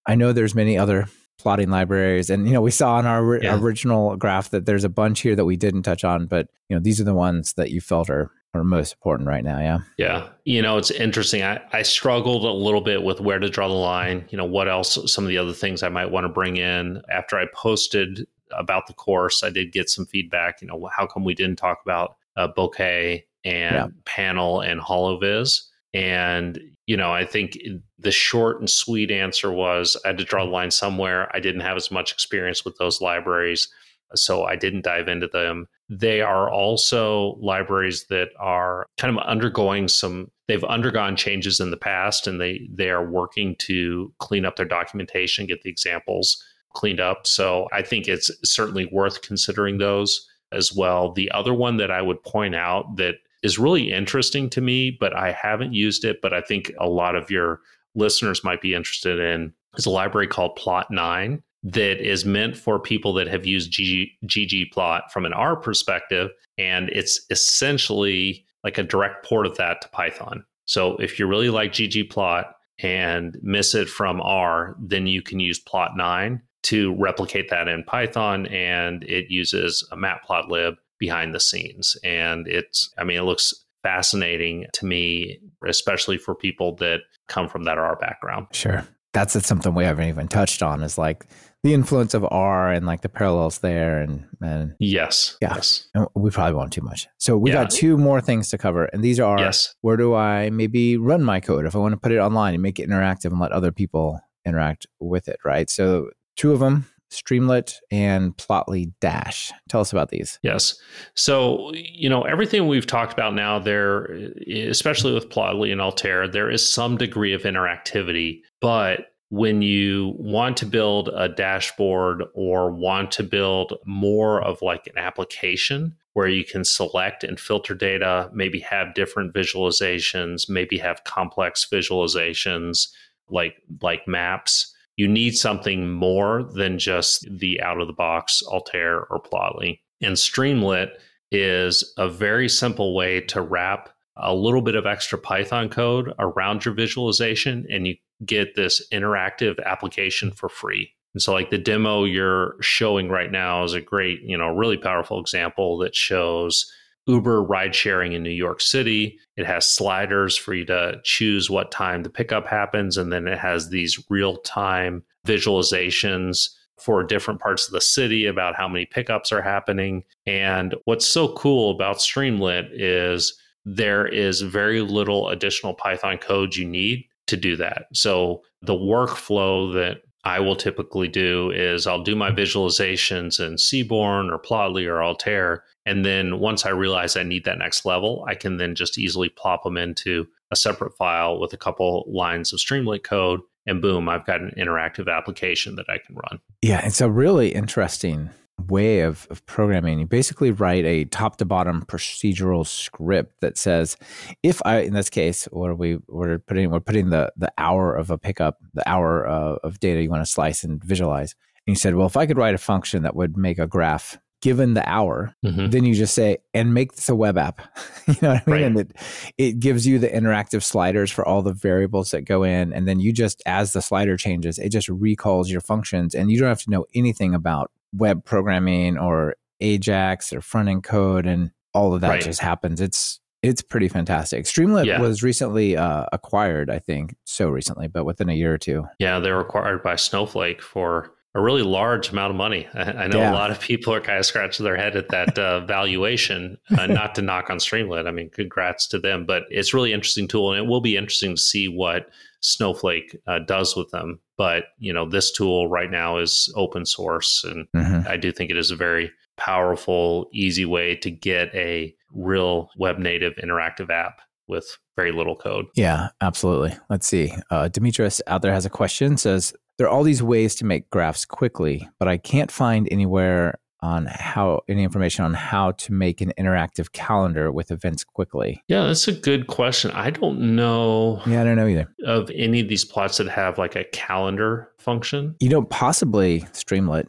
I 0.06 0.14
know 0.14 0.32
there's 0.32 0.54
many 0.54 0.78
other 0.78 1.08
plotting 1.38 1.70
libraries, 1.70 2.30
and 2.30 2.46
you 2.46 2.52
know 2.52 2.62
we 2.62 2.70
saw 2.70 2.98
in 2.98 3.06
our 3.06 3.42
Yeah. 3.42 3.58
original 3.58 4.16
graph 4.16 4.50
that 4.50 4.66
there's 4.66 4.84
a 4.84 4.88
bunch 4.88 5.20
here 5.20 5.36
that 5.36 5.44
we 5.44 5.56
didn't 5.56 5.82
touch 5.82 6.04
on, 6.04 6.26
but 6.26 6.48
you 6.68 6.76
know 6.76 6.80
these 6.80 7.00
are 7.00 7.04
the 7.04 7.14
ones 7.14 7.54
that 7.54 7.70
you 7.70 7.80
felt 7.80 8.10
are 8.10 8.30
are 8.54 8.64
most 8.64 8.94
important 8.94 9.28
right 9.28 9.44
now. 9.44 9.58
Yeah. 9.58 9.78
Yeah. 9.98 10.28
You 10.44 10.62
know, 10.62 10.78
it's 10.78 10.90
interesting. 10.90 11.42
I, 11.42 11.60
I 11.72 11.82
struggled 11.82 12.44
a 12.44 12.50
little 12.50 12.80
bit 12.80 13.02
with 13.02 13.20
where 13.20 13.38
to 13.38 13.48
draw 13.50 13.68
the 13.68 13.74
line. 13.74 14.24
You 14.30 14.38
know, 14.38 14.44
what 14.44 14.68
else, 14.68 14.98
some 15.12 15.24
of 15.24 15.28
the 15.28 15.38
other 15.38 15.52
things 15.52 15.82
I 15.82 15.88
might 15.88 16.10
want 16.10 16.24
to 16.24 16.28
bring 16.28 16.56
in. 16.56 17.02
After 17.10 17.38
I 17.38 17.46
posted 17.54 18.26
about 18.52 18.86
the 18.86 18.94
course, 18.94 19.42
I 19.42 19.50
did 19.50 19.72
get 19.72 19.90
some 19.90 20.06
feedback. 20.06 20.62
You 20.62 20.68
know, 20.68 20.88
how 20.96 21.06
come 21.06 21.24
we 21.24 21.34
didn't 21.34 21.56
talk 21.56 21.80
about 21.84 22.16
uh, 22.36 22.48
bokeh 22.56 23.22
and 23.44 23.74
yeah. 23.74 23.88
panel 24.04 24.60
and 24.60 24.80
holoviz? 24.80 25.62
And, 25.94 26.60
you 26.86 26.96
know, 26.96 27.12
I 27.12 27.24
think 27.24 27.58
the 27.98 28.10
short 28.10 28.60
and 28.60 28.68
sweet 28.68 29.10
answer 29.10 29.50
was 29.50 29.96
I 30.04 30.08
had 30.08 30.18
to 30.18 30.24
draw 30.24 30.44
the 30.44 30.50
line 30.50 30.70
somewhere. 30.70 31.34
I 31.34 31.40
didn't 31.40 31.62
have 31.62 31.76
as 31.76 31.90
much 31.90 32.12
experience 32.12 32.64
with 32.64 32.76
those 32.78 33.00
libraries, 33.00 33.68
so 34.14 34.44
I 34.44 34.56
didn't 34.56 34.84
dive 34.84 35.08
into 35.08 35.28
them. 35.28 35.66
They 35.88 36.20
are 36.20 36.50
also 36.50 37.36
libraries 37.40 38.06
that 38.10 38.30
are 38.38 38.86
kind 38.98 39.16
of 39.16 39.24
undergoing 39.24 39.88
some 39.88 40.30
they've 40.48 40.64
undergone 40.64 41.16
changes 41.16 41.60
in 41.60 41.70
the 41.70 41.76
past 41.76 42.26
and 42.26 42.40
they 42.40 42.68
they 42.72 42.90
are 42.90 43.08
working 43.08 43.56
to 43.58 44.12
clean 44.18 44.44
up 44.44 44.56
their 44.56 44.66
documentation, 44.66 45.46
get 45.46 45.62
the 45.62 45.70
examples 45.70 46.42
cleaned 46.74 47.00
up. 47.00 47.26
So 47.26 47.68
I 47.72 47.82
think 47.82 48.06
it's 48.06 48.30
certainly 48.44 48.86
worth 48.92 49.22
considering 49.22 49.78
those 49.78 50.28
as 50.52 50.72
well. 50.72 51.12
The 51.12 51.30
other 51.32 51.54
one 51.54 51.78
that 51.78 51.90
I 51.90 52.02
would 52.02 52.22
point 52.22 52.54
out 52.54 52.96
that 52.96 53.16
is 53.46 53.60
really 53.60 53.92
interesting 53.92 54.50
to 54.50 54.60
me, 54.60 54.90
but 54.90 55.14
I 55.16 55.30
haven't 55.30 55.72
used 55.72 56.04
it, 56.04 56.20
but 56.20 56.34
I 56.34 56.40
think 56.40 56.72
a 56.80 56.88
lot 56.88 57.14
of 57.14 57.30
your 57.30 57.60
listeners 57.94 58.42
might 58.42 58.60
be 58.60 58.74
interested 58.74 59.20
in 59.20 59.52
is 59.76 59.86
a 59.86 59.90
library 59.90 60.26
called 60.26 60.58
plotnine 60.58 61.40
that 61.62 62.04
is 62.04 62.24
meant 62.24 62.56
for 62.56 62.80
people 62.80 63.12
that 63.12 63.28
have 63.28 63.46
used 63.46 63.72
GG, 63.72 64.10
ggplot 64.26 65.10
from 65.12 65.24
an 65.24 65.32
R 65.32 65.54
perspective. 65.54 66.30
And 66.58 66.88
it's 66.90 67.24
essentially 67.30 68.44
like 68.64 68.78
a 68.78 68.82
direct 68.82 69.24
port 69.24 69.46
of 69.46 69.56
that 69.58 69.80
to 69.82 69.88
Python. 69.90 70.44
So 70.64 70.96
if 70.96 71.16
you 71.18 71.28
really 71.28 71.50
like 71.50 71.70
ggplot 71.70 72.46
and 72.80 73.38
miss 73.42 73.76
it 73.76 73.88
from 73.88 74.20
R, 74.22 74.76
then 74.80 75.06
you 75.06 75.22
can 75.22 75.38
use 75.38 75.62
plotnine 75.62 76.40
to 76.64 76.96
replicate 76.96 77.48
that 77.50 77.68
in 77.68 77.84
Python. 77.84 78.46
And 78.46 79.04
it 79.04 79.30
uses 79.30 79.86
a 79.92 79.96
matplotlib 79.96 80.76
behind 80.98 81.34
the 81.34 81.40
scenes. 81.40 81.96
And 82.04 82.46
it's, 82.46 82.92
I 82.98 83.04
mean, 83.04 83.18
it 83.18 83.22
looks 83.22 83.52
fascinating 83.82 84.66
to 84.72 84.86
me, 84.86 85.38
especially 85.66 86.18
for 86.18 86.34
people 86.34 86.74
that 86.76 87.00
come 87.28 87.48
from 87.48 87.64
that 87.64 87.78
R 87.78 87.96
background. 87.96 88.48
Sure. 88.52 88.86
That's 89.12 89.46
something 89.46 89.74
we 89.74 89.84
haven't 89.84 90.08
even 90.08 90.28
touched 90.28 90.62
on 90.62 90.82
is 90.82 90.98
like 90.98 91.26
the 91.62 91.74
influence 91.74 92.14
of 92.14 92.24
R 92.24 92.70
and 92.70 92.86
like 92.86 93.00
the 93.00 93.08
parallels 93.08 93.58
there 93.58 94.00
and 94.00 94.24
and 94.40 94.74
yes, 94.78 95.36
yeah, 95.40 95.54
yes. 95.54 95.88
we 96.14 96.30
probably 96.30 96.54
won't 96.54 96.72
too 96.72 96.82
much. 96.82 97.08
So 97.18 97.36
we 97.36 97.50
yeah. 97.50 97.62
got 97.62 97.70
two 97.70 97.96
more 97.96 98.20
things 98.20 98.50
to 98.50 98.58
cover, 98.58 98.84
and 98.84 99.02
these 99.02 99.18
are 99.18 99.38
yes. 99.38 99.74
where 99.80 99.96
do 99.96 100.14
I 100.14 100.50
maybe 100.50 100.96
run 100.96 101.24
my 101.24 101.40
code 101.40 101.66
if 101.66 101.74
I 101.74 101.78
want 101.78 101.92
to 101.92 101.96
put 101.96 102.12
it 102.12 102.18
online 102.18 102.54
and 102.54 102.62
make 102.62 102.78
it 102.78 102.88
interactive 102.88 103.30
and 103.30 103.40
let 103.40 103.52
other 103.52 103.72
people 103.72 104.20
interact 104.44 104.86
with 105.00 105.28
it, 105.28 105.38
right? 105.44 105.68
So 105.68 106.10
two 106.36 106.52
of 106.52 106.60
them 106.60 106.86
Streamlit 107.10 107.74
and 107.90 108.36
Plotly 108.36 108.92
Dash. 109.00 109.52
Tell 109.68 109.80
us 109.80 109.92
about 109.92 110.10
these. 110.10 110.38
Yes. 110.42 110.78
So, 111.14 111.72
you 111.74 112.08
know, 112.08 112.22
everything 112.22 112.66
we've 112.66 112.86
talked 112.86 113.12
about 113.12 113.34
now, 113.34 113.58
there, 113.58 114.06
especially 114.48 115.12
with 115.12 115.28
Plotly 115.28 115.72
and 115.72 115.80
Altair, 115.80 116.28
there 116.28 116.50
is 116.50 116.68
some 116.68 116.96
degree 116.96 117.32
of 117.32 117.42
interactivity. 117.42 118.40
But 118.60 119.12
when 119.28 119.62
you 119.62 120.14
want 120.18 120.56
to 120.58 120.66
build 120.66 121.10
a 121.14 121.28
dashboard 121.28 122.22
or 122.34 122.70
want 122.70 123.10
to 123.12 123.22
build 123.22 123.74
more 123.84 124.42
of 124.42 124.62
like 124.62 124.86
an 124.86 124.98
application 124.98 125.96
where 126.12 126.28
you 126.28 126.44
can 126.44 126.64
select 126.64 127.24
and 127.24 127.38
filter 127.38 127.74
data, 127.74 128.30
maybe 128.32 128.60
have 128.60 128.94
different 128.94 129.34
visualizations, 129.34 130.48
maybe 130.48 130.78
have 130.78 131.04
complex 131.04 131.66
visualizations 131.70 132.88
like 133.28 133.56
like 133.82 134.06
maps 134.06 134.72
you 134.96 135.06
need 135.06 135.36
something 135.36 135.90
more 135.90 136.42
than 136.42 136.78
just 136.78 137.26
the 137.30 137.60
out 137.60 137.80
of 137.80 137.86
the 137.86 137.92
box 137.92 138.42
Altair 138.46 139.04
or 139.06 139.20
Plotly. 139.20 139.80
And 140.02 140.16
Streamlit 140.16 140.90
is 141.30 141.92
a 141.98 142.08
very 142.08 142.48
simple 142.48 142.94
way 142.94 143.20
to 143.20 143.40
wrap 143.40 143.90
a 144.16 144.34
little 144.34 144.62
bit 144.62 144.74
of 144.74 144.86
extra 144.86 145.18
Python 145.18 145.68
code 145.68 146.12
around 146.18 146.64
your 146.64 146.74
visualization 146.74 147.66
and 147.70 147.86
you 147.86 147.96
get 148.24 148.54
this 148.54 148.86
interactive 148.92 149.62
application 149.64 150.30
for 150.30 150.48
free. 150.48 150.90
And 151.12 151.22
so 151.22 151.32
like 151.32 151.50
the 151.50 151.58
demo 151.58 152.04
you're 152.04 152.56
showing 152.60 153.08
right 153.08 153.30
now 153.30 153.64
is 153.64 153.74
a 153.74 153.80
great, 153.80 154.22
you 154.22 154.36
know, 154.36 154.48
really 154.48 154.76
powerful 154.76 155.20
example 155.20 155.78
that 155.78 155.94
shows 155.94 156.70
Uber 157.06 157.42
ride 157.42 157.74
sharing 157.74 158.12
in 158.12 158.22
New 158.22 158.30
York 158.30 158.60
City. 158.60 159.18
It 159.36 159.46
has 159.46 159.68
sliders 159.68 160.36
for 160.36 160.54
you 160.54 160.64
to 160.66 161.00
choose 161.04 161.48
what 161.48 161.70
time 161.70 162.02
the 162.02 162.10
pickup 162.10 162.46
happens. 162.46 162.96
And 162.96 163.12
then 163.12 163.28
it 163.28 163.38
has 163.38 163.68
these 163.68 164.04
real 164.10 164.38
time 164.38 165.04
visualizations 165.26 166.50
for 166.78 167.02
different 167.02 167.40
parts 167.40 167.66
of 167.66 167.72
the 167.72 167.80
city 167.80 168.26
about 168.26 168.54
how 168.54 168.68
many 168.68 168.84
pickups 168.86 169.32
are 169.32 169.42
happening. 169.42 170.04
And 170.26 170.74
what's 170.84 171.06
so 171.06 171.32
cool 171.34 171.70
about 171.70 171.98
Streamlit 171.98 172.68
is 172.72 173.38
there 173.64 174.06
is 174.06 174.42
very 174.42 174.80
little 174.80 175.28
additional 175.28 175.74
Python 175.74 176.18
code 176.18 176.54
you 176.54 176.64
need 176.64 177.04
to 177.26 177.36
do 177.36 177.56
that. 177.56 177.86
So 177.92 178.42
the 178.62 178.74
workflow 178.74 179.72
that 179.74 180.02
I 180.24 180.40
will 180.40 180.56
typically 180.56 181.08
do 181.08 181.50
is 181.52 181.86
I'll 181.86 182.02
do 182.02 182.16
my 182.16 182.30
visualizations 182.30 183.44
in 183.44 183.58
Seaborn 183.58 184.30
or 184.30 184.38
Plotly 184.38 184.86
or 184.86 185.02
Altair. 185.02 185.64
And 185.86 186.04
then 186.04 186.40
once 186.40 186.66
I 186.66 186.70
realize 186.70 187.16
I 187.16 187.22
need 187.22 187.44
that 187.44 187.58
next 187.58 187.86
level, 187.86 188.24
I 188.28 188.34
can 188.34 188.56
then 188.56 188.74
just 188.74 188.98
easily 188.98 189.28
plop 189.28 189.62
them 189.62 189.76
into 189.76 190.26
a 190.50 190.56
separate 190.56 190.96
file 190.96 191.40
with 191.40 191.52
a 191.52 191.56
couple 191.56 192.04
lines 192.08 192.52
of 192.52 192.58
Streamlit 192.58 193.04
code. 193.04 193.40
And 193.66 193.80
boom, 193.80 194.08
I've 194.08 194.26
got 194.26 194.40
an 194.40 194.52
interactive 194.58 195.08
application 195.08 195.76
that 195.76 195.86
I 195.88 195.98
can 195.98 196.16
run. 196.16 196.40
Yeah, 196.60 196.84
it's 196.84 197.00
a 197.00 197.10
really 197.10 197.54
interesting 197.54 198.30
way 198.68 199.00
of, 199.00 199.26
of 199.30 199.44
programming. 199.46 199.98
You 199.98 200.06
basically 200.06 200.50
write 200.50 200.84
a 200.84 201.04
top 201.04 201.36
to 201.36 201.44
bottom 201.44 201.84
procedural 201.86 202.66
script 202.66 203.40
that 203.40 203.58
says, 203.58 203.96
if 204.42 204.62
I, 204.64 204.80
in 204.80 204.94
this 204.94 205.10
case, 205.10 205.44
what 205.52 205.70
are 205.70 205.74
we, 205.74 205.98
we're 206.08 206.38
putting, 206.38 206.70
we're 206.70 206.80
putting 206.80 207.10
the, 207.10 207.32
the 207.36 207.52
hour 207.58 207.94
of 207.94 208.10
a 208.10 208.18
pickup, 208.18 208.58
the 208.74 208.88
hour 208.88 209.28
uh, 209.28 209.56
of 209.62 209.78
data 209.78 210.02
you 210.02 210.10
want 210.10 210.24
to 210.24 210.30
slice 210.30 210.64
and 210.64 210.82
visualize. 210.82 211.34
And 211.66 211.74
you 211.74 211.76
said, 211.76 211.94
well, 211.94 212.06
if 212.06 212.16
I 212.16 212.26
could 212.26 212.38
write 212.38 212.54
a 212.54 212.58
function 212.58 213.02
that 213.02 213.14
would 213.14 213.36
make 213.36 213.58
a 213.58 213.66
graph 213.66 214.18
given 214.46 214.74
the 214.74 214.88
hour, 214.88 215.34
mm-hmm. 215.44 215.70
then 215.70 215.84
you 215.84 215.92
just 215.92 216.14
say, 216.14 216.38
and 216.54 216.72
make 216.72 216.92
this 216.92 217.08
a 217.08 217.16
web 217.16 217.36
app. 217.36 217.60
you 218.06 218.14
know 218.22 218.34
what 218.34 218.42
I 218.46 218.50
mean? 218.50 218.54
Right. 218.54 218.62
And 218.62 218.78
it, 218.78 218.92
it 219.36 219.58
gives 219.58 219.84
you 219.84 219.98
the 219.98 220.06
interactive 220.06 220.62
sliders 220.62 221.10
for 221.10 221.26
all 221.26 221.42
the 221.42 221.52
variables 221.52 222.12
that 222.12 222.22
go 222.22 222.44
in. 222.44 222.72
And 222.72 222.86
then 222.86 223.00
you 223.00 223.12
just, 223.12 223.42
as 223.44 223.72
the 223.72 223.82
slider 223.82 224.16
changes, 224.16 224.60
it 224.60 224.68
just 224.68 224.88
recalls 224.88 225.50
your 225.50 225.60
functions 225.60 226.14
and 226.14 226.30
you 226.30 226.38
don't 226.38 226.48
have 226.48 226.62
to 226.62 226.70
know 226.70 226.86
anything 226.94 227.34
about 227.34 227.72
web 227.92 228.24
programming 228.24 228.96
or 228.96 229.34
Ajax 229.58 230.32
or 230.32 230.40
front 230.40 230.68
end 230.68 230.84
code 230.84 231.26
and 231.26 231.50
all 231.74 231.92
of 231.92 232.00
that 232.02 232.08
right. 232.08 232.22
just 232.22 232.40
happens. 232.40 232.80
It's 232.80 233.18
it's 233.42 233.62
pretty 233.62 233.88
fantastic. 233.88 234.44
Streamlit 234.44 234.86
yeah. 234.86 235.00
was 235.00 235.24
recently 235.24 235.76
uh, 235.76 236.06
acquired, 236.12 236.70
I 236.70 236.78
think, 236.78 237.16
so 237.24 237.48
recently, 237.48 237.88
but 237.88 238.04
within 238.04 238.28
a 238.28 238.32
year 238.32 238.54
or 238.54 238.58
two. 238.58 238.84
Yeah, 239.00 239.18
they 239.18 239.32
were 239.32 239.40
acquired 239.40 239.82
by 239.82 239.96
Snowflake 239.96 240.62
for 240.62 241.15
a 241.36 241.42
really 241.42 241.62
large 241.62 242.10
amount 242.10 242.30
of 242.30 242.36
money. 242.36 242.66
I, 242.72 242.80
I 242.80 243.06
know 243.08 243.18
yeah. 243.18 243.30
a 243.30 243.34
lot 243.34 243.50
of 243.50 243.60
people 243.60 243.92
are 243.92 244.00
kind 244.00 244.18
of 244.18 244.24
scratching 244.24 244.64
their 244.64 244.76
head 244.76 244.96
at 244.96 245.10
that 245.10 245.38
uh, 245.38 245.60
valuation. 245.66 246.56
Uh, 246.76 246.86
not 246.86 247.14
to 247.16 247.22
knock 247.22 247.50
on 247.50 247.58
Streamlit, 247.58 248.08
I 248.08 248.10
mean, 248.10 248.30
congrats 248.30 248.86
to 248.88 248.98
them, 248.98 249.26
but 249.26 249.42
it's 249.50 249.74
really 249.74 249.92
interesting 249.92 250.26
tool, 250.26 250.52
and 250.52 250.58
it 250.64 250.66
will 250.66 250.80
be 250.80 250.96
interesting 250.96 251.36
to 251.36 251.40
see 251.40 251.68
what 251.68 252.08
Snowflake 252.40 253.14
uh, 253.26 253.40
does 253.40 253.76
with 253.76 253.90
them. 253.90 254.18
But 254.38 254.64
you 254.78 254.94
know, 254.94 255.06
this 255.06 255.30
tool 255.30 255.68
right 255.68 255.90
now 255.90 256.16
is 256.16 256.50
open 256.56 256.86
source, 256.86 257.44
and 257.44 257.68
mm-hmm. 257.76 258.08
I 258.08 258.16
do 258.16 258.32
think 258.32 258.50
it 258.50 258.56
is 258.56 258.70
a 258.70 258.76
very 258.76 259.12
powerful, 259.36 260.30
easy 260.32 260.64
way 260.64 260.96
to 260.96 261.10
get 261.10 261.54
a 261.54 261.94
real 262.14 262.70
web 262.78 262.98
native 262.98 263.34
interactive 263.34 263.90
app 263.90 264.22
with 264.48 264.78
very 264.96 265.12
little 265.12 265.36
code. 265.36 265.66
Yeah, 265.74 266.08
absolutely. 266.20 266.76
Let's 266.88 267.06
see. 267.06 267.32
Uh, 267.50 267.68
Demetrius 267.68 268.20
out 268.26 268.42
there 268.42 268.52
has 268.52 268.66
a 268.66 268.70
question. 268.70 269.16
Says 269.16 269.52
there 269.78 269.86
are 269.86 269.90
all 269.90 270.02
these 270.02 270.22
ways 270.22 270.54
to 270.56 270.64
make 270.64 270.90
graphs 270.90 271.24
quickly, 271.24 271.88
but 271.98 272.08
I 272.08 272.16
can't 272.16 272.50
find 272.50 272.88
anywhere 272.90 273.58
on 273.80 274.06
how 274.06 274.62
any 274.68 274.82
information 274.82 275.24
on 275.24 275.34
how 275.34 275.72
to 275.72 275.92
make 275.92 276.20
an 276.20 276.32
interactive 276.38 276.92
calendar 276.92 277.52
with 277.52 277.70
events 277.70 278.04
quickly. 278.04 278.62
Yeah, 278.68 278.86
that's 278.86 279.06
a 279.06 279.12
good 279.12 279.46
question. 279.48 279.90
I 279.92 280.10
don't 280.10 280.56
know. 280.56 281.20
Yeah, 281.26 281.42
I 281.42 281.44
don't 281.44 281.56
know 281.56 281.66
either. 281.66 281.86
Of 282.04 282.30
any 282.34 282.60
of 282.60 282.68
these 282.68 282.84
plots 282.84 283.18
that 283.18 283.28
have 283.28 283.58
like 283.58 283.76
a 283.76 283.84
calendar 283.84 284.72
function. 284.78 285.36
You 285.40 285.50
know, 285.50 285.62
possibly 285.62 286.40
Streamlit. 286.52 287.08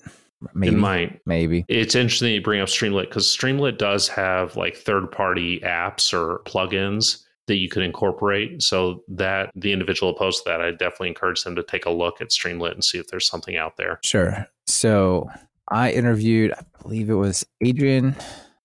Maybe. 0.54 0.76
It 0.76 0.78
might. 0.78 1.22
Maybe. 1.26 1.66
It's 1.68 1.96
interesting 1.96 2.34
you 2.34 2.42
bring 2.42 2.62
up 2.62 2.68
Streamlit 2.68 3.04
because 3.04 3.26
Streamlit 3.26 3.78
does 3.78 4.08
have 4.10 4.56
like 4.56 4.76
third 4.76 5.12
party 5.12 5.60
apps 5.62 6.14
or 6.14 6.42
plugins 6.46 7.24
that 7.48 7.56
you 7.58 7.70
could 7.70 7.84
incorporate. 7.84 8.62
So 8.62 9.04
that 9.08 9.52
the 9.56 9.72
individual 9.74 10.12
opposed 10.12 10.44
to 10.44 10.50
that, 10.50 10.62
I 10.62 10.72
definitely 10.72 11.10
encourage 11.10 11.44
them 11.44 11.56
to 11.56 11.64
take 11.64 11.86
a 11.86 11.90
look 11.92 12.22
at 12.22 12.30
Streamlit 12.30 12.74
and 12.74 12.84
see 12.84 12.98
if 12.98 13.08
there's 13.08 13.28
something 13.28 13.56
out 13.58 13.78
there. 13.78 14.00
Sure. 14.04 14.46
So 14.66 15.30
I 15.70 15.92
interviewed, 15.92 16.54
I 16.54 16.62
believe 16.82 17.10
it 17.10 17.16
was 17.16 17.46
Adrian. 17.62 18.16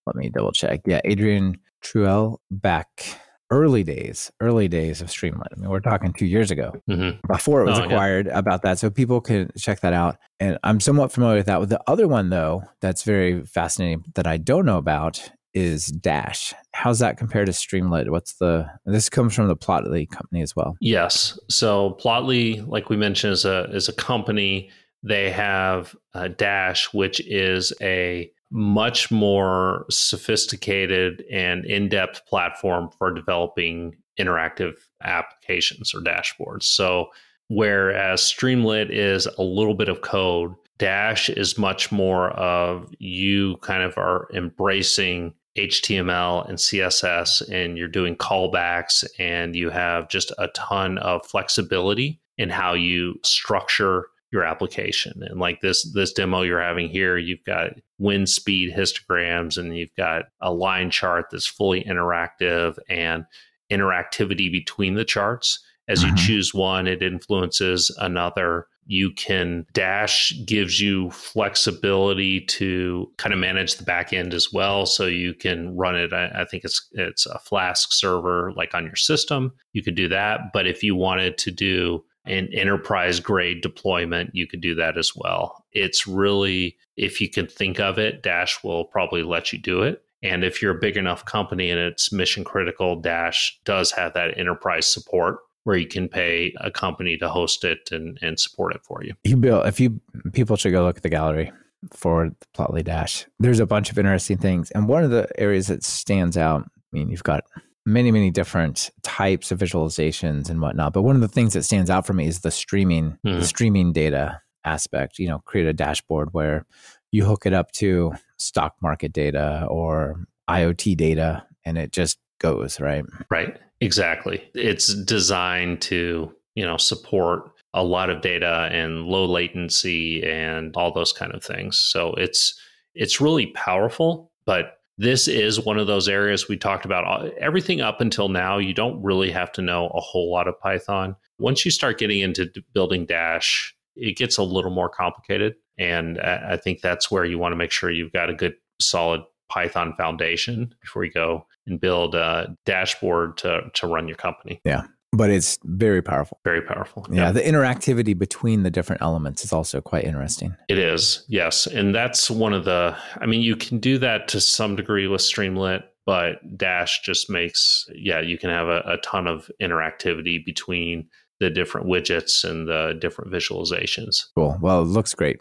Let 0.07 0.17
me 0.17 0.31
double 0.31 0.53
check. 0.53 0.81
Yeah, 0.85 1.01
Adrien 1.07 1.59
Treuille 1.83 2.39
back 2.51 3.05
early 3.51 3.85
days, 3.85 4.33
early 4.41 4.67
days 4.67 5.03
of 5.03 5.09
Streamlit. 5.09 5.49
I 5.57 5.61
mean, 5.61 5.69
we're 5.69 5.81
talking 5.81 6.13
two 6.13 6.25
years 6.27 6.51
ago 6.51 6.73
Mhm. 6.89 7.21
before 7.29 7.61
it 7.61 7.67
was 7.67 7.79
Oh, 7.79 7.83
yeah. 7.83 7.87
acquired 7.89 8.27
about 8.29 8.63
that. 8.63 8.79
So 8.79 8.89
people 8.89 9.21
can 9.21 9.51
check 9.59 9.81
that 9.81 9.93
out. 9.93 10.17
And 10.41 10.59
I'm 10.65 10.81
somewhat 10.81 11.13
familiar 11.13 11.37
with 11.37 11.47
that. 11.47 11.61
With 11.61 11.69
the 11.69 11.81
other 11.87 12.09
one, 12.09 12.31
though, 12.31 12.63
that's 12.81 13.03
very 13.03 13.45
fascinating 13.45 14.05
that 14.15 14.27
I 14.27 14.39
don't 14.39 14.65
know 14.65 14.79
about 14.79 15.31
is 15.55 15.87
Dash. 15.89 16.55
How's 16.73 16.99
that 17.01 17.17
compared 17.17 17.47
to 17.47 17.53
Streamlit? 17.53 18.11
What's 18.11 18.35
the, 18.35 18.69
this 18.87 19.09
comes 19.09 19.35
from 19.35 19.49
the 19.49 19.57
Plotly 19.57 20.09
company 20.09 20.43
as 20.43 20.57
well. 20.57 20.77
Yes. 20.81 21.39
So 21.49 21.99
Plotly, 22.01 22.67
like 22.67 22.89
we 22.89 22.97
mentioned, 22.97 23.35
is 23.35 23.45
a 23.45 23.65
is 23.73 23.89
a 23.89 23.93
company. 23.93 24.71
They 25.03 25.31
have 25.31 25.97
Dash, 26.37 26.93
which 26.93 27.21
is 27.27 27.73
a 27.81 28.31
much 28.51 29.11
more 29.11 29.87
sophisticated 29.91 31.25
and 31.31 31.65
in-depth 31.65 32.27
platform 32.27 32.91
for 32.99 33.11
developing 33.11 33.97
interactive 34.21 34.75
applications 35.03 35.95
or 35.95 36.01
dashboards. 36.01 36.65
So 36.65 37.09
whereas 37.49 38.21
Streamlit 38.21 38.91
is 38.91 39.27
a 39.27 39.43
little 39.43 39.75
bit 39.75 39.89
of 39.89 40.03
code, 40.03 40.55
Dash 40.79 41.31
is 41.31 41.57
much 41.59 41.91
more 41.91 42.31
of 42.33 42.93
you 42.99 43.57
kind 43.63 43.83
of 43.83 43.97
are 43.97 44.29
embracing 44.35 45.33
HTML 45.57 46.49
and 46.49 46.59
CSS 46.59 47.49
and 47.51 47.77
you're 47.77 47.89
doing 47.89 48.17
callbacks 48.17 49.05
and 49.19 49.55
you 49.55 49.71
have 49.71 50.09
just 50.09 50.33
a 50.39 50.49
ton 50.49 50.99
of 50.99 51.27
flexibility 51.27 52.21
in 52.39 52.49
how 52.49 52.75
you 52.75 53.15
structure 53.23 54.07
your 54.31 54.45
application. 54.45 55.23
And 55.23 55.39
like 55.39 55.61
this 55.61 55.83
this 55.93 56.13
demo 56.13 56.41
you're 56.41 56.63
having 56.63 56.89
here, 56.89 57.19
you've 57.19 57.45
got 57.45 57.73
wind 57.99 58.31
speed 58.31 58.75
histograms 58.75 59.59
and 59.59 59.77
you've 59.77 59.95
got 59.95 60.25
a 60.41 60.53
line 60.53 60.91
chart 60.91 61.27
that's 61.31 61.47
fully 61.47 61.85
interactive 61.85 62.79
and 62.89 63.27
interactivity 63.71 64.51
between 64.51 64.95
the 64.95 65.05
charts. 65.05 65.63
As 65.89 66.03
you 66.03 66.13
Mhm. 66.13 66.19
choose 66.27 66.55
one, 66.55 66.87
it 66.87 67.03
influences 67.03 67.95
another. 67.99 68.67
You 68.93 69.11
can 69.13 69.65
Dash 69.73 70.35
gives 70.45 70.81
you 70.81 71.11
flexibility 71.11 72.41
to 72.43 73.11
kind 73.17 73.33
of 73.33 73.39
manage 73.39 73.77
the 73.77 73.85
back 73.85 74.13
end 74.13 74.35
as 74.35 74.53
well. 74.53 74.85
So 74.85 75.07
you 75.07 75.33
can 75.33 75.75
run 75.77 75.97
it. 75.97 76.13
I, 76.13 76.43
I 76.43 76.45
think 76.45 76.65
it's 76.65 76.87
it's 76.93 77.25
a 77.25 77.39
Flask 77.39 77.93
server 77.93 78.53
like 78.55 78.75
on 78.75 78.85
your 78.85 78.97
system. 78.97 79.53
You 79.73 79.83
could 79.83 79.95
do 79.95 80.09
that. 80.09 80.53
But 80.53 80.67
if 80.67 80.83
you 80.83 80.95
wanted 80.95 81.39
to 81.39 81.51
do 81.51 82.05
an 82.27 82.49
enterprise 82.53 83.19
grade 83.19 83.63
deployment, 83.63 84.31
you 84.35 84.47
could 84.47 84.61
do 84.61 84.75
that 84.75 84.97
as 84.99 85.13
well. 85.17 85.65
It's 85.73 86.07
really, 86.07 86.77
if 86.97 87.21
you 87.21 87.29
can 87.29 87.47
think 87.47 87.81
of 87.81 87.99
it, 87.99 88.23
Dash 88.23 88.63
will 88.63 88.85
probably 88.85 89.23
let 89.23 89.53
you 89.53 89.59
do 89.59 89.83
it. 89.83 90.03
And 90.23 90.45
if 90.45 90.63
you're 90.63 90.77
a 90.77 90.81
big 90.81 90.97
enough 90.97 91.25
company 91.25 91.71
and 91.71 91.81
it's 91.81 92.13
mission 92.13 92.45
critical, 92.45 93.01
Dash 93.01 93.59
does 93.65 93.91
have 93.93 94.15
that 94.15 94.39
enterprise 94.39 94.87
support 94.87 95.39
where 95.65 95.77
you 95.77 95.87
can 95.87 96.09
pay 96.09 96.55
a 96.61 96.71
company 96.71 97.17
to 97.19 97.29
host 97.29 97.65
it 97.65 97.91
and, 97.93 98.19
and 98.23 98.39
support 98.39 98.75
it 98.75 98.83
for 98.85 99.05
you. 99.05 99.15
You 99.25 99.37
build, 99.37 99.67
if 99.67 99.79
you, 99.81 100.01
people 100.33 100.57
should 100.57 100.73
go 100.73 100.83
look 100.85 100.97
at 100.97 101.03
the 101.03 101.09
gallery 101.09 101.53
for 101.93 102.29
the 102.31 102.47
Plotly 102.57 102.85
Dash. 102.85 103.27
There's 103.39 103.61
a 103.61 103.67
bunch 103.67 103.91
of 103.91 103.99
interesting 103.99 104.39
things. 104.39 104.71
And 104.73 104.89
one 104.89 105.05
of 105.05 105.11
the 105.11 105.29
areas 105.41 105.69
that 105.69 105.83
stands 105.85 106.37
out, 106.37 106.63
I 106.65 106.69
mean, 106.93 107.09
you've 107.09 107.23
got 107.25 107.45
many, 107.85 108.11
many 108.13 108.31
different 108.31 108.91
types 109.03 109.51
of 109.51 109.59
visualizations 109.59 110.49
and 110.49 110.61
whatnot. 110.61 110.93
But 110.93 111.03
one 111.03 111.17
of 111.17 111.21
the 111.23 111.29
things 111.29 111.53
that 111.55 111.65
stands 111.65 111.91
out 111.91 112.07
for 112.07 112.13
me 112.13 112.27
is 112.27 112.41
the 112.41 112.51
streaming, 112.51 113.19
the 113.25 113.31
Mhm. 113.31 113.43
streaming 113.45 113.93
data 113.93 114.41
aspect. 114.65 115.19
You 115.19 115.29
know, 115.29 115.41
create 115.41 115.67
a 115.67 115.73
dashboard 115.73 116.29
where 116.33 116.65
you 117.11 117.25
hook 117.25 117.47
it 117.47 117.53
up 117.53 117.73
to 117.73 118.13
stock 118.39 118.75
market 118.81 119.13
data 119.13 119.67
or 119.69 120.25
IoT 120.49 120.97
data 120.97 121.45
and 121.65 121.77
it 121.79 121.93
just 121.93 122.19
goes, 122.43 122.81
right? 122.81 123.05
Right. 123.31 123.59
Exactly. 123.81 124.43
It's 124.55 124.95
designed 124.95 125.81
to, 125.83 126.33
you 126.55 126.65
know, 126.65 126.77
support 126.77 127.51
a 127.75 127.83
lot 127.83 128.11
of 128.11 128.21
data 128.21 128.69
and 128.71 129.05
low 129.07 129.25
latency 129.25 130.23
and 130.25 130.77
all 130.77 130.93
those 130.93 131.13
kind 131.13 131.35
of 131.35 131.43
things. 131.43 131.79
So 131.79 132.13
it's 132.15 132.55
it's 132.95 133.21
really 133.21 133.47
powerful, 133.47 134.31
but 134.45 134.79
this 134.99 135.27
is 135.27 135.59
one 135.59 135.79
of 135.79 135.87
those 135.87 136.09
areas 136.09 136.49
we 136.49 136.57
talked 136.57 136.85
about 136.85 137.05
Uh, 137.07 137.31
everything 137.41 137.81
up 137.81 138.01
until 138.01 138.29
now 138.29 138.59
you 138.59 138.75
don't 138.75 139.03
really 139.03 139.31
have 139.31 139.51
to 139.53 139.63
know 139.63 139.89
a 139.89 140.01
whole 140.01 140.31
lot 140.31 140.47
of 140.47 140.61
python 140.61 141.17
once 141.39 141.65
you 141.65 141.71
start 141.71 141.99
getting 141.99 142.21
into 142.21 142.51
building 142.75 143.07
dash 143.07 143.75
it 143.97 144.17
gets 144.19 144.37
a 144.37 144.43
little 144.43 144.71
more 144.71 144.91
complicated 144.91 145.55
and 145.79 146.21
i 146.21 146.53
I 146.53 146.57
think 146.59 146.83
that's 146.83 147.11
where 147.11 147.25
you 147.25 147.39
want 147.39 147.53
to 147.53 147.57
make 147.57 147.73
sure 147.73 147.91
you've 147.91 148.13
got 148.13 148.29
a 148.29 148.35
good 148.35 148.55
solid 148.81 149.23
python 149.53 149.93
foundation 149.97 150.75
before 150.81 151.05
you 151.05 151.13
go 151.13 151.47
and 151.67 151.81
build 151.81 152.15
a 152.15 152.57
dashboard 152.65 153.37
to, 153.37 153.61
to 153.75 153.87
run 153.87 154.09
your 154.09 154.17
company 154.17 154.61
Yeah. 154.65 154.85
But 155.15 155.29
it's 155.29 155.59
very 155.65 156.01
powerful. 156.01 156.39
very 156.43 156.63
powerful 156.63 157.07
Yeah, 157.11 157.33
the 157.33 157.43
interactivity 157.43 158.19
between 158.19 158.63
the 158.63 158.71
different 158.71 159.03
elements 159.03 159.45
is 159.45 159.53
also 159.53 159.83
quite 159.83 160.05
interesting. 160.05 160.57
It 160.71 160.79
is, 160.79 161.27
yes. 161.29 161.67
And 161.67 161.95
that's 161.95 162.31
one 162.31 162.55
of 162.55 162.65
the, 162.65 162.97
I 163.21 163.27
mean, 163.27 163.43
you 163.43 163.55
can 163.55 163.79
do 163.79 163.99
that 163.99 164.27
to 164.29 164.41
some 164.41 164.75
degree 164.75 165.07
with 165.07 165.21
Streamlit, 165.21 165.83
but 166.07 166.37
Dash 166.57 167.03
just 167.03 167.29
makes, 167.29 167.87
yeah, 167.95 168.23
you 168.23 168.39
can 168.39 168.49
have 168.49 168.69
a, 168.69 168.83
a 168.87 168.97
ton 168.99 169.27
of 169.27 169.51
interactivity 169.61 170.43
between 170.43 171.09
the 171.43 171.51
different 171.51 171.87
widgets 171.89 172.45
and 172.49 172.69
the 172.69 172.97
different 173.01 173.31
visualizations. 173.33 174.27
Cool. 174.35 174.57
Well, 174.61 174.83
it 174.83 174.87
looks 174.87 175.15
great. 175.15 175.41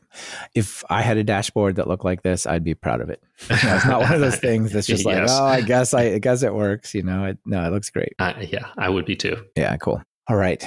If 0.55 0.83
I 0.89 1.01
had 1.01 1.17
a 1.17 1.23
dashboard 1.23 1.75
that 1.75 1.87
looked 1.87 2.03
like 2.03 2.23
this, 2.23 2.45
I'd 2.45 2.63
be 2.63 2.73
proud 2.73 3.01
of 3.01 3.09
it. 3.09 3.21
You 3.49 3.55
know, 3.69 3.75
it's 3.75 3.85
not 3.85 4.01
one 4.01 4.13
of 4.13 4.19
those 4.19 4.35
things 4.39 4.71
that's 4.73 4.87
just 4.87 5.05
like, 5.05 5.17
Yes. 5.17 5.29
oh, 5.31 5.45
I 5.45 5.61
guess 5.61 5.93
I, 5.93 6.03
I 6.13 6.19
guess 6.19 6.43
it 6.43 6.53
works. 6.53 6.93
You 6.93 7.03
know, 7.03 7.25
it, 7.25 7.37
no, 7.45 7.65
it 7.65 7.71
looks 7.71 7.89
great. 7.89 8.13
Uh, 8.19 8.33
yeah, 8.41 8.65
I 8.77 8.89
would 8.89 9.05
be 9.05 9.15
too. 9.15 9.37
Yeah, 9.55 9.75
cool. 9.77 10.01
All 10.27 10.35
right, 10.35 10.65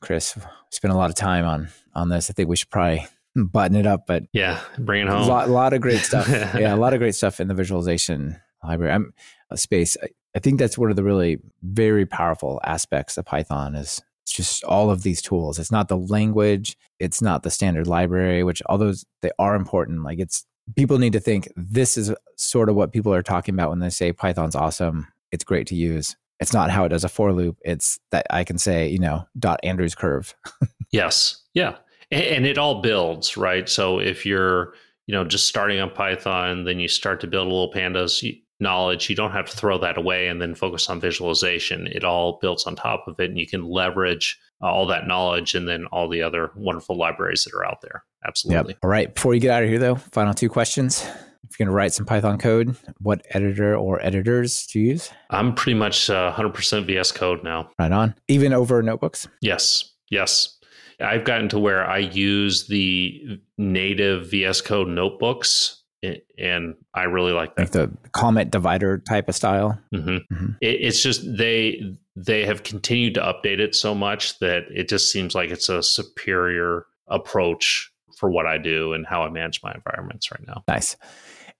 Chris, 0.00 0.36
spent 0.70 0.92
a 0.92 0.96
lot 0.96 1.10
of 1.10 1.16
time 1.16 1.44
on 1.44 1.68
on 1.94 2.08
this. 2.08 2.30
I 2.30 2.32
think 2.34 2.48
we 2.48 2.56
should 2.56 2.70
probably 2.70 3.06
button 3.36 3.76
it 3.76 3.86
up, 3.86 4.06
but 4.06 4.24
Yeah, 4.32 4.60
bring 4.78 5.02
it 5.02 5.08
a 5.08 5.12
home. 5.12 5.28
lot, 5.28 5.48
lot 5.48 5.72
of 5.72 5.80
great 5.80 6.00
stuff. 6.00 6.28
yeah, 6.28 6.74
a 6.74 6.76
lot 6.76 6.92
of 6.92 6.98
great 7.00 7.14
stuff 7.14 7.40
in 7.40 7.48
the 7.48 7.54
visualization 7.54 8.40
library. 8.62 8.92
I'm 8.92 9.12
a 9.50 9.56
space. 9.56 9.96
I, 10.02 10.08
I 10.36 10.40
think 10.40 10.58
that's 10.58 10.76
one 10.76 10.90
of 10.90 10.96
the 10.96 11.04
really 11.04 11.38
very 11.62 12.06
powerful 12.06 12.60
aspects 12.64 13.16
of 13.16 13.24
Python 13.24 13.74
is 13.76 14.02
it's 14.24 14.32
just 14.32 14.64
all 14.64 14.90
of 14.90 15.02
these 15.02 15.20
tools. 15.20 15.58
It's 15.58 15.70
not 15.70 15.88
the 15.88 15.98
language, 15.98 16.76
it's 16.98 17.20
not 17.20 17.42
the 17.42 17.50
standard 17.50 17.86
library, 17.86 18.42
which 18.42 18.62
although 18.66 18.94
they 19.20 19.30
are 19.38 19.54
important, 19.54 20.02
like 20.02 20.18
it's 20.18 20.46
people 20.76 20.98
need 20.98 21.12
to 21.12 21.20
think 21.20 21.52
this 21.56 21.98
is 21.98 22.10
sort 22.36 22.70
of 22.70 22.74
what 22.74 22.92
people 22.92 23.12
are 23.12 23.22
talking 23.22 23.54
about 23.54 23.68
when 23.68 23.80
they 23.80 23.90
say 23.90 24.12
Python's 24.12 24.56
awesome. 24.56 25.06
It's 25.30 25.44
great 25.44 25.66
to 25.68 25.74
use. 25.74 26.16
It's 26.40 26.54
not 26.54 26.70
how 26.70 26.84
it 26.84 26.88
does 26.88 27.04
a 27.04 27.08
for 27.08 27.32
loop. 27.32 27.58
It's 27.64 27.98
that 28.12 28.26
I 28.30 28.44
can 28.44 28.56
say, 28.56 28.88
you 28.88 28.98
know, 28.98 29.26
dot 29.38 29.60
Andrews 29.62 29.94
curve. 29.94 30.34
Yes. 30.90 31.42
Yeah. 31.54 31.74
And, 32.12 32.46
it 32.46 32.56
all 32.56 32.80
builds, 32.80 33.36
right? 33.36 33.68
So 33.68 33.98
if 33.98 34.24
you're, 34.24 34.74
you 35.08 35.12
know, 35.12 35.24
just 35.24 35.48
starting 35.48 35.80
on 35.80 35.90
Python, 35.90 36.62
then 36.62 36.78
you 36.78 36.86
start 36.86 37.20
to 37.22 37.26
build 37.26 37.48
a 37.48 37.50
little 37.50 37.72
pandas 37.72 38.22
knowledge. 38.60 39.10
You 39.10 39.16
don't 39.16 39.32
have 39.32 39.46
to 39.50 39.56
throw 39.56 39.78
that 39.78 39.98
away 39.98 40.28
and 40.28 40.40
then 40.40 40.54
focus 40.54 40.88
on 40.88 41.00
visualization. 41.00 41.86
It 41.88 42.04
all 42.04 42.38
builds 42.40 42.66
on 42.66 42.76
top 42.76 43.06
of 43.06 43.18
it, 43.18 43.30
and 43.30 43.38
you 43.38 43.46
can 43.46 43.68
leverage 43.68 44.38
all 44.60 44.86
that 44.86 45.06
knowledge 45.06 45.54
and 45.54 45.68
then 45.68 45.86
all 45.86 46.08
the 46.08 46.22
other 46.22 46.50
wonderful 46.56 46.96
libraries 46.96 47.44
that 47.44 47.54
are 47.54 47.66
out 47.66 47.80
there. 47.82 48.04
Absolutely. 48.26 48.76
All 48.82 48.90
right. 48.90 49.14
Before 49.14 49.34
you 49.34 49.40
get 49.40 49.50
out 49.50 49.62
of 49.62 49.68
here, 49.68 49.78
though, 49.78 49.96
final 49.96 50.32
two 50.32 50.48
questions. 50.48 51.02
If 51.02 51.60
you're 51.60 51.66
going 51.66 51.72
to 51.72 51.76
write 51.76 51.92
some 51.92 52.06
Python 52.06 52.38
code, 52.38 52.74
what 53.00 53.24
editor 53.30 53.76
or 53.76 54.04
editors 54.04 54.66
do 54.66 54.80
you 54.80 54.92
use? 54.92 55.10
I'm 55.30 55.54
pretty 55.54 55.78
much 55.78 56.08
uh, 56.08 56.32
100% 56.32 56.86
VS 56.86 57.12
Code 57.12 57.44
now. 57.44 57.70
Right 57.78 57.92
on. 57.92 58.14
Even 58.28 58.52
over 58.52 58.82
notebooks? 58.82 59.28
Yes. 59.40 59.92
Yes. 60.10 60.58
I've 61.00 61.24
gotten 61.24 61.48
to 61.50 61.58
where 61.58 61.86
I 61.86 61.98
use 61.98 62.66
the 62.66 63.40
native 63.58 64.30
VS 64.30 64.62
Code 64.62 64.88
notebooks, 64.88 65.82
a- 66.04 66.22
and 66.38 66.74
I 66.94 67.04
really 67.04 67.32
like 67.32 67.56
that. 67.56 67.62
Like 67.62 67.70
the 67.72 67.90
comment 68.12 68.50
divider 68.50 68.98
type 68.98 69.28
of 69.28 69.34
style? 69.34 69.78
hmm 69.92 70.18
Mhm. 70.32 70.56
It, 70.60 70.80
it's 70.82 71.02
just 71.02 71.22
they 71.36 71.80
they 72.16 72.44
have 72.46 72.62
continued 72.62 73.14
to 73.14 73.20
update 73.20 73.58
it 73.58 73.74
so 73.74 73.94
much 73.94 74.38
that 74.38 74.64
it 74.70 74.88
just 74.88 75.10
seems 75.10 75.34
like 75.34 75.50
it's 75.50 75.68
a 75.68 75.82
superior 75.82 76.86
approach 77.08 77.90
for 78.16 78.30
what 78.30 78.46
I 78.46 78.58
do 78.58 78.92
and 78.92 79.04
how 79.06 79.22
I 79.22 79.30
manage 79.30 79.62
my 79.62 79.72
environments 79.74 80.30
right 80.30 80.46
now. 80.46 80.62
Nice. 80.68 80.96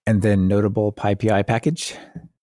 And 0.07 0.23
then 0.23 0.47
notable 0.49 0.93
PyPI 0.93 1.47
package 1.47 1.97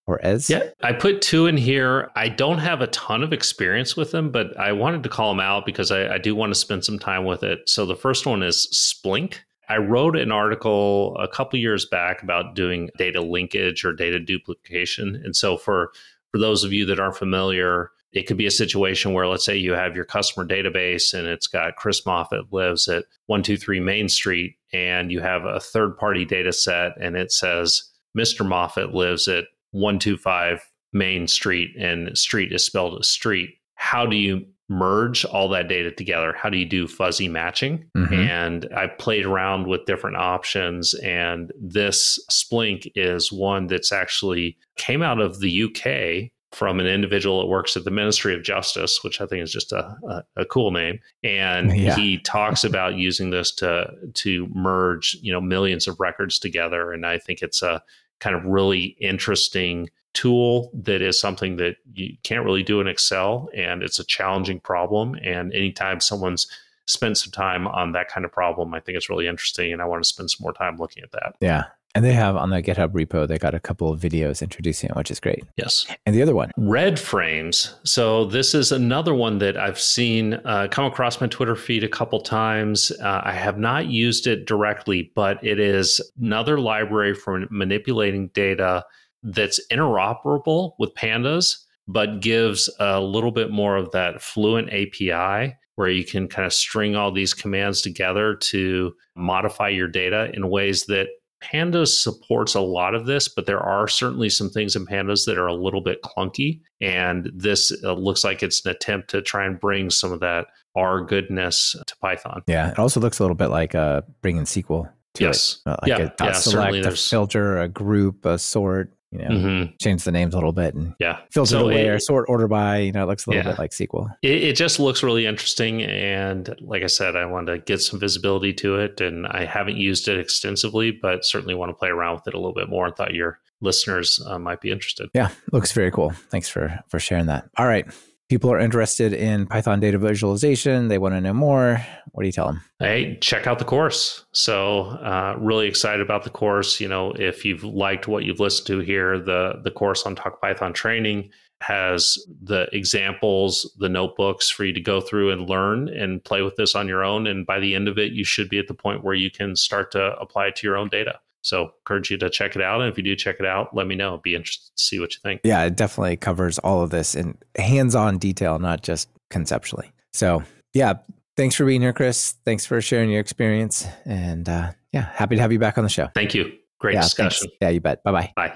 or 0.07 0.19
as? 0.23 0.49
Yeah, 0.49 0.63
I 0.83 0.91
put 0.93 1.21
two 1.21 1.45
in 1.47 1.55
here. 1.55 2.09
I 2.15 2.27
don't 2.27 2.57
have 2.57 2.81
a 2.81 2.87
ton 2.87 3.23
of 3.23 3.31
experience 3.31 3.95
with 3.95 4.11
them, 4.11 4.31
but 4.31 4.57
I 4.59 4.73
wanted 4.73 5.03
to 5.03 5.09
call 5.09 5.29
them 5.31 5.39
out 5.39 5.65
because 5.65 5.91
I, 5.91 6.15
I 6.15 6.17
do 6.17 6.35
want 6.35 6.51
to 6.53 6.59
spend 6.59 6.83
some 6.83 6.99
time 6.99 7.23
with 7.23 7.43
it. 7.43 7.59
So 7.69 7.85
the 7.85 7.95
first 7.95 8.25
one 8.25 8.43
is 8.43 8.67
Splink. 8.73 9.35
I 9.71 9.77
wrote 9.77 10.17
an 10.17 10.33
article 10.33 11.15
a 11.17 11.29
couple 11.29 11.57
years 11.57 11.85
back 11.85 12.21
about 12.21 12.55
doing 12.55 12.89
data 12.97 13.21
linkage 13.21 13.85
or 13.85 13.93
data 13.93 14.19
duplication. 14.19 15.15
And 15.23 15.33
so 15.33 15.55
for 15.55 15.93
for 16.33 16.39
those 16.39 16.65
of 16.65 16.73
you 16.73 16.85
that 16.87 16.99
aren't 16.99 17.15
familiar, 17.15 17.91
it 18.11 18.27
could 18.27 18.35
be 18.35 18.45
a 18.45 18.51
situation 18.51 19.13
where 19.13 19.27
let's 19.27 19.45
say 19.45 19.55
you 19.55 19.71
have 19.71 19.95
your 19.95 20.03
customer 20.03 20.45
database 20.45 21.13
and 21.13 21.25
it's 21.25 21.47
got 21.47 21.77
Chris 21.77 22.05
Moffitt 22.05 22.51
lives 22.51 22.89
at 22.89 23.05
123 23.27 23.79
Main 23.79 24.09
Street 24.09 24.57
and 24.73 25.09
you 25.09 25.21
have 25.21 25.45
a 25.45 25.61
third 25.61 25.95
party 25.95 26.25
data 26.25 26.51
set 26.51 26.91
and 26.99 27.15
it 27.15 27.31
says 27.31 27.81
Mr. 28.17 28.45
Moffitt 28.45 28.93
lives 28.93 29.29
at 29.29 29.45
125 29.71 30.69
Main 30.91 31.27
Street 31.27 31.69
and 31.79 32.17
street 32.17 32.51
is 32.51 32.65
spelled 32.65 33.05
street. 33.05 33.51
How 33.75 34.05
do 34.05 34.17
you 34.17 34.45
merge 34.71 35.25
all 35.25 35.49
that 35.49 35.67
data 35.67 35.91
together? 35.91 36.33
How 36.33 36.49
do 36.49 36.57
you 36.57 36.65
do 36.65 36.87
fuzzy 36.87 37.27
matching? 37.27 37.85
Mm-hmm. 37.95 38.13
And 38.13 38.69
I 38.75 38.87
played 38.87 39.25
around 39.25 39.67
with 39.67 39.85
different 39.85 40.15
options. 40.15 40.93
And 40.95 41.51
this 41.59 42.17
Splink 42.31 42.89
is 42.95 43.31
one 43.31 43.67
that's 43.67 43.91
actually 43.91 44.57
came 44.77 45.03
out 45.03 45.19
of 45.19 45.41
the 45.41 45.63
UK 45.63 46.31
from 46.53 46.79
an 46.79 46.87
individual 46.87 47.39
that 47.39 47.47
works 47.47 47.77
at 47.77 47.83
the 47.83 47.91
Ministry 47.91 48.33
of 48.33 48.43
Justice, 48.43 49.03
which 49.03 49.21
I 49.21 49.25
think 49.25 49.43
is 49.43 49.51
just 49.51 49.71
a, 49.71 49.95
a, 50.09 50.23
a 50.37 50.45
cool 50.45 50.71
name. 50.71 50.99
And 51.23 51.75
yeah. 51.77 51.95
he 51.95 52.19
talks 52.19 52.63
about 52.63 52.95
using 52.95 53.29
this 53.29 53.53
to 53.55 53.91
to 54.13 54.47
merge, 54.53 55.17
you 55.21 55.33
know, 55.33 55.41
millions 55.41 55.87
of 55.87 55.99
records 55.99 56.39
together. 56.39 56.91
And 56.93 57.05
I 57.05 57.17
think 57.17 57.41
it's 57.41 57.61
a 57.61 57.83
kind 58.21 58.35
of 58.35 58.45
really 58.45 58.95
interesting 59.01 59.89
tool 60.13 60.71
that 60.73 61.01
is 61.01 61.19
something 61.19 61.57
that 61.57 61.77
you 61.93 62.15
can't 62.23 62.45
really 62.45 62.63
do 62.63 62.81
in 62.81 62.87
Excel, 62.87 63.49
and 63.55 63.83
it's 63.83 63.99
a 63.99 64.05
challenging 64.05 64.59
problem. 64.59 65.15
And 65.23 65.53
anytime 65.53 65.99
someone's 65.99 66.47
spent 66.85 67.17
some 67.17 67.31
time 67.31 67.67
on 67.67 67.91
that 67.93 68.09
kind 68.09 68.25
of 68.25 68.31
problem, 68.31 68.73
I 68.73 68.79
think 68.79 68.97
it's 68.97 69.09
really 69.09 69.27
interesting, 69.27 69.71
and 69.71 69.81
I 69.81 69.85
want 69.85 70.03
to 70.03 70.07
spend 70.07 70.31
some 70.31 70.43
more 70.43 70.53
time 70.53 70.77
looking 70.77 71.03
at 71.03 71.11
that. 71.11 71.35
Yeah, 71.39 71.65
and 71.93 72.05
they 72.05 72.13
have 72.13 72.37
on 72.37 72.49
the 72.49 72.63
GitHub 72.63 72.93
repo, 72.93 73.27
they 73.27 73.37
got 73.37 73.53
a 73.53 73.59
couple 73.59 73.91
of 73.91 73.99
videos 73.99 74.41
introducing 74.41 74.89
it, 74.89 74.95
which 74.95 75.11
is 75.11 75.19
great. 75.19 75.43
Yes. 75.57 75.85
And 76.05 76.15
the 76.15 76.21
other 76.21 76.33
one, 76.33 76.51
redframes. 76.57 77.73
So 77.83 78.25
this 78.25 78.53
is 78.53 78.71
another 78.71 79.13
one 79.13 79.39
that 79.39 79.57
I've 79.57 79.79
seen 79.79 80.35
uh, 80.45 80.67
come 80.71 80.85
across 80.85 81.19
my 81.19 81.27
Twitter 81.27 81.55
feed 81.55 81.83
a 81.83 81.89
couple 81.89 82.21
times. 82.21 82.91
Uh, 83.01 83.21
I 83.23 83.33
have 83.33 83.57
not 83.57 83.87
used 83.87 84.25
it 84.25 84.45
directly, 84.45 85.11
but 85.15 85.43
it 85.43 85.59
is 85.59 85.99
another 86.19 86.59
library 86.59 87.13
for 87.13 87.45
manipulating 87.49 88.27
data 88.29 88.85
that's 89.23 89.59
interoperable 89.71 90.73
with 90.79 90.93
Pandas, 90.95 91.57
but 91.87 92.21
gives 92.21 92.69
a 92.79 93.01
little 93.01 93.31
bit 93.31 93.51
more 93.51 93.75
of 93.77 93.91
that 93.91 94.21
fluent 94.21 94.69
API 94.69 95.55
where 95.75 95.89
you 95.89 96.03
can 96.03 96.27
kind 96.27 96.45
of 96.45 96.53
string 96.53 96.95
all 96.95 97.11
these 97.11 97.33
commands 97.33 97.81
together 97.81 98.35
to 98.35 98.93
modify 99.15 99.69
your 99.69 99.87
data 99.87 100.29
in 100.33 100.49
ways 100.49 100.85
that 100.85 101.07
Pandas 101.43 101.99
supports 101.99 102.53
a 102.53 102.61
lot 102.61 102.93
of 102.93 103.07
this, 103.07 103.27
but 103.27 103.47
there 103.47 103.59
are 103.59 103.87
certainly 103.87 104.29
some 104.29 104.49
things 104.49 104.75
in 104.75 104.85
Pandas 104.85 105.25
that 105.25 105.37
are 105.37 105.47
a 105.47 105.55
little 105.55 105.81
bit 105.81 106.01
clunky. 106.03 106.61
And 106.81 107.31
this 107.33 107.71
uh, 107.83 107.93
looks 107.93 108.23
like 108.23 108.43
it's 108.43 108.63
an 108.63 108.71
attempt 108.71 109.09
to 109.09 109.21
try 109.21 109.45
and 109.45 109.59
bring 109.59 109.89
some 109.89 110.11
of 110.11 110.19
that 110.19 110.47
R 110.75 111.01
goodness 111.01 111.75
to 111.85 111.97
Python. 111.97 112.43
Yeah. 112.47 112.69
It 112.69 112.79
also 112.79 112.99
looks 112.99 113.19
a 113.19 113.23
little 113.23 113.35
bit 113.35 113.47
like 113.47 113.73
uh, 113.73 114.01
bringing 114.21 114.43
SQL 114.43 114.89
to 115.15 115.23
yes. 115.23 115.61
it. 115.65 115.69
Uh, 115.69 115.77
like 115.81 115.89
yeah. 115.89 115.97
a 115.97 116.09
dot 116.15 116.27
yeah, 116.27 116.31
select, 116.33 116.85
a 116.85 116.91
filter, 116.91 117.59
a 117.59 117.67
group, 117.67 118.25
a 118.25 118.37
sort 118.37 118.93
you 119.11 119.19
know, 119.19 119.29
mm-hmm. 119.29 119.71
change 119.81 120.03
the 120.03 120.11
names 120.11 120.33
a 120.33 120.37
little 120.37 120.53
bit 120.53 120.73
and 120.73 120.95
yeah, 120.99 121.19
filter 121.31 121.51
so 121.51 121.65
away 121.65 121.87
or 121.89 121.99
sort 121.99 122.25
order 122.29 122.47
by. 122.47 122.77
You 122.77 122.91
know, 122.91 123.03
it 123.03 123.07
looks 123.07 123.25
a 123.25 123.29
little 123.29 123.43
yeah. 123.43 123.51
bit 123.51 123.59
like 123.59 123.71
SQL. 123.71 124.13
It, 124.21 124.43
it, 124.43 124.55
just 124.55 124.79
looks 124.79 125.03
really 125.03 125.25
interesting, 125.25 125.83
and 125.83 126.55
like 126.61 126.83
I 126.83 126.87
said, 126.87 127.15
I 127.15 127.25
wanted 127.25 127.51
to 127.51 127.59
get 127.59 127.81
some 127.81 127.99
visibility 127.99 128.53
to 128.53 128.77
it, 128.77 129.01
and 129.01 129.27
I 129.27 129.45
haven't 129.45 129.77
used 129.77 130.07
it 130.07 130.17
extensively, 130.19 130.91
but 130.91 131.25
certainly 131.25 131.55
want 131.55 131.69
to 131.69 131.73
play 131.73 131.89
around 131.89 132.15
with 132.15 132.27
it 132.27 132.33
a 132.33 132.37
little 132.37 132.53
bit 132.53 132.69
more. 132.69 132.85
and 132.85 132.95
thought 132.95 133.13
your 133.13 133.39
listeners 133.61 134.19
uh, 134.25 134.39
might 134.39 134.61
be 134.61 134.71
interested. 134.71 135.09
Yeah, 135.13 135.29
looks 135.51 135.71
very 135.71 135.91
cool. 135.91 136.11
Thanks 136.29 136.49
for 136.49 136.79
for 136.87 136.99
sharing 136.99 137.25
that. 137.25 137.49
All 137.57 137.67
right, 137.67 137.85
people 138.31 138.49
are 138.49 138.59
interested 138.59 139.11
in 139.11 139.45
Python 139.45 139.81
data 139.81 139.97
visualization. 139.97 140.87
They 140.87 140.97
want 140.97 141.15
to 141.15 141.19
know 141.19 141.33
more. 141.33 141.85
What 142.13 142.23
do 142.23 142.27
you 142.27 142.31
tell 142.31 142.45
them? 142.45 142.61
Hey, 142.79 143.17
check 143.19 143.45
out 143.45 143.59
the 143.59 143.65
course. 143.65 144.23
So, 144.31 144.83
uh, 145.03 145.35
really 145.37 145.67
excited 145.67 145.99
about 145.99 146.23
the 146.23 146.29
course. 146.29 146.79
You 146.79 146.87
know, 146.87 147.11
if 147.11 147.43
you've 147.43 147.65
liked 147.65 148.07
what 148.07 148.23
you've 148.23 148.39
listened 148.39 148.67
to 148.67 148.79
here, 148.79 149.19
the 149.19 149.59
the 149.65 149.69
course 149.69 150.05
on 150.05 150.15
Talk 150.15 150.39
Python 150.39 150.71
training 150.71 151.29
has 151.59 152.17
the 152.41 152.69
examples, 152.71 153.69
the 153.79 153.89
notebooks 153.89 154.49
for 154.49 154.63
you 154.63 154.71
to 154.71 154.81
go 154.81 155.01
through 155.01 155.31
and 155.31 155.49
learn 155.49 155.89
and 155.89 156.23
play 156.23 156.41
with 156.41 156.55
this 156.55 156.73
on 156.73 156.87
your 156.87 157.03
own. 157.03 157.27
And 157.27 157.45
by 157.45 157.59
the 157.59 157.75
end 157.75 157.89
of 157.89 157.97
it, 157.97 158.13
you 158.13 158.23
should 158.23 158.47
be 158.47 158.59
at 158.59 158.69
the 158.69 158.73
point 158.73 159.03
where 159.03 159.13
you 159.13 159.29
can 159.29 159.57
start 159.57 159.91
to 159.91 160.17
apply 160.19 160.47
it 160.47 160.55
to 160.55 160.67
your 160.67 160.77
own 160.77 160.87
data. 160.87 161.19
So 161.41 161.71
encourage 161.79 162.11
you 162.11 162.17
to 162.19 162.29
check 162.29 162.55
it 162.55 162.61
out. 162.61 162.81
And 162.81 162.91
if 162.91 162.97
you 162.97 163.03
do 163.03 163.15
check 163.15 163.37
it 163.39 163.45
out, 163.45 163.75
let 163.75 163.87
me 163.87 163.95
know. 163.95 164.15
I'd 164.15 164.21
be 164.21 164.35
interested 164.35 164.71
to 164.77 164.83
see 164.83 164.99
what 164.99 165.13
you 165.13 165.19
think. 165.23 165.41
Yeah, 165.43 165.63
it 165.65 165.75
definitely 165.75 166.17
covers 166.17 166.59
all 166.59 166.81
of 166.81 166.91
this 166.91 167.15
in 167.15 167.37
hands-on 167.57 168.17
detail, 168.17 168.59
not 168.59 168.83
just 168.83 169.09
conceptually. 169.29 169.91
So 170.13 170.43
yeah, 170.73 170.93
thanks 171.37 171.55
for 171.55 171.65
being 171.65 171.81
here, 171.81 171.93
Chris. 171.93 172.35
Thanks 172.45 172.65
for 172.65 172.79
sharing 172.81 173.09
your 173.09 173.21
experience. 173.21 173.87
And 174.05 174.47
uh, 174.47 174.71
yeah, 174.91 175.09
happy 175.13 175.35
to 175.35 175.41
have 175.41 175.51
you 175.51 175.59
back 175.59 175.77
on 175.77 175.83
the 175.83 175.89
show. 175.89 176.09
Thank 176.13 176.33
you. 176.33 176.51
Great 176.79 176.95
yeah, 176.95 177.01
discussion. 177.01 177.47
Thanks. 177.47 177.57
Yeah, 177.61 177.69
you 177.69 177.79
bet. 177.79 178.03
Bye-bye. 178.03 178.33
Bye. 178.35 178.53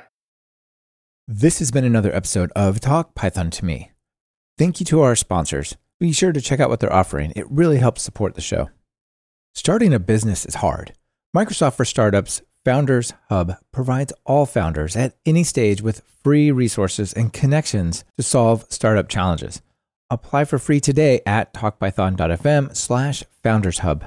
This 1.27 1.59
has 1.59 1.71
been 1.71 1.85
another 1.85 2.13
episode 2.15 2.51
of 2.55 2.79
Talk 2.79 3.15
Python 3.15 3.49
to 3.49 3.65
Me. 3.65 3.91
Thank 4.57 4.79
you 4.79 4.85
to 4.87 5.01
our 5.01 5.15
sponsors. 5.15 5.75
Be 5.99 6.11
sure 6.11 6.31
to 6.31 6.41
check 6.41 6.59
out 6.59 6.69
what 6.69 6.79
they're 6.79 6.93
offering. 6.93 7.33
It 7.35 7.49
really 7.49 7.77
helps 7.77 8.03
support 8.03 8.35
the 8.35 8.41
show. 8.41 8.69
Starting 9.53 9.93
a 9.93 9.99
business 9.99 10.45
is 10.45 10.55
hard. 10.55 10.93
Microsoft 11.35 11.73
for 11.73 11.85
Startups 11.85 12.41
Founders 12.65 13.13
Hub 13.29 13.57
provides 13.71 14.11
all 14.25 14.47
founders 14.47 14.95
at 14.95 15.15
any 15.23 15.43
stage 15.43 15.83
with 15.83 16.01
free 16.23 16.49
resources 16.49 17.13
and 17.13 17.31
connections 17.31 18.03
to 18.17 18.23
solve 18.23 18.65
startup 18.69 19.07
challenges. 19.07 19.61
Apply 20.09 20.45
for 20.45 20.57
free 20.57 20.79
today 20.79 21.21
at 21.27 21.53
talkpython.fm 21.53 22.75
slash 22.75 23.23
founders 23.43 23.79
hub. 23.79 24.05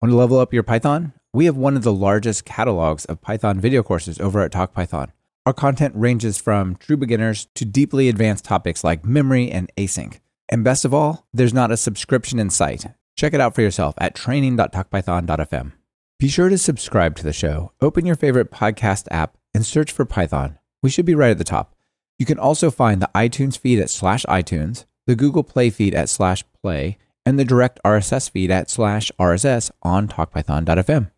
Want 0.00 0.12
to 0.12 0.16
level 0.16 0.38
up 0.38 0.54
your 0.54 0.62
Python? 0.62 1.14
We 1.32 1.46
have 1.46 1.56
one 1.56 1.76
of 1.76 1.82
the 1.82 1.92
largest 1.92 2.44
catalogs 2.44 3.06
of 3.06 3.20
Python 3.20 3.58
video 3.58 3.82
courses 3.82 4.20
over 4.20 4.40
at 4.42 4.52
TalkPython. 4.52 5.10
Our 5.44 5.52
content 5.52 5.94
ranges 5.96 6.38
from 6.38 6.76
true 6.76 6.96
beginners 6.96 7.48
to 7.56 7.64
deeply 7.64 8.08
advanced 8.08 8.44
topics 8.44 8.84
like 8.84 9.04
memory 9.04 9.50
and 9.50 9.68
async. 9.76 10.20
And 10.48 10.62
best 10.62 10.84
of 10.84 10.94
all, 10.94 11.26
there's 11.32 11.54
not 11.54 11.72
a 11.72 11.76
subscription 11.76 12.38
in 12.38 12.50
sight. 12.50 12.86
Check 13.16 13.34
it 13.34 13.40
out 13.40 13.54
for 13.56 13.62
yourself 13.62 13.96
at 13.98 14.14
training.talkpython.fm. 14.14 15.72
Be 16.22 16.28
sure 16.28 16.48
to 16.48 16.56
subscribe 16.56 17.16
to 17.16 17.24
the 17.24 17.32
show. 17.32 17.72
Open 17.80 18.06
your 18.06 18.14
favorite 18.14 18.52
podcast 18.52 19.08
app 19.10 19.36
and 19.52 19.66
search 19.66 19.90
for 19.90 20.04
Python. 20.04 20.56
We 20.80 20.88
should 20.88 21.04
be 21.04 21.16
right 21.16 21.32
at 21.32 21.38
the 21.38 21.42
top. 21.42 21.74
You 22.16 22.24
can 22.24 22.38
also 22.38 22.70
find 22.70 23.02
the 23.02 23.10
iTunes 23.12 23.58
feed 23.58 23.80
at 23.80 23.90
slash 23.90 24.24
iTunes, 24.26 24.84
the 25.04 25.16
Google 25.16 25.42
Play 25.42 25.68
feed 25.68 25.96
at 25.96 26.08
slash 26.08 26.44
play, 26.62 26.96
and 27.26 27.40
the 27.40 27.44
direct 27.44 27.80
RSS 27.84 28.30
feed 28.30 28.52
at 28.52 28.70
slash 28.70 29.10
RSS 29.18 29.72
on 29.82 30.06
talkpython.fm. 30.06 31.10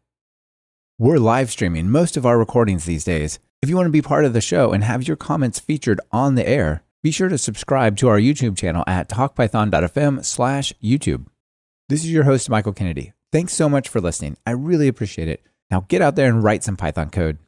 We're 0.99 1.19
live 1.19 1.51
streaming 1.51 1.91
most 1.91 2.17
of 2.17 2.25
our 2.25 2.39
recordings 2.39 2.87
these 2.87 3.05
days. 3.05 3.39
If 3.61 3.69
you 3.69 3.77
want 3.77 3.89
to 3.89 3.93
be 3.93 4.01
part 4.01 4.25
of 4.25 4.33
the 4.33 4.41
show 4.41 4.73
and 4.73 4.83
have 4.85 5.07
your 5.07 5.19
comments 5.19 5.61
featured 5.61 6.01
on 6.13 6.35
the 6.35 6.49
air, 6.49 6.83
be 7.03 7.11
sure 7.11 7.29
to 7.29 7.37
subscribe 7.37 7.99
to 7.99 8.09
our 8.09 8.19
YouTube 8.19 8.57
channel 8.57 8.85
at 8.87 9.11
talkpython.fm 9.11 10.25
slash 10.25 10.73
YouTube. 10.83 11.27
This 11.91 12.05
is 12.05 12.11
your 12.11 12.25
host, 12.25 12.49
Michael 12.49 12.73
Kennedy. 12.73 13.13
Thanks 13.35 13.53
so 13.53 13.69
much 13.69 13.89
for 13.89 14.01
listening. 14.01 14.37
I 14.47 14.53
really 14.53 14.87
appreciate 14.87 15.27
it. 15.27 15.45
Now 15.69 15.87
get 15.89 16.01
out 16.01 16.15
there 16.15 16.29
and 16.29 16.41
write 16.41 16.63
some 16.63 16.77
Python 16.77 17.11
code. 17.11 17.39